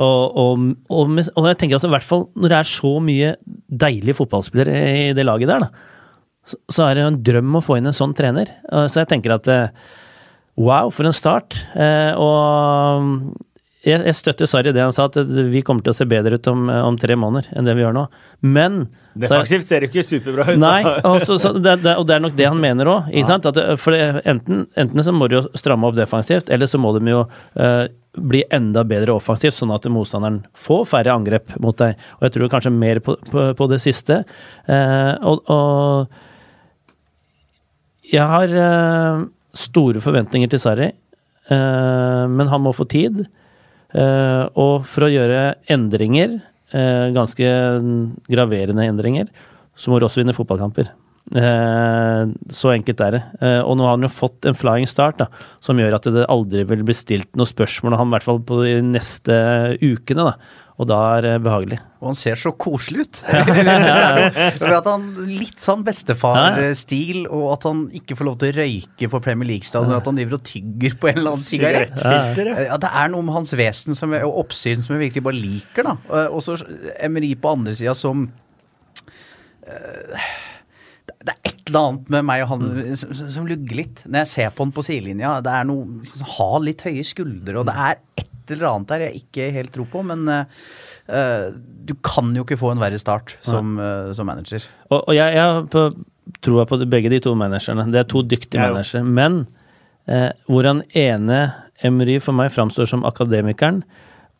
Og, 0.00 0.36
og, 0.40 0.66
og, 0.88 1.10
og, 1.36 1.46
jeg 1.50 1.58
tenker 1.60 1.76
altså 1.76 1.90
i 1.90 1.94
hvert 1.94 2.06
fall 2.06 2.22
når 2.32 2.52
det 2.52 2.58
er 2.58 2.68
så 2.70 2.92
mye 3.04 3.32
deilige 3.82 4.16
fotballspillere 4.16 4.84
i 5.10 5.16
det 5.16 5.26
laget 5.28 5.50
der, 5.50 5.66
da, 5.66 5.98
så, 6.48 6.56
så 6.72 6.86
er 6.86 6.96
det 6.96 7.04
jo 7.04 7.10
en 7.12 7.22
drøm 7.30 7.58
å 7.58 7.64
få 7.64 7.76
inn 7.78 7.90
en 7.90 7.96
sånn 7.96 8.14
trener. 8.16 8.48
Så 8.88 9.02
jeg 9.02 9.10
tenker 9.10 9.36
at 9.36 9.50
eh, 9.52 9.90
wow, 10.60 10.90
for 10.94 11.08
en 11.08 11.16
start. 11.16 11.58
Eh, 11.76 12.16
og 12.16 13.36
jeg, 13.80 14.02
jeg 14.04 14.16
støtter 14.18 14.48
Sarri 14.50 14.72
det 14.76 14.82
han 14.82 14.92
sa, 14.92 15.06
at 15.08 15.16
vi 15.24 15.62
kommer 15.64 15.84
til 15.84 15.94
å 15.94 15.96
se 15.96 16.04
bedre 16.08 16.36
ut 16.36 16.48
om, 16.50 16.66
om 16.68 16.98
tre 17.00 17.16
måneder 17.16 17.48
enn 17.56 17.68
det 17.68 17.74
vi 17.78 17.84
gjør 17.84 17.94
nå. 17.96 18.02
Men 18.44 18.82
Defensivt 19.20 19.66
ser 19.66 19.82
det 19.82 19.88
ikke 19.90 20.04
superbra 20.06 20.50
ut. 20.50 20.60
Nei, 20.60 20.82
og, 21.08 21.24
så, 21.24 21.54
det, 21.56 21.78
det, 21.82 21.94
og 21.96 22.04
det 22.08 22.18
er 22.18 22.22
nok 22.22 22.36
det 22.36 22.46
han 22.50 22.60
mener 22.60 22.90
òg. 22.92 23.08
Ja. 23.16 23.38
For 23.80 23.96
enten, 23.96 24.66
enten, 24.78 25.02
så 25.06 25.14
må 25.16 25.30
de 25.30 25.40
jo 25.40 25.42
stramme 25.58 25.88
opp 25.88 25.96
defensivt, 25.96 26.52
eller 26.52 26.68
så 26.70 26.78
må 26.80 26.92
de 26.98 27.02
jo 27.10 27.24
uh, 27.24 27.86
bli 28.20 28.44
enda 28.52 28.84
bedre 28.86 29.16
offensivt, 29.16 29.56
sånn 29.56 29.72
at 29.74 29.88
motstanderen 29.90 30.42
får 30.54 30.86
færre 30.92 31.16
angrep 31.16 31.56
mot 31.64 31.76
deg. 31.80 31.98
Og 32.20 32.28
jeg 32.28 32.36
tror 32.36 32.52
kanskje 32.52 32.74
mer 32.76 33.00
på, 33.04 33.16
på, 33.32 33.50
på 33.56 33.70
det 33.72 33.80
siste. 33.82 34.22
Uh, 34.68 35.14
og, 35.24 35.50
og, 35.50 36.22
jeg 38.10 38.26
har 38.26 38.56
uh, 38.60 39.26
store 39.56 40.02
forventninger 40.02 40.50
til 40.50 40.60
Sarri, 40.62 40.88
eh, 41.50 42.24
men 42.30 42.50
han 42.50 42.62
må 42.62 42.72
få 42.74 42.86
tid. 42.90 43.24
Eh, 43.96 44.44
og 44.60 44.86
for 44.88 45.06
å 45.06 45.10
gjøre 45.10 45.42
endringer, 45.72 46.38
eh, 46.72 47.10
ganske 47.16 47.52
graverende 48.30 48.86
endringer, 48.86 49.30
så 49.76 49.90
må 49.90 49.98
du 49.98 50.06
også 50.06 50.22
vinne 50.22 50.36
fotballkamper. 50.36 50.90
Eh, 51.30 52.22
så 52.50 52.72
enkelt 52.74 53.00
er 53.00 53.10
det. 53.16 53.22
Og 53.64 53.76
nå 53.76 53.86
har 53.86 53.96
han 53.96 54.06
jo 54.06 54.12
fått 54.12 54.46
en 54.46 54.56
flying 54.56 54.88
start, 54.88 55.18
da, 55.18 55.28
som 55.60 55.78
gjør 55.78 55.98
at 55.98 56.08
det 56.10 56.26
aldri 56.26 56.64
vil 56.64 56.82
bli 56.86 56.96
stilt 56.96 57.30
noe 57.38 57.46
spørsmål 57.46 57.94
om 57.94 58.02
ham, 58.02 58.10
i 58.10 58.18
hvert 58.18 58.28
fall 58.28 58.40
på 58.40 58.64
de 58.64 58.80
neste 58.82 59.36
ukene. 59.82 60.32
da. 60.32 60.34
Og 60.80 60.86
da 60.88 60.98
er 61.18 61.26
det 61.26 61.32
behagelig. 61.44 61.76
Og 62.00 62.06
han 62.08 62.16
ser 62.16 62.38
så 62.40 62.54
koselig 62.56 63.04
ut. 63.04 63.18
at 63.28 64.86
han 64.88 65.02
Litt 65.28 65.60
sånn 65.60 65.82
bestefarstil, 65.84 67.26
og 67.28 67.50
at 67.52 67.66
han 67.68 67.82
ikke 68.00 68.16
får 68.16 68.28
lov 68.30 68.38
til 68.40 68.54
å 68.54 68.56
røyke 68.62 69.10
på 69.12 69.20
Premier 69.26 69.50
League-stadion. 69.52 69.92
At 69.98 70.08
han 70.08 70.16
driver 70.16 70.38
og 70.38 70.44
tygger 70.48 70.96
på 70.96 71.10
en 71.10 71.20
eller 71.20 71.36
annen 71.36 71.44
sigarett. 71.44 72.00
Ja, 72.00 72.78
det 72.80 72.92
er 73.02 73.12
noe 73.12 73.26
med 73.26 73.36
hans 73.36 73.52
vesen 73.60 73.98
som, 73.98 74.16
og 74.16 74.38
oppsyn 74.46 74.80
som 74.80 74.96
jeg 74.96 75.10
virkelig 75.10 75.26
bare 75.28 75.42
liker. 75.42 75.90
da. 75.90 75.94
Og 76.30 76.40
så 76.46 76.56
Emery 76.96 77.34
på 77.36 77.52
andre 77.58 77.76
sida 77.76 77.92
som 77.98 78.24
uh, 79.68 80.30
det 81.20 81.34
er 81.34 81.50
et 81.50 81.62
eller 81.68 81.86
annet 81.90 82.10
med 82.14 82.26
meg 82.30 82.42
og 82.44 82.52
han 82.54 82.62
mm. 82.64 82.82
som, 82.96 83.14
som, 83.20 83.48
lugger 83.48 83.82
litt. 83.82 84.02
Når 84.06 84.24
jeg 84.24 84.32
ser 84.32 84.54
på 84.54 84.64
han 84.64 84.72
på 84.74 84.84
sidelinja, 84.86 85.36
det 85.44 85.52
er 85.52 85.68
noe 85.68 86.00
har 86.38 86.58
litt 86.64 86.84
høye 86.86 87.04
skuldre, 87.06 87.60
og 87.60 87.68
det 87.68 87.76
er 87.76 87.98
et 88.22 88.29
eller 88.54 88.70
annet 88.70 88.92
der 88.92 89.04
jeg 89.06 89.22
ikke 89.22 89.48
helt 89.54 89.72
tror 89.74 89.88
på, 89.92 90.02
men 90.06 90.26
uh, 90.30 91.48
du 91.86 91.94
kan 92.06 92.30
jo 92.36 92.44
ikke 92.46 92.60
få 92.60 92.74
en 92.74 92.82
verre 92.82 93.00
start 93.00 93.36
som, 93.46 93.76
uh, 93.80 94.10
som 94.16 94.28
manager. 94.30 94.66
Og, 94.90 95.00
og 95.00 95.14
jeg, 95.16 95.36
jeg 95.38 96.42
tror 96.44 96.68
på 96.70 96.80
begge 96.90 97.12
de 97.12 97.22
to 97.24 97.34
managerne. 97.38 97.88
Det 97.92 98.02
er 98.02 98.10
to 98.10 98.22
dyktige 98.26 98.60
ja, 98.60 98.70
managere. 98.70 99.04
Men 99.06 99.42
uh, 100.10 100.30
hvor 100.50 100.68
han 100.68 100.84
ene, 100.96 101.42
Emery, 101.82 102.18
for 102.20 102.36
meg 102.36 102.52
framstår 102.52 102.90
som 102.90 103.06
akademikeren, 103.08 103.82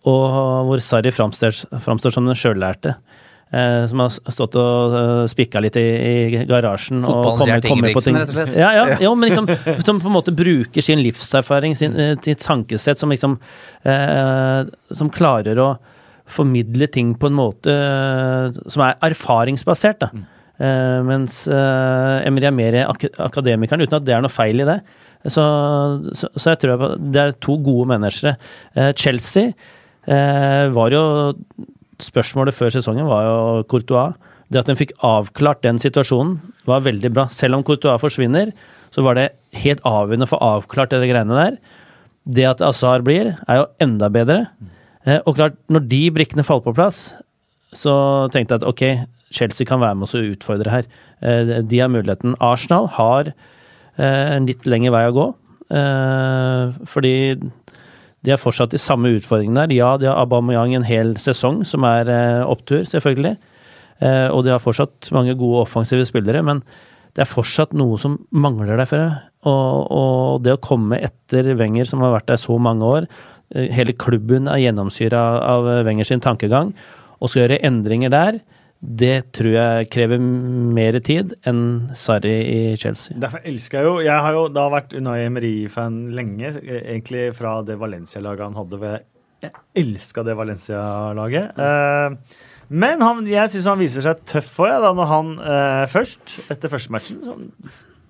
og 0.09 0.67
hvor 0.69 0.81
Sarri 0.81 1.13
framstår, 1.13 1.53
framstår 1.85 2.15
som 2.15 2.29
den 2.29 2.39
sjøllærte. 2.39 2.95
Eh, 3.51 3.87
som 3.91 3.99
har 3.99 4.13
stått 4.31 4.55
og 4.61 4.93
uh, 4.95 5.25
spikka 5.27 5.59
litt 5.59 5.75
i, 5.81 5.83
i 5.83 6.43
garasjen. 6.47 7.01
og 7.03 7.41
kommet, 7.41 7.65
kommer 7.67 7.91
på 7.97 8.03
ting. 8.05 8.15
rett 8.15 8.31
og 8.31 8.37
slett. 8.37 8.53
Ja, 8.55 8.69
ja, 8.77 8.85
ja, 9.03 9.11
men 9.11 9.27
liksom, 9.27 9.49
som 9.83 9.99
på 9.99 10.07
en 10.07 10.15
måte 10.15 10.35
bruker 10.39 10.85
sin 10.87 11.03
livserfaring, 11.03 11.75
sin, 11.75 11.97
uh, 11.99 12.15
tankesett, 12.39 13.01
som 13.03 13.11
liksom 13.11 13.41
uh, 13.87 14.61
Som 14.95 15.11
klarer 15.11 15.59
å 15.59 15.73
formidle 16.31 16.87
ting 16.95 17.17
på 17.19 17.27
en 17.27 17.35
måte 17.35 17.75
som 18.71 18.85
er 18.87 19.01
erfaringsbasert. 19.03 19.99
da. 19.99 20.11
Mm. 20.15 20.29
mens 21.09 21.41
uh, 21.51 22.21
Emry 22.23 22.47
er 22.47 22.55
mer 22.55 22.77
ak 22.85 23.09
akademikeren, 23.19 23.83
uten 23.83 23.99
at 23.99 24.07
det 24.07 24.15
er 24.15 24.23
noe 24.23 24.31
feil 24.31 24.63
i 24.63 24.69
det. 24.69 24.79
Så, 25.27 25.43
så, 26.15 26.31
så 26.37 26.53
jeg 26.53 26.61
tror 26.63 26.95
det 27.01 27.25
er 27.25 27.35
to 27.43 27.59
gode 27.59 27.89
managere. 27.91 28.37
Chelsea 28.95 29.51
var 30.07 30.95
jo 30.95 31.03
spørsmålet 32.05 32.57
før 32.57 32.73
sesongen 32.75 33.09
var 33.09 33.27
jo 33.27 33.39
Courtois. 33.71 34.17
Det 34.51 34.65
at 34.65 34.71
en 34.73 34.79
fikk 34.79 34.97
avklart 35.07 35.63
den 35.63 35.79
situasjonen, 35.79 36.41
var 36.67 36.83
veldig 36.83 37.13
bra. 37.15 37.29
Selv 37.31 37.59
om 37.59 37.65
Courtois 37.67 38.01
forsvinner, 38.03 38.51
så 38.91 39.05
var 39.07 39.17
det 39.19 39.31
helt 39.63 39.83
avgjørende 39.87 40.27
å 40.27 40.33
få 40.33 40.41
avklart 40.43 40.95
de 40.95 41.07
greiene 41.07 41.39
der. 41.39 41.59
Det 42.27 42.47
at 42.49 42.65
Azar 42.65 43.05
blir, 43.07 43.37
er 43.47 43.61
jo 43.61 43.69
enda 43.83 44.11
bedre. 44.13 44.45
Eh, 45.07 45.21
og 45.25 45.39
klart, 45.39 45.57
når 45.73 45.87
de 45.91 46.03
brikkene 46.15 46.45
faller 46.47 46.67
på 46.67 46.77
plass, 46.77 47.05
så 47.73 47.95
tenkte 48.35 48.57
jeg 48.57 48.63
at 48.63 48.69
ok, 48.69 48.85
Chelsea 49.31 49.69
kan 49.69 49.81
være 49.81 49.97
med 49.97 50.09
oss 50.09 50.17
og 50.19 50.35
utfordre 50.35 50.75
her. 50.75 50.91
Eh, 51.23 51.61
de 51.63 51.81
har 51.81 51.93
muligheten. 51.93 52.35
Arsenal 52.43 52.91
har 52.99 53.31
eh, 53.31 54.27
en 54.35 54.51
litt 54.51 54.67
lengre 54.67 54.95
vei 54.97 55.07
å 55.09 55.15
gå. 55.17 55.29
Fordi 56.91 57.15
de 58.27 58.35
er 58.35 58.41
fortsatt 58.41 58.75
de 58.75 58.81
samme 58.81 59.15
utfordringene 59.17 59.65
der. 59.65 59.75
Ja, 59.79 59.95
de 59.97 60.09
har 60.11 60.21
Aubameyang 60.21 60.75
en 60.77 60.87
hel 60.87 61.15
sesong, 61.21 61.63
som 61.69 61.87
er 61.89 62.11
eh, 62.13 62.45
opptur, 62.45 62.85
selvfølgelig. 62.89 63.37
Eh, 64.01 64.29
og 64.29 64.45
de 64.45 64.53
har 64.53 64.63
fortsatt 64.63 65.09
mange 65.17 65.37
gode 65.41 65.63
offensive 65.65 66.05
spillere, 66.09 66.43
men 66.45 66.63
det 67.17 67.25
er 67.25 67.31
fortsatt 67.31 67.73
noe 67.77 67.97
som 68.01 68.19
mangler 68.31 68.77
der. 68.77 68.89
For 68.89 69.07
og, 69.49 69.89
og 69.89 70.45
det 70.45 70.55
å 70.57 70.63
komme 70.63 71.01
etter 71.01 71.55
Wenger, 71.57 71.89
som 71.89 72.05
har 72.05 72.13
vært 72.19 72.29
der 72.29 72.41
så 72.41 72.59
mange 72.61 72.85
år 72.85 73.07
eh, 73.09 73.71
Hele 73.73 73.97
klubben 73.97 74.51
er 74.53 74.61
gjennomsyra 74.67 75.25
av 75.49 75.69
Wenger 75.89 76.13
sin 76.13 76.21
tankegang, 76.25 76.75
og 77.21 77.33
skal 77.33 77.47
gjøre 77.47 77.63
endringer 77.65 78.13
der 78.13 78.43
det 78.81 79.35
tror 79.37 79.53
jeg 79.53 79.89
krever 79.93 80.21
mer 80.21 80.97
tid 81.05 81.35
enn 81.49 81.91
Sarri 81.97 82.33
i 82.49 82.61
Chelsea. 82.81 83.13
Derfor 83.21 83.45
elsker 83.45 83.77
jeg 83.77 83.89
jo 83.91 83.99
Jeg 84.07 84.25
har 84.25 84.37
jo 84.37 84.47
da 84.49 84.65
vært 84.73 84.95
Unai 84.97 85.19
Emery-fan 85.27 85.99
lenge, 86.17 86.55
egentlig 86.65 87.27
fra 87.37 87.59
det 87.67 87.77
Valencia-laget 87.81 88.47
han 88.49 88.57
hadde 88.57 88.79
ved 88.81 89.05
Jeg 89.45 89.53
elska 89.83 90.25
det 90.25 90.37
Valencia-laget. 90.37 91.61
Uh, 91.61 92.17
men 92.73 93.05
han, 93.05 93.21
jeg 93.29 93.53
syns 93.53 93.69
han 93.69 93.81
viser 93.81 94.05
seg 94.05 94.25
tøff 94.29 94.59
òg, 94.65 94.73
da, 94.85 94.95
når 94.97 95.11
han 95.11 95.31
uh, 95.43 95.85
først, 95.91 96.39
etter 96.53 96.73
første 96.73 96.93
matchen, 96.95 97.21
så 97.25 97.37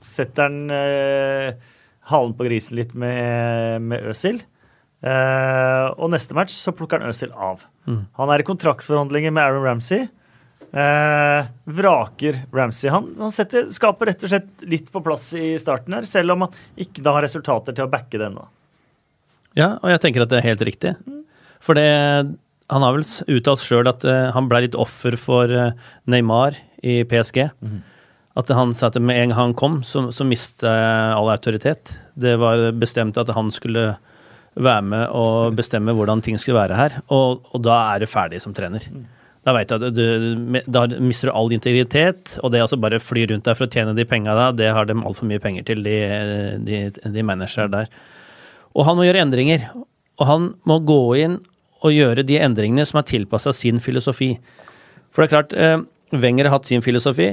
setter 0.07 0.47
han 0.49 0.71
uh, 0.71 1.75
halen 2.11 2.37
på 2.39 2.47
grisen 2.47 2.79
litt 2.79 2.95
med, 2.99 3.83
med 3.91 4.07
Øsil. 4.11 4.43
og 5.01 6.11
neste 6.13 6.35
match 6.37 6.55
så 6.55 6.75
plukker 6.77 7.01
han 7.01 7.11
Øsil 7.11 7.31
av. 7.33 7.63
Mm. 7.87 8.03
Han 8.19 8.31
er 8.35 8.43
i 8.43 8.47
kontraktsforhandlinger 8.47 9.35
med 9.35 9.43
Aaron 9.43 9.67
Ramsey. 9.67 10.11
Eh, 10.73 11.47
vraker 11.65 12.43
Ramsey. 12.53 12.91
Han, 12.91 13.15
han 13.19 13.33
setter, 13.35 13.67
skaper 13.75 14.13
rett 14.13 14.23
og 14.23 14.31
slett 14.31 14.67
litt 14.71 14.91
på 14.93 15.03
plass 15.03 15.33
i 15.35 15.57
starten 15.59 15.97
her, 15.97 16.07
selv 16.07 16.37
om 16.37 16.47
han 16.47 16.61
ikke 16.79 17.03
da 17.03 17.17
har 17.17 17.27
resultater 17.27 17.75
til 17.75 17.89
å 17.89 17.91
backe 17.91 18.21
det 18.21 18.29
ennå. 18.29 18.47
Ja, 19.59 19.75
og 19.81 19.91
jeg 19.91 20.03
tenker 20.05 20.23
at 20.23 20.31
det 20.31 20.39
er 20.39 20.53
helt 20.53 20.63
riktig. 20.67 20.95
For 21.61 21.77
det 21.77 21.89
Han 22.71 22.85
har 22.87 22.95
vel 22.95 23.03
uttalt 23.35 23.65
sjøl 23.67 23.89
at 23.91 24.05
uh, 24.07 24.31
han 24.31 24.47
ble 24.47 24.61
litt 24.63 24.77
offer 24.79 25.17
for 25.19 25.51
uh, 25.51 25.73
Neymar 26.07 26.55
i 26.87 27.01
PSG. 27.03 27.49
Mm. 27.59 27.81
At 28.39 28.53
han 28.55 28.71
sa 28.79 28.87
at 28.87 28.99
med 29.03 29.19
en 29.19 29.33
gang 29.33 29.39
han 29.41 29.55
kom, 29.59 29.81
så, 29.83 30.05
så 30.15 30.23
mista 30.23 30.71
all 31.17 31.33
autoritet. 31.33 31.97
Det 32.15 32.37
var 32.39 32.69
bestemt 32.79 33.19
at 33.19 33.33
han 33.35 33.51
skulle 33.51 33.97
være 34.55 34.85
med 34.87 35.03
og 35.11 35.59
bestemme 35.59 35.91
hvordan 35.99 36.23
ting 36.23 36.39
skulle 36.39 36.61
være 36.61 36.79
her. 36.79 37.01
Og, 37.11 37.43
og 37.51 37.65
da 37.67 37.81
er 37.91 38.05
det 38.05 38.13
ferdig 38.13 38.39
som 38.47 38.55
trener. 38.55 38.87
Mm. 38.87 39.09
Da 39.51 39.55
veit 39.57 39.73
jeg 39.73 39.83
at 39.83 39.97
du, 39.97 40.61
da 40.71 40.85
mister 41.03 41.27
du 41.27 41.35
all 41.35 41.51
integritet, 41.51 42.37
og 42.39 42.53
det 42.55 42.61
å 42.63 42.77
bare 42.79 43.01
fly 43.03 43.25
rundt 43.33 43.49
der 43.49 43.57
for 43.59 43.67
å 43.67 43.73
tjene 43.73 43.97
de 43.99 44.05
penga 44.07 44.37
da, 44.39 44.45
det 44.55 44.69
har 44.71 44.87
de 44.87 44.95
altfor 44.95 45.27
mye 45.27 45.43
penger 45.43 45.65
til, 45.67 45.81
de, 45.83 45.97
de, 46.63 46.77
de 47.03 47.25
managerne 47.27 47.73
der. 47.73 47.89
Og 48.79 48.87
han 48.87 48.95
må 48.95 49.09
gjøre 49.09 49.25
endringer. 49.25 49.65
Og 50.21 50.29
han 50.29 50.45
må 50.71 50.77
gå 50.87 51.01
inn 51.19 51.41
og 51.81 51.97
gjøre 51.97 52.23
de 52.29 52.37
endringene 52.39 52.85
som 52.87 53.01
er 53.01 53.09
tilpassa 53.09 53.51
sin 53.57 53.81
filosofi. 53.83 54.37
For 55.11 55.25
det 55.25 55.27
er 55.27 55.33
klart, 55.33 55.57
eh, 55.59 55.81
Wenger 56.15 56.47
har 56.47 56.61
hatt 56.61 56.69
sin 56.71 56.85
filosofi. 56.85 57.33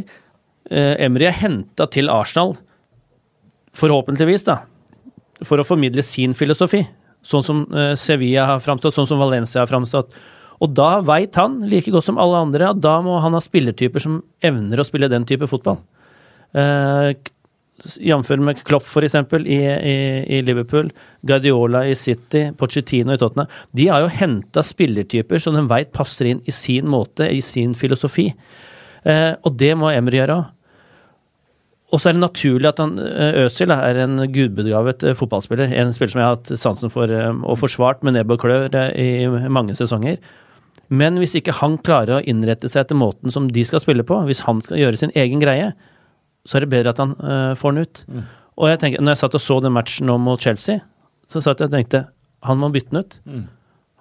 Eh, 0.71 0.95
Emry 1.05 1.27
er 1.29 1.37
henta 1.37 1.85
til 1.93 2.09
Arsenal, 2.09 2.55
forhåpentligvis, 3.77 4.47
da, 4.47 4.63
for 5.45 5.61
å 5.61 5.67
formidle 5.67 6.01
sin 6.01 6.33
filosofi. 6.33 6.81
Sånn 7.21 7.45
som 7.45 7.61
eh, 7.75 7.93
Sevilla 7.99 8.47
har 8.55 8.65
framstått, 8.65 8.97
sånn 8.97 9.11
som 9.13 9.21
Valencia 9.21 9.61
har 9.61 9.69
framstått. 9.69 10.17
Og 10.63 10.73
da 10.77 10.97
veit 11.05 11.37
han, 11.37 11.59
like 11.69 11.93
godt 11.93 12.07
som 12.07 12.19
alle 12.21 12.43
andre, 12.47 12.71
at 12.71 12.81
da 12.81 12.97
må 13.05 13.19
han 13.21 13.37
ha 13.37 13.41
spillertyper 13.43 14.03
som 14.03 14.21
evner 14.45 14.81
å 14.81 14.85
spille 14.87 15.09
den 15.11 15.27
type 15.29 15.49
fotball. 15.49 15.79
Uh, 16.55 17.13
Jf. 18.01 18.31
med 18.41 18.63
Klopp, 18.65 18.87
f.eks., 18.89 19.15
i, 19.37 19.59
i, 19.61 19.95
i 20.33 20.41
Liverpool, 20.41 20.89
Guardiola 21.29 21.83
i 21.85 21.93
City, 21.93 22.47
Pochettino 22.57 23.13
i 23.13 23.21
Tottenham. 23.21 23.51
De 23.77 23.85
har 23.91 24.01
jo 24.01 24.09
henta 24.17 24.63
spillertyper 24.65 25.43
som 25.43 25.53
de 25.53 25.67
veit 25.69 25.93
passer 25.93 26.31
inn 26.31 26.41
i 26.49 26.55
sin 26.55 26.89
måte, 26.89 27.29
i 27.29 27.43
sin 27.45 27.77
filosofi. 27.77 28.31
Uh, 29.05 29.37
og 29.45 29.53
det 29.61 29.75
må 29.77 29.93
Emry 29.93 30.17
gjøre 30.17 30.41
òg. 30.41 30.53
Og 31.87 32.01
så 32.01 32.09
er 32.09 32.17
det 32.17 32.23
naturlig 32.25 32.67
at 32.67 32.81
han, 32.83 32.97
eh, 32.99 33.45
Øzil 33.45 33.71
er 33.71 34.01
en 34.03 34.19
gudbegavet 34.27 35.05
eh, 35.07 35.15
fotballspiller. 35.15 35.71
En 35.71 35.93
spiller 35.95 36.11
som 36.11 36.19
jeg 36.19 36.27
har 36.27 36.35
hatt 36.35 36.51
sansen 36.59 36.91
for 36.91 37.07
eh, 37.07 37.31
og 37.31 37.59
forsvart 37.61 38.03
med 38.03 38.17
nebb 38.17 38.33
og 38.35 38.41
klør 38.43 38.67
i 38.91 39.27
mange 39.47 39.75
sesonger. 39.77 40.19
Men 40.87 41.19
hvis 41.19 41.35
ikke 41.39 41.55
han 41.59 41.77
klarer 41.83 42.17
å 42.17 42.23
innrette 42.23 42.69
seg 42.71 42.85
etter 42.85 42.99
måten 42.99 43.33
som 43.33 43.49
de 43.51 43.63
skal 43.67 43.81
spille 43.83 44.05
på, 44.07 44.19
hvis 44.27 44.45
han 44.47 44.61
skal 44.63 44.79
gjøre 44.79 45.01
sin 45.01 45.13
egen 45.19 45.41
greie, 45.43 45.73
så 46.47 46.57
er 46.57 46.63
det 46.63 46.71
bedre 46.71 46.93
at 46.93 47.01
han 47.03 47.15
uh, 47.19 47.53
får 47.59 47.75
den 47.75 47.87
ut. 47.87 48.03
Mm. 48.07 48.27
Og 48.57 48.71
jeg 48.71 48.81
tenker, 48.81 49.03
når 49.03 49.13
jeg 49.15 49.21
satt 49.23 49.37
og 49.37 49.43
så 49.43 49.59
den 49.63 49.75
matchen 49.75 50.07
nå 50.09 50.15
mot 50.21 50.41
Chelsea, 50.41 50.79
så 51.27 51.43
satt 51.43 51.61
jeg 51.61 51.69
og 51.69 51.75
tenkte 51.75 52.05
han 52.47 52.59
må 52.61 52.69
bytte 52.71 52.93
den 52.93 53.03
ut. 53.03 53.17
Mm. 53.27 53.45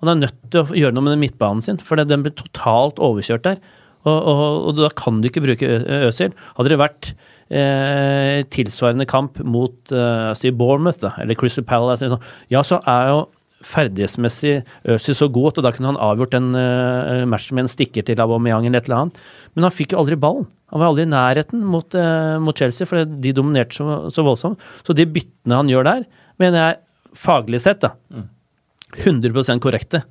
Han 0.04 0.12
er 0.12 0.20
nødt 0.26 0.38
til 0.52 0.62
å 0.62 0.76
gjøre 0.76 0.94
noe 0.94 1.06
med 1.06 1.16
den 1.16 1.24
midtbanen 1.24 1.64
sin, 1.64 1.80
for 1.82 1.98
den 1.98 2.24
blir 2.24 2.34
totalt 2.36 3.00
overkjørt 3.02 3.46
der. 3.48 3.60
Og, 4.06 4.14
og, 4.14 4.42
og 4.68 4.76
da 4.78 4.90
kan 4.94 5.18
du 5.18 5.26
ikke 5.26 5.42
bruke 5.42 5.78
Øzil. 6.06 6.34
Hadde 6.54 6.70
det 6.70 6.78
vært 6.78 7.08
eh, 7.50 8.44
tilsvarende 8.54 9.08
kamp 9.08 9.40
mot 9.42 9.90
eh, 9.90 10.52
Bournemouth 10.54 11.00
da, 11.02 11.16
eller 11.22 11.38
Crystal 11.38 11.66
Palace, 11.66 12.12
sånn, 12.12 12.28
ja, 12.52 12.62
så 12.66 12.78
er 12.86 13.10
jo 13.10 13.24
ferdighetsmessig 13.66 14.54
Øzil 14.94 15.16
så 15.18 15.28
god 15.32 15.52
at 15.52 15.66
da 15.66 15.72
kunne 15.74 15.92
han 15.92 16.00
avgjort 16.02 16.34
den 16.36 16.50
uh, 16.56 17.24
matchen 17.28 17.58
med 17.58 17.66
en 17.66 17.72
stikker 17.72 18.06
til 18.06 18.20
Aubameyang 18.22 18.68
eller 18.68 18.82
et 18.82 18.90
eller 18.90 19.06
annet. 19.06 19.20
Men 19.54 19.68
han 19.68 19.74
fikk 19.74 19.94
jo 19.94 20.02
aldri 20.02 20.18
ballen. 20.20 20.48
Han 20.72 20.82
var 20.82 20.90
aldri 20.90 21.06
i 21.06 21.12
nærheten 21.12 21.64
mot, 21.66 21.96
uh, 21.98 22.36
mot 22.42 22.58
Chelsea, 22.58 22.88
for 22.88 23.04
de 23.06 23.34
dominerte 23.36 23.78
så, 23.78 24.00
så, 24.12 24.26
voldsomt. 24.26 24.62
Så 24.86 24.96
de 24.96 25.08
byttene 25.08 25.60
han 25.62 25.72
gjør 25.72 25.88
der, 25.88 26.04
mener 26.42 26.62
jeg 26.62 26.82
faglig 27.16 27.62
sett 27.64 27.82
da, 27.84 27.94
100% 29.04 29.64
korrekte. 29.64 30.04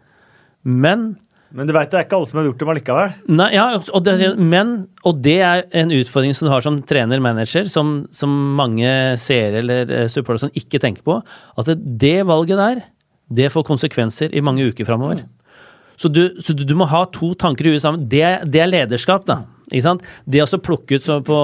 Men 0.65 1.13
men 1.55 1.69
du 1.69 1.71
veit 1.71 1.87
det 1.87 1.99
er 1.99 2.03
ikke 2.03 2.17
alle 2.17 2.27
som 2.27 2.39
har 2.41 2.47
gjort 2.49 2.59
dem 2.59 2.69
allikevel? 2.73 3.11
Nei, 3.31 3.45
ja, 3.55 3.65
og 3.79 4.01
det, 4.03 4.15
men, 4.35 4.73
og 5.07 5.21
det 5.23 5.37
er 5.45 5.61
en 5.79 5.93
utfordring 5.95 6.33
som 6.35 6.49
du 6.49 6.51
har 6.51 6.65
som 6.65 6.81
trener-manager, 6.83 7.69
som, 7.71 7.93
som, 8.11 8.33
mange 8.57 8.89
seere 9.21 9.61
eller 9.61 9.93
supportere 10.11 10.51
ikke 10.59 10.81
tenker 10.83 11.05
på. 11.05 11.21
At 11.55 11.69
det, 11.69 11.77
det 12.01 12.17
valget 12.27 12.59
der 12.59 12.83
det 13.27 13.51
får 13.53 13.65
konsekvenser 13.67 14.35
i 14.35 14.43
mange 14.45 14.67
uker 14.69 14.87
framover. 14.87 15.25
Så, 15.97 16.11
du, 16.11 16.35
så 16.43 16.53
du, 16.53 16.63
du, 16.67 16.75
må 16.75 16.87
ha 16.91 17.05
to 17.13 17.33
tanker 17.39 17.67
i 17.67 17.75
huet 17.75 17.83
sammen. 17.83 18.07
Det, 18.11 18.23
det, 18.51 18.61
er 18.61 18.71
lederskap, 18.71 19.25
da. 19.27 19.43
Ikke 19.71 19.81
sant? 19.81 20.03
Det 20.29 20.43
å 20.43 20.59
plukke 20.61 20.99
ut 20.99 21.05
på 21.25 21.37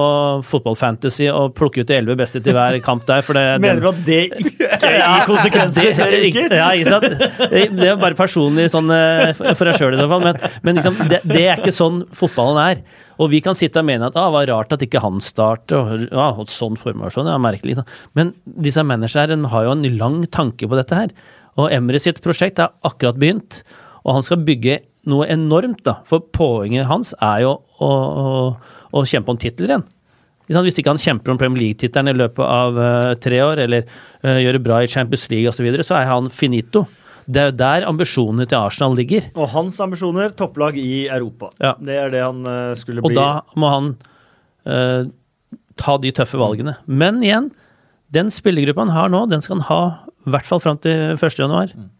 fotballfantasy 0.46 1.26
og 1.32 1.56
plukke 1.58 1.82
ut 1.82 1.88
de 1.88 1.96
elleve 1.96 2.20
beste 2.20 2.38
til 2.44 2.54
hver 2.54 2.76
kamp 2.84 3.02
der 3.08 3.24
for 3.26 3.34
det, 3.34 3.56
Mener 3.64 3.82
du 3.82 3.88
at 3.90 4.02
det 4.06 4.20
ikke 4.44 4.68
gir 4.92 5.24
konsekvenser 5.26 5.88
det, 5.98 6.20
uker? 6.28 6.56
Ja, 6.60 6.68
ikke 6.76 6.92
sant. 6.92 7.24
Det 7.50 7.88
er 7.88 7.98
bare 7.98 8.18
personlig 8.18 8.68
sånn 8.70 8.92
eh, 8.94 9.32
for 9.40 9.66
deg 9.66 9.80
sjøl 9.80 9.96
i 9.96 10.02
så 10.02 10.10
fall, 10.12 10.28
men, 10.28 10.38
men 10.62 10.78
liksom, 10.78 11.00
det, 11.10 11.24
det, 11.26 11.42
er 11.48 11.64
ikke 11.64 11.74
sånn 11.74 12.04
fotballen 12.14 12.62
er. 12.62 12.84
Og 13.22 13.32
vi 13.32 13.42
kan 13.44 13.58
sitte 13.58 13.82
og 13.82 13.88
mene 13.88 14.08
at 14.08 14.16
ah, 14.18 14.28
det 14.28 14.36
var 14.36 14.50
rart 14.52 14.76
at 14.76 14.84
ikke 14.84 15.02
han 15.02 15.18
starter, 15.24 15.80
og 15.80 16.06
ah, 16.14 16.42
sånn 16.50 16.78
formasjon, 16.78 17.28
ja, 17.32 17.40
merkelig. 17.42 17.74
Liksom. 17.74 17.90
Men 18.18 18.34
disse 18.44 18.84
managerne 18.86 19.50
har 19.50 19.66
jo 19.66 19.74
en 19.74 19.86
lang 19.98 20.22
tanke 20.30 20.68
på 20.68 20.78
dette 20.78 20.98
her. 20.98 21.14
Og 21.60 21.72
Emre 21.74 22.00
sitt 22.00 22.22
prosjekt 22.24 22.60
er 22.62 22.72
akkurat 22.86 23.18
begynt, 23.20 23.60
og 24.02 24.16
han 24.16 24.24
skal 24.26 24.44
bygge 24.46 24.80
noe 25.10 25.26
enormt, 25.30 25.82
da. 25.86 25.98
For 26.08 26.22
poenget 26.34 26.88
hans 26.88 27.12
er 27.18 27.42
jo 27.44 27.56
å, 27.82 27.90
å, 27.90 28.30
å 28.94 29.02
kjempe 29.08 29.34
om 29.34 29.40
titler 29.40 29.74
igjen. 29.74 29.86
Hvis 30.52 30.80
ikke 30.80 30.92
han 30.92 31.00
kjemper 31.00 31.32
om 31.32 31.38
Premier 31.40 31.62
League-tittelen 31.62 32.12
i 32.12 32.18
løpet 32.18 32.42
av 32.44 32.76
uh, 32.78 33.12
tre 33.22 33.38
år, 33.44 33.62
eller 33.64 33.86
uh, 33.86 34.36
gjør 34.42 34.58
det 34.58 34.64
bra 34.64 34.82
i 34.82 34.90
Champions 34.90 35.28
League 35.32 35.48
osv., 35.48 35.62
så, 35.62 35.66
videre, 35.66 35.86
så 35.86 35.96
er 36.00 36.10
han 36.10 36.28
finito. 36.34 36.84
Det 37.24 37.40
er 37.40 37.50
jo 37.50 37.56
der 37.60 37.86
ambisjonene 37.86 38.46
til 38.50 38.58
Arsenal 38.58 38.96
ligger. 38.98 39.30
Og 39.38 39.52
hans 39.54 39.78
ambisjoner 39.82 40.34
topplag 40.36 40.76
i 40.80 41.06
Europa. 41.06 41.52
Ja. 41.62 41.76
Det 41.78 41.98
er 41.98 42.12
det 42.12 42.24
han 42.24 42.42
uh, 42.46 42.72
skulle 42.78 43.04
bli. 43.04 43.14
Og 43.14 43.18
da 43.18 43.58
må 43.58 43.72
han 43.72 43.92
ta 45.74 45.96
de 45.98 46.12
tøffe 46.14 46.38
valgene. 46.38 46.76
Men 46.86 47.16
igjen, 47.24 47.48
den 48.14 48.28
spillergruppa 48.30 48.84
han 48.84 48.92
har 48.94 49.08
nå, 49.10 49.24
den 49.26 49.42
skal 49.42 49.58
han 49.58 49.66
ha 49.66 50.11
i 50.22 50.32
hvert 50.32 50.46
fall 50.46 50.62
fram 50.62 50.78
til 50.82 51.14
1. 51.16 51.38
januar. 51.38 51.72
Mm. 51.74 51.90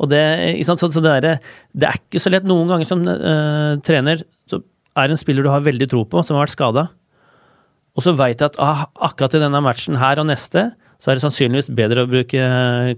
Og 0.00 0.08
det, 0.08 0.22
så, 0.64 0.76
så 0.80 1.00
det, 1.00 1.16
der, 1.24 1.40
det, 1.76 1.88
er 1.88 1.98
ikke 1.98 2.22
så 2.22 2.32
lett. 2.32 2.46
Noen 2.48 2.70
ganger 2.70 2.88
som 2.88 3.02
uh, 3.04 3.76
trener 3.84 4.22
så 4.48 4.62
er 4.98 5.12
en 5.12 5.20
spiller 5.20 5.44
du 5.44 5.50
har 5.52 5.64
veldig 5.64 5.88
tro 5.90 6.06
på, 6.08 6.22
som 6.24 6.38
har 6.38 6.46
vært 6.46 6.56
skada. 6.56 6.86
Og 7.98 8.04
så 8.04 8.14
veit 8.16 8.40
jeg 8.40 8.52
at 8.52 8.58
ah, 8.62 8.86
akkurat 9.10 9.36
i 9.36 9.42
denne 9.42 9.60
matchen 9.64 9.98
her 10.00 10.20
og 10.22 10.28
neste, 10.30 10.70
så 11.00 11.10
er 11.10 11.18
det 11.18 11.24
sannsynligvis 11.24 11.70
bedre 11.76 12.04
å 12.04 12.10
bruke 12.10 12.48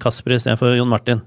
Kasper 0.03 0.37
istedenfor 0.37 0.77
Jon 0.77 0.91
Martin. 0.91 1.23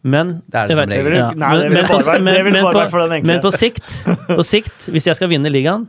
Men 0.00 0.38
det 0.48 0.62
er 0.62 0.70
det 0.70 0.76
som 0.78 0.92
regel. 0.92 1.16
Ja. 1.18 1.30
Nei, 1.36 1.50
det 1.60 1.72
vil 1.72 1.88
bare, 1.90 2.20
men, 2.20 2.34
det 2.34 2.44
vil 2.46 2.56
bare 2.56 2.76
være 2.76 2.92
for 2.92 3.04
den 3.04 3.16
enkle. 3.18 3.32
Men 3.32 3.42
på 3.44 3.52
sikt, 3.52 3.98
på 4.30 4.46
sikt, 4.46 4.88
hvis 4.94 5.10
jeg 5.10 5.18
skal 5.18 5.30
vinne 5.32 5.52
ligaen, 5.52 5.88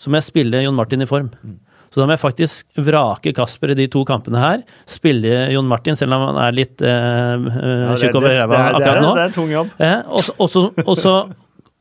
så 0.00 0.10
må 0.10 0.18
jeg 0.18 0.26
spille 0.26 0.64
Jon 0.64 0.74
Martin 0.76 1.04
i 1.04 1.08
form. 1.08 1.30
Mm. 1.44 1.58
Så 1.94 2.00
da 2.00 2.08
må 2.08 2.16
jeg 2.16 2.24
faktisk 2.24 2.80
vrake 2.88 3.30
Kasper 3.36 3.70
i 3.70 3.78
de 3.78 3.84
to 3.86 4.00
kampene 4.08 4.40
her. 4.42 4.64
Spille 4.90 5.44
Jon 5.54 5.68
Martin, 5.70 5.94
selv 5.94 6.16
om 6.16 6.24
han 6.26 6.40
er 6.42 6.56
litt 6.56 6.82
eh, 6.82 6.90
eh 7.38 7.92
tjukk 8.02 8.18
over 8.18 8.34
ræva 8.34 8.62
akkurat 8.72 8.98
nå. 8.98 9.12
Det 9.14 9.22
er 9.22 9.30
en 9.30 9.36
tung 9.36 9.52
jobb. 9.54 9.70
Eh, 9.78 10.00
og 10.90 10.98
så 10.98 11.14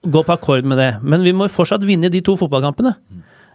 gå 0.04 0.22
på 0.28 0.36
akkord 0.36 0.70
med 0.70 0.78
det. 0.78 0.92
Men 1.02 1.26
vi 1.26 1.34
må 1.34 1.48
fortsatt 1.50 1.82
vinne 1.88 2.12
de 2.14 2.22
to 2.22 2.36
fotballkampene. 2.38 2.94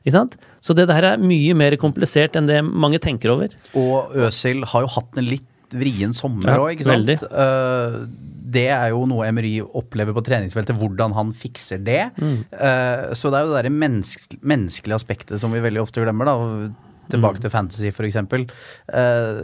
Ikke 0.02 0.16
sant? 0.16 0.34
Så 0.64 0.74
det 0.74 0.88
der 0.90 1.12
er 1.12 1.22
mye 1.22 1.54
mer 1.58 1.76
komplisert 1.78 2.34
enn 2.38 2.50
det 2.50 2.58
mange 2.66 2.98
tenker 3.02 3.36
over. 3.36 3.54
Og 3.78 4.18
Øsil 4.26 4.64
har 4.66 4.82
jo 4.82 4.92
hatt 4.96 5.20
en 5.20 5.30
litt 5.30 5.46
vrien 5.76 6.14
sommer 6.16 6.54
òg, 6.56 6.70
ja, 6.70 6.76
ikke 6.76 6.88
sant? 6.88 7.28
Uh, 7.28 8.04
det 8.48 8.66
er 8.72 8.92
jo 8.94 9.02
noe 9.10 9.26
Emery 9.28 9.58
opplever 9.60 10.16
på 10.16 10.24
treningsfeltet, 10.24 10.78
hvordan 10.80 11.12
han 11.16 11.32
fikser 11.36 11.82
det. 11.84 12.08
Mm. 12.16 12.38
Uh, 12.54 13.12
så 13.18 13.32
det 13.32 13.40
er 13.40 13.44
jo 13.44 13.52
det 13.52 13.58
derre 13.58 13.74
menneske, 13.74 14.40
menneskelige 14.40 14.96
aspektet 14.96 15.42
som 15.42 15.52
vi 15.52 15.64
veldig 15.64 15.82
ofte 15.84 16.04
glemmer. 16.04 16.30
da, 16.30 16.87
Tilbake 17.12 17.38
mm. 17.38 17.42
til 17.44 17.52
fantasy, 17.52 17.90
f.eks. 17.92 18.18
Uh, 18.20 19.40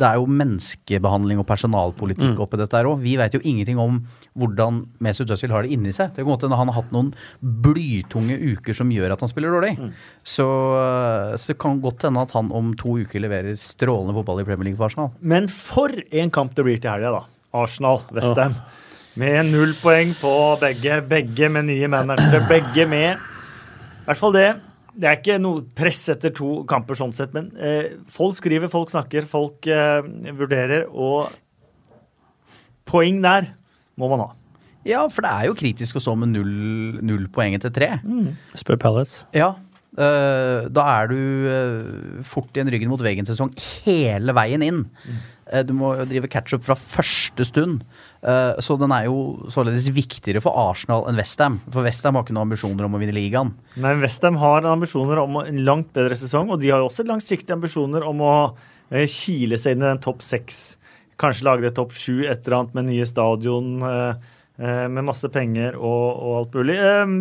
det 0.00 0.08
er 0.08 0.18
jo 0.20 0.26
menneskebehandling 0.28 1.40
og 1.40 1.46
personalpolitikk 1.48 2.34
mm. 2.34 2.42
oppi 2.44 2.60
dette 2.60 2.76
her 2.76 2.88
òg. 2.90 3.00
Vi 3.04 3.16
vet 3.20 3.36
jo 3.36 3.42
ingenting 3.42 3.80
om 3.82 4.02
hvordan 4.38 4.84
Mesut 5.04 5.32
Özil 5.32 5.54
har 5.54 5.66
det 5.66 5.74
inni 5.74 5.94
seg. 5.96 6.12
Det 6.16 6.24
kan 6.26 6.56
Han 6.56 6.72
har 6.72 6.78
hatt 6.82 6.92
noen 6.94 7.12
blytunge 7.40 8.36
uker 8.36 8.76
som 8.76 8.92
gjør 8.92 9.14
at 9.14 9.24
han 9.24 9.32
spiller 9.32 9.54
dårlig. 9.56 9.74
Mm. 9.78 9.90
Så, 10.22 10.46
uh, 10.46 11.36
så, 11.36 11.52
det 11.52 11.58
kan 11.62 11.80
godt 11.82 12.06
hende 12.06 12.22
at 12.22 12.36
han 12.36 12.52
om 12.54 12.74
to 12.78 12.98
uker 13.00 13.22
leverer 13.22 13.56
strålende 13.58 14.16
fotball 14.16 14.42
i 14.42 14.46
Premier 14.48 14.70
League 14.70 14.80
for 14.80 14.90
Arsenal. 14.90 15.12
Men 15.20 15.48
for 15.50 15.92
en 15.92 16.30
kamp 16.30 16.54
det 16.56 16.66
blir 16.66 16.80
til 16.80 16.92
helga, 16.92 17.20
da. 17.20 17.26
Arsenal, 17.60 18.04
Westham. 18.14 18.54
Med 19.18 19.50
null 19.50 19.74
poeng 19.82 20.12
på 20.14 20.32
begge. 20.60 21.00
Begge 21.10 21.48
med 21.50 21.66
nye 21.66 21.88
managere. 21.90 22.44
Begge 22.48 22.86
med 22.86 23.10
I 23.10 24.04
hvert 24.06 24.20
fall 24.20 24.36
det. 24.36 24.50
Det 24.94 25.06
er 25.06 25.20
ikke 25.20 25.38
noe 25.42 25.62
press 25.76 26.02
etter 26.12 26.32
to 26.34 26.60
kamper 26.70 26.98
sånn 26.98 27.14
sett, 27.16 27.32
men 27.36 27.50
eh, 27.60 27.94
folk 28.10 28.36
skriver, 28.38 28.70
folk 28.72 28.90
snakker, 28.92 29.28
folk 29.30 29.68
eh, 29.70 30.02
vurderer, 30.36 30.88
og 30.90 31.30
poeng 32.90 33.22
der 33.22 33.52
må 34.00 34.10
man 34.10 34.24
ha. 34.24 34.30
Ja, 34.88 35.04
for 35.12 35.26
det 35.26 35.30
er 35.30 35.50
jo 35.50 35.58
kritisk 35.58 35.98
å 35.98 36.02
stå 36.02 36.14
med 36.18 36.32
null, 36.32 36.54
null 37.04 37.26
poeng 37.32 37.54
etter 37.58 37.72
tre. 37.74 37.98
Mm. 38.00 38.32
Spør 38.58 38.80
Palace. 38.80 39.26
Ja, 39.36 39.54
Eh, 39.98 40.68
da 40.70 40.82
er 41.00 41.08
du 41.10 41.16
uh, 41.50 42.22
fort 42.22 42.54
i 42.54 42.62
en 42.62 42.70
ryggen 42.70 42.90
mot 42.92 43.02
veggen-sesong 43.02 43.50
hele 43.58 44.34
veien 44.36 44.62
inn. 44.62 44.84
Mm. 44.86 45.16
Eh, 45.50 45.64
du 45.66 45.72
må 45.74 45.92
drive 46.06 46.30
catch-up 46.30 46.62
fra 46.66 46.76
første 46.78 47.46
stund. 47.48 47.82
Eh, 48.20 48.58
så 48.60 48.76
den 48.76 48.92
er 48.92 49.06
jo 49.06 49.48
således 49.48 49.86
viktigere 49.96 50.42
for 50.44 50.56
Arsenal 50.60 51.06
enn 51.08 51.20
Westham. 51.20 51.60
For 51.72 51.86
Westham 51.86 52.18
har 52.18 52.26
ikke 52.26 52.34
noen 52.36 52.50
ambisjoner 52.50 52.86
om 52.86 52.96
å 52.96 53.00
vinne 53.00 53.16
ligaen. 53.16 53.54
Men 53.80 54.02
Westham 54.02 54.36
har 54.42 54.66
ambisjoner 54.68 55.22
om 55.22 55.38
en 55.40 55.62
langt 55.64 55.88
bedre 55.96 56.18
sesong, 56.18 56.52
og 56.52 56.60
de 56.60 56.72
har 56.72 56.82
jo 56.82 56.90
også 56.90 57.06
langsiktige 57.08 57.56
ambisjoner 57.56 58.04
om 58.06 58.20
å 58.24 58.34
eh, 58.90 59.08
kile 59.08 59.60
seg 59.60 59.76
inn 59.76 59.86
i 59.86 59.88
den 59.88 60.04
topp 60.04 60.20
seks. 60.26 60.60
Kanskje 61.20 61.48
lage 61.48 61.64
det 61.64 61.74
topp 61.78 61.96
sju, 61.96 62.26
et 62.26 62.44
eller 62.44 62.60
annet 62.60 62.76
med 62.76 62.90
nye 62.90 63.08
stadion. 63.08 63.80
eh, 63.82 64.36
med 64.60 65.06
masse 65.06 65.24
penger 65.32 65.72
og, 65.78 66.08
og 66.20 66.32
alt 66.36 66.56
mulig. 66.58 66.74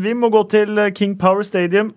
Vi 0.04 0.12
må 0.12 0.28
gå 0.28 0.42
til 0.52 0.76
King 0.92 1.14
Power 1.16 1.46
Stadium. 1.48 1.94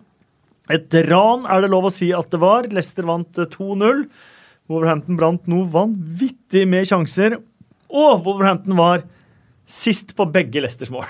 Et 0.70 0.94
ran 1.08 1.48
er 1.50 1.64
det 1.64 1.70
lov 1.72 1.88
å 1.88 1.90
si 1.90 2.12
at 2.14 2.30
det 2.30 2.38
var. 2.38 2.68
Leicester 2.70 3.02
vant 3.08 3.34
2-0. 3.34 4.04
Wolverhampton 4.70 5.18
brant 5.18 5.48
noe 5.50 5.66
vanvittig 5.66 6.62
med 6.70 6.86
sjanser. 6.86 7.40
Og 7.92 8.24
Wolverhampton 8.24 8.76
var 8.78 9.06
sist 9.68 10.16
på 10.16 10.26
begge 10.32 10.64
Leicesters 10.64 10.92
mål. 10.92 11.08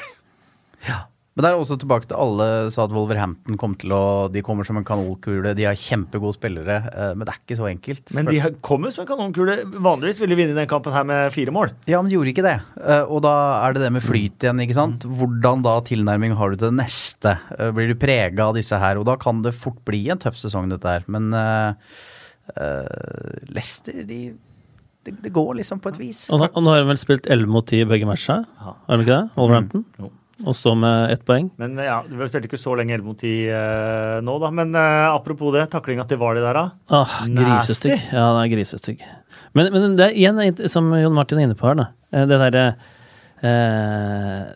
Ja. 0.83 1.05
Men 1.33 1.47
det 1.47 1.49
er 1.49 1.57
også 1.57 1.79
tilbake 1.81 2.09
til 2.11 2.19
alle 2.21 2.47
sa 2.75 2.85
at 2.85 2.93
Wolverhampton 2.93 3.57
kom 3.61 3.73
til 3.81 3.95
å 3.97 4.29
De 4.33 4.43
kommer 4.45 4.67
som 4.69 4.77
en 4.77 4.85
kanonkule. 4.85 5.55
de 5.57 5.65
har 5.65 5.79
kjempegode 5.79 6.37
spillere, 6.37 6.77
eh, 6.93 7.15
men 7.17 7.25
det 7.25 7.33
er 7.33 7.41
ikke 7.41 7.57
så 7.57 7.69
enkelt. 7.71 8.13
Men 8.13 8.29
de 8.29 8.41
kommer 8.61 8.93
som 8.93 9.07
en 9.07 9.09
kanonkule. 9.09 9.57
Vanligvis 9.73 10.21
ville 10.21 10.37
de 10.37 10.43
vinne 10.43 10.59
den 10.59 10.69
kampen 10.69 10.93
her 10.93 11.07
med 11.09 11.33
fire 11.33 11.55
mål. 11.55 11.73
Ja, 11.89 12.03
men 12.03 12.11
de 12.11 12.19
gjorde 12.19 12.35
ikke 12.35 12.45
det. 12.45 12.59
Eh, 12.85 13.07
og 13.09 13.25
da 13.25 13.33
er 13.65 13.73
det 13.73 13.87
det 13.87 13.93
med 13.97 14.05
flyt 14.05 14.45
igjen, 14.45 14.61
ikke 14.61 14.77
sant. 14.77 15.09
Hvordan 15.09 15.65
da 15.65 15.79
tilnærming 15.89 16.37
har 16.37 16.53
du 16.53 16.59
til 16.59 16.69
det 16.69 16.83
neste? 16.83 17.39
Eh, 17.57 17.73
blir 17.73 17.89
du 17.89 17.97
prega 17.97 18.51
av 18.51 18.61
disse 18.61 18.77
her? 18.77 19.01
Og 19.01 19.09
da 19.09 19.17
kan 19.17 19.41
det 19.41 19.57
fort 19.57 19.81
bli 19.89 20.05
en 20.13 20.21
tøff 20.21 20.37
sesong, 20.37 20.69
dette 20.69 20.85
her. 20.85 21.09
Men 21.09 21.33
uh, 21.33 21.73
Leicester, 23.49 24.05
de 24.05 24.35
det, 25.07 25.15
det, 25.23 25.31
går 25.35 25.55
liksom 25.61 25.81
på 25.83 25.93
et 25.93 26.01
vis. 26.01 26.25
Og 26.31 26.41
nå, 26.43 26.49
og 26.53 26.65
nå 26.65 26.73
har 26.75 26.83
de 26.83 26.91
vel 26.93 27.01
spilt 27.01 27.29
11 27.31 27.51
mot 27.51 27.67
10 27.67 27.85
i 27.85 27.89
begge 27.91 28.09
matcher? 28.09 28.45
Har 28.63 28.99
de 28.99 29.05
ikke 29.05 29.17
det? 29.17 29.25
Wolverhampton? 29.37 29.87
Mm. 29.99 30.11
Og 30.43 30.57
stå 30.59 30.73
med 30.75 31.13
ett 31.15 31.23
poeng. 31.27 31.51
Men 31.61 31.77
ja, 31.79 32.01
Du 32.07 32.17
spilte 32.17 32.49
ikke 32.49 32.59
så 32.59 32.75
lenge 32.79 32.97
11 32.97 33.07
mot 33.07 33.19
10 33.19 33.35
uh, 33.51 34.17
nå, 34.27 34.37
da. 34.43 34.51
Men 34.55 34.75
uh, 34.75 35.13
apropos 35.13 35.53
det, 35.55 35.69
taklinga 35.71 36.07
til 36.11 36.19
Vali 36.23 36.43
der, 36.43 36.59
da. 36.59 36.65
Ah, 36.91 37.21
grisestygg. 37.31 38.09
Ja, 38.11 38.31
det 38.37 38.47
er 38.47 38.55
grisestygg. 38.57 39.05
Men, 39.59 39.71
men, 39.75 39.95
det 39.99 40.09
er 40.09 40.17
igjen, 40.19 40.41
som 40.73 40.91
Jon 40.97 41.15
Martin 41.15 41.43
er 41.43 41.47
inne 41.47 41.59
på 41.59 41.69
her, 41.69 41.79
da. 41.79 41.89
Eh, 42.13 42.27
det 42.29 42.41
derre 42.41 42.65
uh, 43.45 44.49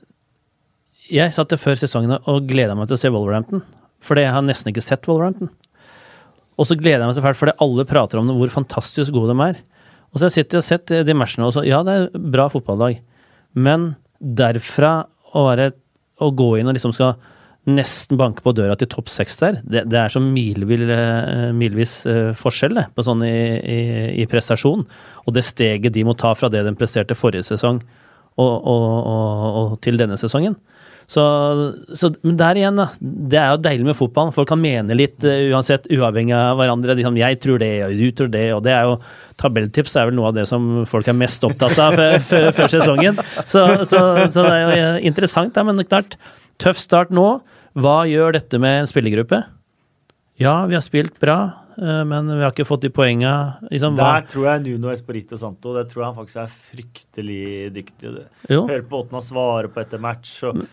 Jeg 1.12 1.34
satt 1.36 1.54
før 1.60 1.78
sesongen 1.78 2.18
og 2.18 2.48
gleda 2.50 2.74
meg 2.78 2.90
til 2.90 2.98
å 2.98 3.02
se 3.04 3.12
Wolverhampton. 3.12 3.62
Fordi 4.02 4.26
jeg 4.26 4.34
har 4.34 4.44
nesten 4.44 4.72
ikke 4.72 4.84
sett 4.84 5.06
Wolverhampton. 5.10 5.52
Og 6.56 6.68
så 6.68 6.76
gleder 6.78 7.04
jeg 7.04 7.10
meg 7.10 7.18
så 7.18 7.24
fælt 7.24 7.38
fordi 7.38 7.58
alle 7.62 7.84
prater 7.88 8.20
om 8.20 8.30
hvor 8.38 8.52
fantastisk 8.52 9.14
gode 9.14 9.34
de 9.34 9.50
er. 9.50 9.58
Og 10.16 10.20
så 10.20 10.24
har 10.24 10.32
jeg 10.32 10.46
sittet 10.46 10.58
og 10.62 10.64
sett 10.64 10.92
de 11.04 11.12
matchene 11.12 11.44
og 11.44 11.52
så 11.52 11.62
Ja, 11.66 11.82
det 11.84 11.92
er 11.92 12.26
bra 12.32 12.48
fotballag. 12.48 13.02
Men 13.52 13.90
derfra 14.16 15.02
å, 15.36 15.42
være, 15.50 15.74
å 16.24 16.30
gå 16.32 16.54
inn 16.56 16.70
og 16.70 16.76
liksom 16.78 16.94
skal 16.96 17.18
nesten 17.68 18.16
banke 18.16 18.40
på 18.40 18.54
døra 18.56 18.78
til 18.78 18.88
topp 18.88 19.10
seks 19.10 19.40
der, 19.40 19.58
det, 19.66 19.82
det, 19.90 19.98
er 19.98 20.12
så 20.12 20.20
uh, 20.22 21.50
milvis 21.52 21.94
uh, 22.06 22.30
forskjell 22.38 22.78
det, 22.78 22.84
på 22.94 23.04
sånn 23.04 23.24
i, 23.26 23.36
i, 23.58 23.78
i, 24.22 24.26
prestasjon. 24.30 24.86
Og 25.26 25.34
det 25.36 25.42
steget 25.44 25.92
de 25.92 26.04
må 26.06 26.14
ta 26.16 26.30
fra 26.38 26.48
det 26.52 26.62
de 26.64 26.74
presterte 26.78 27.18
forrige 27.18 27.48
sesong 27.50 27.82
og, 28.38 28.54
og, 28.54 28.86
og, 29.02 29.58
og 29.60 29.76
til 29.84 29.98
denne 30.00 30.16
sesongen. 30.20 30.54
Så, 31.06 31.22
så, 31.94 32.10
men 32.26 32.38
der 32.38 32.58
igjen, 32.58 32.78
da. 32.80 32.88
Det 32.98 33.38
er 33.38 33.52
jo 33.54 33.60
deilig 33.62 33.86
med 33.86 33.98
fotball. 33.98 34.32
Folk 34.34 34.50
kan 34.50 34.58
mene 34.58 34.96
litt 34.98 35.22
uh, 35.22 35.52
uansett, 35.54 35.86
uavhengig 35.94 36.34
av 36.34 36.58
hverandre. 36.58 36.96
De, 36.98 37.04
jeg 37.20 37.38
tror 37.42 37.62
det, 37.62 37.72
og 37.86 37.94
du 37.94 38.06
tror 38.18 38.30
det, 38.32 38.46
og 38.56 38.64
det 38.66 38.74
er 38.74 38.88
jo 38.90 38.96
Tabelltips 39.36 39.94
er 40.00 40.08
vel 40.08 40.16
noe 40.16 40.30
av 40.30 40.38
det 40.38 40.46
som 40.48 40.86
folk 40.88 41.06
er 41.12 41.18
mest 41.18 41.44
opptatt 41.44 41.76
av 41.82 41.98
før, 42.24 42.48
sesongen. 42.72 43.20
Så, 43.44 43.62
så, 43.84 44.00
så, 44.32 44.46
det 44.46 44.54
er 44.56 44.80
jo 44.80 44.88
interessant, 45.12 45.52
da. 45.54 45.62
Men 45.66 45.84
klart, 45.84 46.16
tøff 46.62 46.80
start 46.80 47.12
nå. 47.14 47.28
Hva 47.76 47.98
gjør 48.08 48.38
dette 48.38 48.58
med 48.58 48.80
en 48.80 48.88
spillergruppe? 48.88 49.42
Ja, 50.40 50.56
vi 50.68 50.76
har 50.76 50.82
spilt 50.84 51.20
bra, 51.20 51.36
eh, 51.76 52.02
men 52.08 52.32
vi 52.32 52.40
har 52.40 52.52
ikke 52.52 52.66
fått 52.68 52.86
de 52.88 52.90
poenga. 52.92 53.34
Liksom, 53.70 54.00
Der 54.00 54.24
tror 54.28 54.48
jeg 54.50 54.64
Nuno 54.64 54.90
Esperito 54.92 55.38
Santo 55.40 55.76
det 55.76 55.86
tror 55.92 56.02
jeg 56.02 56.08
han 56.08 56.18
faktisk 56.18 56.40
er 56.42 56.56
fryktelig 56.72 57.46
dyktig. 57.76 58.16
Hører 58.48 58.84
på 58.88 59.04
åtten 59.04 59.20
han 59.20 59.24
svarer 59.24 59.70
på 59.72 59.84
etter 59.84 60.02
match. 60.02 60.34
og 60.48 60.64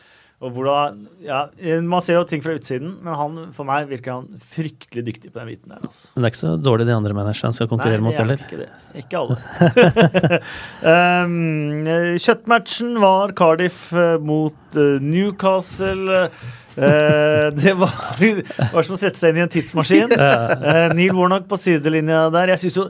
og 0.43 0.51
hvordan, 0.51 0.97
ja, 1.23 1.45
Man 1.81 2.03
ser 2.03 2.17
jo 2.17 2.23
ting 2.27 2.41
fra 2.43 2.55
utsiden, 2.57 2.97
men 3.03 3.15
han, 3.15 3.37
for 3.55 3.67
meg 3.67 3.87
virker 3.87 4.17
han 4.17 4.41
fryktelig 4.43 5.05
dyktig 5.07 5.31
på 5.31 5.39
den 5.39 5.53
biten 5.53 5.71
der. 5.71 5.85
Altså. 5.87 6.09
Men 6.13 6.25
det 6.25 6.27
er 6.27 6.33
ikke 6.33 6.41
så 6.41 6.55
dårlig 6.59 6.87
de 6.89 6.95
andre 6.97 7.15
managerne 7.15 7.55
skal 7.55 7.69
konkurrere 7.71 8.01
Nei, 8.01 8.07
mot 8.09 8.19
heller? 8.19 8.43
Ikke 8.43 8.59
det. 8.59 8.67
Ikke 8.99 9.21
alle. 9.21 10.41
um, 10.83 11.87
kjøttmatchen 12.25 12.99
var 13.03 13.33
Cardiff 13.39 13.87
eh, 13.95 14.17
mot 14.19 14.75
uh, 14.75 14.99
Newcastle. 14.99 16.27
Uh, 16.73 17.47
det, 17.55 17.75
var, 17.79 17.95
var, 18.19 18.83
som 18.83 18.97
å 18.97 18.99
sette 18.99 19.21
seg 19.21 19.31
inn 19.31 19.43
i 19.43 19.47
en 19.47 19.55
tidsmaskin. 19.55 20.17
Uh, 20.63 20.89
Neil 20.95 21.13
Warnock 21.15 21.47
på 21.49 21.57
sidelinja 21.59 22.25
der. 22.33 22.53
Jeg 22.53 22.65
synes 22.65 22.77
jo 22.77 22.89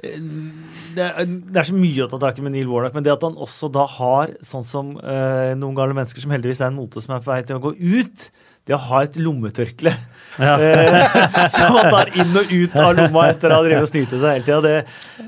det 0.00 1.04
er, 1.04 1.64
så 1.66 1.76
mye 1.76 2.04
å 2.06 2.08
ta 2.08 2.20
tak 2.22 2.38
i 2.40 2.44
med 2.44 2.54
Neil 2.54 2.68
Warnock, 2.70 2.94
men 2.96 3.04
det 3.04 3.12
at 3.12 3.24
han 3.26 3.36
også 3.36 3.68
da 3.72 3.84
har, 3.98 4.32
sånn 4.44 4.64
som 4.64 4.94
eh, 4.96 5.52
noen 5.58 5.76
gale 5.76 5.96
mennesker 5.96 6.24
som 6.24 6.32
heldigvis 6.32 6.62
er 6.62 6.70
en 6.70 6.78
mote 6.78 7.02
som 7.04 7.12
er 7.12 7.20
på 7.20 7.28
vei 7.28 7.42
til 7.44 7.58
å 7.58 7.64
gå 7.66 7.74
ut, 7.76 8.30
det 8.68 8.76
å 8.76 8.80
ha 8.86 9.00
et 9.04 9.16
lommetørkle 9.20 9.92
ja. 10.40 10.54
eh, 10.64 11.36
som 11.52 11.76
han 11.76 11.90
tar 11.92 12.12
inn 12.14 12.32
og 12.36 12.52
ut 12.52 12.76
av 12.80 12.92
lomma 12.96 13.26
etter 13.32 13.52
å 13.52 13.58
ha 13.58 13.66
drevet 13.66 13.88
og 13.88 13.90
snytt 13.90 14.14
seg 14.14 14.26
hele 14.28 14.46
tida. 14.46 14.60
Det, 14.64 14.74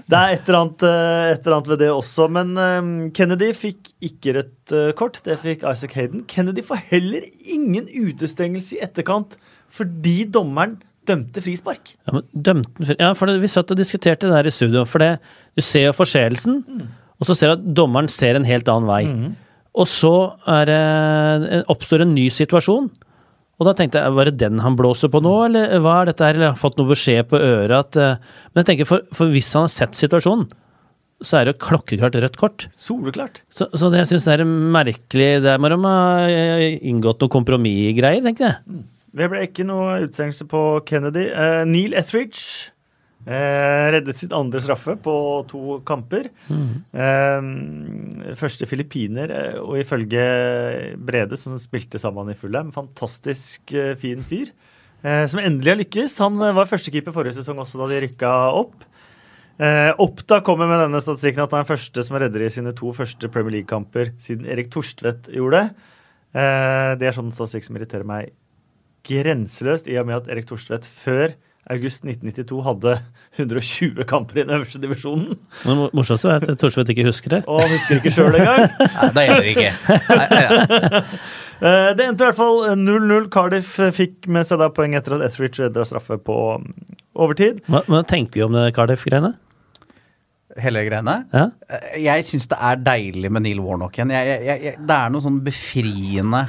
det, 0.06 0.18
er 0.18 0.36
et 0.36 0.48
eller, 0.48 0.58
annet, 0.60 0.84
eh, 0.88 1.24
et 1.32 1.40
eller, 1.40 1.56
annet, 1.58 1.70
ved 1.72 1.82
det 1.82 1.90
også. 1.92 2.28
Men 2.32 2.52
eh, 2.60 2.92
Kennedy 3.16 3.50
fikk 3.56 3.92
ikke 4.08 4.36
rødt 4.38 4.76
eh, 4.78 4.92
kort. 4.96 5.20
Det 5.26 5.36
fikk 5.42 5.66
Isaac 5.68 5.96
Hayden. 5.98 6.24
Kennedy 6.30 6.64
får 6.64 6.84
heller 6.92 7.26
ingen 7.42 7.88
utestengelse 7.90 8.78
i 8.78 8.82
etterkant 8.86 9.36
fordi 9.72 10.22
dommeren 10.28 10.78
dømte 11.09 11.42
frispark. 11.44 11.94
Ja, 12.07 12.16
men 12.16 12.26
dømte, 12.32 12.96
ja, 12.96 13.12
for 13.18 13.30
det, 13.30 13.40
Vi 13.42 13.50
satt 13.50 13.70
og 13.74 13.78
diskuterte 13.78 14.28
det 14.28 14.34
der 14.36 14.50
i 14.50 14.55
studio. 14.55 14.84
For 14.88 15.03
det, 15.03 15.16
du 15.57 15.62
ser 15.64 15.88
jo 15.88 15.96
forseelsen, 15.96 16.62
mm. 16.66 16.84
og 17.18 17.28
så 17.28 17.36
ser 17.38 17.53
du 17.53 17.57
at 17.59 17.72
dommeren 17.82 18.11
ser 18.11 18.38
en 18.38 18.48
helt 18.48 18.68
annen 18.70 18.90
vei. 18.90 19.03
Mm. 19.09 19.32
Og 19.72 19.88
så 19.88 20.12
det, 20.68 21.64
oppstår 21.72 22.05
en 22.05 22.14
ny 22.14 22.28
situasjon. 22.32 22.90
Og 23.61 23.68
da 23.68 23.74
tenkte 23.78 24.00
jeg, 24.00 24.14
var 24.16 24.28
det 24.28 24.40
den 24.40 24.59
han 24.64 24.76
blåser 24.78 25.11
på 25.12 25.20
nå, 25.22 25.32
eller 25.46 25.78
hva 25.84 26.00
er 26.00 26.11
dette 26.11 26.26
her? 26.26 26.38
Eller 26.38 26.50
har 26.50 26.61
fått 26.61 26.80
noe 26.80 26.90
beskjed 26.90 27.28
på 27.30 27.38
øret 27.38 27.76
at 27.78 27.98
eh, 28.00 28.32
Men 28.50 28.62
jeg 28.62 28.68
tenker, 28.72 28.88
for, 28.88 29.05
for 29.14 29.30
hvis 29.30 29.53
han 29.55 29.68
har 29.68 29.72
sett 29.72 29.98
situasjonen, 29.98 30.48
så 31.22 31.38
er 31.38 31.46
det 31.46 31.55
jo 31.55 31.62
klokkeklart 31.68 32.16
rødt 32.18 32.38
kort. 32.40 32.66
Soleklart. 32.74 33.44
Så, 33.53 33.68
så 33.78 33.92
det 33.92 34.00
jeg 34.03 34.11
syns 34.14 34.26
er 34.32 34.42
merkelig 34.42 35.28
Der 35.44 35.61
må 35.62 35.70
de 35.70 35.78
ha 35.84 36.00
eh, 36.26 36.80
inngått 36.90 37.22
noe 37.22 37.32
kompromissgreier, 37.32 38.24
tenkte 38.26 38.48
jeg. 38.48 38.59
Mm. 38.66 38.82
Det 39.12 39.28
ble 39.28 39.42
ikke 39.44 39.64
noe 39.68 39.98
utstengelse 40.06 40.46
på 40.48 40.60
Kennedy. 40.88 41.26
Uh, 41.36 41.62
Neil 41.68 41.92
Etheridge 41.98 42.72
uh, 43.26 43.92
reddet 43.92 44.22
sitt 44.22 44.32
andre 44.36 44.62
straffe 44.64 44.96
på 45.04 45.14
to 45.50 45.78
kamper. 45.88 46.30
Mm. 46.48 46.70
Uh, 46.96 48.32
første 48.40 48.68
filippiner, 48.70 49.34
og 49.60 49.76
ifølge 49.82 50.24
Brede, 50.96 51.36
som 51.40 51.58
spilte 51.60 52.00
sammen 52.00 52.32
i 52.32 52.38
Fulham, 52.38 52.72
fantastisk 52.72 53.76
fin 54.00 54.24
fyr. 54.24 54.54
som 55.02 55.40
endelig 55.42 55.70
har 55.72 55.78
lykkes. 55.80 56.16
Han 56.22 56.38
var 56.38 56.68
førstekeeper 56.70 57.12
forrige 57.12 57.34
sesong 57.40 57.58
også, 57.58 57.80
da 57.80 57.88
de 57.90 58.02
rykka 58.04 58.32
opp. 58.54 58.84
Oppda 60.00 60.38
kommer 60.46 60.70
med 60.70 60.80
denne 60.80 61.00
statistikken 61.03 61.42
at 61.45 61.53
han 61.53 61.64
er 61.64 61.68
første 61.68 62.03
som 62.07 62.16
redder 62.18 62.46
i 62.46 62.50
sine 62.50 62.72
to 62.74 62.95
første 62.96 63.28
Premier 63.30 63.58
League-kamper 63.58 64.14
siden 64.22 64.46
Erik 64.49 64.70
Torstvedt 64.72 65.28
gjorde 65.34 65.61
det. 65.61 65.91
det 67.03 67.11
er 67.11 67.14
sånn 67.14 67.34
statistikk 67.34 67.66
som 67.66 67.76
irriterer 67.78 68.08
meg 68.08 68.30
grenseløst 69.07 69.88
i 69.91 69.96
og 70.00 70.08
med 70.08 70.20
at 70.20 70.30
Erik 70.33 70.46
Thorstvedt 70.50 70.87
før 70.87 71.34
august 71.70 72.03
1992 72.04 72.64
hadde 72.66 72.96
120 73.38 74.04
kamper 74.11 74.41
i 74.41 74.45
den 74.45 74.54
øverste 74.57 74.80
divisjonen. 74.83 75.38
Men 75.64 75.87
morsomst 75.95 76.26
er 76.26 76.41
at 76.41 76.58
Thorstvedt 76.58 76.91
ikke 76.95 77.07
husker 77.07 77.37
det. 77.37 77.45
Og 77.46 77.62
han 77.62 77.70
husker 77.72 78.00
ikke 78.00 78.14
sjøl 78.14 78.34
engang. 78.34 78.66
Nei, 79.03 79.12
det 79.14 79.29
gjelder 79.29 79.49
ikke. 79.54 81.04
Eh, 81.62 81.92
det 81.95 82.03
endte 82.03 82.24
i 82.24 82.26
hvert 82.26 82.34
fall 82.34 82.57
0-0. 82.74 83.29
Cardiff 83.30 83.76
fikk 83.95 84.26
med 84.34 84.42
seg 84.49 84.58
da 84.58 84.66
poeng 84.74 84.96
etter 84.99 85.14
at 85.14 85.22
Etheridge 85.29 85.61
redda 85.62 85.84
straffe 85.87 86.16
på 86.18 86.38
um, 86.58 86.64
overtid. 87.14 87.61
Hva, 87.70 87.84
hva 87.87 88.00
tenker 88.03 88.41
vi 88.41 88.42
om 88.42 88.57
det 88.57 88.64
Cardiff-greiene? 88.74 89.30
Hele 90.58 90.83
greiene? 90.88 91.14
Ja? 91.30 91.45
Eh, 91.70 92.00
jeg 92.03 92.26
syns 92.26 92.50
det 92.50 92.58
er 92.58 92.83
deilig 92.83 93.30
med 93.30 93.46
Neil 93.46 93.62
Warnock 93.62 93.95
igjen. 93.95 94.11
Jeg, 94.11 94.41
jeg, 94.42 94.58
jeg, 94.66 94.80
det 94.91 94.96
er 94.99 95.14
noe 95.14 95.22
sånn 95.22 95.38
befriende 95.46 96.42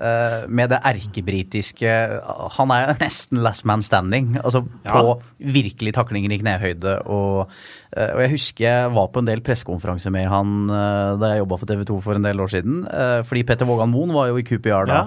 med 0.00 0.70
det 0.72 0.78
erkebritiske 0.88 1.94
Han 2.56 2.70
er 2.72 2.94
nesten 3.02 3.42
last 3.44 3.66
man 3.68 3.82
standing. 3.84 4.32
Altså 4.40 4.62
ja. 4.84 4.94
på 4.96 5.18
virkelig 5.52 5.92
taklinger 5.96 6.32
i 6.32 6.38
knehøyde. 6.40 6.94
Og, 7.04 7.50
uh, 7.50 8.10
og, 8.14 8.22
jeg 8.24 8.32
husker 8.34 8.64
jeg 8.64 8.94
var 8.96 9.10
på 9.12 9.22
en 9.22 9.28
del 9.28 9.44
pressekonferanser 9.44 10.14
med 10.14 10.30
han 10.30 10.70
uh, 10.72 11.18
da 11.20 11.34
jeg 11.34 11.42
jobba 11.42 11.60
for 11.60 11.72
TV 11.72 11.84
2 11.90 11.98
for 12.06 12.16
en 12.16 12.24
del 12.28 12.40
år 12.40 12.54
siden. 12.54 12.80
fordi 13.28 13.44
Petter 13.44 13.68
Vågan 13.68 13.92
Moen 13.92 14.14
var 14.14 14.30
jo 14.30 14.40
i 14.40 14.46
QPR 14.46 14.88
da. 14.88 15.02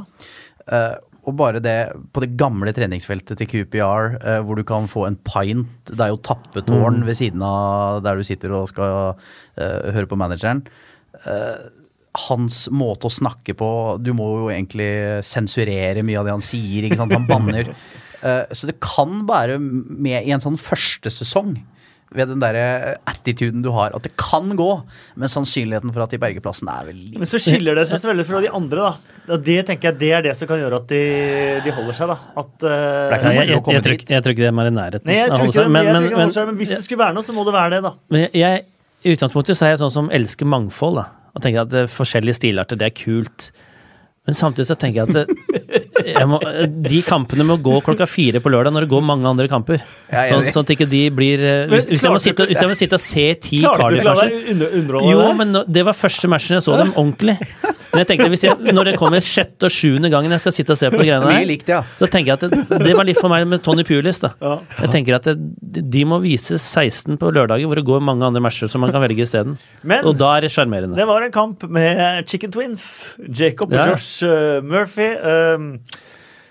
Ja. 0.69 0.83
og 1.23 1.35
bare 1.39 1.59
det 1.63 1.93
på 2.13 2.21
det 2.23 2.35
gamle 2.37 2.71
treningsfeltet 2.75 3.37
til 3.39 3.47
QPR, 3.47 4.17
hvor 4.43 4.55
du 4.55 4.63
kan 4.63 4.87
få 4.87 5.05
en 5.07 5.15
pint 5.15 5.91
Det 5.91 5.99
er 5.99 6.11
jo 6.11 6.21
tappetårn 6.23 7.01
mm. 7.01 7.05
ved 7.07 7.15
siden 7.15 7.41
av 7.41 8.03
der 8.03 8.15
du 8.15 8.23
sitter 8.23 8.51
og 8.51 8.69
skal 8.69 9.15
høre 9.57 10.07
på 10.07 10.19
manageren. 10.19 10.65
Uh, 11.23 11.82
hans 12.27 12.67
måte 12.69 13.09
å 13.09 13.13
snakke 13.13 13.55
på 13.57 13.67
Du 14.03 14.11
må 14.13 14.27
jo 14.43 14.49
egentlig 14.53 14.89
sensurere 15.25 16.03
mye 16.05 16.19
av 16.21 16.27
det 16.27 16.35
han 16.35 16.45
sier. 16.45 16.85
ikke 16.87 16.99
sant? 16.99 17.13
Han 17.15 17.27
banner. 17.29 17.73
Uh, 18.23 18.43
så 18.57 18.69
det 18.69 18.79
kan 18.83 19.23
være 19.29 19.59
med 19.59 20.21
i 20.21 20.33
en 20.35 20.43
sånn 20.43 20.59
første 20.61 21.11
sesong 21.13 21.55
ved 22.13 22.29
den 22.29 22.41
derre 22.41 22.93
attituden 23.09 23.63
du 23.65 23.71
har, 23.73 23.93
at 23.97 24.05
det 24.05 24.11
kan 24.19 24.51
gå, 24.57 24.67
men 25.17 25.31
sannsynligheten 25.31 25.93
for 25.95 26.03
at 26.05 26.13
de 26.13 26.19
berger 26.21 26.43
plassen 26.45 26.69
er 26.69 26.91
vel 26.91 26.99
Men 27.15 27.29
så 27.29 27.39
skiller 27.41 27.79
det 27.79 27.87
seg 27.89 28.01
så 28.03 28.11
veldig 28.11 28.25
fra 28.27 28.41
de 28.43 28.51
andre, 28.53 28.91
da. 29.25 29.39
Det 29.41 29.55
tenker 29.65 29.89
jeg 29.89 29.99
det 30.03 30.11
er 30.19 30.25
det 30.27 30.35
som 30.37 30.49
kan 30.49 30.61
gjøre 30.61 30.83
at 30.83 30.93
de, 30.93 31.01
de 31.65 31.73
holder 31.73 31.97
seg, 31.97 32.13
da. 32.13 32.19
At 32.43 32.53
Det 32.61 32.69
eh, 32.75 33.15
ikke 33.17 33.23
Nei, 33.25 33.33
jeg, 33.33 33.47
jeg, 33.47 33.55
jeg, 33.57 33.63
tror, 33.87 33.97
ikke- 33.97 34.13
jeg 34.13 34.25
tror 34.27 34.35
ikke 34.35 34.45
de 34.45 34.51
er 34.51 34.69
i 34.69 34.75
nærheten. 34.77 35.09
Nei, 35.09 35.17
jeg 35.17 35.33
tror 35.33 35.47
ikke 35.47 35.57
seg, 35.57 35.63
det, 35.65 35.73
men, 35.73 35.89
jeg 35.89 35.95
tror 35.95 36.03
men- 36.03 36.11
ikke 36.13 36.21
men- 36.21 36.53
men 36.53 36.61
hvis 36.61 36.75
det 36.75 36.83
skulle 36.85 37.03
være 37.03 37.17
noe, 37.17 37.25
så 37.25 37.33
må 37.33 37.47
det 37.49 37.57
være 37.57 37.75
det, 37.75 37.81
da. 37.87 37.93
Men 38.13 38.25
jeg, 38.27 38.31
jeg, 38.43 38.63
I 39.03 39.17
utgangspunktet 39.17 39.57
så 39.57 39.65
er 39.65 39.73
jeg 39.73 39.83
sånn 39.83 39.97
som 39.97 40.13
elsker 40.13 40.45
mangfold. 40.53 41.01
da, 41.01 41.09
Og 41.33 41.43
tenker 41.43 41.65
at 41.65 41.71
det, 41.73 41.87
forskjellige 41.91 42.37
stilarter, 42.37 42.79
det 42.79 42.89
er 42.89 42.97
kult. 42.97 43.51
Men 44.23 44.37
samtidig 44.37 44.69
så 44.69 44.75
tenker 44.79 45.01
jeg 45.01 45.09
at 45.09 45.15
det, 45.17 45.83
jeg 46.13 46.27
må, 46.31 46.37
de 46.87 46.99
kampene 47.03 47.43
må 47.47 47.57
gå 47.59 47.73
klokka 47.83 48.05
fire 48.07 48.39
på 48.43 48.51
lørdag 48.53 48.71
når 48.71 48.85
det 48.85 48.91
går 48.93 49.03
mange 49.03 49.27
andre 49.27 49.49
kamper. 49.51 49.83
Er 50.07 50.31
Sånn, 50.31 50.47
sånn 50.53 50.67
at 50.67 50.73
ikke 50.77 50.87
de 50.87 51.01
blir 51.11 51.43
eh, 51.43 51.65
Hvis, 51.73 51.89
hvis, 51.91 52.05
jeg 52.05 52.13
må 52.13 52.21
sitte, 52.23 52.47
hvis 52.47 52.61
jeg 52.63 52.71
må 52.71 52.77
sitte 52.79 52.99
og 52.99 53.03
se 53.03 53.25
ti 53.43 53.59
Cardiff-matcher 53.65 55.09
Jo, 55.11 55.25
men 55.39 55.57
det 55.67 55.83
var 55.83 55.97
første 55.97 56.31
matchen 56.31 56.55
jeg 56.59 56.65
så 56.69 56.79
dem 56.79 56.93
ordentlig. 56.95 57.35
Men 57.93 58.01
jeg 58.01 58.07
tenkte, 58.09 58.27
hvis 58.33 58.43
jeg, 58.47 58.73
Når 58.73 58.87
det 58.89 58.93
kommer 58.97 59.21
sjette 59.21 59.67
og 59.69 59.73
sjuende 59.73 60.09
gangen 60.09 60.31
jeg 60.33 60.41
skal 60.41 60.55
sitte 60.55 60.73
og 60.73 60.79
se 60.79 60.89
på 60.89 60.97
de 60.97 61.05
greiene 61.11 61.29
der, 61.29 61.45
likt, 61.45 61.67
ja. 61.69 61.83
så 61.99 62.07
tenker 62.09 62.33
jeg 62.33 62.39
at 62.41 62.45
det, 62.49 62.79
det 62.87 62.95
var 62.97 63.05
litt 63.05 63.19
for 63.21 63.29
meg 63.29 63.45
med 63.47 63.61
Tony 63.65 63.85
Pulis. 63.85 64.19
da. 64.23 64.31
Ja. 64.41 64.55
Jeg 64.81 64.89
tenker 64.95 65.17
at 65.19 65.27
det, 65.29 65.83
De 65.93 66.01
må 66.09 66.17
vise 66.23 66.57
16 66.57 67.19
på 67.21 67.29
lørdager, 67.33 67.69
hvor 67.69 67.77
det 67.77 67.85
går 67.85 68.01
mange 68.01 68.25
andre 68.25 68.41
matcher 68.41 68.71
som 68.71 68.81
man 68.81 68.91
kan 68.95 69.03
velge 69.05 69.21
isteden. 69.27 69.57
Men 69.83 70.05
Og 70.09 70.17
da 70.17 70.31
er 70.37 70.47
det 70.47 70.51
sjarmerende. 70.55 70.97
det 70.97 71.05
var 71.07 71.21
en 71.27 71.31
kamp 71.31 71.63
med 71.69 72.25
Chicken 72.27 72.51
Twins. 72.51 72.87
Jacob 73.29 73.69
og 73.71 73.77
Ja. 73.77 73.89
Josh 73.93 74.23
uh, 74.25 74.61
Murphy. 74.65 75.13
Um, 75.21 75.79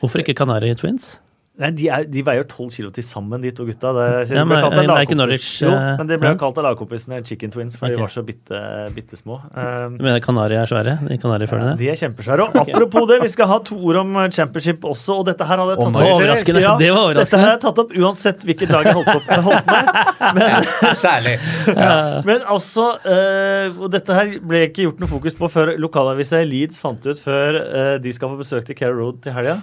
Hvorfor 0.01 0.19
ikke 0.23 0.35
Canary 0.35 0.75
Twins? 0.75 1.19
Nei, 1.63 1.71
de, 1.79 1.87
er, 1.95 2.07
de 2.11 2.23
veier 2.27 2.47
tolv 2.51 2.73
kilo 2.75 2.91
til 2.95 3.05
sammen, 3.07 3.39
de 3.43 3.53
to 3.55 3.67
gutta. 3.69 3.93
Det, 3.95 4.07
Ja, 4.33 4.43
de 4.43 4.49
ble 4.51 4.59
kalt 4.65 5.13
Norwich, 5.15 5.47
Jo, 5.63 5.71
eh, 5.71 5.93
men 6.01 6.09
de 6.09 6.19
ble 6.19 6.33
ja. 6.33 6.39
kalt 6.41 6.59
av 6.59 6.67
lagkompisene 6.67 7.21
Chicken 7.27 7.53
Twins, 7.55 7.77
for 7.79 7.87
okay. 7.87 7.97
de 7.97 8.03
var 8.03 8.13
så 8.13 8.25
bitte, 8.27 8.63
bitte 8.97 9.19
små. 9.19 9.39
Um, 9.55 9.99
Du 10.01 10.05
mener 10.07 10.19
Canary 10.25 10.59
er 10.59 10.71
svære? 10.71 10.97
De 11.07 11.19
Canary-følgene? 11.23 11.77
de 11.79 11.91
er 11.93 11.99
kjempesvære. 12.01 12.49
Og 12.49 12.59
apropos 12.63 13.07
det, 13.11 13.21
vi 13.23 13.31
skal 13.33 13.51
ha 13.53 13.59
to 13.63 13.79
ord 13.79 14.01
om 14.03 14.19
championship 14.35 14.85
også, 14.89 15.21
og 15.21 15.29
dette 15.31 15.47
her 15.47 15.63
hadde 15.63 15.77
jeg 15.77 15.83
tatt 15.83 15.99
opp. 16.01 16.17
overraskende. 16.17 16.65
Ja, 16.65 16.75
Det 16.81 16.91
var 16.91 17.03
overraskende. 17.07 17.23
Dette 17.23 17.43
her 17.45 17.55
jeg 17.55 17.63
tatt 17.67 17.83
opp 17.85 17.95
uansett 18.03 18.47
hvilket 18.49 18.73
dag 18.75 18.89
jeg 18.91 18.97
holdt, 18.99 19.13
opp, 19.17 19.31
jeg 19.31 19.47
holdt 19.47 20.37
med. 20.39 20.73
Særlig. 21.05 21.37
Men 22.29 22.47
altså, 22.57 22.89
uh, 23.07 23.83
og 23.83 23.93
dette 23.95 24.19
her 24.19 24.35
ble 24.43 24.67
ikke 24.69 24.89
gjort 24.89 25.03
noe 25.03 25.11
fokus 25.11 25.39
på 25.39 25.51
før 25.53 25.75
lokalavisa 25.81 26.43
Leeds 26.47 26.83
fant 26.83 27.07
ut 27.07 27.23
før 27.23 27.61
uh, 27.63 27.97
de 28.03 28.15
skal 28.15 28.33
få 28.33 28.41
besøk 28.43 28.67
til 28.67 28.79
Carrow 28.79 28.99
Road 29.05 29.23
til 29.25 29.37
helga, 29.37 29.61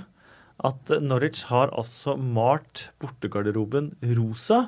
at 0.66 0.92
Norwich 1.02 1.46
har 1.50 1.72
altså 1.72 2.18
malt 2.20 2.90
bortegarderoben 3.00 3.94
rosa. 4.18 4.68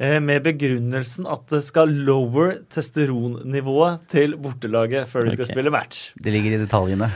eh, 0.00 0.16
Med 0.20 0.42
begrunnelsen 0.44 1.26
at 1.28 1.46
det 1.52 1.60
skal 1.64 1.90
lower 2.06 2.58
testosteronnivået 2.72 4.06
til 4.12 4.36
bortelaget 4.40 5.08
før 5.08 5.26
de 5.26 5.34
skal 5.34 5.44
okay. 5.44 5.54
spille 5.54 5.72
match. 5.72 6.10
Det 6.16 6.32
ligger 6.32 6.56
i 6.56 6.60
detaljene. 6.62 7.10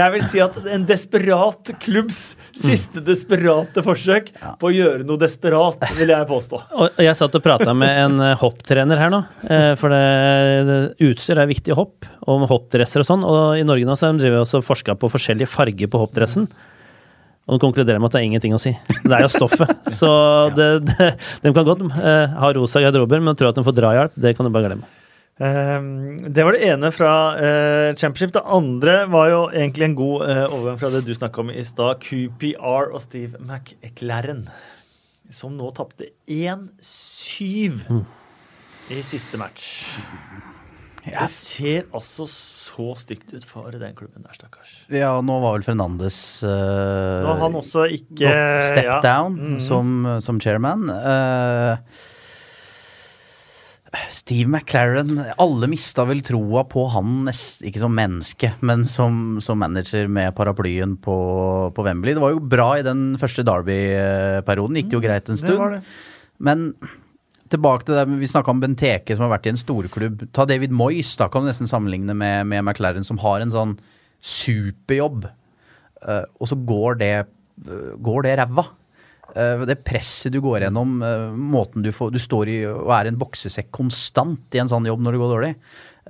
Jeg 0.00 0.12
vil 0.14 0.24
si 0.28 0.42
at 0.44 0.56
en 0.72 0.84
desperat 0.88 1.72
klubbs 1.80 2.20
siste 2.56 3.00
desperate 3.04 3.84
forsøk 3.84 4.32
på 4.60 4.68
å 4.68 4.72
gjøre 4.74 5.06
noe 5.08 5.20
desperat, 5.20 5.84
vil 5.96 6.12
jeg 6.12 6.28
påstå. 6.28 6.62
Og 6.80 6.88
og 6.90 7.04
jeg 7.04 7.16
satt 7.16 7.36
og 7.38 7.44
prata 7.44 7.72
med 7.76 7.96
en 8.04 8.24
eh, 8.24 8.36
hopptrener 8.40 9.00
her 9.00 9.12
nå, 9.12 9.22
eh, 9.48 9.72
for 9.80 9.92
det, 9.92 10.80
utstyr 11.06 11.40
er 11.40 11.48
viktig 11.48 11.72
i 11.72 11.76
hopp, 11.78 12.08
om 12.28 12.44
hoppdresser 12.48 13.00
og 13.00 13.08
sånn. 13.08 13.24
Og 13.24 13.56
i 13.60 13.64
Norge 13.64 13.88
nå 13.88 13.96
så 13.96 14.08
har 14.08 14.16
de 14.18 14.24
drevet 14.24 14.44
også 14.44 14.60
forska 14.64 14.96
på 15.00 15.08
forskjellige 15.12 15.48
farger 15.48 15.88
på 15.88 16.00
hoppdressen. 16.02 16.48
Og 17.50 17.58
de 17.58 17.64
konkluderer 17.64 17.98
med 17.98 18.06
at 18.06 18.14
det 18.14 18.22
er 18.22 18.28
ingenting 18.28 18.54
å 18.54 18.62
si. 18.62 18.70
Det 19.02 19.10
er 19.10 19.26
jo 19.26 19.32
stoffet. 19.32 19.74
Så 20.00 20.10
det, 20.54 20.70
det, 20.86 21.10
de 21.42 21.50
kan 21.50 21.66
godt 21.66 21.82
eh, 21.98 22.38
ha 22.38 22.54
rosa 22.54 22.82
garderober, 22.84 23.18
men 23.26 23.34
tro 23.38 23.50
at 23.50 23.58
de 23.58 23.66
får 23.66 23.74
drahjelp, 23.76 24.14
det 24.14 24.36
kan 24.38 24.46
du 24.46 24.54
bare 24.54 24.70
glemme. 24.70 24.86
Ehm, 25.40 26.32
det 26.32 26.44
var 26.44 26.52
det 26.52 26.66
ene 26.68 26.90
fra 26.92 27.12
uh, 27.32 27.94
Championship. 27.96 28.34
Det 28.36 28.44
andre 28.44 29.06
var 29.08 29.30
jo 29.32 29.40
egentlig 29.48 29.88
en 29.88 29.96
god 29.96 30.26
uh, 30.28 30.44
overgang 30.52 30.80
fra 30.82 30.92
det 30.92 31.02
du 31.06 31.14
snakka 31.16 31.40
om 31.42 31.52
i 31.54 31.64
stad. 31.64 32.04
QPR 32.04 32.92
og 32.92 33.00
Steve 33.06 33.40
McEclaren, 33.40 34.46
som 35.32 35.56
nå 35.56 35.72
tapte 35.76 36.12
1-7 36.28 38.04
i 38.90 39.02
siste 39.06 39.40
match. 39.40 39.96
Det 41.04 41.26
ser 41.32 41.86
altså 41.96 42.26
så 42.28 42.90
stygt 43.00 43.32
ut 43.32 43.44
for 43.48 43.72
den 43.72 43.94
klubben 43.96 44.22
der, 44.26 44.34
stakkars. 44.36 44.74
Ja, 44.92 45.14
nå 45.24 45.38
var 45.42 45.56
vel 45.56 45.64
Fernandes 45.64 46.18
uh, 46.44 46.50
Nå 47.24 47.32
har 47.34 47.42
han 47.46 47.56
også 47.60 47.86
ikke 47.96 48.30
step 48.68 48.84
ja. 48.84 49.00
down 49.04 49.38
Mhm. 49.40 49.58
som, 49.64 49.92
som 50.20 50.40
chairman. 50.44 50.90
Uh, 50.92 51.80
Steve 54.14 54.46
McLaren 54.46 55.16
Alle 55.42 55.66
mista 55.70 56.04
vel 56.06 56.20
troa 56.22 56.62
på 56.70 56.84
han, 56.92 57.24
nest, 57.26 57.64
ikke 57.66 57.82
som 57.82 57.94
menneske, 57.96 58.52
men 58.62 58.84
som, 58.86 59.40
som 59.42 59.58
manager 59.58 60.06
med 60.06 60.30
paraplyen 60.36 60.94
på, 61.02 61.16
på 61.74 61.86
Wembley. 61.88 62.14
Det 62.14 62.22
var 62.22 62.36
jo 62.36 62.44
bra 62.52 62.68
i 62.78 62.84
den 62.86 63.16
første 63.18 63.42
Derby-perioden, 63.46 64.78
gikk 64.78 64.92
det 64.92 64.98
jo 65.00 65.02
greit 65.08 65.32
en 65.32 65.40
stund. 65.40 65.56
Det 65.56 65.62
var 65.64 65.74
det. 65.78 65.82
Men 66.38 66.68
tilbake 67.50 67.86
til 67.86 67.98
det, 67.98 68.06
vi 68.20 68.28
snakka 68.30 68.52
om 68.52 68.62
Benteke 68.62 69.16
som 69.16 69.26
har 69.26 69.34
vært 69.34 69.48
i 69.48 69.54
en 69.54 69.60
storklubb. 69.60 70.24
Ta 70.36 70.46
David 70.48 70.74
Moyes, 70.74 71.12
da 71.18 71.28
kan 71.30 71.44
du 71.44 71.50
nesten 71.50 71.70
sammenligne 71.70 72.14
med, 72.16 72.48
med 72.50 72.64
McLaren, 72.64 73.06
som 73.06 73.20
har 73.22 73.42
en 73.42 73.54
sånn 73.54 73.76
superjobb, 74.20 75.28
Uh, 76.00 76.24
og 76.40 76.48
så 76.48 76.56
går 76.56 77.00
det, 77.00 77.14
uh, 77.68 77.92
går 78.00 78.24
det 78.26 78.36
ræva. 78.40 78.64
Uh, 79.30 79.62
det 79.68 79.82
presset 79.86 80.32
du 80.34 80.40
går 80.42 80.64
gjennom, 80.64 80.96
måten 81.52 81.84
du 81.84 81.92
får 81.94 82.10
Du 82.10 82.18
står 82.18 82.50
i 82.50 82.56
og 82.66 82.90
er 82.96 83.06
i 83.06 83.12
en 83.12 83.20
boksesekk 83.20 83.68
konstant 83.74 84.56
i 84.56 84.62
en 84.62 84.70
sånn 84.70 84.88
jobb 84.88 85.04
når 85.04 85.14
det 85.14 85.20
går 85.22 85.34
dårlig. 85.34 85.52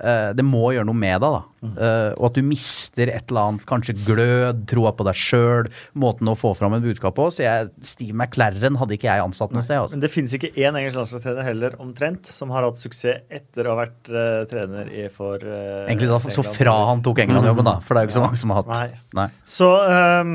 Eh, 0.01 0.31
det 0.37 0.45
må 0.45 0.71
gjøre 0.73 0.87
noe 0.89 0.97
med 0.97 1.21
deg, 1.21 1.35
da. 1.37 1.41
Eh, 1.61 2.11
og 2.17 2.31
at 2.31 2.37
du 2.39 2.45
mister 2.45 3.11
et 3.11 3.29
eller 3.29 3.51
annet, 3.51 3.65
kanskje 3.69 3.95
glød, 4.07 4.63
troa 4.71 4.93
på 4.97 5.05
deg 5.05 5.17
sjøl, 5.17 5.69
måten 6.01 6.31
å 6.31 6.35
få 6.37 6.53
fram 6.57 6.75
et 6.77 6.85
budskap 6.85 7.15
på. 7.17 7.27
Så 7.33 7.45
jeg, 7.45 7.69
Steve 7.85 8.15
McLaren 8.17 8.79
hadde 8.81 8.97
ikke 8.97 9.09
jeg 9.09 9.25
ansatt 9.25 9.53
noe 9.53 9.65
sted. 9.65 9.77
Altså. 9.81 9.97
Men 9.97 10.05
det 10.05 10.11
finnes 10.13 10.37
ikke 10.37 10.53
én 10.55 10.77
engelsk 10.77 11.01
landslagstrener 11.01 11.47
heller, 11.47 11.77
omtrent, 11.83 12.31
som 12.33 12.53
har 12.55 12.65
hatt 12.67 12.79
suksess 12.81 13.27
etter 13.31 13.67
å 13.67 13.75
ha 13.75 13.81
vært 13.81 14.09
uh, 14.13 14.43
trener 14.49 14.89
i 14.93 15.07
for 15.11 15.41
uh, 15.41 15.87
Egentlig 15.87 16.09
da, 16.11 16.19
så 16.31 16.45
fra 16.45 16.75
han 16.91 17.01
tok 17.05 17.23
England-jobben, 17.25 17.67
da. 17.67 17.77
For 17.83 17.95
det 17.95 18.01
er 18.01 18.07
jo 18.07 18.11
ikke 18.11 18.19
så 18.19 18.25
mange 18.25 18.41
som 18.41 18.53
har 18.53 18.61
hatt 18.61 18.71
Nei. 18.71 18.87
Nei. 19.17 19.27
Så 19.47 19.67
eh, 19.83 20.29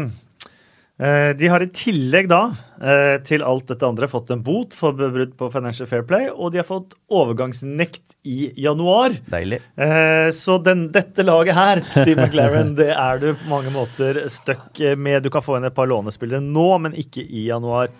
de 1.36 1.48
har 1.52 1.60
i 1.60 1.68
tillegg 1.68 2.28
da 2.30 2.40
eh, 2.80 3.18
til 3.26 3.42
alt 3.44 3.66
dette 3.68 3.84
andre 3.84 4.08
fått 4.08 4.30
en 4.32 4.40
bot 4.44 4.72
for 4.76 4.96
brudd 4.96 5.34
på 5.36 5.50
Financial 5.52 5.88
Fair 5.90 6.06
Play, 6.08 6.30
og 6.32 6.54
de 6.54 6.62
har 6.62 6.68
fått 6.68 6.96
overgangsnekt 7.12 8.16
i 8.24 8.52
januar. 8.64 9.18
Deilig. 9.28 9.60
Eh, 9.76 10.30
så 10.32 10.56
den, 10.64 10.86
dette 10.94 11.26
laget 11.26 11.58
her, 11.58 11.82
Steve 11.84 12.24
McLaren, 12.24 12.72
det 12.80 12.92
er 12.94 13.20
du 13.20 13.28
på 13.34 13.50
mange 13.52 13.74
måter 13.76 14.22
stuck 14.32 14.80
med. 14.96 15.26
Du 15.26 15.30
kan 15.34 15.44
få 15.44 15.58
inn 15.58 15.68
et 15.68 15.76
par 15.76 15.90
lånespillere 15.90 16.40
nå, 16.40 16.68
men 16.86 16.96
ikke 16.96 17.24
i 17.26 17.46
januar. 17.50 17.92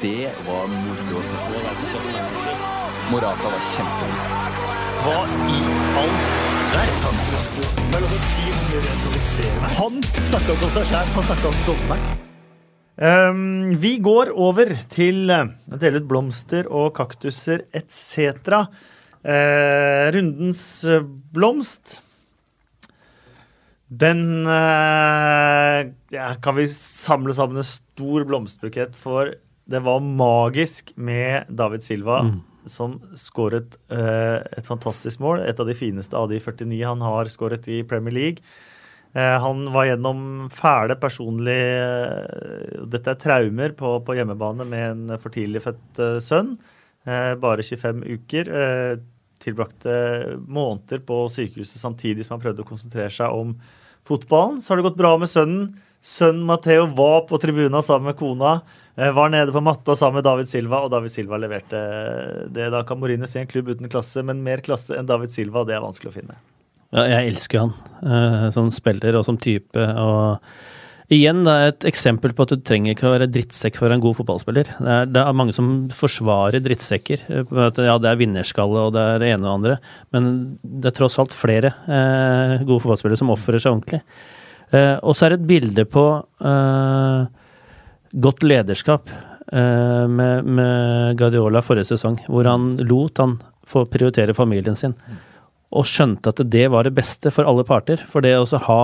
Det 0.00 0.30
var 0.46 0.70
moro 0.70 1.18
å 1.18 1.26
se 1.26 1.42
på. 1.50 2.30
Morata 3.10 3.50
var 3.50 3.68
kjempegod. 3.74 4.56
Hva 5.02 5.20
i 5.50 5.60
all 5.98 6.16
verden? 6.76 7.79
Han 9.80 10.02
snakka 10.28 10.54
ikke 10.54 10.66
om 10.66 10.74
seg 10.74 10.90
sjæl, 10.90 11.08
han 11.14 11.24
snakka 11.26 11.50
om 11.50 11.62
dommeren. 11.66 12.18
Um, 13.00 13.70
vi 13.80 13.94
går 14.04 14.28
over 14.36 14.74
til 14.92 15.30
eh, 15.32 15.48
å 15.72 15.78
dele 15.80 16.02
ut 16.02 16.08
blomster 16.10 16.66
og 16.68 16.92
kaktuser 16.98 17.64
etc. 17.72 18.58
Uh, 19.24 20.10
rundens 20.12 20.62
eh, 20.84 21.06
blomst. 21.32 21.96
Den 23.88 24.44
uh, 24.44 25.80
ja, 26.12 26.28
kan 26.44 26.58
vi 26.60 26.68
samle 26.70 27.32
sammen 27.34 27.62
en 27.62 27.70
stor 27.70 28.28
blomsterbukett 28.28 29.00
for. 29.00 29.32
Det 29.70 29.80
var 29.86 30.04
magisk 30.04 30.92
med 31.00 31.48
David 31.48 31.86
Silva, 31.86 32.20
som 32.68 32.98
skåret 33.18 33.76
eh, 33.92 34.40
et 34.58 34.66
fantastisk 34.66 35.22
mål. 35.22 35.44
Et 35.46 35.60
av 35.60 35.68
de 35.68 35.76
fineste 35.76 36.16
av 36.16 36.28
de 36.30 36.40
49 36.40 36.82
han 36.84 37.04
har 37.04 37.30
skåret 37.32 37.68
i 37.70 37.82
Premier 37.88 38.14
League. 38.14 38.44
Eh, 39.12 39.36
han 39.42 39.64
var 39.74 39.88
gjennom 39.88 40.50
fæle 40.54 40.94
personlige 41.00 41.70
eh, 41.88 42.82
Dette 42.92 43.14
er 43.14 43.18
traumer 43.18 43.72
på, 43.74 43.96
på 44.06 44.14
hjemmebane 44.14 44.66
med 44.68 44.84
en 44.90 45.16
for 45.22 45.34
tidlig 45.34 45.64
født 45.64 46.02
eh, 46.02 46.18
sønn. 46.22 46.54
Eh, 47.08 47.34
bare 47.40 47.66
25 47.66 48.04
uker. 48.06 48.52
Eh, 48.62 48.94
tilbrakte 49.40 49.92
måneder 50.44 51.00
på 51.08 51.22
sykehuset 51.32 51.80
samtidig 51.80 52.26
som 52.26 52.36
han 52.36 52.42
prøvde 52.42 52.60
å 52.60 52.68
konsentrere 52.68 53.12
seg 53.14 53.32
om 53.32 53.54
fotballen. 54.06 54.60
Så 54.60 54.72
har 54.72 54.80
det 54.80 54.90
gått 54.90 55.00
bra 55.00 55.14
med 55.20 55.32
sønnen. 55.32 55.70
Sønnen 56.00 56.46
Matheo 56.48 56.86
var 56.96 57.26
på 57.28 57.40
tribuna 57.40 57.82
sammen 57.84 58.12
med 58.12 58.18
kona. 58.20 58.60
Eh, 58.96 59.12
Var 59.16 59.32
nede 59.32 59.52
på 59.54 59.62
matta 59.64 59.96
sammen 59.98 60.20
med 60.20 60.24
David 60.28 60.48
Silva, 60.50 60.82
og 60.86 60.90
David 60.94 61.12
Silva 61.14 61.38
leverte 61.40 61.84
det. 62.50 62.70
Da 62.74 62.82
kan 62.88 63.00
Mourinho 63.00 63.28
si 63.30 63.38
en 63.42 63.50
klubb 63.50 63.68
uten 63.74 63.90
klasse, 63.92 64.24
men 64.26 64.42
mer 64.46 64.62
klasse 64.64 64.96
enn 64.98 65.08
David 65.08 65.32
Silva, 65.34 65.64
det 65.68 65.76
er 65.76 65.84
vanskelig 65.84 66.12
å 66.12 66.18
finne. 66.18 66.38
Ja, 66.90 67.04
jeg 67.06 67.30
elsker 67.36 67.66
han 67.66 67.74
eh, 68.02 68.46
som 68.54 68.70
spiller 68.74 69.20
og 69.20 69.26
som 69.28 69.38
type. 69.38 69.78
og 69.78 70.40
Igjen 71.10 71.40
det 71.42 71.52
er 71.58 71.72
et 71.72 71.84
eksempel 71.90 72.30
på 72.38 72.44
at 72.46 72.52
du 72.54 72.60
trenger 72.62 72.94
ikke 72.94 73.08
å 73.08 73.12
være 73.16 73.26
drittsekk 73.34 73.80
for 73.80 73.90
en 73.90 74.02
god 74.02 74.14
fotballspiller. 74.20 74.68
Det 74.78 74.92
er, 74.94 75.08
det 75.10 75.22
er 75.22 75.38
mange 75.38 75.54
som 75.54 75.70
forsvarer 75.94 76.62
drittsekker. 76.62 77.24
eh, 77.26 77.80
Ja, 77.82 77.96
det 77.98 78.10
er 78.12 78.20
vinnerskalle 78.20 78.84
og 78.86 78.94
det 78.94 79.02
er 79.02 79.22
det 79.22 79.32
ene 79.34 79.48
og 79.48 79.56
andre, 79.56 79.78
men 80.14 80.28
det 80.62 80.92
er 80.92 80.98
tross 81.00 81.18
alt 81.22 81.34
flere 81.34 81.72
eh, 81.90 82.62
gode 82.62 82.84
fotballspillere 82.84 83.18
som 83.18 83.34
ofrer 83.34 83.58
seg 83.58 83.74
ordentlig. 83.74 84.02
Eh, 84.70 84.96
og 85.02 85.16
så 85.18 85.26
er 85.26 85.34
det 85.34 85.40
et 85.40 85.50
bilde 85.50 85.86
på 85.90 86.04
eh, 86.46 87.24
godt 88.12 88.44
lederskap 88.46 89.10
eh, 89.10 90.06
med, 90.10 90.46
med 90.46 91.18
Guardiola 91.20 91.62
forrige 91.64 91.92
sesong, 91.92 92.20
hvor 92.28 92.48
han 92.48 92.74
lot 92.82 93.22
han 93.22 93.38
få 93.70 93.86
prioritere 93.90 94.34
familien 94.34 94.78
sin. 94.78 94.96
Og 95.70 95.86
skjønte 95.86 96.32
at 96.32 96.42
det 96.50 96.66
var 96.72 96.86
det 96.86 96.96
beste 96.96 97.30
for 97.34 97.46
alle 97.46 97.66
parter. 97.66 98.00
For 98.10 98.24
det 98.24 98.34
å 98.34 98.64
ha 98.66 98.82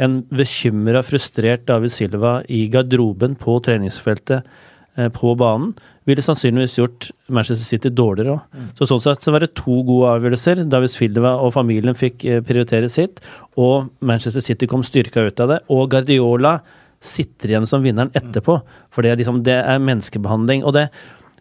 en 0.00 0.20
bekymra, 0.32 1.02
frustrert 1.04 1.66
David 1.68 1.92
Silva 1.92 2.40
i 2.48 2.66
garderoben 2.72 3.36
på 3.40 3.56
treningsfeltet 3.64 4.44
eh, 4.96 5.08
på 5.12 5.32
banen, 5.40 5.72
ville 6.08 6.24
sannsynligvis 6.24 6.78
gjort 6.78 7.08
Manchester 7.32 7.66
City 7.66 7.92
dårligere 7.92 8.36
òg. 8.36 8.60
Så 8.78 8.88
sånn 8.88 9.02
sett 9.04 9.24
så 9.24 9.34
var 9.34 9.44
det 9.44 9.52
to 9.58 9.80
gode 9.86 10.14
avgjørelser. 10.16 10.64
David 10.72 10.92
Silva 10.92 11.36
og 11.44 11.54
familien 11.56 11.96
fikk 11.96 12.24
eh, 12.24 12.44
prioritere 12.44 12.88
sitt, 12.92 13.20
og 13.60 13.90
Manchester 14.04 14.44
City 14.44 14.68
kom 14.70 14.84
styrka 14.86 15.24
ut 15.28 15.44
av 15.44 15.54
det. 15.54 15.60
Og 15.72 15.88
Guardiola 15.92 16.58
sitter 17.00 17.54
igjen 17.54 17.68
som 17.68 17.84
vinneren 17.84 18.12
etterpå, 18.16 18.58
for 18.92 19.04
det 19.04 19.14
er, 19.14 19.20
liksom, 19.20 19.40
det 19.46 19.56
er 19.56 19.80
menneskebehandling. 19.82 20.64
Og, 20.68 20.74
det, 20.76 20.88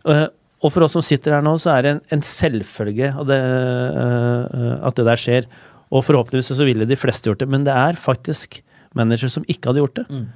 øh, 0.08 0.28
og 0.64 0.74
for 0.74 0.86
oss 0.86 0.96
som 0.96 1.04
sitter 1.06 1.36
her 1.36 1.44
nå, 1.46 1.58
så 1.60 1.74
er 1.76 1.86
det 1.86 1.96
en, 1.96 2.04
en 2.16 2.24
selvfølge 2.26 3.12
at 3.12 3.28
det, 3.28 3.40
øh, 3.40 4.76
at 4.88 5.00
det 5.00 5.08
der 5.10 5.20
skjer. 5.20 5.50
Og 5.90 6.06
forhåpentligvis 6.06 6.54
så 6.56 6.68
ville 6.68 6.88
de 6.88 7.00
fleste 7.00 7.28
gjort 7.28 7.44
det, 7.44 7.50
men 7.52 7.66
det 7.68 7.76
er 7.76 8.00
faktisk 8.00 8.62
managere 8.96 9.32
som 9.34 9.46
ikke 9.48 9.70
hadde 9.70 9.84
gjort 9.84 10.00
det. 10.02 10.08
Mm. 10.10 10.30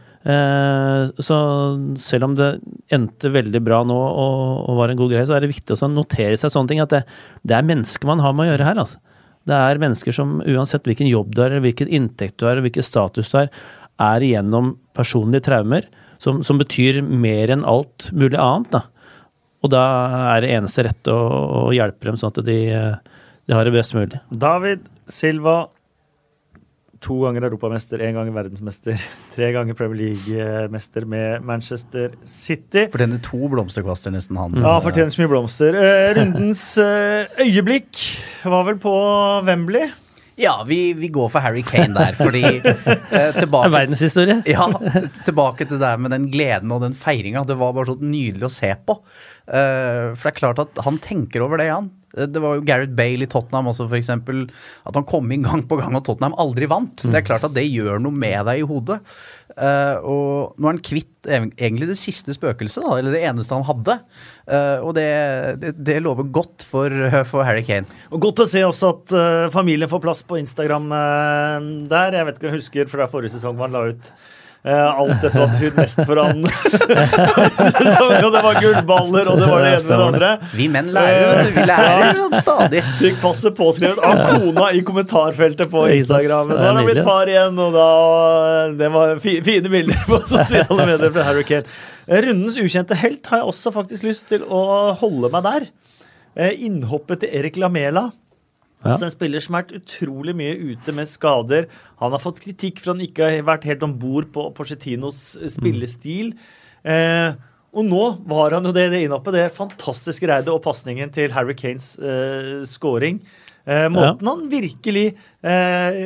så 1.19 1.37
selv 1.99 2.29
om 2.29 2.35
det 2.37 2.45
endte 2.95 3.27
veldig 3.33 3.59
bra 3.59 3.81
nå 3.83 3.95
og, 3.97 4.69
og 4.71 4.77
var 4.77 4.93
en 4.93 4.99
god 5.01 5.11
greie, 5.11 5.25
så 5.27 5.35
er 5.35 5.43
det 5.43 5.49
viktig 5.51 5.75
å 5.75 5.89
notere 5.91 6.37
seg 6.39 6.53
sånne 6.53 6.71
ting. 6.71 6.83
At 6.83 6.93
det, 6.93 7.01
det 7.43 7.57
er 7.57 7.65
mennesker 7.67 8.07
man 8.07 8.23
har 8.23 8.35
med 8.35 8.47
å 8.47 8.53
gjøre 8.53 8.69
her, 8.69 8.79
altså. 8.85 9.01
Det 9.43 9.55
er 9.55 9.81
mennesker 9.81 10.15
som 10.15 10.37
uansett 10.39 10.85
hvilken 10.87 11.09
jobb 11.09 11.33
du 11.35 11.41
har, 11.43 11.51
eller 11.51 11.65
hvilken 11.65 11.91
inntekt 11.91 12.37
du 12.39 12.45
har, 12.45 12.55
eller 12.55 12.69
hvilken 12.69 12.85
status 12.85 13.31
du 13.33 13.41
har, 13.41 13.49
er 14.03 14.25
igjennom 14.27 14.75
personlige 14.95 15.47
traumer 15.49 15.87
som, 16.23 16.41
som 16.45 16.59
betyr 16.61 17.01
mer 17.03 17.51
enn 17.53 17.65
alt 17.67 18.09
mulig 18.15 18.39
annet. 18.39 18.71
Da. 18.73 18.83
Og 19.63 19.71
da 19.71 19.83
er 20.35 20.43
det 20.43 20.55
eneste 20.57 20.87
rette 20.87 21.13
å, 21.13 21.27
å 21.67 21.69
hjelpe 21.75 22.09
dem 22.09 22.19
sånn 22.19 22.33
at 22.33 22.41
de, 22.47 22.59
de 23.47 23.55
har 23.55 23.67
det 23.67 23.75
best 23.75 23.95
mulig. 23.95 24.19
David 24.29 24.83
Silva, 25.11 25.65
to 27.03 27.17
ganger 27.25 27.47
europamester, 27.49 27.99
én 28.03 28.15
gang 28.15 28.29
verdensmester, 28.35 28.99
tre 29.35 29.51
ganger 29.55 29.75
Premier 29.79 29.99
League-mester 30.03 31.07
med 31.09 31.47
Manchester 31.47 32.15
City. 32.27 32.87
Fortjener 32.93 33.23
to 33.23 33.41
blomsterkvaster, 33.51 34.13
nesten, 34.15 34.39
han. 34.39 34.55
Ja, 34.63 34.77
fortjener 34.83 35.15
så 35.15 35.23
mye 35.23 35.31
blomster. 35.31 35.79
Eh, 35.79 36.13
rundens 36.19 36.69
eh, 36.83 37.43
øyeblikk 37.43 38.05
var 38.47 38.67
vel 38.67 38.79
på 38.83 38.95
Wembley. 39.47 39.91
Ja, 40.39 40.63
vi, 40.67 40.93
vi 40.97 41.07
går 41.13 41.29
for 41.29 41.43
Harry 41.45 41.61
Kane 41.65 41.93
der, 41.93 42.15
fordi 42.17 42.43
eh, 42.57 43.33
tilbake 43.37 43.71
Verdenshistorie. 43.77 44.39
Ja, 44.49 44.65
tilbake 45.25 45.67
til 45.67 45.77
det 45.77 45.83
der 45.85 45.99
med 46.01 46.13
den 46.15 46.29
gleden 46.33 46.73
og 46.73 46.81
den 46.85 46.95
feiringa. 46.97 47.45
Det 47.47 47.57
var 47.59 47.75
bare 47.75 47.91
så 47.91 47.97
nydelig 48.01 48.47
å 48.49 48.53
se 48.53 48.71
på. 48.87 48.97
Eh, 49.47 50.13
for 50.15 50.25
det 50.29 50.33
er 50.33 50.39
klart 50.39 50.63
at 50.63 50.81
han 50.87 50.97
tenker 51.03 51.45
over 51.45 51.61
det, 51.61 51.69
han. 51.73 51.91
Eh, 52.17 52.27
Det 52.27 52.41
var 52.43 52.57
jo 52.57 52.65
Gareth 52.65 52.93
Bale 52.97 53.25
i 53.25 53.29
Tottenham 53.29 53.71
også, 53.71 53.87
for 53.89 53.99
eksempel. 53.99 54.45
At 54.87 54.97
han 54.97 55.07
kom 55.09 55.31
inn 55.31 55.45
gang 55.47 55.65
på 55.67 55.79
gang, 55.79 55.95
og 55.97 56.05
Tottenham 56.05 56.37
aldri 56.41 56.69
vant. 56.69 57.05
Det 57.05 57.19
er 57.19 57.25
klart 57.25 57.45
at 57.47 57.55
det 57.55 57.65
gjør 57.69 58.01
noe 58.03 58.13
med 58.13 58.45
deg 58.49 58.63
i 58.63 58.67
hodet. 58.67 58.99
Uh, 59.53 60.01
og 60.01 60.55
nå 60.57 60.65
er 60.65 60.71
han 60.71 60.81
kvitt 60.81 61.27
egentlig 61.29 61.85
det 61.91 61.97
siste 61.99 62.33
spøkelset, 62.33 62.81
da, 62.81 62.95
eller 62.97 63.13
det 63.13 63.21
eneste 63.27 63.53
han 63.53 63.67
hadde. 63.67 63.99
Uh, 64.49 64.79
og 64.81 64.95
det, 64.97 65.09
det, 65.61 65.73
det 65.77 65.99
lover 66.01 66.25
godt 66.33 66.65
for, 66.65 66.89
for 67.29 67.45
Harry 67.45 67.61
Kane. 67.67 67.85
Og 68.09 68.23
Godt 68.23 68.45
å 68.45 68.49
se 68.49 68.63
også 68.65 68.93
at 68.95 69.13
uh, 69.13 69.51
familien 69.53 69.91
får 69.91 70.01
plass 70.03 70.23
på 70.25 70.39
Instagram 70.41 70.89
der. 71.91 72.17
Jeg 72.17 72.27
vet 72.27 72.39
ikke 72.39 72.49
om 72.49 72.55
du 72.55 72.61
husker 72.61 72.89
fra 72.89 73.09
forrige 73.11 73.35
sesong 73.35 73.59
man 73.59 73.75
la 73.75 73.85
ut 73.91 74.09
alt 74.71 75.19
det 75.21 75.29
som 75.33 75.41
har 75.43 75.49
betydd 75.51 75.75
mest 75.75 75.99
for 76.07 76.19
han. 76.23 76.43
og 78.23 78.29
det 78.31 78.43
var 78.45 78.59
gullballer, 78.63 79.27
og 79.27 79.41
det 79.41 79.49
var 79.49 79.65
det 79.65 79.71
ene 79.73 79.83
med 79.83 79.91
det 79.91 80.05
andre. 80.05 80.29
Vi 80.55 80.67
menn 80.71 80.91
lærer. 80.95 81.49
Vi 81.51 81.65
lærer 81.67 82.19
sånn 82.21 82.37
stadig. 82.39 82.83
Fikk 83.01 83.19
passet 83.23 83.57
påskrevet 83.57 83.99
av 83.99 84.21
kona 84.31 84.69
i 84.71 84.83
kommentarfeltet 84.87 85.71
på 85.73 85.83
Instagram. 85.97 86.53
Nå 86.53 86.57
er 86.57 86.63
har 86.69 86.79
han 86.79 86.87
blitt 86.87 87.03
far 87.03 87.31
igjen, 87.33 87.59
og 87.59 87.75
da 87.75 87.89
Det 88.79 88.91
var 88.95 89.19
fi, 89.23 89.37
fine 89.45 89.73
bilder 89.73 90.07
på 90.07 90.21
sosiale 90.31 90.87
medier 90.93 91.11
fra 91.11 91.27
Harry 91.27 91.43
Kane. 91.47 91.67
Rundens 92.07 92.59
ukjente 92.59 92.97
helt 92.99 93.27
har 93.31 93.43
jeg 93.43 93.51
også 93.51 93.71
faktisk 93.75 94.07
lyst 94.07 94.29
til 94.31 94.43
å 94.47 94.63
holde 94.99 95.31
meg 95.33 95.45
der. 95.47 95.67
Eh, 96.39 96.65
Innhoppet 96.65 97.23
til 97.23 97.35
Erik 97.39 97.59
Lamela. 97.61 98.07
Ja. 98.83 98.93
Også 98.93 99.07
en 99.07 99.13
spiller 99.13 99.43
som 99.43 99.55
har 99.55 99.63
vært 99.63 99.79
utrolig 99.79 100.35
mye 100.35 100.57
ute 100.59 100.95
med 100.95 101.07
skader. 101.07 101.69
Han 102.01 102.13
har 102.15 102.21
fått 102.23 102.43
kritikk 102.43 102.81
for 102.83 102.93
han 102.93 103.05
ikke 103.05 103.29
har 103.31 103.47
vært 103.47 103.67
helt 103.69 103.85
om 103.87 103.95
bord 103.99 104.27
på 104.35 104.49
Porcetinos 104.57 105.23
spillestil. 105.55 106.33
Eh, 106.83 107.31
og 107.73 107.87
nå 107.87 108.03
var 108.29 108.53
han 108.53 108.67
jo 108.67 108.73
det, 108.75 108.89
det 108.93 109.05
innhoppet. 109.05 109.37
Det 109.37 109.47
fantastiske 109.55 110.29
reidet 110.29 110.51
og 110.53 110.61
pasningen 110.65 111.13
til 111.15 111.33
Harry 111.33 111.55
Kanes 111.57 111.95
eh, 111.97 112.61
scoring. 112.69 113.23
Eh, 113.63 113.87
måten 113.87 114.27
han 114.27 114.43
virkelig 114.51 115.05
eh, 115.47 115.99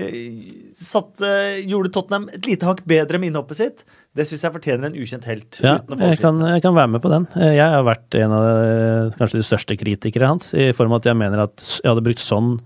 satte, 0.78 1.30
gjorde 1.66 1.92
Tottenham 1.96 2.28
et 2.30 2.46
lite 2.46 2.68
hakk 2.70 2.84
bedre 2.88 3.18
med 3.18 3.32
innhoppet 3.32 3.60
sitt, 3.60 3.82
det 4.18 4.26
syns 4.28 4.44
jeg 4.48 4.54
fortjener 4.56 4.90
en 4.90 4.98
ukjent 4.98 5.28
helt. 5.30 5.60
Ja, 5.64 5.78
jeg 6.02 6.20
kan, 6.22 6.42
jeg 6.42 6.64
kan 6.66 6.76
være 6.78 6.92
med 6.96 7.04
på 7.04 7.12
den. 7.14 7.28
Eh, 7.38 7.56
Jeg 7.60 7.74
har 7.76 7.86
vært 7.88 8.18
en 8.20 8.34
av 8.34 8.48
eh, 8.50 9.18
kanskje 9.20 9.42
de 9.42 9.46
største 9.48 9.78
kritikere 9.80 10.32
hans, 10.34 10.52
i 10.58 10.72
form 10.78 10.96
av 10.96 11.04
at 11.04 11.12
jeg 11.12 11.20
mener 11.20 11.46
at 11.46 11.64
jeg 11.78 11.92
hadde 11.92 12.06
brukt 12.06 12.24
sånn 12.24 12.58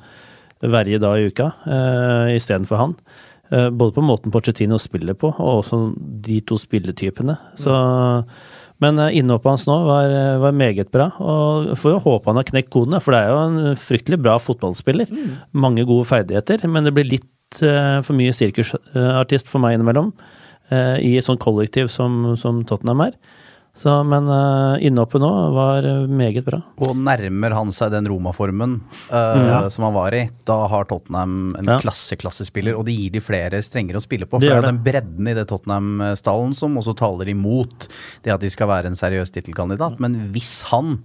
verje 0.62 1.00
dag 1.02 1.18
i 1.18 1.30
uka 1.32 1.48
uh, 1.66 2.28
istedenfor 2.36 2.78
han. 2.78 2.92
Uh, 3.50 3.72
både 3.74 3.96
på 3.96 4.04
måten 4.06 4.34
Pochettino 4.34 4.78
spiller 4.80 5.18
på, 5.18 5.32
og 5.34 5.64
også 5.64 5.80
de 5.98 6.38
to 6.46 6.60
spilletypene. 6.62 7.34
Så, 7.58 7.74
men 8.82 9.00
eh, 9.02 9.18
innhoppet 9.20 9.52
hans 9.52 9.68
nå 9.70 9.76
var, 9.86 10.10
eh, 10.10 10.38
var 10.42 10.56
meget 10.58 10.90
bra, 10.94 11.12
og 11.22 11.74
får 11.78 11.96
jo 11.96 12.04
håpe 12.06 12.32
han 12.32 12.40
har 12.40 12.48
knekt 12.50 12.72
kodene, 12.74 13.02
for 13.04 13.14
det 13.14 13.22
er 13.22 13.34
jo 13.34 13.42
en 13.42 13.82
fryktelig 13.90 14.22
bra 14.22 14.38
fotballspiller. 14.42 15.12
Mange 15.54 15.86
gode 15.90 16.08
ferdigheter, 16.10 16.66
men 16.70 16.88
det 16.88 16.94
blir 16.96 17.10
litt 17.10 17.62
uh, 17.62 18.00
for 18.06 18.18
mye 18.18 18.34
sirkusartist 18.34 19.50
for 19.52 19.62
meg 19.62 19.76
innimellom 19.78 20.14
eh, 20.16 20.31
i 20.72 21.18
et 21.20 21.26
sånt 21.28 21.42
kollektiv 21.44 21.90
som, 21.92 22.36
som 22.40 22.64
Tottenham 22.66 23.08
er. 23.10 23.16
Så, 23.74 23.88
men 24.04 24.26
uh, 24.28 24.76
innhoppet 24.84 25.22
nå 25.24 25.28
var 25.56 25.86
eh, 25.88 26.02
meget 26.12 26.44
bra. 26.44 26.58
Og 26.84 26.90
nærmer 27.00 27.54
han 27.56 27.70
seg 27.72 27.94
den 27.94 28.10
Roma-formen 28.12 28.74
eh, 29.08 29.68
som 29.72 29.86
han 29.88 29.96
var 29.96 30.12
i, 30.18 30.26
da 30.44 30.58
har 30.68 30.90
Tottenham 30.90 31.54
en 31.56 31.70
Ja. 31.72 31.78
klasse-klassespiller, 31.80 32.76
og 32.76 32.84
det 32.90 32.98
gir 32.98 33.14
de 33.16 33.22
flere 33.24 33.62
strenger 33.64 33.96
å 33.96 34.02
spille 34.04 34.28
på. 34.28 34.42
For 34.42 34.44
Det 34.44 34.50
det 34.52 34.58
er 34.60 34.68
den 34.68 34.82
bredden 34.84 35.30
i 35.32 35.38
det 35.38 35.46
Tottenham-stallen 35.48 36.52
som 36.58 36.76
også 36.82 36.98
taler 37.00 37.32
imot 37.32 37.88
det 38.28 38.34
at 38.36 38.44
de 38.44 38.52
skal 38.52 38.68
være 38.74 38.92
en 38.92 39.00
seriøs 39.00 39.32
tittelkandidat. 39.32 40.04
Men 40.04 40.20
hvis 40.36 40.52
han 40.68 40.98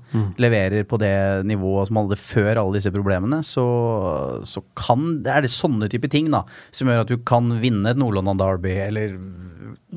leverer 0.43 0.83
på 0.91 0.99
det 0.99 1.47
nivået 1.47 1.87
som 1.87 2.01
han 2.03 2.11
hadde 2.11 2.19
før 2.19 2.65
alle 2.65 2.81
disse 2.81 2.91
problemene, 2.91 3.45
så, 3.47 4.43
så 4.43 4.65
kan 4.75 5.21
er 5.23 5.47
det 5.47 5.55
sånne 5.55 5.87
type 5.95 6.11
ting 6.11 6.35
da, 6.35 6.43
som 6.75 6.91
gjør 6.91 7.07
at 7.07 7.15
du 7.15 7.21
kan 7.23 7.61
vinne 7.63 7.95
et 7.95 8.03
Nord-London 8.03 8.43
Derby, 8.43 8.75
eller 8.91 9.15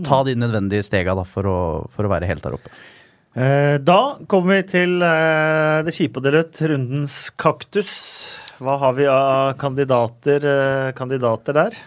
ta 0.05 0.21
de 0.27 0.35
nødvendige 0.37 0.85
stega 0.85 1.15
da, 1.17 1.25
for, 1.27 1.49
å, 1.49 1.59
for 1.93 2.07
å 2.07 2.11
være 2.11 2.29
helt 2.29 2.45
der 2.45 2.57
oppe. 2.57 2.71
Eh, 3.37 3.77
da 3.85 4.17
kommer 4.29 4.57
vi 4.57 4.67
til 4.71 5.03
eh, 5.05 5.79
det 5.85 5.93
kjipe 5.95 6.19
og 6.19 6.25
dele 6.25 6.43
ut, 6.45 6.61
rundens 6.71 7.17
kaktus. 7.39 7.93
Hva 8.59 8.75
har 8.81 8.97
vi 8.97 9.05
av 9.09 9.53
kandidater, 9.61 10.43
eh, 10.43 10.91
kandidater 10.97 11.57
der? 11.57 11.77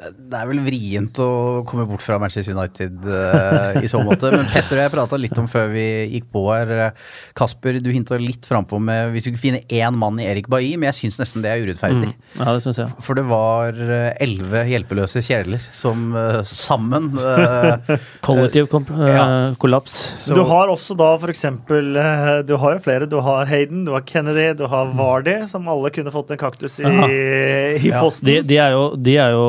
Det 0.00 0.32
er 0.32 0.48
vel 0.48 0.62
vrient 0.64 1.18
å 1.20 1.30
komme 1.68 1.84
bort 1.84 2.00
fra 2.00 2.16
Manchester 2.22 2.54
United 2.56 3.04
uh, 3.04 3.76
i 3.84 3.88
så 3.90 4.00
måte. 4.00 4.30
Men 4.32 4.46
Petter 4.48 4.78
og 4.78 4.84
jeg 4.86 4.92
prata 4.94 5.18
litt 5.20 5.36
om 5.40 5.48
før 5.50 5.68
vi 5.74 5.84
gikk 6.14 6.30
på 6.32 6.44
her. 6.48 6.94
Kasper, 7.36 7.76
du 7.84 7.90
hinta 7.92 8.16
litt 8.20 8.46
frampå 8.48 8.78
med 8.80 9.12
hvis 9.12 9.26
du 9.26 9.30
kunne 9.34 9.42
finne 9.42 9.60
én 9.68 9.98
mann 10.00 10.16
i 10.20 10.24
Erik 10.30 10.48
Bailly, 10.48 10.78
men 10.80 10.88
jeg 10.88 11.02
syns 11.02 11.20
nesten 11.20 11.44
det 11.44 11.52
er 11.52 11.66
urettferdig. 11.66 12.14
Ja, 12.38 12.46
det 12.54 12.62
synes 12.64 12.80
jeg. 12.80 12.94
For 13.04 13.18
det 13.18 13.26
var 13.28 13.76
eh, 13.76 14.14
elleve 14.24 14.62
hjelpeløse 14.70 15.20
kjeler 15.26 15.60
som 15.60 16.14
uh, 16.16 16.40
sammen 16.48 17.10
uh, 17.18 17.92
Kollektiv 18.26 18.70
Ja. 18.96 19.52
kollaps. 19.60 19.98
så, 20.24 20.34
Du 20.34 20.42
har 20.48 20.72
også 20.72 20.96
da 20.98 21.10
for 21.20 21.32
eksempel 21.32 21.96
eh, 22.00 22.40
Du 22.48 22.54
har 22.60 22.76
jo 22.76 22.82
flere. 22.84 23.08
Du 23.10 23.18
har 23.24 23.48
Hayden, 23.50 23.84
du 23.84 23.92
har 23.92 24.04
Kennedy, 24.06 24.48
du 24.56 24.64
har 24.70 24.92
Vardy, 24.96 25.36
som 25.50 25.68
alle 25.68 25.92
kunne 25.92 26.12
fått 26.14 26.32
en 26.32 26.40
kaktus 26.40 26.80
i, 26.80 26.88
i 26.88 27.92
posten. 27.92 28.30
Ja. 28.30 28.40
De, 28.40 28.48
de, 28.48 28.60
er 28.64 28.74
jo, 28.76 28.84
de 28.96 29.16
er 29.20 29.36
jo 29.36 29.46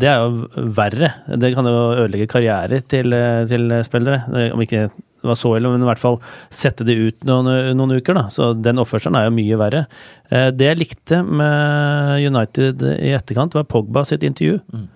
Det 0.00 0.08
er 0.10 0.24
jo 0.24 0.66
verre. 0.76 1.12
Det 1.40 1.52
kan 1.56 1.68
jo 1.68 1.78
ødelegge 2.04 2.28
karrierer 2.30 2.82
til, 2.88 3.12
eh, 3.16 3.44
til 3.50 3.70
spillere. 3.86 4.22
Eh, 4.30 4.52
Om 4.54 4.62
ikke 4.64 4.84
det 5.20 5.28
var 5.28 5.36
så 5.36 5.50
ille, 5.58 5.68
men 5.68 5.82
i 5.84 5.88
hvert 5.88 6.00
fall 6.00 6.16
sette 6.48 6.84
de 6.88 6.94
ut 7.08 7.26
noen, 7.28 7.76
noen 7.76 7.96
uker. 7.98 8.14
da. 8.16 8.22
Så 8.32 8.54
den 8.56 8.80
oppførselen 8.80 9.18
er 9.20 9.26
jo 9.28 9.34
mye 9.36 9.58
verre. 9.60 9.82
Eh, 10.30 10.50
Det 10.50 10.70
jeg 10.70 10.78
likte 10.80 11.20
med 11.26 12.24
United 12.24 12.82
i 12.82 13.12
etterkant, 13.12 13.52
var 13.54 13.64
Pogba 13.68 14.04
sitt 14.04 14.22
intervju. 14.22 14.60
Mm. 14.72 14.88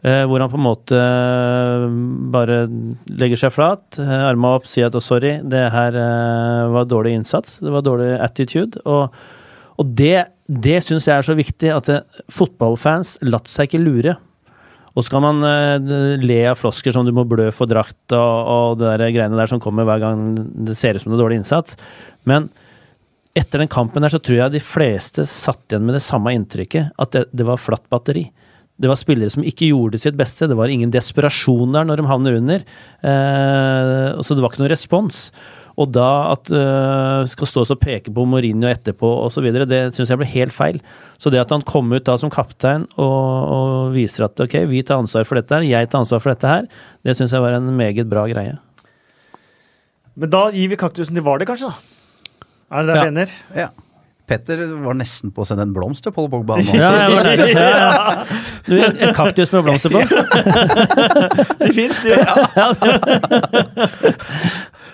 hvor 0.00 0.38
han 0.38 0.48
på 0.48 0.54
en 0.54 0.62
måte 0.62 0.94
eh, 0.94 1.86
bare 2.30 2.58
legger 3.10 3.36
seg 3.36 3.50
flat, 3.52 3.98
armer 3.98 4.28
arma 4.30 4.52
opp, 4.54 4.64
sier 4.70 4.86
at 4.86 4.94
sorry, 5.02 5.40
det 5.42 5.64
her 5.74 5.92
eh, 5.98 6.68
var 6.70 6.86
dårlig 6.86 7.16
innsats, 7.18 7.58
det 7.58 7.72
var 7.74 7.82
dårlig 7.82 8.12
attitude. 8.22 8.78
Og, 8.86 9.10
og 9.78 9.92
det, 9.98 10.28
det 10.50 10.80
syns 10.84 11.06
jeg 11.06 11.20
er 11.20 11.26
så 11.26 11.36
viktig, 11.38 11.70
at 11.70 11.90
det, 11.90 11.98
fotballfans 12.34 13.16
latt 13.26 13.50
seg 13.50 13.68
ikke 13.68 13.82
lure. 13.82 14.16
Og 14.98 15.04
så 15.06 15.12
kan 15.14 15.22
man 15.22 15.44
uh, 15.46 16.16
le 16.18 16.38
av 16.50 16.58
flosker 16.58 16.94
som 16.94 17.06
du 17.06 17.12
må 17.14 17.22
blø 17.28 17.52
for 17.54 17.70
drakt 17.70 18.14
og, 18.16 18.48
og 18.50 18.80
det 18.80 18.96
der 18.98 19.12
greiene 19.14 19.38
der 19.38 19.50
som 19.50 19.62
kommer 19.62 19.86
hver 19.86 20.02
gang 20.02 20.32
det 20.66 20.74
ser 20.78 20.98
ut 20.98 21.04
som 21.04 21.12
det 21.12 21.20
er 21.20 21.22
dårlig 21.22 21.38
innsats. 21.38 21.78
Men 22.26 22.48
etter 23.38 23.62
den 23.62 23.70
kampen 23.70 24.02
der 24.02 24.10
så 24.10 24.18
tror 24.18 24.40
jeg 24.40 24.56
de 24.56 24.64
fleste 24.64 25.22
satt 25.30 25.70
igjen 25.70 25.86
med 25.86 25.94
det 25.94 26.02
samme 26.02 26.34
inntrykket, 26.34 26.90
at 26.98 27.14
det, 27.14 27.28
det 27.30 27.46
var 27.46 27.62
flatt 27.62 27.86
batteri. 27.92 28.24
Det 28.78 28.90
var 28.90 28.98
spillere 28.98 29.30
som 29.30 29.46
ikke 29.46 29.70
gjorde 29.70 29.98
sitt 30.02 30.18
beste. 30.18 30.46
Det 30.50 30.58
var 30.58 30.70
ingen 30.70 30.90
desperasjon 30.94 31.74
der 31.74 31.86
når 31.86 32.00
de 32.00 32.10
havner 32.10 32.40
under. 32.40 32.66
Uh, 33.02 34.18
så 34.22 34.34
det 34.34 34.42
var 34.42 34.50
ikke 34.50 34.64
noen 34.64 34.74
respons. 34.74 35.28
Og 35.78 35.92
da 35.94 36.08
at 36.32 36.50
uh, 36.50 37.22
skal 37.30 37.46
stå 37.46 37.62
og 37.62 37.78
peke 37.78 38.10
på 38.14 38.24
Mourinho 38.26 38.66
etterpå 38.70 39.06
osv., 39.28 39.46
det 39.70 39.82
syns 39.94 40.10
jeg 40.10 40.18
ble 40.18 40.26
helt 40.32 40.54
feil. 40.54 40.80
Så 41.22 41.30
det 41.30 41.38
at 41.42 41.54
han 41.54 41.62
kom 41.66 41.92
ut 41.94 42.06
da 42.08 42.16
som 42.18 42.32
kaptein 42.34 42.86
og, 42.98 43.04
og 43.54 43.92
viser 43.94 44.26
at 44.26 44.42
ok, 44.42 44.56
vi 44.70 44.82
tar 44.82 44.98
ansvar 44.98 45.28
for 45.28 45.38
dette 45.38 45.54
her, 45.54 45.66
jeg 45.68 45.90
tar 45.92 46.02
ansvar 46.02 46.22
for 46.24 46.34
dette 46.34 46.50
her, 46.50 46.66
det 47.06 47.14
syns 47.18 47.34
jeg 47.36 47.44
var 47.44 47.54
en 47.60 47.70
meget 47.78 48.10
bra 48.10 48.26
greie. 48.30 48.56
Men 50.18 50.32
da 50.34 50.48
gir 50.50 50.72
vi 50.72 50.78
kaktusen 50.80 51.14
til 51.14 51.22
Vardø, 51.22 51.46
kanskje? 51.46 51.70
da? 51.70 51.76
Er 52.74 52.82
det 52.82 52.88
det 52.90 52.96
Ja. 52.98 53.04
vi 53.04 53.10
mener? 53.14 53.36
Ja. 53.54 53.68
Petter 54.28 54.60
var 54.84 54.92
nesten 54.98 55.30
på 55.32 55.40
å 55.40 55.46
sende 55.48 55.64
en 55.64 55.70
blomst 55.72 56.02
til 56.04 56.12
Pål 56.12 56.26
Pogba. 56.28 56.58
nå. 56.60 56.74
Ja, 56.76 56.90
der. 57.24 57.38
ja, 57.48 57.68
ja. 57.78 58.24
Du, 58.68 58.74
en 58.76 58.98
en 59.06 59.14
kaktus 59.16 59.52
med 59.54 59.62
blomster 59.64 59.88
på. 59.94 60.02
det 61.62 61.70
fins, 61.78 62.02
det. 62.04 62.18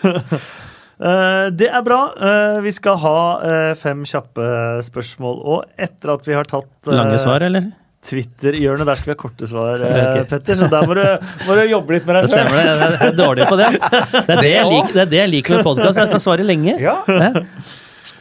Eh, 0.04 0.62
det 0.98 1.68
er 1.70 1.82
bra. 1.86 2.00
Eh, 2.14 2.58
vi 2.64 2.72
skal 2.74 2.98
ha 3.02 3.16
eh, 3.42 3.70
fem 3.78 4.04
kjappe 4.08 4.50
spørsmål. 4.86 5.40
Og 5.54 5.64
etter 5.80 6.14
at 6.14 6.28
vi 6.28 6.36
har 6.36 6.46
tatt 6.48 6.70
eh, 6.88 6.94
Lange 6.94 7.18
svar, 7.22 7.44
eller? 7.46 7.70
Twitter-hjørnet, 8.04 8.84
der 8.84 8.98
skal 9.00 9.10
vi 9.10 9.14
ha 9.14 9.20
korte 9.22 9.48
svar, 9.48 9.80
eh, 9.80 10.18
Petter. 10.30 10.58
Så 10.60 10.68
der 10.72 10.84
må 10.86 10.96
du, 10.98 11.04
må 11.48 11.56
du 11.56 11.62
jobbe 11.70 11.96
litt 11.96 12.06
med 12.08 12.20
deg 12.20 12.28
selv. 12.30 12.50
stemmer 12.50 12.60
det. 12.60 12.90
Jeg 12.98 13.08
er 13.12 13.16
dårlig 13.22 13.48
på 13.48 13.58
det. 13.60 13.70
Det 13.80 14.26
er 14.26 14.42
det 14.42 14.52
jeg 14.52 14.68
liker, 14.74 14.92
det 14.98 15.08
det 15.14 15.22
jeg 15.22 15.32
liker 15.38 15.56
med 15.58 15.66
podkast, 15.70 16.02
jeg 16.02 16.12
kan 16.12 16.22
svare 16.22 16.46
lenge. 16.46 16.76
Ja. 16.82 16.98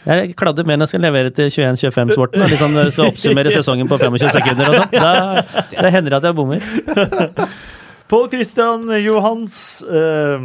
Jeg 0.03 0.33
kladder 0.39 0.65
mer 0.67 0.79
når 0.79 0.87
jeg 0.87 0.93
skal 0.93 1.05
levere 1.05 1.29
til 1.35 1.51
21-25-sporten. 1.51 2.43
og 2.43 2.51
Liksom 2.51 2.79
skal 2.95 3.11
oppsummere 3.11 3.53
sesongen 3.57 3.91
på 3.91 3.99
25 4.01 4.33
sekunder 4.35 4.71
og 4.71 4.81
sånn. 4.81 4.97
Da, 4.97 5.61
da 5.77 5.93
hender 5.93 6.15
det 6.15 6.19
at 6.21 6.27
jeg 6.31 6.37
bommer. 6.39 6.59
Pål 8.11 8.27
Christian 8.29 8.89
Johans 9.01 9.57
eh, 9.81 10.41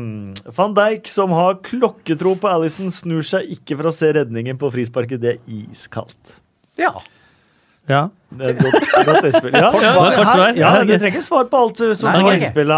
van 0.57 0.75
Dijk, 0.77 1.09
som 1.11 1.35
har 1.37 1.59
klokketro 1.67 2.37
på 2.39 2.49
Alison, 2.49 2.91
snur 2.95 3.27
seg 3.27 3.51
ikke 3.59 3.77
for 3.77 3.91
å 3.91 3.95
se 3.95 4.13
redningen 4.15 4.61
på 4.61 4.71
frisparket. 4.73 5.21
Det 5.21 5.35
er 5.35 5.55
iskaldt. 5.67 6.39
Ja. 6.79 6.95
Ja. 7.89 8.09
Det 8.29 8.45
er 8.45 8.51
et 8.53 8.59
godt, 8.61 8.89
godt 9.09 9.25
innspill. 9.25 9.55
Ja, 9.57 9.69
Kort 9.73 9.85
ja. 9.87 9.93
Kort 9.97 10.29
svar. 10.29 10.51
Ja, 10.53 10.71
Ja, 10.77 10.81
Du 10.85 10.91
trenger 10.93 11.15
ikke 11.17 11.25
svar 11.25 11.47
på 11.49 11.61
alt 11.63 11.79
uh, 11.81 11.93
som 11.97 12.11
ok. 12.13 12.27
innspill 12.37 12.73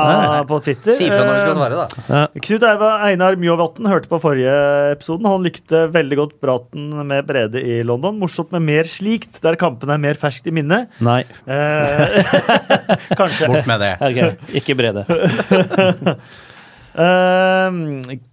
på 0.47 0.59
Twitter. 0.63 0.95
Si 0.95 1.09
fra 1.11 1.25
når 1.27 1.33
vi 1.35 1.41
skal 1.41 1.51
Eh, 1.51 1.59
svare, 1.59 1.81
da. 1.81 2.21
Knut 2.47 2.67
Eiva 2.71 2.91
Einar 3.09 3.39
Mjåvatn 3.43 3.89
hørte 3.91 4.11
på 4.13 4.21
forrige 4.23 4.53
episoden. 4.93 5.27
Han 5.27 5.43
likte 5.43 5.83
veldig 5.91 6.21
godt 6.21 6.37
praten 6.45 6.87
med 7.11 7.27
Brede 7.27 7.59
i 7.67 7.81
London. 7.83 8.21
Morsomt 8.23 8.55
med 8.55 8.63
mer 8.69 8.87
slikt, 8.87 9.41
der 9.43 9.59
kampene 9.59 9.99
er 9.99 10.05
mer 10.07 10.21
ferskt 10.21 10.47
i 10.47 10.55
minnet. 10.55 10.87
Nei. 11.03 11.25
Eh, 11.51 12.23
kanskje. 13.21 13.51
Bort 13.51 13.67
med 13.67 13.83
det. 13.83 13.97
Okay. 13.99 14.39
ikke 14.63 14.79
Brede. 14.79 15.03
Eh, 16.91 17.77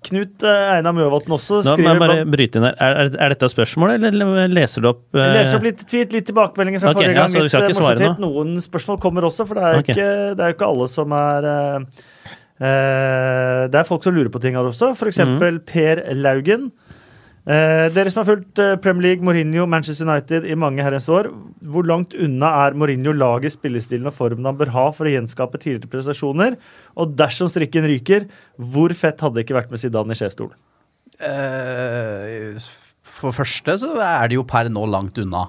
Knut 0.08 0.42
eh, 0.42 0.70
Einar 0.74 0.96
Mjøvatn 0.98 1.36
også 1.36 1.60
Nå 1.62 1.76
må 1.76 1.76
skriver 1.76 1.92
jeg 1.92 2.02
bare 2.02 2.26
bryte 2.34 2.58
inn 2.58 2.66
her. 2.66 2.78
Er, 2.82 3.12
er, 3.14 3.36
dette 3.36 3.50
spørsmålet, 3.54 4.08
eller 4.10 4.50
leser 4.50 4.82
du 4.82 4.90
opp 4.94 5.04
uh... 5.14 5.22
Jeg 5.22 5.36
leser 5.36 5.60
opp 5.60 5.68
litt 5.68 5.84
tweet, 5.84 6.16
litt 6.16 6.28
tilbakemeldinger 6.32 6.82
fra 6.82 6.94
okay, 6.96 7.04
forrige 7.04 7.14
ja, 7.14 7.20
gang. 7.22 7.34
så 7.34 7.38
vi 7.38 7.46
litt, 7.46 7.54
skal 7.54 7.68
eh, 7.68 7.70
ikke 7.70 7.82
svare 7.84 8.10
nå. 8.10 8.18
Noen 8.26 8.64
spørsmål 8.66 9.02
kommer 9.04 9.28
også, 9.30 9.46
for 9.50 9.60
det 9.60 9.68
er 9.68 9.78
jo 9.78 9.84
Ok. 9.84 9.92
ikke, 9.94 10.10
det 10.34 10.46
er 10.46 10.54
jo 10.54 10.58
ikke 10.58 10.72
alle 10.74 10.90
som 10.90 11.16
er 11.20 11.50
uh, 11.52 12.08
eh, 12.58 13.62
Det 13.70 13.82
er 13.84 13.90
folk 13.92 14.08
som 14.08 14.18
lurer 14.18 14.34
på 14.34 14.42
ting 14.42 14.58
her 14.58 14.72
også. 14.74 14.94
For 14.98 15.14
eksempel 15.14 15.62
Mhm. 15.62 15.66
Per 15.70 16.04
Laugen. 16.18 16.70
Eh, 17.48 17.86
dere 17.96 18.12
som 18.12 18.20
har 18.22 18.28
fulgt 18.28 18.60
eh, 18.60 18.74
Premier 18.84 19.06
League, 19.06 19.24
Mourinho, 19.24 19.64
Manchester 19.72 20.04
United 20.04 20.44
i 20.52 20.56
mange 20.60 20.84
herrens 20.84 21.08
år. 21.08 21.30
Hvor 21.64 21.88
langt 21.88 22.16
unna 22.20 22.50
er 22.66 22.76
Mourinho 22.76 23.14
laget, 23.16 23.56
spillestilen 23.56 24.10
og 24.10 24.18
formen 24.18 24.50
han 24.50 24.58
bør 24.60 24.74
ha 24.76 24.88
for 24.96 25.08
å 25.08 25.14
gjenskape 25.14 25.62
tidligere 25.64 25.94
prestasjoner? 25.94 26.58
Og 27.00 27.16
dersom 27.16 27.48
strikken 27.52 27.88
ryker, 27.88 28.28
hvor 28.60 28.92
fett 29.00 29.24
hadde 29.24 29.40
det 29.40 29.48
ikke 29.48 29.62
vært 29.62 29.72
med 29.72 29.80
Zidane 29.80 30.12
i 30.12 30.20
sjefsstolen? 30.20 30.60
Eh, 31.24 32.60
for 33.08 33.32
første 33.32 33.78
så 33.80 33.94
er 33.96 34.28
det 34.28 34.36
jo 34.36 34.44
per 34.48 34.68
nå 34.68 34.84
langt 34.92 35.16
unna. 35.24 35.48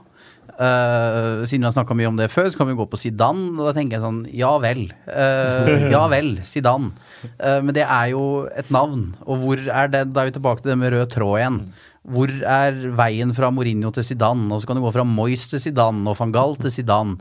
Eh, 0.59 1.45
siden 1.47 1.63
vi 1.63 1.69
har 1.69 1.75
snakka 1.77 1.95
mye 1.95 2.09
om 2.11 2.17
det 2.19 2.31
før, 2.33 2.49
så 2.51 2.59
kan 2.59 2.67
vi 2.71 2.79
gå 2.79 2.87
på 2.91 2.99
Zidane. 2.99 3.53
Og 3.55 3.69
da 3.69 3.75
tenker 3.77 3.99
jeg 3.99 4.05
sånn 4.07 4.23
Ja 4.35 4.55
vel. 4.63 4.89
Eh, 5.07 5.91
ja 5.95 6.03
vel, 6.11 6.37
Zidane. 6.47 6.91
Eh, 7.39 7.61
men 7.63 7.75
det 7.77 7.85
er 7.87 8.15
jo 8.15 8.47
et 8.51 8.71
navn. 8.75 9.13
Og 9.27 9.45
hvor 9.45 9.63
er 9.63 9.93
det 9.93 10.09
Da 10.13 10.25
er 10.25 10.31
vi 10.31 10.39
tilbake 10.39 10.65
til 10.65 10.75
det 10.75 10.81
med 10.81 10.95
rød 10.95 11.13
tråd 11.15 11.39
igjen. 11.43 11.61
Hvor 12.09 12.33
er 12.33 12.81
veien 12.99 13.35
fra 13.37 13.51
Mourinho 13.55 13.93
til 13.95 14.07
Zidane? 14.07 14.49
Og 14.55 14.63
så 14.63 14.71
kan 14.71 14.79
du 14.79 14.85
gå 14.85 14.93
fra 14.95 15.05
Moyes 15.07 15.47
til 15.51 15.63
Zidane 15.63 16.05
og 16.09 16.19
van 16.19 16.35
Gaal 16.35 16.57
til 16.61 16.73
Zidane. 16.75 17.17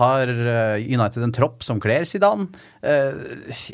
Har 0.00 0.30
eh, 0.30 0.84
United 0.84 1.26
en 1.26 1.34
tropp 1.34 1.64
som 1.66 1.80
kler 1.82 2.06
Zidane? 2.08 2.48
Eh, 2.82 3.24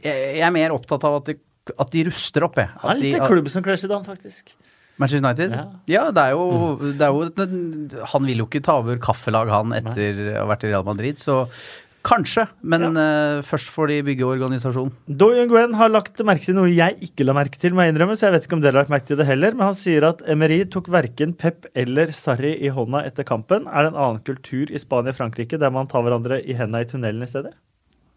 jeg, 0.05 0.41
er 0.45 0.55
mer 0.55 0.77
opptatt 0.77 1.07
av 1.09 1.21
at 1.23 1.33
de, 1.33 1.39
at 1.75 1.93
de 1.95 2.07
ruster 2.11 2.47
opp, 2.47 2.61
jeg. 2.61 2.73
At 2.79 2.95
er 2.95 3.01
de, 3.01 3.07
litt 3.07 3.21
en 3.21 3.31
klubb 3.33 3.53
som 3.53 3.65
kler 3.65 3.81
Zidane, 3.81 4.07
faktisk. 4.07 4.55
Manchester 4.99 5.23
United? 5.23 5.53
Ja. 5.55 5.67
Ja, 5.87 6.07
det 6.11 6.25
er 6.27 6.33
jo, 6.35 6.47
det 6.83 7.07
er 7.07 7.15
jo 7.15 8.07
Han 8.13 8.25
vil 8.27 8.43
jo 8.43 8.49
ikke 8.49 8.65
ta 8.67 8.81
over 8.81 8.99
kaffelag, 9.03 9.51
han, 9.53 9.75
etter 9.77 10.25
å 10.33 10.41
ha 10.41 10.49
vært 10.51 10.67
i 10.67 10.73
Real 10.73 10.87
Madrid, 10.87 11.23
så 11.23 11.45
kanskje. 12.07 12.45
Men 12.63 12.97
eh, 12.99 13.41
først 13.47 13.71
får 13.75 13.91
de 13.93 13.99
bygge 14.07 14.27
organisasjonen. 14.29 14.93
Doyen 15.21 15.49
Gwen 15.51 15.77
har 15.79 15.93
lagt 15.93 16.21
merke 16.27 16.49
til 16.49 16.57
noe 16.59 16.71
jeg 16.71 16.99
ikke 17.09 17.27
la 17.27 17.37
merke 17.37 17.61
til, 17.61 17.75
må 17.77 17.85
jeg 17.85 17.95
innrømme, 17.95 18.17
så 18.19 18.29
jeg 18.29 18.37
vet 18.37 18.49
ikke 18.49 18.59
om 18.59 18.65
dere 18.65 18.77
har 18.77 18.85
lagt 18.85 18.93
merke 18.95 19.09
til 19.11 19.21
det 19.21 19.29
heller, 19.29 19.57
men 19.57 19.69
han 19.71 19.79
sier 19.79 20.09
at 20.09 20.23
Emery 20.31 20.61
tok 20.71 20.91
verken 20.93 21.35
Pep 21.39 21.71
eller 21.79 22.13
Sarri 22.17 22.55
i 22.65 22.73
hånda 22.75 23.05
etter 23.09 23.27
kampen. 23.29 23.67
Er 23.69 23.87
det 23.87 23.95
en 23.95 24.03
annen 24.03 24.23
kultur 24.27 24.71
i 24.71 24.83
Spania 24.83 25.15
og 25.15 25.21
Frankrike 25.21 25.61
der 25.61 25.75
man 25.75 25.91
tar 25.91 26.07
hverandre 26.07 26.43
i 26.45 26.57
hendene 26.59 26.85
i 26.85 26.91
tunnelen 26.91 27.25
i 27.27 27.31
stedet? 27.31 27.57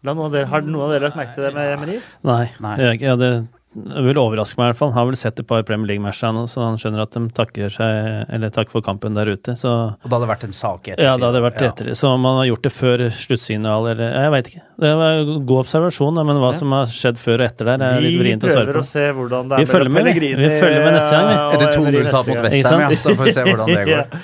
Noen 0.02 0.32
dere, 0.34 0.48
har 0.50 0.64
noen 0.66 0.88
av 0.88 0.94
dere 0.96 1.08
lagt 1.10 1.18
merke 1.20 1.36
til 1.36 1.46
det 1.46 1.52
med 1.54 1.74
Emery? 1.76 1.98
Nei, 2.26 2.44
Nei. 2.58 2.76
det 2.78 2.86
gjør 2.86 2.96
jeg 2.96 3.02
ikke. 3.02 3.61
Det 3.74 4.02
vil 4.04 4.18
overraske 4.20 4.58
meg 4.60 4.66
i 4.66 4.70
hvert 4.72 4.76
fall. 4.82 4.90
Han 4.92 4.98
har 5.00 5.06
vel 5.08 5.16
sett 5.16 5.38
et 5.40 5.46
par 5.48 5.62
Premier 5.64 5.88
League-matcher 5.94 6.32
nå, 6.36 6.42
så 6.50 6.60
han 6.60 6.74
skjønner 6.76 7.00
at 7.06 7.14
de 7.16 7.22
takker 7.32 7.72
seg, 7.72 8.26
eller 8.28 8.50
takker 8.52 8.68
for 8.74 8.84
kampen 8.84 9.14
der 9.16 9.30
ute. 9.32 9.54
Så 9.56 9.70
Og 9.96 10.04
da 10.04 10.18
hadde 10.18 10.26
det 10.26 10.30
vært 10.32 10.44
en 10.44 10.52
sak 10.52 10.90
etter? 10.92 11.00
ja, 11.06 11.14
da 11.16 11.30
hadde 11.30 11.38
det 11.40 11.44
vært 11.46 11.62
Ja. 11.62 11.68
etter. 11.70 11.86
Så 11.96 12.10
om 12.12 12.22
han 12.28 12.36
har 12.42 12.46
gjort 12.50 12.62
det 12.68 12.72
før 12.76 12.98
sluttsignal 13.16 13.88
eller 13.94 14.12
Jeg 14.12 14.30
veit 14.34 14.46
ikke. 14.52 14.62
Det 14.84 14.92
var 15.00 15.24
god 15.46 15.58
observasjon, 15.64 16.14
men 16.26 16.36
hva 16.36 16.52
Ja. 16.52 16.58
som 16.58 16.70
har 16.72 16.84
skjedd 16.84 17.16
før 17.16 17.40
og 17.40 17.46
etter 17.48 17.64
der, 17.64 17.80
er 17.82 18.00
litt 18.00 18.18
Vi 18.18 18.22
vrient 18.24 18.44
å 18.44 18.50
svare 18.52 18.66
på. 18.66 18.66
Vi 18.66 18.72
prøver 18.72 18.84
å 18.84 18.92
se 18.92 19.12
hvordan 19.12 19.48
det 19.48 19.56
Vi 19.56 19.62
er 19.62 19.72
følger 19.72 19.90
med, 19.90 20.04
vi. 20.04 20.10
Pellegrini 20.12 20.36
Vi 20.36 20.60
følger 20.60 20.84
med 20.84 20.92
neste 20.98 21.10
gang, 21.16 21.28
vi. 21.32 21.56
Etter 21.56 21.68
Emery 21.72 21.92
2-0-tap 22.02 22.26
mot. 22.28 22.40
Westham, 22.44 22.80
ja. 22.80 22.88
Da 23.02 23.10
får 23.16 23.24
vi 23.24 23.32
se 23.32 23.42
hvordan 23.48 23.66
det 23.66 23.86
går. 23.88 24.06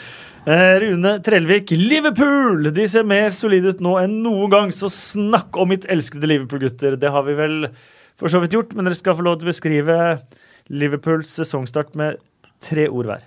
Ja. 0.48 0.52
Eh, 0.52 0.78
Rune 0.80 1.18
Trellvik, 1.20 1.70
Liverpool! 1.72 2.70
De 2.72 2.86
ser 2.88 3.02
mer 3.04 3.28
solide 3.30 3.66
ut 3.74 3.80
nå 3.80 3.96
enn 4.02 4.22
noen 4.22 4.48
gang, 4.50 4.70
så 4.72 4.88
snakk 4.88 5.56
om 5.60 5.68
mitt 5.68 5.84
elskede 5.84 6.24
Liverpool-gutter. 6.28 6.96
Det 6.98 7.10
har 7.10 7.22
vi 7.26 7.34
vel 7.34 7.68
for 8.18 8.32
så 8.32 8.40
vidt 8.42 8.54
gjort, 8.56 8.74
men 8.74 8.88
dere 8.88 8.98
skal 8.98 9.16
få 9.18 9.24
lov 9.26 9.38
til 9.38 9.46
å 9.46 9.52
beskrive 9.52 9.98
Liverpools 10.68 11.30
sesongstart 11.38 11.94
med 11.98 12.18
tre 12.64 12.88
ord 12.90 13.08
hver. 13.08 13.26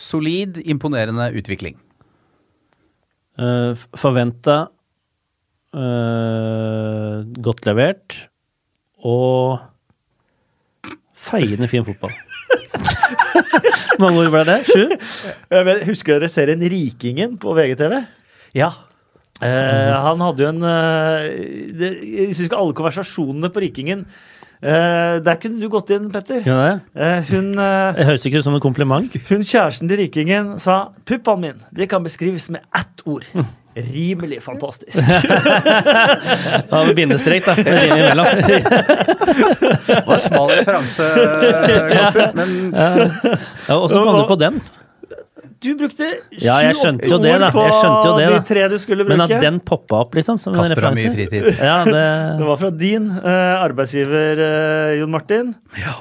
Solid, 0.00 0.56
imponerende 0.64 1.28
utvikling. 1.38 1.76
Uh, 3.38 3.74
Forventa 3.98 4.56
uh, 5.74 7.22
godt 7.44 7.66
levert 7.68 8.16
og 9.04 9.60
feiende 11.18 11.68
fin 11.70 11.84
fotball. 11.86 12.14
Hvor 13.94 14.02
mange 14.02 14.24
ord 14.24 14.32
ble 14.34 14.42
det? 14.48 14.58
Sju? 14.66 14.84
Husker 15.86 16.16
dere 16.16 16.30
serien 16.32 16.64
Rikingen 16.72 17.36
på 17.42 17.54
VGTV? 17.54 18.00
Ja. 18.56 18.72
Eh, 19.42 19.94
han 19.98 20.20
hadde 20.22 20.44
jo 20.44 20.50
en 20.52 20.62
eh, 20.62 21.24
det, 21.74 21.88
Jeg 22.06 22.36
syns 22.36 22.46
ikke 22.46 22.60
alle 22.60 22.76
konversasjonene 22.78 23.48
på 23.50 23.64
Rikingen 23.64 24.04
uh, 24.06 25.18
Der 25.18 25.40
kunne 25.42 25.58
du 25.58 25.66
gått 25.72 25.90
inn, 25.90 26.06
Petter. 26.14 26.38
Ja, 26.46 26.58
det. 26.62 26.76
Eh, 26.94 27.32
hun, 27.32 27.50
Det 27.58 28.06
høres 28.06 28.26
ikke 28.30 28.38
ut 28.38 28.46
som 28.46 28.54
en 28.54 28.62
kompliment. 28.62 29.10
hun 29.32 29.42
kjæresten 29.42 29.90
til 29.90 29.98
Rikingen 30.04 30.54
sa 30.62 30.94
'puppene 31.02 31.40
mine 31.42 31.74
de 31.74 31.90
kan 31.90 32.06
beskrives 32.06 32.46
med 32.54 32.62
ett 32.70 33.02
ord'. 33.04 33.26
Rimelig 33.74 34.38
fantastisk. 34.38 35.02
Da 35.02 36.70
har 36.70 36.86
vi 36.86 36.94
bindestrek, 36.94 37.42
da. 37.42 37.56
Det 37.58 37.74
rimer 37.82 38.04
imellom. 38.04 38.26
Det 38.46 39.98
var 40.06 40.14
en 40.14 40.22
smal 40.22 40.52
referanse, 40.60 41.10
men 42.38 42.70
Ja, 42.70 43.80
Åssen 43.80 43.98
kom 43.98 44.20
du 44.20 44.26
på 44.30 44.38
den? 44.38 44.62
Du 45.64 45.74
brukte 45.78 46.06
sju-åtte 46.06 46.44
ja, 46.44 46.58
ord 46.68 47.44
på 47.54 47.64
jo 48.04 48.14
det, 48.18 48.28
de 48.30 48.40
tre 48.48 48.64
du 48.72 48.76
skulle 48.82 49.06
bruke. 49.06 49.16
Men 49.16 49.24
at 49.26 49.44
den 49.44 49.60
poppa 49.64 50.04
opp, 50.04 50.14
liksom, 50.18 50.38
som 50.42 50.56
Kasper 50.56 50.90
har 50.90 50.96
mye 50.96 51.12
fritid. 51.14 51.50
Ja, 51.58 51.76
det, 51.88 52.04
Det 52.38 52.48
var 52.48 52.60
fra 52.60 52.70
din 52.84 53.10
uh, 53.10 53.64
arbeidsgiver, 53.64 54.42
uh, 54.44 54.94
Jon 55.00 55.14
Martin. 55.14 55.52
Ja. 55.80 55.96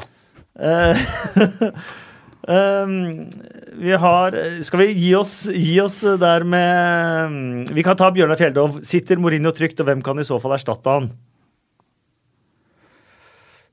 Uh, 0.54 1.00
um, 2.46 2.98
vi 3.84 3.96
har 3.98 4.36
Skal 4.62 4.84
vi 4.84 4.92
gi 4.94 5.08
oss, 5.18 5.48
gi 5.50 5.80
oss 5.82 5.96
der 6.22 6.44
med 6.46 7.32
um, 7.32 7.38
Vi 7.74 7.82
kan 7.86 7.98
ta 7.98 8.12
Bjørnar 8.14 8.38
Fjeldov. 8.38 8.84
Sitter 8.86 9.22
Mourinho 9.22 9.56
trygt, 9.56 9.82
og 9.82 9.90
hvem 9.90 10.04
kan 10.06 10.22
i 10.22 10.28
så 10.28 10.40
fall 10.44 10.60
erstatte 10.60 11.00
han? 11.00 11.14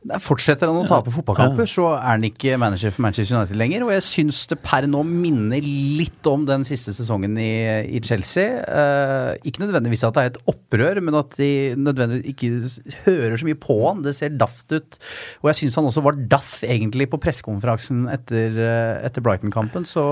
Fortsetter 0.01 0.65
han 0.65 0.79
å 0.81 0.89
tape 0.89 1.13
fotballkamper, 1.13 1.67
så 1.69 1.91
er 1.93 2.15
han 2.15 2.23
ikke 2.25 2.57
manager 2.57 2.93
for 2.95 3.05
Manchester 3.05 3.37
United 3.37 3.59
lenger. 3.61 3.83
Og 3.85 3.91
jeg 3.93 4.05
syns 4.07 4.39
det 4.49 4.57
per 4.65 4.87
nå 4.89 5.03
minner 5.05 5.61
litt 5.61 6.25
om 6.31 6.47
den 6.49 6.65
siste 6.65 6.95
sesongen 6.97 7.37
i, 7.37 7.51
i 7.85 8.01
Chelsea. 8.01 8.63
Eh, 8.65 9.51
ikke 9.51 9.61
nødvendigvis 9.67 10.07
at 10.09 10.17
det 10.17 10.23
er 10.23 10.33
et 10.33 10.41
opprør, 10.49 11.03
men 11.05 11.19
at 11.21 11.37
de 11.37 11.51
nødvendigvis 11.77 12.33
ikke 12.33 13.05
hører 13.11 13.37
så 13.37 13.51
mye 13.51 13.61
på 13.61 13.77
han. 13.83 14.01
Det 14.07 14.17
ser 14.17 14.41
daft 14.41 14.73
ut. 14.73 14.99
Og 15.45 15.53
jeg 15.53 15.61
syns 15.61 15.77
han 15.83 15.91
også 15.93 16.07
var 16.09 16.23
daff 16.33 16.57
egentlig 16.65 17.11
på 17.13 17.21
pressekonferansen 17.21 18.09
etter, 18.17 18.57
eh, 18.57 19.05
etter 19.05 19.29
Brighton-kampen. 19.29 19.85
Så 19.85 20.09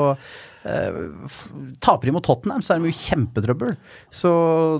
eh, 0.68 1.02
taper 1.80 2.12
de 2.12 2.18
mot 2.20 2.28
Tottenham, 2.28 2.60
så 2.60 2.76
er 2.76 2.84
de 2.84 2.92
jo 2.92 3.00
kjempetrøbbel. 3.08 3.72
Så 4.12 4.30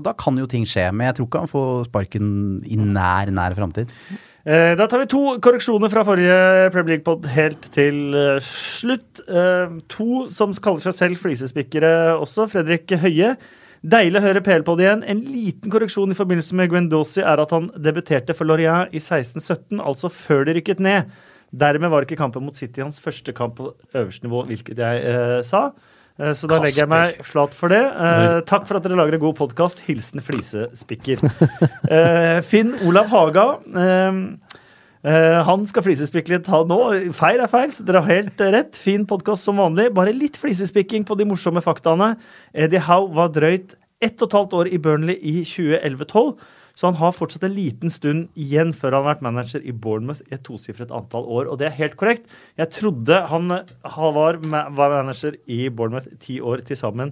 da 0.05 0.13
kan 0.13 0.37
jo 0.37 0.45
ting 0.45 0.69
skje. 0.69 0.91
Men 0.93 1.09
jeg 1.09 1.17
tror 1.17 1.33
ikke 1.33 1.45
han 1.47 1.55
får 1.57 1.77
sparken 1.89 2.33
i 2.69 2.77
nær, 2.77 3.33
nær 3.33 3.57
framtid. 3.57 3.89
Eh, 4.49 4.73
Da 4.77 4.87
tar 4.89 5.03
vi 5.03 5.09
to 5.11 5.21
korreksjoner 5.45 5.91
fra 5.93 6.01
forrige 6.07 6.71
Premier 6.73 6.95
League-pod 6.95 7.27
helt 7.29 7.67
til 7.75 8.15
eh, 8.17 8.39
slutt. 8.41 9.21
Eh, 9.29 9.75
To 9.93 10.25
som 10.33 10.55
kaller 10.57 10.81
seg 10.81 10.95
selv 10.97 11.21
flisespikkere 11.21 11.91
også. 12.17 12.47
Fredrik 12.49 12.89
Høie. 13.03 13.35
Deilig 13.85 14.19
å 14.19 14.23
høre 14.25 14.41
PL-pod 14.43 14.81
igjen. 14.81 15.03
En 15.07 15.21
liten 15.23 15.71
korreksjon 15.71 16.11
i 16.11 16.17
forbindelse 16.17 16.57
med 16.57 16.71
Guendossi 16.73 17.21
er 17.21 17.39
at 17.39 17.53
han 17.55 17.69
debuterte 17.77 18.33
for 18.35 18.49
Lorient 18.49 18.91
i 18.91 18.99
16-17, 18.99 19.77
altså 19.79 20.09
før 20.11 20.49
de 20.49 20.57
rykket 20.57 20.81
ned. 20.83 21.13
Dermed 21.55 21.93
var 21.93 22.03
ikke 22.03 22.17
kampen 22.19 22.43
mot 22.43 22.57
City 22.57 22.81
hans 22.83 22.99
første 22.99 23.31
kamp 23.37 23.55
på 23.61 23.69
øverste 23.95 24.27
nivå, 24.27 24.43
hvilket 24.49 24.81
jeg 24.81 25.05
eh, 25.13 25.39
sa. 25.47 25.69
Eh, 26.19 26.33
Så 26.35 26.49
da 26.51 26.57
legger 26.59 26.83
jeg 26.83 26.89
meg 26.91 27.21
flat 27.23 27.53
for 27.55 27.71
det. 27.71 27.79
Eh, 27.79 28.41
takk 28.49 28.65
for 28.67 28.75
at 28.79 28.83
dere 28.83 28.97
lager 28.99 29.15
en 29.15 29.23
god 29.23 29.37
podkast. 29.39 29.79
Hilsen 29.87 30.19
flisespikker. 30.25 31.21
Eh, 31.89 32.41
Finn 32.45 32.73
Olav 32.87 33.07
Haga. 33.13 33.45
eh, 33.71 34.19
eh, 35.07 35.39
han 35.47 35.65
skal 35.71 35.85
flisespikke 35.87 36.33
litt, 36.35 36.49
han 36.51 36.67
nå. 36.67 36.79
Feil 37.15 37.39
er 37.39 37.47
feil, 37.51 37.71
så 37.71 37.85
dere 37.87 38.03
har 38.03 38.19
helt 38.19 38.43
rett. 38.51 38.75
Fin 38.75 39.05
podkast 39.09 39.47
som 39.47 39.57
vanlig. 39.63 39.93
Bare 39.95 40.13
litt 40.15 40.37
flisespikking 40.41 41.07
på 41.07 41.15
de 41.17 41.25
morsomme 41.29 41.63
faktaene. 41.63 42.13
Eddie 42.53 42.83
Howe 42.89 43.07
var 43.15 43.31
drøyt 43.35 43.75
ett 44.01 44.21
og 44.23 44.29
et 44.29 44.37
halvt 44.37 44.53
år 44.59 44.69
i 44.71 44.77
Burnley 44.79 45.17
i 45.19 45.41
2011-12. 45.43 46.35
Så 46.79 46.87
han 46.87 46.95
har 46.95 47.11
fortsatt 47.11 47.43
en 47.43 47.55
liten 47.57 47.91
stund 47.91 48.29
igjen 48.39 48.69
før 48.71 48.95
han 48.95 49.03
har 49.03 49.09
vært 49.17 49.23
manager 49.25 49.65
i 49.67 49.73
Bournemouth 49.75 50.21
i 50.29 50.35
et 50.37 50.43
tosifret 50.47 50.93
antall 50.95 51.25
år. 51.27 51.49
Og 51.51 51.57
det 51.59 51.67
er 51.67 51.75
helt 51.75 51.97
korrekt. 51.99 52.29
Jeg 52.55 52.71
trodde 52.71 53.17
han 53.27 53.51
var, 53.51 54.37
manager 54.71 55.35
i 55.51 55.65
Bournemouth 55.67 56.07
ti 56.23 56.39
år 56.39 56.63
til 56.69 56.79
sammen, 56.79 57.11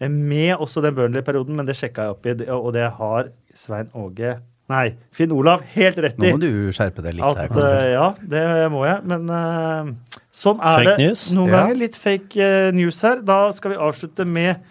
eh, 0.00 0.08
med 0.08 0.56
også 0.56 0.80
den 0.80 0.96
Burnley-perioden, 0.96 1.54
men 1.60 1.68
det 1.68 1.76
sjekka 1.76 2.08
jeg 2.08 2.16
opp 2.16 2.26
i, 2.26 2.36
og 2.56 2.72
det 2.72 2.88
har 2.96 3.28
Svein 3.54 3.92
Åge 3.92 4.38
Nei, 4.72 4.94
Finn 5.12 5.32
Olav 5.34 5.60
helt 5.74 5.98
rett 6.00 6.16
Nå 6.22 6.30
må 6.32 6.40
du 6.40 6.70
skjerpe 6.72 7.02
deg 7.04 7.18
litt 7.18 7.24
At, 7.26 7.36
her. 7.52 7.64
Eh, 7.68 7.88
ja, 7.92 8.06
det 8.24 8.44
må 8.72 8.86
jeg, 8.86 9.02
men 9.10 9.26
uh, 9.28 9.90
sånn 10.32 10.62
er 10.62 10.78
Fake 10.78 10.94
det 10.96 11.08
news? 11.08 11.24
noen 11.36 11.50
Ja. 11.50 11.56
ganger. 11.58 11.80
Litt 11.82 11.98
fake 12.00 12.46
news 12.72 13.00
her. 13.04 13.20
Da 13.20 13.50
skal 13.52 13.74
vi 13.74 13.80
avslutte 13.82 14.24
med 14.24 14.62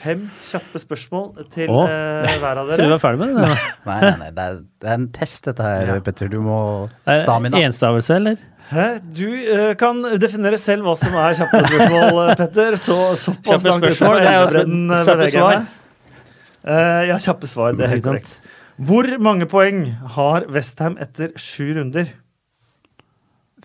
fem 0.00 0.22
kjappe 0.48 0.80
spørsmål 0.82 1.26
til 1.52 1.70
Åh, 1.72 1.90
eh, 1.92 2.38
hver 2.42 2.60
av 2.62 2.66
dere. 2.70 2.78
Tror 2.80 2.90
du 2.90 2.94
var 2.94 3.02
ferdig 3.02 3.20
med 3.22 3.36
det? 3.40 3.58
Nei, 3.90 3.98
nei, 4.04 4.14
nei, 4.22 4.30
det 4.36 4.46
er, 4.46 4.62
det 4.80 4.88
er 4.90 4.96
en 4.96 5.10
test 5.16 5.48
dette 5.48 5.66
her, 5.66 5.90
Ja. 5.90 5.98
Petter. 6.04 6.30
Du 6.32 6.38
må 6.44 6.60
Stamina. 7.04 7.60
Enstavelse, 7.66 8.16
eller? 8.20 8.40
Hæ? 8.70 8.86
Du 9.16 9.26
eh, 9.34 9.72
kan 9.78 9.98
definere 10.22 10.58
selv 10.60 10.86
hva 10.86 10.94
som 10.98 11.16
er 11.18 11.34
kjappe 11.40 11.62
spørsmål, 11.66 12.20
eh, 12.22 12.36
Petter. 12.38 12.76
Så, 12.78 12.98
såpass 13.18 13.66
langt 13.66 13.82
spørsmål, 13.82 14.20
er 14.20 14.30
elvebredden, 14.36 14.84
eh, 14.94 15.04
beveger 15.10 15.38
jeg 15.40 15.48
meg. 15.48 15.76
Uh, 16.60 17.02
ja, 17.08 17.16
kjappe 17.24 17.48
svar. 17.48 17.72
Det 17.72 17.86
er 17.86 17.94
helt 17.96 18.04
korrekt. 18.04 18.32
Hvor 18.80 19.06
mange 19.20 19.48
poeng 19.48 19.82
har 20.14 20.44
Westham 20.52 20.98
etter 21.00 21.32
sju 21.40 21.72
runder? 21.78 22.12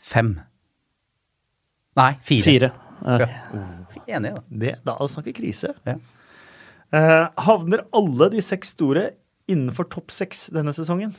Fem. 0.01 0.35
Nei, 1.99 2.11
fire. 2.23 2.43
Fire. 2.47 2.71
Okay. 3.05 3.27
Ja. 3.29 4.17
Enig, 4.17 4.33
da. 4.35 4.43
Det, 4.63 4.73
da 4.87 4.95
snakker 5.11 5.35
krise. 5.37 5.73
Ja. 5.87 5.95
Eh, 6.93 7.27
havner 7.47 7.85
alle 7.95 8.29
de 8.33 8.41
seks 8.43 8.75
store 8.75 9.09
innenfor 9.49 9.87
topp 9.93 10.13
seks 10.13 10.47
denne 10.53 10.73
sesongen? 10.75 11.15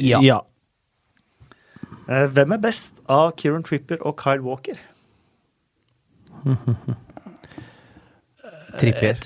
Ja. 0.00 0.20
ja. 0.24 0.40
Eh, 2.08 2.26
hvem 2.32 2.56
er 2.56 2.62
best 2.62 2.96
av 3.10 3.34
Kieran 3.40 3.64
Tripper 3.66 4.00
og 4.06 4.16
Kyle 4.20 4.44
Walker? 4.44 4.80
Trippier. 8.80 9.20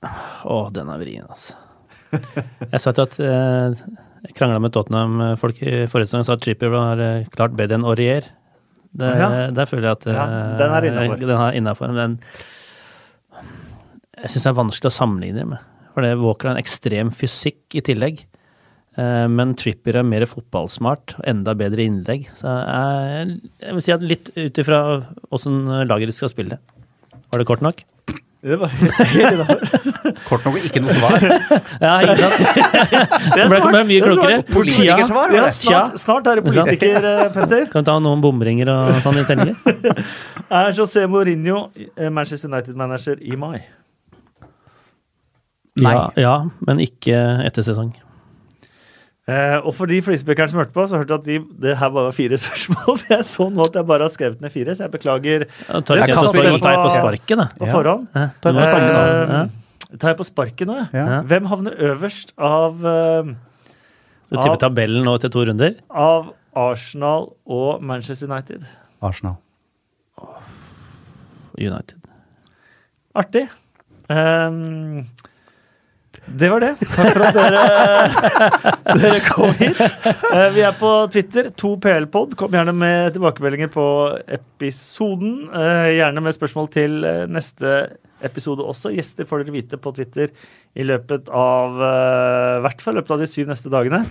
Å, 0.00 0.56
den 0.74 0.88
er 0.90 1.02
vrien, 1.02 1.26
altså. 1.28 1.58
Jeg 2.72 2.80
sa 2.82 2.90
til 2.96 3.04
at 3.04 3.18
eh, 3.22 3.82
Jeg 4.24 4.34
krangla 4.34 4.58
med 4.62 4.72
Tottenham-folk 4.74 5.60
i 5.62 5.84
forrige 5.90 6.10
sesong 6.10 6.24
og 6.24 6.30
sa 6.30 6.38
at 6.38 6.42
Trippier 6.44 6.72
var 6.74 7.02
klart 7.34 7.54
bedre 7.58 7.78
enn 7.78 7.86
Aurier. 7.86 8.26
Det, 8.92 9.10
Ja. 9.20 9.28
Der 9.54 9.66
føler 9.70 9.90
jeg 9.90 9.98
at 10.00 10.06
eh, 10.06 10.14
Ja, 10.14 10.24
den 10.58 10.72
er. 10.74 11.16
Den 11.20 11.30
er 11.36 11.52
innenfor, 11.58 11.92
men 11.94 12.18
jeg 14.20 14.30
syns 14.32 14.42
det 14.44 14.50
er 14.50 14.58
vanskelig 14.58 14.90
å 14.90 14.96
sammenligne 14.98 15.46
med. 15.54 15.58
For 15.94 16.04
det 16.06 16.16
Walker 16.20 16.50
har 16.50 16.56
en 16.56 16.62
ekstrem 16.62 17.10
fysikk 17.14 17.76
i 17.78 17.82
tillegg. 17.86 18.24
Eh, 18.98 19.26
Men 19.30 19.54
Trippier 19.58 20.00
er 20.00 20.06
mer 20.06 20.26
fotballsmart 20.28 21.16
og 21.18 21.24
enda 21.30 21.54
bedre 21.58 21.86
innlegg. 21.86 22.26
Så 22.38 22.50
jeg, 22.50 23.38
jeg 23.62 23.76
vil 23.78 23.86
si 23.86 23.94
at 23.94 24.02
litt 24.04 24.30
ut 24.36 24.60
ifra 24.64 24.80
åssen 25.30 25.62
laget 25.86 26.12
skal 26.14 26.32
spille. 26.32 26.58
Var 27.30 27.38
det 27.42 27.46
kort 27.48 27.62
nok? 27.64 27.84
Det 28.40 28.56
var 28.56 28.68
helt 28.72 29.34
innafor. 29.34 30.14
Kort 30.24 30.44
nok 30.48 30.54
ikke 30.64 30.80
noe 30.80 30.94
svar. 30.96 31.16
Ja, 31.84 31.90
ikke 32.00 32.14
sant? 32.16 32.38
Det 33.36 33.48
ble, 33.50 33.58
ble 33.66 33.82
mye 33.90 34.00
klokere. 34.06 34.38
Politikersvar, 34.48 35.34
Ja, 35.34 35.42
var 35.42 35.50
det? 35.50 35.54
snart, 35.58 35.98
snart 36.00 36.30
er 36.30 36.40
det 36.40 36.44
politiker, 36.46 37.08
eh, 37.10 37.26
Petter. 37.34 37.66
Kan 37.72 37.84
vi 37.84 37.88
ta 37.90 37.98
noen 38.00 38.22
bomringer 38.24 38.70
og 38.72 39.02
sånn 39.04 39.20
i 39.20 39.26
tellinger? 39.28 40.00
Er 40.50 40.72
José 40.76 41.04
Mourinho 41.10 41.66
eh, 41.76 42.08
Manchester 42.08 42.48
United-manager 42.48 43.20
i 43.20 43.36
mai? 43.40 43.58
Nei. 45.80 45.92
Ja, 45.94 46.06
ja, 46.18 46.32
men 46.66 46.80
ikke 46.82 47.16
etter 47.46 47.64
sesong. 47.64 47.92
Eh, 49.30 49.56
og 49.62 49.74
for 49.76 49.86
de 49.90 49.98
flisespikkerne 50.02 50.50
som 50.50 50.58
hørte 50.62 50.72
på, 50.74 50.84
så 50.90 50.98
hørte 50.98 51.14
jeg 51.14 51.20
at 51.20 51.26
de, 51.28 51.56
det 51.66 51.74
her 51.78 51.90
bare 51.94 52.08
var 52.08 52.14
fire 52.16 52.38
spørsmål. 52.44 53.02
Jeg 53.12 53.26
så 53.28 53.46
nå 53.52 53.66
at 53.68 53.76
jeg 53.78 53.86
bare 53.90 54.06
har 54.08 54.12
skrevet 54.14 54.40
ned 54.42 54.50
fire, 54.54 54.74
så 54.74 54.86
jeg 54.88 54.92
beklager 54.96 55.44
Ja, 55.68 55.80
tar 55.80 56.00
jeg 56.00 56.16
på 56.16 56.24
på- 56.24 56.90
sparket, 56.96 57.36
da. 57.38 57.46
på 57.60 57.68
Ja. 57.68 57.72
forhånd. 57.76 58.08
Ja, 58.16 58.26
Ta 58.40 58.50
du 58.50 58.58
på 58.58 58.60
må 58.60 58.66
sparket, 58.66 58.96
ta- 58.96 59.42
Eh, 59.44 59.96
tar 59.98 60.08
jeg 60.14 60.18
på 60.22 60.26
sparket 60.30 60.66
nå. 60.72 60.78
Ja. 60.92 61.04
Ja. 61.14 61.20
Hvem 61.30 61.46
havner 61.52 61.76
øverst 61.90 62.32
av, 62.38 62.84
eh, 62.84 63.32
Du 64.30 64.36
tipper 64.36 64.56
tabellen 64.66 65.04
nå 65.04 65.18
til 65.20 65.30
to 65.30 65.44
runder? 65.44 65.74
av 65.90 66.32
Arsenal 66.56 67.30
og 67.46 67.82
Manchester 67.82 68.26
United? 68.30 68.64
Arsenal. 69.02 69.36
United. 71.58 71.98
Artig. 73.14 73.48
Ehm, 74.10 75.06
det 76.26 76.48
var 76.50 76.60
det. 76.62 76.74
Takk 76.84 77.14
for 77.14 77.24
at 77.26 77.36
dere, 77.36 77.62
dere 79.00 79.22
kom 79.24 79.54
hit. 79.58 79.80
Eh, 80.30 80.46
vi 80.54 80.62
er 80.66 80.76
på 80.78 80.90
Twitter, 81.12 81.48
2PL-pod. 81.58 82.36
Kom 82.38 82.54
gjerne 82.54 82.74
med 82.76 83.16
tilbakemeldinger 83.16 83.72
på 83.72 83.86
episoden. 84.30 85.48
Eh, 85.48 85.96
gjerne 85.96 86.22
med 86.22 86.36
spørsmål 86.36 86.70
til 86.74 87.00
eh, 87.08 87.24
neste 87.30 87.74
episode 88.26 88.62
også. 88.62 88.92
Gjester 88.94 89.26
får 89.26 89.42
dere 89.42 89.56
vite 89.56 89.80
på 89.80 89.94
Twitter 89.96 90.30
i 90.78 90.86
løpet 90.86 91.32
av 91.34 91.80
i 91.80 92.60
hvert 92.62 92.82
fall 92.84 92.94
løpet 93.00 93.14
av 93.16 93.22
de 93.24 93.26
syv 93.26 93.48
neste 93.48 93.72
dagene. 93.72 94.04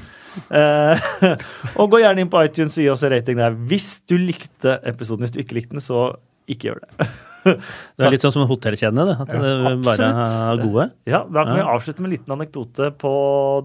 Og 1.79 1.93
gå 1.93 2.01
gjerne 2.01 2.25
inn 2.25 2.33
på 2.33 2.41
iTunes 2.41 2.75
og 2.75 2.83
gi 2.83 2.89
oss 2.91 3.05
en 3.05 3.13
rating 3.13 3.39
der 3.39 3.55
hvis 3.69 4.01
du 4.09 4.17
likte 4.19 4.79
episoden. 4.81 5.23
Hvis 5.23 5.37
du 5.37 5.43
ikke 5.45 5.61
likte 5.61 5.77
den, 5.77 5.85
så 5.85 6.09
ikke 6.49 6.71
gjør 6.71 6.83
det. 6.83 7.09
Det 7.97 8.05
er 8.05 8.13
litt 8.13 8.23
sånn 8.25 8.35
som 8.35 8.45
hotellkjedene, 8.49 9.05
det. 9.09 9.15
At 9.23 9.33
det 9.33 9.73
bare 9.85 10.11
er 10.11 10.61
gode. 10.61 10.89
Ja, 11.09 11.23
da 11.29 11.45
kan 11.47 11.57
vi 11.59 11.65
avslutte 11.65 12.03
med 12.03 12.11
en 12.11 12.15
liten 12.17 12.35
anekdote 12.35 12.91
på 12.99 13.13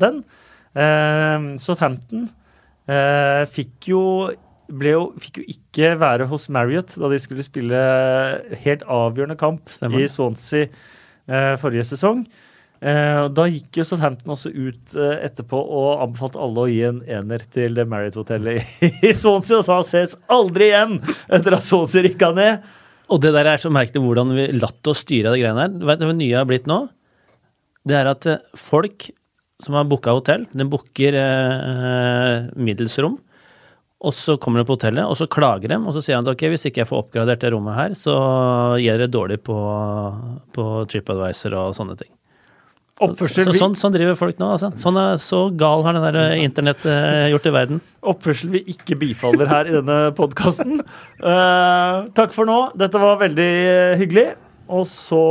den. 0.02 0.22
Eh, 0.74 1.50
Southampton 1.62 2.28
eh, 2.90 3.44
fikk 3.50 3.92
jo 3.92 4.02
ble 4.64 4.94
jo, 4.94 5.04
fikk 5.20 5.42
jo 5.42 5.44
ikke 5.52 5.92
være 6.00 6.26
hos 6.30 6.48
Marriott 6.52 6.94
da 6.96 7.10
de 7.12 7.18
skulle 7.20 7.44
spille 7.44 7.80
helt 8.64 8.84
avgjørende 8.88 9.36
kamp 9.40 9.68
Stemmer. 9.68 10.00
i 10.00 10.08
Swansea 10.08 10.70
eh, 10.70 11.54
forrige 11.60 11.84
sesong. 11.92 12.24
Eh, 12.84 13.26
da 13.32 13.46
gikk 13.48 13.78
jo 13.80 13.86
Southampton 13.88 14.34
også 14.34 14.50
ut 14.52 14.96
eh, 14.98 15.18
etterpå 15.24 15.56
og 15.56 16.02
anbefalte 16.04 16.40
alle 16.42 16.64
å 16.64 16.68
gi 16.68 16.80
en 16.88 17.02
ener 17.08 17.44
til 17.54 17.78
Marriott-hotellet 17.88 18.80
i, 18.84 18.90
i 19.08 19.12
Swansea, 19.20 19.60
og 19.60 19.68
sa 19.68 19.78
ses 19.86 20.16
aldri 20.32 20.68
igjen 20.72 20.98
etter 21.32 21.56
at 21.56 21.64
Swansea 21.64 22.04
rykka 22.04 22.32
ned. 22.36 22.66
Og 23.12 23.20
det 23.20 23.34
der 23.36 23.50
er 23.50 23.60
så 23.60 23.72
merkelig 23.72 24.00
hvordan 24.04 24.32
vi 24.36 24.46
latt 24.56 24.88
oss 24.88 25.02
styre 25.04 25.30
av 25.30 25.36
de 25.36 25.42
greiene 25.42 25.84
Vet 25.84 26.00
Du 26.00 26.06
hva 26.08 26.16
nye 26.16 26.38
har 26.38 26.48
blitt 26.48 26.68
nå? 26.70 26.86
Det 27.84 27.98
er 27.98 28.08
at 28.08 28.26
eh, 28.30 28.40
folk 28.56 29.10
som 29.62 29.76
har 29.76 29.86
booka 29.88 30.14
hotell, 30.16 30.46
de 30.50 30.66
booker 30.68 31.16
eh, 31.20 32.48
middelsrom. 32.56 33.18
Og 34.04 34.12
så 34.12 34.34
kommer 34.40 34.60
de 34.60 34.68
på 34.68 34.76
hotellet, 34.76 35.04
og 35.08 35.16
så 35.16 35.28
klager 35.30 35.72
de, 35.72 35.78
og 35.80 35.94
så 35.96 36.02
sier 36.04 36.18
han 36.18 36.26
at 36.26 36.32
ok, 36.34 36.46
hvis 36.52 36.66
ikke 36.68 36.82
jeg 36.82 36.90
får 36.90 37.04
oppgradert 37.04 37.44
det 37.44 37.52
rommet 37.54 37.76
her, 37.76 37.94
så 37.96 38.16
jeg 38.82 39.00
det 39.00 39.12
dårlig 39.14 39.38
på, 39.46 39.56
på 40.52 40.66
TripAdvisor 40.90 41.56
og 41.60 41.76
sånne 41.78 41.96
ting. 42.00 42.12
Oppførsel, 43.02 43.48
Så, 43.48 43.56
sånn, 43.58 43.72
sånn 43.74 43.94
driver 43.96 44.14
folk 44.14 44.38
nå, 44.38 44.52
altså. 44.54 44.68
Sånn 44.78 44.98
er, 45.00 45.16
så 45.18 45.48
gal 45.58 45.82
har 45.82 45.96
den 45.96 46.04
der 46.06 46.18
eh, 46.20 46.44
internett 46.44 46.84
eh, 46.86 47.26
gjort 47.32 47.48
i 47.50 47.54
verden. 47.56 47.80
oppførsel 48.06 48.52
vi 48.54 48.60
ikke 48.70 48.98
bifaller 49.00 49.50
her 49.50 49.66
i 49.66 49.74
denne 49.74 49.98
podkasten. 50.14 50.78
takk 52.14 52.36
for 52.36 52.46
nå. 52.46 52.58
Dette 52.78 53.02
var 53.02 53.18
veldig 53.24 53.50
eh, 53.50 53.96
hyggelig. 53.98 54.28
Og 54.72 54.86
så 54.88 55.24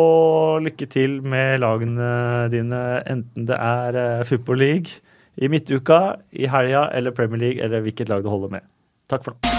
lykke 0.62 0.90
til 0.92 1.18
med 1.26 1.64
lagene 1.64 2.12
dine, 2.54 2.84
enten 3.10 3.48
det 3.50 3.58
er 3.58 3.98
uh, 3.98 4.28
Football 4.30 4.62
League 4.62 5.02
i 5.42 5.50
midtuka, 5.50 6.20
i 6.30 6.46
helga 6.46 6.86
eller 6.94 7.16
Premier 7.18 7.42
League, 7.48 7.64
eller 7.64 7.82
hvilket 7.82 8.14
lag 8.14 8.22
du 8.22 8.30
holder 8.30 8.60
med. 8.60 8.70
Takk 9.10 9.26
for 9.26 9.34
nå. 9.34 9.53